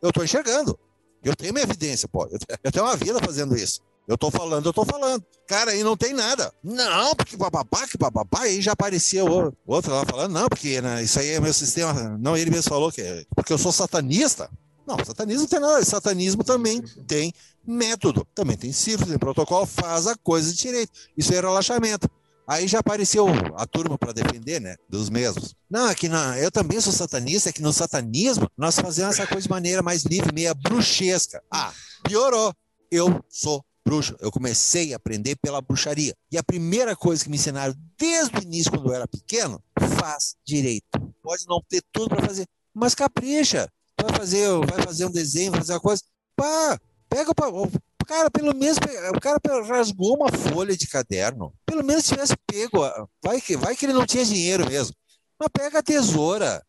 Eu 0.01 0.11
tô 0.11 0.21
enxergando. 0.21 0.77
Eu 1.23 1.35
tenho 1.35 1.53
minha 1.53 1.63
evidência, 1.63 2.07
pô. 2.07 2.27
Eu 2.63 2.71
tenho 2.71 2.85
uma 2.85 2.97
vida 2.97 3.19
fazendo 3.19 3.55
isso. 3.55 3.81
Eu 4.09 4.17
tô 4.17 4.31
falando, 4.31 4.65
eu 4.65 4.73
tô 4.73 4.83
falando. 4.83 5.23
Cara, 5.47 5.69
aí 5.69 5.83
não 5.83 5.95
tem 5.95 6.13
nada. 6.13 6.51
Não, 6.63 7.15
porque 7.15 7.37
bababá, 7.37 7.87
que 7.87 7.95
bababá, 7.95 8.41
aí 8.41 8.59
já 8.59 8.71
apareceu 8.71 9.27
o 9.27 9.53
outro 9.67 9.93
lá 9.93 10.03
falando, 10.03 10.33
não, 10.33 10.49
porque 10.49 10.81
né, 10.81 11.03
isso 11.03 11.19
aí 11.19 11.29
é 11.29 11.39
meu 11.39 11.53
sistema. 11.53 12.17
Não, 12.19 12.35
ele 12.35 12.49
mesmo 12.49 12.71
falou 12.71 12.91
que 12.91 13.01
é 13.01 13.23
porque 13.35 13.53
eu 13.53 13.57
sou 13.59 13.71
satanista. 13.71 14.49
Não, 14.87 14.97
satanismo 15.05 15.47
tem 15.47 15.59
nada. 15.59 15.85
Satanismo 15.85 16.43
também 16.43 16.81
tem 17.05 17.31
método, 17.63 18.25
também 18.33 18.57
tem 18.57 18.71
círculo, 18.71 19.11
tem 19.11 19.19
protocolo, 19.19 19.67
faz 19.67 20.07
a 20.07 20.15
coisa 20.15 20.51
direito. 20.51 20.91
Isso 21.15 21.31
é 21.31 21.39
relaxamento. 21.39 22.09
Aí 22.47 22.67
já 22.67 22.79
apareceu 22.79 23.27
a 23.55 23.67
turma 23.67 23.95
para 23.95 24.11
defender, 24.11 24.59
né? 24.59 24.75
Dos 24.89 25.07
mesmos. 25.11 25.53
Não, 25.69 25.87
é 25.87 25.93
que 25.93 26.09
na, 26.09 26.35
eu 26.39 26.49
também 26.49 26.81
sou 26.81 26.91
satanista, 26.91 27.49
é 27.49 27.53
que 27.53 27.61
no 27.61 27.71
satanismo 27.71 28.49
nós 28.57 28.79
fazemos 28.79 29.19
essa 29.19 29.27
coisa 29.27 29.43
de 29.43 29.49
maneira 29.51 29.83
mais 29.83 30.01
livre, 30.01 30.33
meia 30.33 30.55
bruxesca. 30.55 31.43
Ah, 31.53 31.71
piorou. 32.03 32.51
Eu 32.91 33.23
sou 33.29 33.63
bruxo. 33.89 34.15
Eu 34.19 34.31
comecei 34.31 34.93
a 34.93 34.97
aprender 34.97 35.35
pela 35.41 35.61
bruxaria. 35.61 36.15
E 36.31 36.37
a 36.37 36.43
primeira 36.43 36.95
coisa 36.95 37.23
que 37.23 37.29
me 37.29 37.37
ensinaram 37.37 37.73
desde 37.97 38.37
o 38.37 38.43
início, 38.43 38.71
quando 38.71 38.87
eu 38.87 38.93
era 38.93 39.07
pequeno, 39.07 39.61
faz 39.99 40.35
direito. 40.45 40.85
Pode 41.23 41.45
não 41.47 41.61
ter 41.67 41.81
tudo 41.91 42.09
para 42.09 42.25
fazer, 42.25 42.45
mas 42.73 42.93
capricha. 42.93 43.67
Vai 43.99 44.15
fazer, 44.15 44.47
vai 44.65 44.81
fazer 44.83 45.05
um 45.05 45.11
desenho, 45.11 45.51
vai 45.51 45.61
fazer 45.61 45.73
uma 45.73 45.79
coisa. 45.79 46.03
Pá, 46.35 46.79
Pega 47.09 47.31
o 47.31 48.05
cara, 48.05 48.29
pelo 48.29 48.55
menos 48.55 48.77
o 49.15 49.19
cara 49.19 49.39
rasgou 49.67 50.15
uma 50.15 50.31
folha 50.31 50.77
de 50.77 50.87
caderno. 50.87 51.51
Pelo 51.65 51.83
menos 51.83 52.05
tivesse 52.05 52.35
pego, 52.45 52.81
vai 53.23 53.41
que 53.41 53.57
vai 53.57 53.75
que 53.75 53.85
ele 53.85 53.93
não 53.93 54.05
tinha 54.05 54.23
dinheiro 54.23 54.69
mesmo. 54.69 54.95
Mas 55.39 55.49
pega 55.51 55.79
a 55.79 55.83
tesoura, 55.83 56.63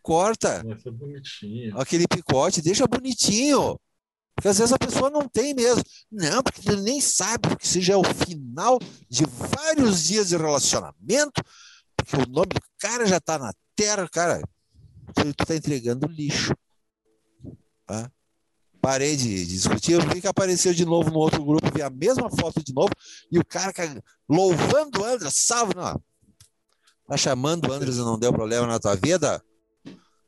corta 0.00 0.62
aquele 1.74 2.06
picote, 2.06 2.62
deixa 2.62 2.86
bonitinho. 2.86 3.78
Porque 4.40 4.48
às 4.48 4.56
vezes 4.56 4.72
a 4.72 4.78
pessoa 4.78 5.10
não 5.10 5.28
tem 5.28 5.52
mesmo. 5.52 5.82
Não, 6.10 6.42
porque 6.42 6.66
ele 6.66 6.80
nem 6.80 6.98
sabe 6.98 7.54
que 7.56 7.68
seja 7.68 7.98
o 7.98 8.02
final 8.02 8.78
de 9.06 9.26
vários 9.26 10.04
dias 10.04 10.30
de 10.30 10.36
relacionamento, 10.38 11.44
porque 11.94 12.16
o 12.16 12.26
nome 12.26 12.46
do 12.46 12.62
cara 12.78 13.04
já 13.04 13.18
está 13.18 13.38
na 13.38 13.52
terra, 13.76 14.08
cara. 14.08 14.40
Tu 15.14 15.28
está 15.28 15.54
entregando 15.54 16.06
lixo. 16.06 16.56
Tá? 17.84 18.10
Parei 18.80 19.14
de, 19.14 19.44
discutir, 19.44 19.92
eu 19.92 20.00
vi 20.08 20.22
que 20.22 20.26
apareceu 20.26 20.72
de 20.72 20.86
novo 20.86 21.10
no 21.10 21.18
outro 21.18 21.44
grupo, 21.44 21.70
vi 21.70 21.82
a 21.82 21.90
mesma 21.90 22.30
foto 22.30 22.64
de 22.64 22.72
novo, 22.72 22.92
e 23.30 23.38
o 23.38 23.44
cara 23.44 23.74
louvando 24.26 25.02
o 25.02 25.04
André, 25.04 25.28
salve, 25.30 25.74
não. 25.76 26.02
Tá 27.06 27.14
chamando 27.18 27.68
o 27.68 27.72
André 27.74 27.90
não 27.92 28.18
deu 28.18 28.32
problema 28.32 28.66
na 28.66 28.78
tua 28.78 28.96
vida? 28.96 29.44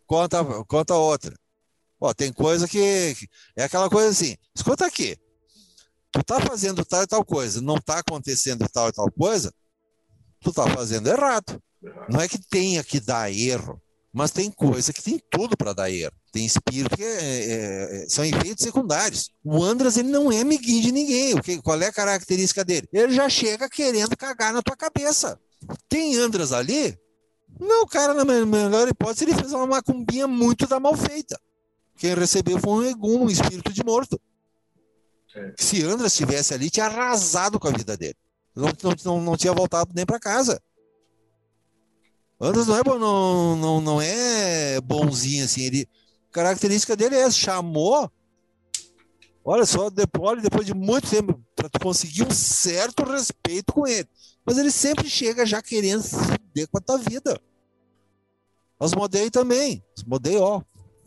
Conta, 0.06 0.44
conta 0.66 0.94
outra. 0.96 1.34
Ó, 2.02 2.12
tem 2.12 2.32
coisa 2.32 2.66
que, 2.66 3.14
que 3.14 3.28
é 3.56 3.62
aquela 3.62 3.88
coisa 3.88 4.08
assim, 4.08 4.36
escuta 4.52 4.84
aqui, 4.84 5.16
tu 6.10 6.20
tá 6.24 6.40
fazendo 6.40 6.84
tal 6.84 7.04
e 7.04 7.06
tal 7.06 7.24
coisa, 7.24 7.60
não 7.60 7.76
tá 7.76 8.00
acontecendo 8.00 8.68
tal 8.68 8.88
e 8.88 8.92
tal 8.92 9.08
coisa, 9.12 9.54
tu 10.40 10.52
tá 10.52 10.68
fazendo 10.68 11.06
errado. 11.06 11.62
Não 12.08 12.20
é 12.20 12.26
que 12.26 12.38
tenha 12.38 12.82
que 12.82 12.98
dar 12.98 13.32
erro, 13.32 13.80
mas 14.12 14.32
tem 14.32 14.50
coisa 14.50 14.92
que 14.92 15.00
tem 15.00 15.22
tudo 15.30 15.56
para 15.56 15.72
dar 15.72 15.92
erro. 15.92 16.12
Tem 16.32 16.44
espírito 16.44 16.96
que 16.96 17.04
é, 17.04 17.06
é, 17.06 18.02
é, 18.02 18.08
são 18.08 18.24
efeitos 18.24 18.64
secundários. 18.64 19.30
O 19.44 19.62
Andras 19.62 19.96
ele 19.96 20.08
não 20.08 20.32
é 20.32 20.40
amiguinho 20.40 20.82
de 20.82 20.90
ninguém. 20.90 21.34
O 21.34 21.42
que, 21.42 21.62
qual 21.62 21.80
é 21.80 21.86
a 21.86 21.92
característica 21.92 22.64
dele? 22.64 22.88
Ele 22.92 23.12
já 23.12 23.28
chega 23.28 23.70
querendo 23.70 24.16
cagar 24.16 24.52
na 24.52 24.60
tua 24.60 24.76
cabeça. 24.76 25.38
Tem 25.88 26.16
Andras 26.16 26.52
ali? 26.52 26.98
Não, 27.60 27.86
cara, 27.86 28.12
na 28.12 28.24
melhor 28.24 28.88
hipótese, 28.88 29.24
ele 29.24 29.34
fez 29.34 29.52
uma 29.52 29.68
macumbinha 29.68 30.26
muito 30.26 30.66
da 30.66 30.80
mal 30.80 30.96
feita. 30.96 31.38
Quem 31.96 32.14
recebeu 32.14 32.58
foi 32.58 32.72
um 32.72 32.82
egum, 32.82 33.24
um 33.24 33.30
espírito 33.30 33.72
de 33.72 33.84
morto. 33.84 34.20
É. 35.34 35.54
Se 35.58 35.82
Andras 35.82 36.12
estivesse 36.12 36.52
ali, 36.52 36.70
tinha 36.70 36.86
arrasado 36.86 37.58
com 37.58 37.68
a 37.68 37.72
vida 37.72 37.96
dele. 37.96 38.16
Não, 38.54 38.68
não, 39.04 39.20
não, 39.20 39.36
tinha 39.36 39.52
voltado 39.52 39.92
nem 39.94 40.04
para 40.04 40.20
casa. 40.20 40.60
Andras 42.40 42.66
não 42.66 42.76
é, 42.76 42.82
não, 42.84 43.56
não, 43.56 43.80
não 43.80 44.02
é 44.02 44.80
bonzinho 44.80 45.44
assim. 45.44 45.62
Ele, 45.62 45.88
a 46.28 46.32
característica 46.32 46.96
dele 46.96 47.16
é 47.16 47.30
chamou. 47.30 48.10
Olha 49.44 49.64
só, 49.64 49.90
depois, 49.90 50.42
depois 50.42 50.66
de 50.66 50.74
muito 50.74 51.08
tempo, 51.08 51.40
para 51.56 51.68
tu 51.68 51.80
conseguir 51.80 52.24
um 52.24 52.30
certo 52.30 53.04
respeito 53.04 53.72
com 53.72 53.86
ele. 53.86 54.08
Mas 54.44 54.58
ele 54.58 54.70
sempre 54.70 55.08
chega 55.08 55.46
já 55.46 55.62
querendo 55.62 56.02
se 56.02 56.16
fuder 56.16 56.68
com 56.68 56.78
a 56.78 56.80
tua 56.80 56.98
vida. 56.98 57.40
Os 58.78 58.92
modei 58.94 59.30
também. 59.30 59.82
Os 59.96 60.04
modei, 60.04 60.36
ó. 60.36 60.60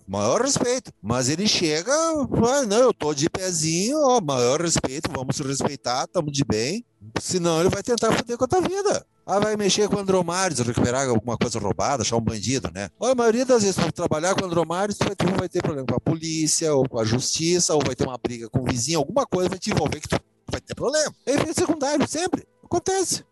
Maior 0.08 0.42
respeito. 0.42 0.92
Mas 1.02 1.30
ele 1.30 1.48
chega, 1.48 1.92
ah, 1.92 2.66
não, 2.68 2.78
eu 2.78 2.94
tô 2.94 3.14
de 3.14 3.30
pezinho, 3.30 3.98
ó, 4.00 4.22
maior 4.22 4.62
respeito, 4.62 5.10
vamos 5.12 5.38
respeitar, 5.40 6.04
estamos 6.04 6.32
de 6.32 6.44
bem. 6.44 6.86
Senão 7.20 7.60
ele 7.60 7.70
vai 7.70 7.82
tentar 7.82 8.12
foder 8.12 8.38
com 8.38 8.46
a 8.46 8.48
tua 8.48 8.62
vida. 8.62 9.06
Ah, 9.26 9.40
vai 9.40 9.56
mexer 9.56 9.90
com 9.90 9.98
Andromares, 9.98 10.60
recuperar 10.60 11.10
alguma 11.10 11.36
coisa 11.36 11.58
roubada, 11.58 12.04
achar 12.04 12.16
um 12.16 12.22
bandido, 12.22 12.70
né? 12.72 12.90
Olha, 13.00 13.14
a 13.14 13.16
maioria 13.16 13.44
das 13.44 13.64
vezes, 13.64 13.76
para 13.76 13.92
trabalhar 13.92 14.36
com 14.36 14.46
Andromares, 14.46 14.98
tu 14.98 15.06
vai, 15.06 15.16
tu 15.16 15.26
vai 15.36 15.50
ter 15.50 15.64
problema 15.64 15.88
com 15.88 15.96
a 15.96 16.00
polícia, 16.00 16.74
ou 16.76 16.88
com 16.88 17.00
a 17.00 17.04
justiça, 17.04 17.74
ou 17.74 17.82
vai 17.84 17.96
ter 17.96 18.06
uma 18.06 18.18
briga 18.20 18.48
com 18.50 18.60
o 18.60 18.66
vizinho, 18.66 19.00
alguma 19.00 19.26
coisa 19.26 19.50
vai 19.50 19.58
te 19.58 19.72
envolver 19.72 20.00
que 20.00 20.08
tu 20.08 20.20
vai 20.52 20.62
ter 20.62 20.76
problema. 20.76 21.12
É 21.26 21.34
efeito 21.34 21.60
secundário, 21.60 22.08
sempre. 22.08 22.46
Acontece. 22.64 23.24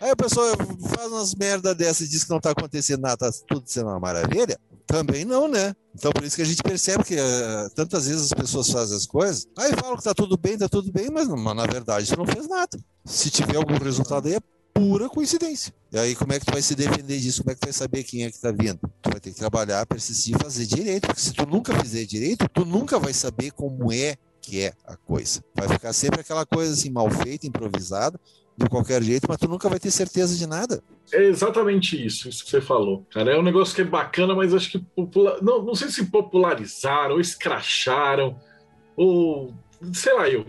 Aí 0.00 0.10
a 0.10 0.16
pessoa 0.16 0.56
faz 0.94 1.12
umas 1.12 1.34
merda 1.34 1.74
dessas 1.74 2.06
e 2.06 2.10
diz 2.10 2.24
que 2.24 2.30
não 2.30 2.40
tá 2.40 2.50
acontecendo 2.50 3.02
nada, 3.02 3.16
tá 3.16 3.30
tudo 3.46 3.62
sendo 3.66 3.88
uma 3.88 4.00
maravilha. 4.00 4.58
Também 4.86 5.24
não, 5.24 5.46
né? 5.46 5.74
Então 5.94 6.10
por 6.12 6.24
isso 6.24 6.36
que 6.36 6.42
a 6.42 6.46
gente 6.46 6.62
percebe 6.62 7.04
que 7.04 7.14
uh, 7.14 7.70
tantas 7.74 8.06
vezes 8.06 8.24
as 8.24 8.32
pessoas 8.32 8.70
fazem 8.70 8.96
as 8.96 9.06
coisas, 9.06 9.46
aí 9.56 9.72
falam 9.74 9.96
que 9.96 10.02
tá 10.02 10.14
tudo 10.14 10.36
bem, 10.36 10.56
tá 10.56 10.68
tudo 10.68 10.90
bem, 10.90 11.10
mas, 11.10 11.28
mas 11.28 11.56
na 11.56 11.66
verdade 11.66 12.06
você 12.06 12.16
não 12.16 12.26
fez 12.26 12.48
nada. 12.48 12.78
Se 13.04 13.30
tiver 13.30 13.56
algum 13.56 13.76
resultado 13.78 14.28
aí 14.28 14.34
é 14.34 14.40
pura 14.78 15.08
coincidência. 15.08 15.74
E 15.90 15.98
aí, 15.98 16.14
como 16.14 16.32
é 16.32 16.38
que 16.38 16.46
tu 16.46 16.52
vai 16.52 16.62
se 16.62 16.74
defender 16.74 17.18
disso? 17.18 17.42
Como 17.42 17.50
é 17.50 17.54
que 17.54 17.60
tu 17.60 17.64
vai 17.64 17.72
saber 17.72 18.04
quem 18.04 18.24
é 18.24 18.30
que 18.30 18.40
tá 18.40 18.52
vindo? 18.52 18.78
Tu 19.02 19.10
vai 19.10 19.18
ter 19.18 19.30
que 19.32 19.36
trabalhar, 19.36 19.84
persistir 19.86 20.36
e 20.36 20.38
fazer 20.38 20.66
direito, 20.66 21.08
porque 21.08 21.20
se 21.20 21.32
tu 21.32 21.44
nunca 21.46 21.76
fizer 21.80 22.04
direito, 22.04 22.48
tu 22.48 22.64
nunca 22.64 22.98
vai 22.98 23.12
saber 23.12 23.50
como 23.50 23.92
é 23.92 24.16
que 24.40 24.60
é 24.60 24.72
a 24.86 24.96
coisa. 24.96 25.42
Vai 25.54 25.68
ficar 25.68 25.92
sempre 25.92 26.20
aquela 26.20 26.46
coisa 26.46 26.72
assim, 26.72 26.90
mal 26.90 27.10
feita, 27.10 27.46
improvisada, 27.46 28.20
de 28.58 28.68
qualquer 28.68 29.02
jeito, 29.02 29.26
mas 29.28 29.38
tu 29.38 29.48
nunca 29.48 29.68
vai 29.68 29.78
ter 29.78 29.90
certeza 29.90 30.36
de 30.36 30.46
nada. 30.46 30.82
É 31.12 31.24
exatamente 31.24 32.04
isso, 32.04 32.28
isso 32.28 32.44
que 32.44 32.50
você 32.50 32.60
falou. 32.60 33.06
Cara, 33.10 33.32
é 33.32 33.38
um 33.38 33.42
negócio 33.42 33.74
que 33.74 33.82
é 33.82 33.84
bacana, 33.84 34.34
mas 34.34 34.52
acho 34.52 34.70
que 34.72 34.78
popular... 34.78 35.40
não, 35.40 35.62
não 35.62 35.74
sei 35.74 35.88
se 35.88 36.06
popularizaram, 36.06 37.14
ou 37.14 37.20
escracharam, 37.20 38.38
ou 38.96 39.54
sei 39.92 40.12
lá 40.14 40.28
eu 40.28 40.44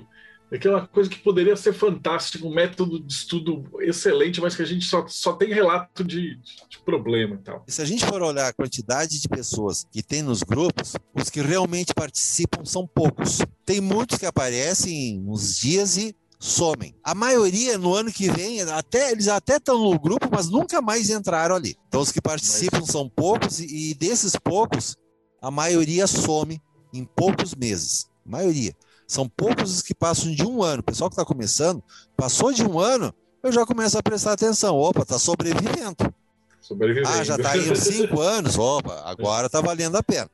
aquela 0.56 0.88
coisa 0.88 1.10
que 1.10 1.20
poderia 1.20 1.56
ser 1.56 1.74
fantástico, 1.74 2.48
um 2.48 2.54
método 2.54 3.00
de 3.00 3.14
estudo 3.14 3.66
excelente, 3.82 4.42
mas 4.42 4.56
que 4.56 4.62
a 4.62 4.66
gente 4.66 4.86
só, 4.86 5.06
só 5.08 5.34
tem 5.34 5.54
relato 5.54 6.04
de, 6.04 6.38
de 6.38 6.80
problema 6.84 7.36
e 7.36 7.38
tal. 7.38 7.64
Se 7.68 7.82
a 7.82 7.86
gente 7.86 8.06
for 8.06 8.22
olhar 8.22 8.48
a 8.48 8.54
quantidade 8.54 9.22
de 9.22 9.28
pessoas 9.28 9.86
que 9.92 10.02
tem 10.02 10.22
nos 10.22 10.42
grupos, 10.42 10.96
os 11.14 11.30
que 11.30 11.42
realmente 11.42 11.94
participam 11.94 12.66
são 12.66 12.88
poucos. 12.88 13.40
Tem 13.66 13.80
muitos 13.80 14.18
que 14.18 14.26
aparecem 14.26 15.24
uns 15.28 15.60
dias 15.60 15.98
e 15.98 16.16
somem. 16.40 16.96
A 17.04 17.14
maioria 17.14 17.78
no 17.78 17.94
ano 17.94 18.12
que 18.12 18.32
vem, 18.32 18.62
até 18.62 19.12
eles 19.12 19.28
até 19.28 19.58
estão 19.58 19.78
no 19.78 20.00
grupo, 20.00 20.30
mas 20.32 20.50
nunca 20.50 20.82
mais 20.82 21.10
entraram 21.10 21.56
ali. 21.56 21.76
Então 21.88 22.00
os 22.00 22.12
que 22.12 22.22
participam 22.22 22.80
mas... 22.80 22.90
são 22.90 23.10
poucos 23.10 23.60
e, 23.60 23.92
e 23.92 23.94
desses 23.94 24.36
poucos, 24.38 24.96
a 25.42 25.52
maioria 25.52 26.08
some 26.08 26.62
em 26.94 27.04
poucos 27.04 27.54
meses. 27.54 28.08
A 28.26 28.30
maioria. 28.30 28.74
São 29.06 29.28
poucos 29.28 29.76
os 29.76 29.82
que 29.82 29.94
passam 29.94 30.34
de 30.34 30.46
um 30.46 30.64
ano. 30.64 30.80
O 30.80 30.84
pessoal 30.84 31.10
que 31.10 31.16
está 31.16 31.26
começando, 31.26 31.84
passou 32.16 32.54
de 32.54 32.64
um 32.64 32.80
ano, 32.80 33.14
eu 33.44 33.52
já 33.52 33.66
começo 33.66 33.98
a 33.98 34.04
prestar 34.04 34.34
atenção. 34.34 34.78
Opa, 34.78 35.02
está 35.02 35.20
sobrevivendo. 35.20 36.14
sobrevivendo. 36.62 37.10
Ah, 37.10 37.24
já 37.24 37.36
está 37.36 37.52
aí 37.52 37.70
uns 37.70 37.80
cinco 37.80 38.22
anos. 38.22 38.58
Opa, 38.58 39.02
agora 39.06 39.48
está 39.48 39.60
valendo 39.60 39.98
a 39.98 40.04
pena. 40.04 40.30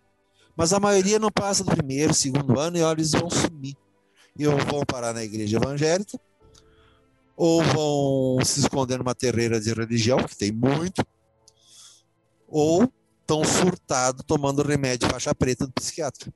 Mas 0.55 0.71
a 0.71 0.79
maioria 0.79 1.19
não 1.19 1.31
passa 1.31 1.63
do 1.63 1.71
primeiro, 1.71 2.13
segundo 2.13 2.59
ano 2.59 2.77
e 2.77 2.81
olha, 2.81 2.99
eles 2.99 3.11
vão 3.11 3.29
sumir. 3.29 3.75
E 4.37 4.45
vão 4.45 4.83
parar 4.85 5.13
na 5.13 5.23
igreja 5.23 5.57
evangélica, 5.57 6.19
ou 7.37 7.63
vão 7.63 8.45
se 8.45 8.59
esconder 8.59 8.97
numa 8.97 9.15
terreira 9.15 9.59
de 9.59 9.73
religião, 9.73 10.19
que 10.23 10.35
tem 10.35 10.51
muito, 10.51 11.05
ou 12.47 12.91
estão 13.21 13.43
surtados 13.43 14.23
tomando 14.25 14.61
remédio 14.61 15.09
faixa 15.09 15.33
preta 15.33 15.65
do 15.65 15.73
psiquiatra. 15.73 16.31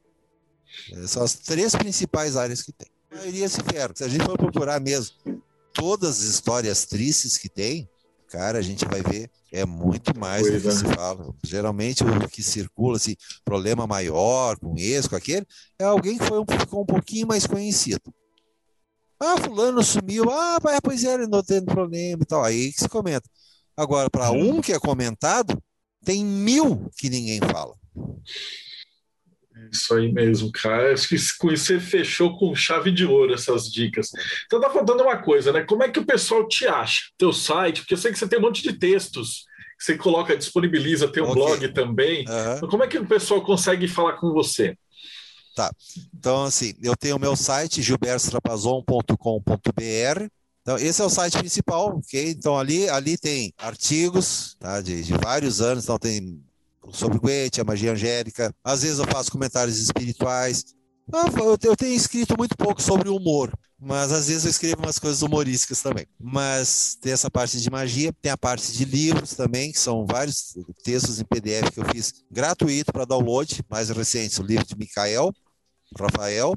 É, 0.92 1.08
são 1.08 1.24
as 1.24 1.36
três 1.36 1.76
principais 1.76 2.36
áreas 2.36 2.62
que 2.62 2.72
tem. 2.72 2.90
A 3.12 3.16
maioria 3.16 3.50
se 3.50 3.62
ferra. 3.64 3.92
Se 3.96 4.04
a 4.04 4.08
gente 4.08 4.24
for 4.24 4.38
procurar 4.38 4.80
mesmo 4.80 5.16
todas 5.74 6.20
as 6.20 6.26
histórias 6.26 6.86
tristes 6.86 7.38
que 7.38 7.50
tem, 7.50 7.90
cara, 8.28 8.60
a 8.60 8.62
gente 8.62 8.86
vai 8.86 9.02
ver 9.02 9.30
é 9.52 9.66
muito 9.66 10.18
mais 10.18 10.44
do 10.50 10.62
que 10.62 10.68
é. 10.68 10.72
se 10.72 10.86
fala. 10.86 11.34
Geralmente 11.44 12.04
o 12.04 12.28
que 12.28 12.44
circula, 12.44 12.98
assim, 12.98 13.16
problema 13.44 13.88
maior 13.88 14.58
com 14.58 14.76
esse, 14.78 15.10
com 15.10 15.16
aquele, 15.16 15.46
é 15.80 15.84
alguém 15.84 16.18
que 16.18 16.26
foi 16.26 16.40
um, 16.40 16.46
ficou 16.46 16.82
um 16.82 16.86
pouquinho 16.86 17.28
mais 17.28 17.46
conhecido. 17.48 18.14
Ah, 19.20 19.36
fulano 19.38 19.84
sumiu. 19.84 20.30
Ah, 20.32 20.60
pois 20.82 21.04
é, 21.04 21.14
ele 21.14 21.28
não 21.28 21.44
tendo 21.44 21.66
problema 21.66 22.24
e 22.24 22.26
tal. 22.26 22.44
Aí 22.44 22.72
que 22.72 22.80
se 22.80 22.88
comenta. 22.88 23.30
Agora, 23.76 24.10
para 24.10 24.32
uhum. 24.32 24.58
um 24.58 24.62
que 24.62 24.72
é 24.72 24.80
comentado, 24.80 25.62
tem 26.06 26.24
mil 26.24 26.90
que 26.98 27.10
ninguém 27.10 27.40
fala. 27.40 27.76
Isso 29.72 29.94
aí 29.94 30.12
mesmo, 30.12 30.52
cara. 30.52 30.94
Acho 30.94 31.08
que 31.08 31.18
você 31.18 31.80
fechou 31.80 32.38
com 32.38 32.56
chave 32.56 32.92
de 32.92 33.06
ouro 33.06 33.34
essas 33.34 33.72
dicas. 33.72 34.10
Então 34.46 34.60
tá 34.60 34.70
faltando 34.70 35.04
uma 35.04 35.18
coisa, 35.18 35.52
né? 35.52 35.64
Como 35.64 35.84
é 35.84 35.90
que 35.90 36.00
o 36.00 36.06
pessoal 36.06 36.48
te 36.48 36.68
acha? 36.68 37.10
Teu 37.18 37.34
site, 37.34 37.82
porque 37.82 37.94
eu 37.94 37.98
sei 37.98 38.12
que 38.12 38.20
você 38.20 38.28
tem 38.28 38.40
um 38.40 38.44
monte 38.44 38.64
de 38.64 38.74
textos 38.74 39.48
que 39.78 39.86
você 39.86 39.98
coloca, 39.98 40.36
disponibiliza, 40.36 41.08
tem 41.08 41.24
um 41.24 41.30
okay. 41.30 41.42
blog 41.42 41.68
também. 41.70 42.26
Uhum. 42.28 42.68
como 42.68 42.84
é 42.84 42.88
que 42.88 42.98
o 42.98 43.08
pessoal 43.08 43.42
consegue 43.42 43.88
falar 43.88 44.14
com 44.14 44.34
você? 44.34 44.76
Tá. 45.56 45.72
Então, 46.14 46.44
assim, 46.44 46.74
eu 46.84 46.98
tenho 46.98 47.16
o 47.16 47.20
meu 47.20 47.36
site, 47.36 47.82
gilbertotrapazon.com.br. 47.82 50.28
Então, 50.62 50.78
esse 50.78 51.02
é 51.02 51.06
o 51.06 51.10
site 51.10 51.38
principal, 51.38 51.98
ok? 51.98 52.30
Então, 52.30 52.60
ali, 52.60 52.90
ali 52.90 53.18
tem 53.18 53.54
artigos 53.58 54.58
tá, 54.60 54.82
de, 54.82 55.04
de 55.04 55.14
vários 55.14 55.62
anos, 55.62 55.86
então 55.86 55.98
tem 55.98 56.44
sobre 56.92 57.20
Goethe, 57.20 57.62
a 57.62 57.64
magia 57.64 57.92
angélica. 57.92 58.54
Às 58.64 58.84
vezes 58.84 59.00
eu 59.00 59.06
faço 59.06 59.32
comentários 59.32 59.80
espirituais. 59.80 60.66
Ah, 61.12 61.26
eu 61.64 61.76
tenho 61.76 61.94
escrito 61.94 62.36
muito 62.38 62.56
pouco 62.56 62.82
sobre 62.82 63.10
humor, 63.10 63.52
mas 63.80 64.12
às 64.12 64.28
vezes 64.28 64.44
eu 64.46 64.52
escrevo 64.52 64.84
umas 64.84 65.00
coisas 65.00 65.24
humorísticas 65.24 65.82
também. 65.82 66.06
Mas 66.20 66.98
tem 67.02 67.12
essa 67.12 67.32
parte 67.32 67.60
de 67.60 67.70
magia, 67.72 68.14
tem 68.22 68.32
a 68.32 68.38
parte 68.38 68.72
de 68.72 68.86
livros 68.86 69.34
também, 69.34 69.72
que 69.72 69.80
são 69.80 70.06
vários 70.06 70.56
textos 70.84 71.20
em 71.20 71.26
PDF 71.26 71.72
que 71.74 71.80
eu 71.80 71.86
fiz 71.86 72.14
gratuito 72.30 72.94
para 72.94 73.06
download, 73.06 73.64
mais 73.68 73.90
recentes, 73.90 74.38
o 74.38 74.44
livro 74.44 74.66
de 74.66 74.78
Micael, 74.78 75.34
Rafael, 75.98 76.54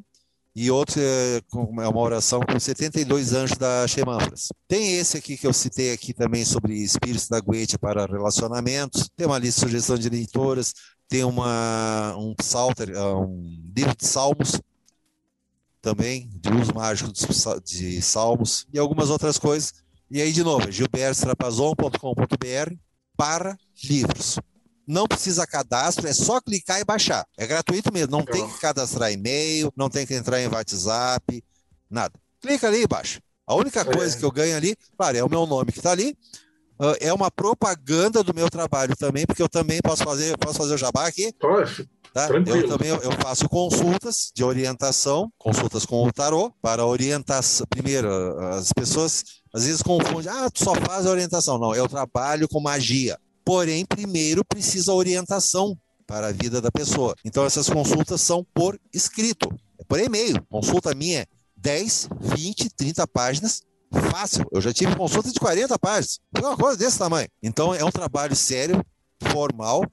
e 0.55 0.71
outro 0.71 1.01
é, 1.01 1.39
é 1.39 1.89
uma 1.89 2.01
oração 2.01 2.41
com 2.41 2.61
72 2.61 3.33
anjos 3.33 3.57
da 3.57 3.89
Xemâfras. 3.89 4.49
Tem 4.69 4.97
esse 4.97 5.17
aqui 5.17 5.39
que 5.39 5.47
eu 5.47 5.53
citei 5.53 5.93
aqui 5.93 6.13
também 6.13 6.45
sobre 6.45 6.75
espíritos 6.75 7.29
da 7.29 7.41
Goethe 7.41 7.79
para 7.79 8.05
relacionamentos. 8.05 9.09
Tem 9.17 9.27
uma 9.27 9.39
lista 9.39 9.65
de 9.65 9.73
sugestão 9.73 9.97
de 9.97 10.11
leitoras. 10.11 10.75
Tem 11.09 11.25
uma, 11.25 12.15
um 12.17 12.35
psalter, 12.35 12.91
é, 12.91 13.15
um 13.15 13.73
livro 13.75 13.97
de 13.97 14.07
salmos 14.07 14.61
também, 15.81 16.29
de 16.35 16.53
uso 16.53 16.75
mágico 16.75 17.11
de 17.65 18.03
salmos 18.03 18.67
e 18.73 18.79
algumas 18.79 19.11
outras 19.11 19.39
coisas. 19.39 19.73
E 20.11 20.21
aí, 20.21 20.33
de 20.33 20.45
novo, 20.45 20.71
gilbertstrapazon.com.br 20.71 22.77
para 23.17 23.57
livros. 23.83 24.39
Não 24.87 25.07
precisa 25.07 25.47
cadastro, 25.47 26.09
é 26.09 26.13
só 26.13 26.41
clicar 26.41 26.81
e 26.81 26.85
baixar. 26.85 27.27
É 27.37 27.47
gratuito 27.47 27.93
mesmo, 27.93 28.11
não 28.11 28.25
tem 28.25 28.47
que 28.49 28.61
cadastrar 28.61 29.13
e-mail, 29.13 29.73
não 29.77 29.89
tem 29.89 30.07
que 30.07 30.15
entrar 30.15 30.41
em 30.41 30.49
WhatsApp, 30.49 31.45
nada. 31.89 32.15
Clica 32.41 32.67
ali 32.67 32.83
e 32.83 32.87
baixa. 32.87 33.21
A 33.47 33.55
única 33.55 33.85
coisa 33.85 34.17
que 34.17 34.25
eu 34.25 34.31
ganho 34.31 34.57
ali, 34.57 34.77
claro, 34.97 35.17
é 35.17 35.25
o 35.25 35.29
meu 35.29 35.47
nome 35.47 35.73
que 35.73 35.79
está 35.79 35.93
ali, 35.93 36.17
uh, 36.81 36.97
é 37.01 37.13
uma 37.13 37.31
propaganda 37.31 38.23
do 38.23 38.35
meu 38.35 38.49
trabalho 38.49 38.97
também, 38.97 39.27
porque 39.27 39.43
eu 39.43 39.49
também 39.49 39.81
posso 39.83 40.03
fazer, 40.05 40.37
posso 40.39 40.59
fazer 40.59 40.75
o 40.75 40.79
jabá 40.79 41.07
aqui. 41.07 41.33
Tá? 42.13 42.29
Eu 42.29 42.69
também 42.69 42.91
eu 42.91 43.13
faço 43.23 43.49
consultas 43.49 44.31
de 44.35 44.45
orientação, 44.45 45.33
consultas 45.39 45.87
com 45.87 46.07
o 46.07 46.13
tarô, 46.13 46.53
para 46.61 46.85
orientação. 46.85 47.67
Primeiro, 47.71 48.09
as 48.51 48.71
pessoas 48.73 49.25
às 49.55 49.65
vezes 49.65 49.83
confundem, 49.83 50.31
ah, 50.31 50.51
tu 50.51 50.63
só 50.63 50.75
faz 50.75 51.07
a 51.07 51.11
orientação. 51.11 51.59
Não, 51.59 51.75
eu 51.75 51.89
trabalho 51.89 52.49
com 52.49 52.61
magia. 52.61 53.19
Porém, 53.45 53.85
primeiro 53.85 54.45
precisa 54.45 54.93
orientação 54.93 55.77
para 56.07 56.29
a 56.29 56.33
vida 56.33 56.61
da 56.61 56.71
pessoa. 56.71 57.15
Então, 57.25 57.45
essas 57.45 57.69
consultas 57.69 58.21
são 58.21 58.45
por 58.55 58.79
escrito, 58.93 59.49
é 59.79 59.85
por 59.85 59.99
e-mail. 59.99 60.43
Consulta 60.51 60.95
minha 60.95 61.21
é 61.21 61.27
10, 61.57 62.09
20, 62.21 62.71
30 62.71 63.07
páginas, 63.07 63.63
fácil. 64.11 64.47
Eu 64.53 64.61
já 64.61 64.73
tive 64.73 64.95
consulta 64.97 65.31
de 65.31 65.39
40 65.39 65.79
páginas. 65.79 66.21
Foi 66.37 66.49
uma 66.49 66.57
coisa 66.57 66.77
desse 66.77 66.99
tamanho. 66.99 67.29
Então, 67.43 67.75
é 67.75 67.85
um 67.85 67.91
trabalho 67.91 68.37
sério, 68.37 68.85
formal, 69.31 69.85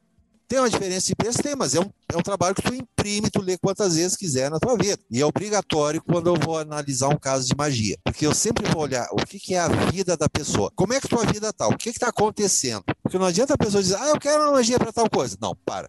tem 0.50 0.58
uma 0.58 0.70
diferença 0.70 1.06
de 1.06 1.16
preço? 1.16 1.44
Tem, 1.44 1.56
mas 1.56 1.76
é 1.76 1.80
um, 1.80 1.92
é 2.12 2.18
um 2.18 2.24
trabalho 2.24 2.56
que 2.56 2.64
tu 2.64 2.74
imprime, 2.74 3.30
tu 3.30 3.40
lê 3.40 3.56
quantas 3.56 3.96
vezes 3.96 4.18
quiser 4.18 4.50
na 4.50 4.60
tua 4.60 4.76
vida. 4.76 5.00
E 5.12 5.22
é 5.22 5.26
obrigatório 5.26 6.02
quando 6.02 6.28
eu 6.28 6.36
vou 6.44 6.58
analisar 6.58 7.08
um 7.08 7.18
caso 7.18 7.48
de 7.48 7.56
magia. 7.56 7.96
Porque 8.04 8.26
eu 8.26 8.34
sempre 8.34 8.68
vou 8.68 8.82
olhar 8.82 9.08
o 9.12 9.18
que, 9.18 9.40
que 9.40 9.54
é 9.54 9.60
a 9.60 9.68
vida 9.68 10.18
da 10.18 10.28
pessoa. 10.28 10.72
Como 10.76 10.92
é 10.92 11.00
que 11.00 11.08
tua 11.08 11.24
vida 11.24 11.54
tá? 11.54 11.68
O 11.68 11.78
que 11.78 11.90
está 11.90 12.10
acontecendo? 12.10 12.84
Porque 13.04 13.20
não 13.20 13.28
adianta 13.28 13.54
a 13.54 13.58
pessoa 13.58 13.84
dizer, 13.84 13.98
ah, 14.00 14.10
eu 14.10 14.20
quero 14.20 14.42
uma 14.42 14.54
magia 14.54 14.80
para 14.80 14.92
tal 14.92 15.08
coisa. 15.08 15.38
Não, 15.40 15.56
para. 15.64 15.88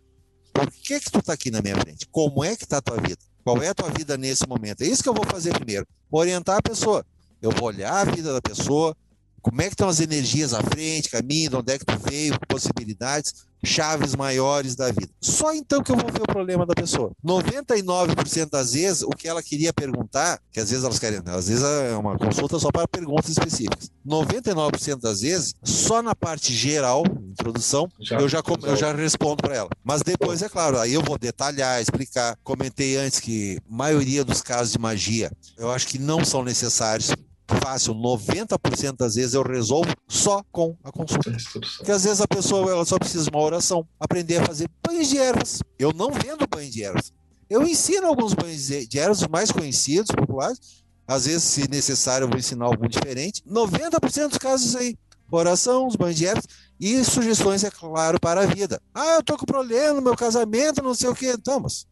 Por 0.53 0.71
que, 0.71 1.01
que 1.01 1.11
tu 1.11 1.21
está 1.21 1.33
aqui 1.33 1.51
na 1.51 1.63
minha 1.63 1.77
frente? 1.77 2.07
Como 2.11 2.45
é 2.45 2.55
que 2.55 2.65
está 2.65 2.77
a 2.77 2.83
tua 2.83 2.99
vida? 2.99 3.19
Qual 3.43 3.63
é 3.63 3.69
a 3.69 3.75
tua 3.75 3.89
vida 3.89 4.19
nesse 4.19 4.47
momento? 4.47 4.83
É 4.83 4.87
isso 4.87 5.03
que 5.03 5.09
eu 5.09 5.15
vou 5.15 5.25
fazer 5.25 5.55
primeiro. 5.55 5.87
Orientar 6.11 6.59
a 6.59 6.63
pessoa. 6.63 7.03
Eu 7.41 7.51
vou 7.51 7.69
olhar 7.69 7.95
a 7.95 8.05
vida 8.05 8.31
da 8.35 8.43
pessoa, 8.43 8.95
como 9.43 9.61
é 9.63 9.67
que 9.67 9.75
estão 9.75 9.89
as 9.89 10.01
energias 10.01 10.53
à 10.53 10.63
frente, 10.63 11.11
caminho, 11.11 11.51
de 11.51 11.57
onde 11.57 11.73
é 11.73 11.79
que 11.79 11.85
tu 11.85 11.99
veio, 11.99 12.39
possibilidades 12.49 13.35
chaves 13.65 14.15
maiores 14.15 14.75
da 14.75 14.89
vida. 14.89 15.11
Só 15.21 15.55
então 15.55 15.83
que 15.83 15.93
eu 15.93 15.97
vou 15.97 16.11
ver 16.11 16.23
o 16.23 16.27
problema 16.27 16.65
da 16.67 16.75
pessoa. 16.75 17.13
99% 17.25 18.51
das 18.51 18.73
vezes, 18.73 19.03
o 19.03 19.11
que 19.11 19.29
ela 19.29 19.43
queria 19.43 19.73
perguntar, 19.73 20.41
que 20.51 20.61
às 20.61 20.71
vezes 20.71 20.85
elas 20.85 20.99
querem, 20.99 21.21
às 21.27 21.49
vezes 21.49 21.63
é 21.63 21.97
uma 21.97 22.17
consulta 22.17 22.59
só 22.59 22.71
para 22.71 22.89
perguntas 22.89 23.31
específicas. 23.31 23.91
99% 24.07 25.01
das 25.01 25.21
vezes, 25.21 25.55
só 25.63 26.03
na 26.03 26.15
parte 26.15 26.55
geral, 26.55 27.05
introdução, 27.31 27.89
já, 28.01 28.19
eu, 28.19 28.29
já, 28.29 28.43
eu 28.63 28.77
já 28.77 28.93
respondo 28.93 29.43
para 29.43 29.57
ela. 29.57 29.69
Mas 29.85 30.03
depois, 30.03 30.43
é 30.43 30.49
claro, 30.49 30.79
aí 30.79 30.95
eu 30.95 31.03
vou 31.03 31.19
detalhar, 31.19 31.81
explicar. 31.81 32.37
Comentei 32.43 32.97
antes 32.97 33.21
que 33.21 33.59
a 33.71 33.75
maioria 33.75 34.25
dos 34.25 34.41
casos 34.41 34.73
de 34.73 34.79
magia, 34.79 35.31
eu 35.59 35.71
acho 35.71 35.87
que 35.87 35.99
não 35.99 36.25
são 36.25 36.43
necessários 36.43 37.11
fácil, 37.57 37.95
90% 37.95 38.97
das 38.97 39.15
vezes 39.15 39.35
eu 39.35 39.43
resolvo 39.43 39.91
só 40.09 40.43
com 40.51 40.77
a 40.83 40.91
consulta. 40.91 41.37
Porque 41.77 41.93
às 41.93 42.05
vezes 42.05 42.21
a 42.21 42.29
pessoa 42.29 42.71
ela 42.71 42.85
só 42.85 42.99
precisa 42.99 43.25
de 43.25 43.31
uma 43.31 43.43
oração, 43.43 43.87
aprender 43.99 44.39
a 44.39 44.47
fazer 44.47 44.69
banhos 44.87 45.09
de 45.09 45.19
ervas. 45.19 45.61
Eu 45.79 45.93
não 45.93 46.11
vendo 46.11 46.47
banho 46.49 46.71
de 46.71 46.83
ervas. 46.83 47.13
Eu 47.49 47.67
ensino 47.67 48.07
alguns 48.07 48.33
banhos 48.33 48.67
de 48.67 48.99
ervas 48.99 49.27
mais 49.27 49.51
conhecidos, 49.51 50.11
populares. 50.15 50.59
Às 51.07 51.27
vezes, 51.27 51.43
se 51.43 51.69
necessário, 51.69 52.25
eu 52.25 52.29
vou 52.29 52.39
ensinar 52.39 52.67
algum 52.67 52.87
diferente. 52.87 53.43
90% 53.45 54.29
dos 54.29 54.39
casos 54.39 54.77
aí, 54.77 54.97
oração, 55.31 55.87
os 55.87 55.97
banhos 55.97 56.17
de 56.17 56.27
ervas 56.27 56.45
e 56.79 57.05
sugestões, 57.05 57.65
é 57.65 57.71
claro, 57.71 58.21
para 58.21 58.43
a 58.43 58.47
vida. 58.47 58.81
Ah, 58.95 59.17
eu 59.17 59.23
tô 59.23 59.37
com 59.37 59.45
problema 59.45 59.95
no 59.95 60.03
meu 60.03 60.17
casamento, 60.17 60.83
não 60.83 60.95
sei 60.95 61.09
o 61.09 61.15
quê. 61.15 61.35
Então, 61.37 61.61
mas 61.61 61.87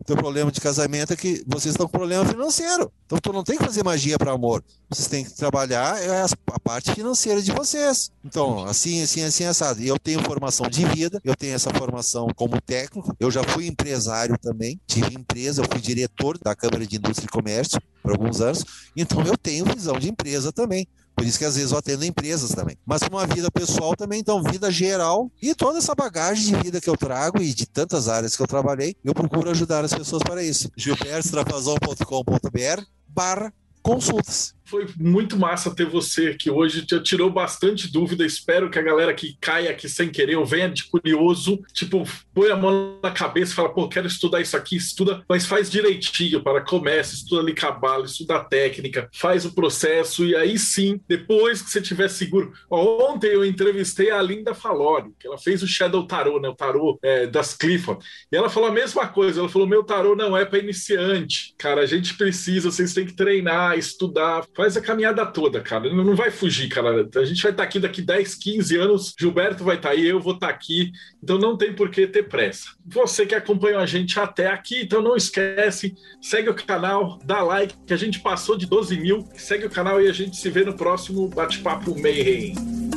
o 0.00 0.04
teu 0.04 0.16
problema 0.16 0.50
de 0.50 0.60
casamento 0.60 1.12
é 1.12 1.16
que 1.16 1.44
vocês 1.46 1.74
estão 1.74 1.86
com 1.86 1.98
problema 1.98 2.24
financeiro. 2.24 2.90
Então 3.04 3.18
tu 3.18 3.32
não 3.32 3.44
tem 3.44 3.58
que 3.58 3.64
fazer 3.64 3.84
magia 3.84 4.16
para 4.18 4.32
amor. 4.32 4.64
Vocês 4.88 5.06
têm 5.06 5.24
que 5.24 5.34
trabalhar 5.34 6.02
é 6.02 6.22
a 6.22 6.60
parte 6.60 6.92
financeira 6.92 7.42
de 7.42 7.52
vocês. 7.52 8.10
Então, 8.24 8.64
assim, 8.64 9.02
assim, 9.02 9.22
assim, 9.22 9.44
assado. 9.44 9.82
E 9.82 9.88
eu 9.88 9.98
tenho 9.98 10.22
formação 10.22 10.68
de 10.68 10.86
vida, 10.86 11.20
eu 11.22 11.36
tenho 11.36 11.54
essa 11.54 11.70
formação 11.70 12.28
como 12.34 12.60
técnico, 12.60 13.14
eu 13.20 13.30
já 13.30 13.44
fui 13.44 13.66
empresário 13.66 14.38
também, 14.38 14.80
tive 14.86 15.14
empresa, 15.14 15.60
eu 15.60 15.66
fui 15.70 15.80
diretor 15.80 16.38
da 16.38 16.56
Câmara 16.56 16.86
de 16.86 16.96
Indústria 16.96 17.26
e 17.26 17.28
Comércio 17.28 17.78
por 18.02 18.12
alguns 18.12 18.40
anos, 18.40 18.64
então 18.96 19.22
eu 19.22 19.36
tenho 19.36 19.66
visão 19.66 19.98
de 19.98 20.08
empresa 20.08 20.50
também. 20.50 20.88
Por 21.14 21.26
isso 21.26 21.38
que 21.38 21.44
às 21.44 21.56
vezes 21.56 21.72
eu 21.72 21.78
atendo 21.78 22.04
empresas 22.04 22.52
também. 22.52 22.76
Mas 22.86 23.02
uma 23.02 23.26
vida 23.26 23.50
pessoal 23.50 23.94
também, 23.94 24.20
então 24.20 24.42
vida 24.42 24.70
geral 24.70 25.30
e 25.40 25.54
toda 25.54 25.78
essa 25.78 25.94
bagagem 25.94 26.46
de 26.46 26.56
vida 26.62 26.80
que 26.80 26.88
eu 26.88 26.96
trago 26.96 27.42
e 27.42 27.52
de 27.52 27.66
tantas 27.66 28.08
áreas 28.08 28.34
que 28.36 28.42
eu 28.42 28.46
trabalhei, 28.46 28.96
eu 29.04 29.12
procuro 29.12 29.50
ajudar 29.50 29.84
as 29.84 29.92
pessoas 29.92 30.22
para 30.22 30.42
isso. 30.42 30.70
gilbertstrapazon.com.br 30.76 32.84
barra 33.08 33.52
consultas. 33.82 34.54
Foi 34.70 34.86
muito 34.96 35.36
massa 35.36 35.74
ter 35.74 35.84
você 35.84 36.28
aqui 36.28 36.48
hoje. 36.48 36.86
Tirou 37.02 37.28
bastante 37.28 37.92
dúvida. 37.92 38.24
Espero 38.24 38.70
que 38.70 38.78
a 38.78 38.82
galera 38.82 39.12
que 39.12 39.36
caia 39.40 39.70
aqui 39.70 39.88
sem 39.88 40.08
querer 40.08 40.36
ou 40.36 40.46
venha 40.46 40.68
de 40.68 40.84
curioso, 40.84 41.60
tipo, 41.72 42.04
põe 42.32 42.50
a 42.50 42.56
mão 42.56 43.00
na 43.02 43.10
cabeça 43.10 43.50
e 43.52 43.54
fala: 43.56 43.74
pô, 43.74 43.88
quero 43.88 44.06
estudar 44.06 44.40
isso 44.40 44.56
aqui, 44.56 44.76
estuda, 44.76 45.24
mas 45.28 45.44
faz 45.44 45.68
direitinho. 45.68 46.40
Para 46.40 46.60
começa, 46.60 47.14
estuda 47.14 47.42
ali 47.42 47.52
cabala, 47.52 48.04
estuda 48.04 48.38
técnica, 48.44 49.08
faz 49.12 49.44
o 49.44 49.52
processo 49.52 50.24
e 50.24 50.36
aí 50.36 50.56
sim, 50.56 51.00
depois 51.08 51.60
que 51.60 51.70
você 51.70 51.80
tiver 51.80 52.08
seguro. 52.08 52.52
Ontem 52.70 53.32
eu 53.32 53.44
entrevistei 53.44 54.12
a 54.12 54.22
Linda 54.22 54.54
Falori, 54.54 55.10
que 55.18 55.26
ela 55.26 55.36
fez 55.36 55.64
o 55.64 55.66
Shadow 55.66 56.06
Tarot, 56.06 56.40
né? 56.40 56.48
O 56.48 56.54
tarot 56.54 56.96
é, 57.02 57.26
das 57.26 57.56
Clifford. 57.56 58.04
E 58.30 58.36
ela 58.36 58.48
falou 58.48 58.68
a 58.68 58.72
mesma 58.72 59.08
coisa. 59.08 59.40
Ela 59.40 59.48
falou: 59.48 59.66
meu 59.66 59.82
tarot 59.82 60.16
não 60.16 60.36
é 60.36 60.44
para 60.44 60.60
iniciante. 60.60 61.54
Cara, 61.58 61.80
a 61.80 61.86
gente 61.86 62.14
precisa, 62.16 62.70
vocês 62.70 62.94
têm 62.94 63.06
que 63.06 63.16
treinar, 63.16 63.76
estudar 63.76 64.46
faz 64.60 64.76
a 64.76 64.80
caminhada 64.82 65.24
toda, 65.24 65.60
cara. 65.62 65.90
Não, 65.92 66.14
vai 66.14 66.30
fugir, 66.30 66.68
cara. 66.68 67.08
A 67.16 67.24
gente 67.24 67.42
vai 67.42 67.50
estar 67.50 67.62
tá 67.62 67.62
aqui 67.62 67.78
daqui 67.78 68.02
10, 68.02 68.34
15 68.34 68.76
anos. 68.76 69.14
Gilberto 69.18 69.64
vai 69.64 69.76
estar 69.76 69.88
tá 69.88 69.94
aí, 69.94 70.06
eu 70.06 70.20
vou 70.20 70.34
estar 70.34 70.48
tá 70.48 70.52
aqui. 70.52 70.92
Então 71.22 71.38
não 71.38 71.56
tem 71.56 71.72
por 71.72 71.90
que 71.90 72.06
ter 72.06 72.24
pressa. 72.24 72.68
Você 72.86 73.24
que 73.24 73.34
acompanhou 73.34 73.80
a 73.80 73.86
gente 73.86 74.20
até 74.20 74.48
aqui, 74.48 74.82
então 74.82 75.00
não 75.00 75.16
esquece, 75.16 75.94
segue 76.20 76.50
o 76.50 76.54
canal, 76.54 77.18
dá 77.24 77.42
like, 77.42 77.74
que 77.86 77.94
a 77.94 77.96
gente 77.96 78.20
passou 78.20 78.56
de 78.56 78.66
12 78.66 79.00
mil. 79.00 79.26
Segue 79.34 79.64
o 79.64 79.70
canal 79.70 80.00
e 80.02 80.08
a 80.08 80.12
gente 80.12 80.36
se 80.36 80.50
vê 80.50 80.62
no 80.62 80.76
próximo 80.76 81.28
Bate-Papo 81.28 81.98
Mayhem. 81.98 82.89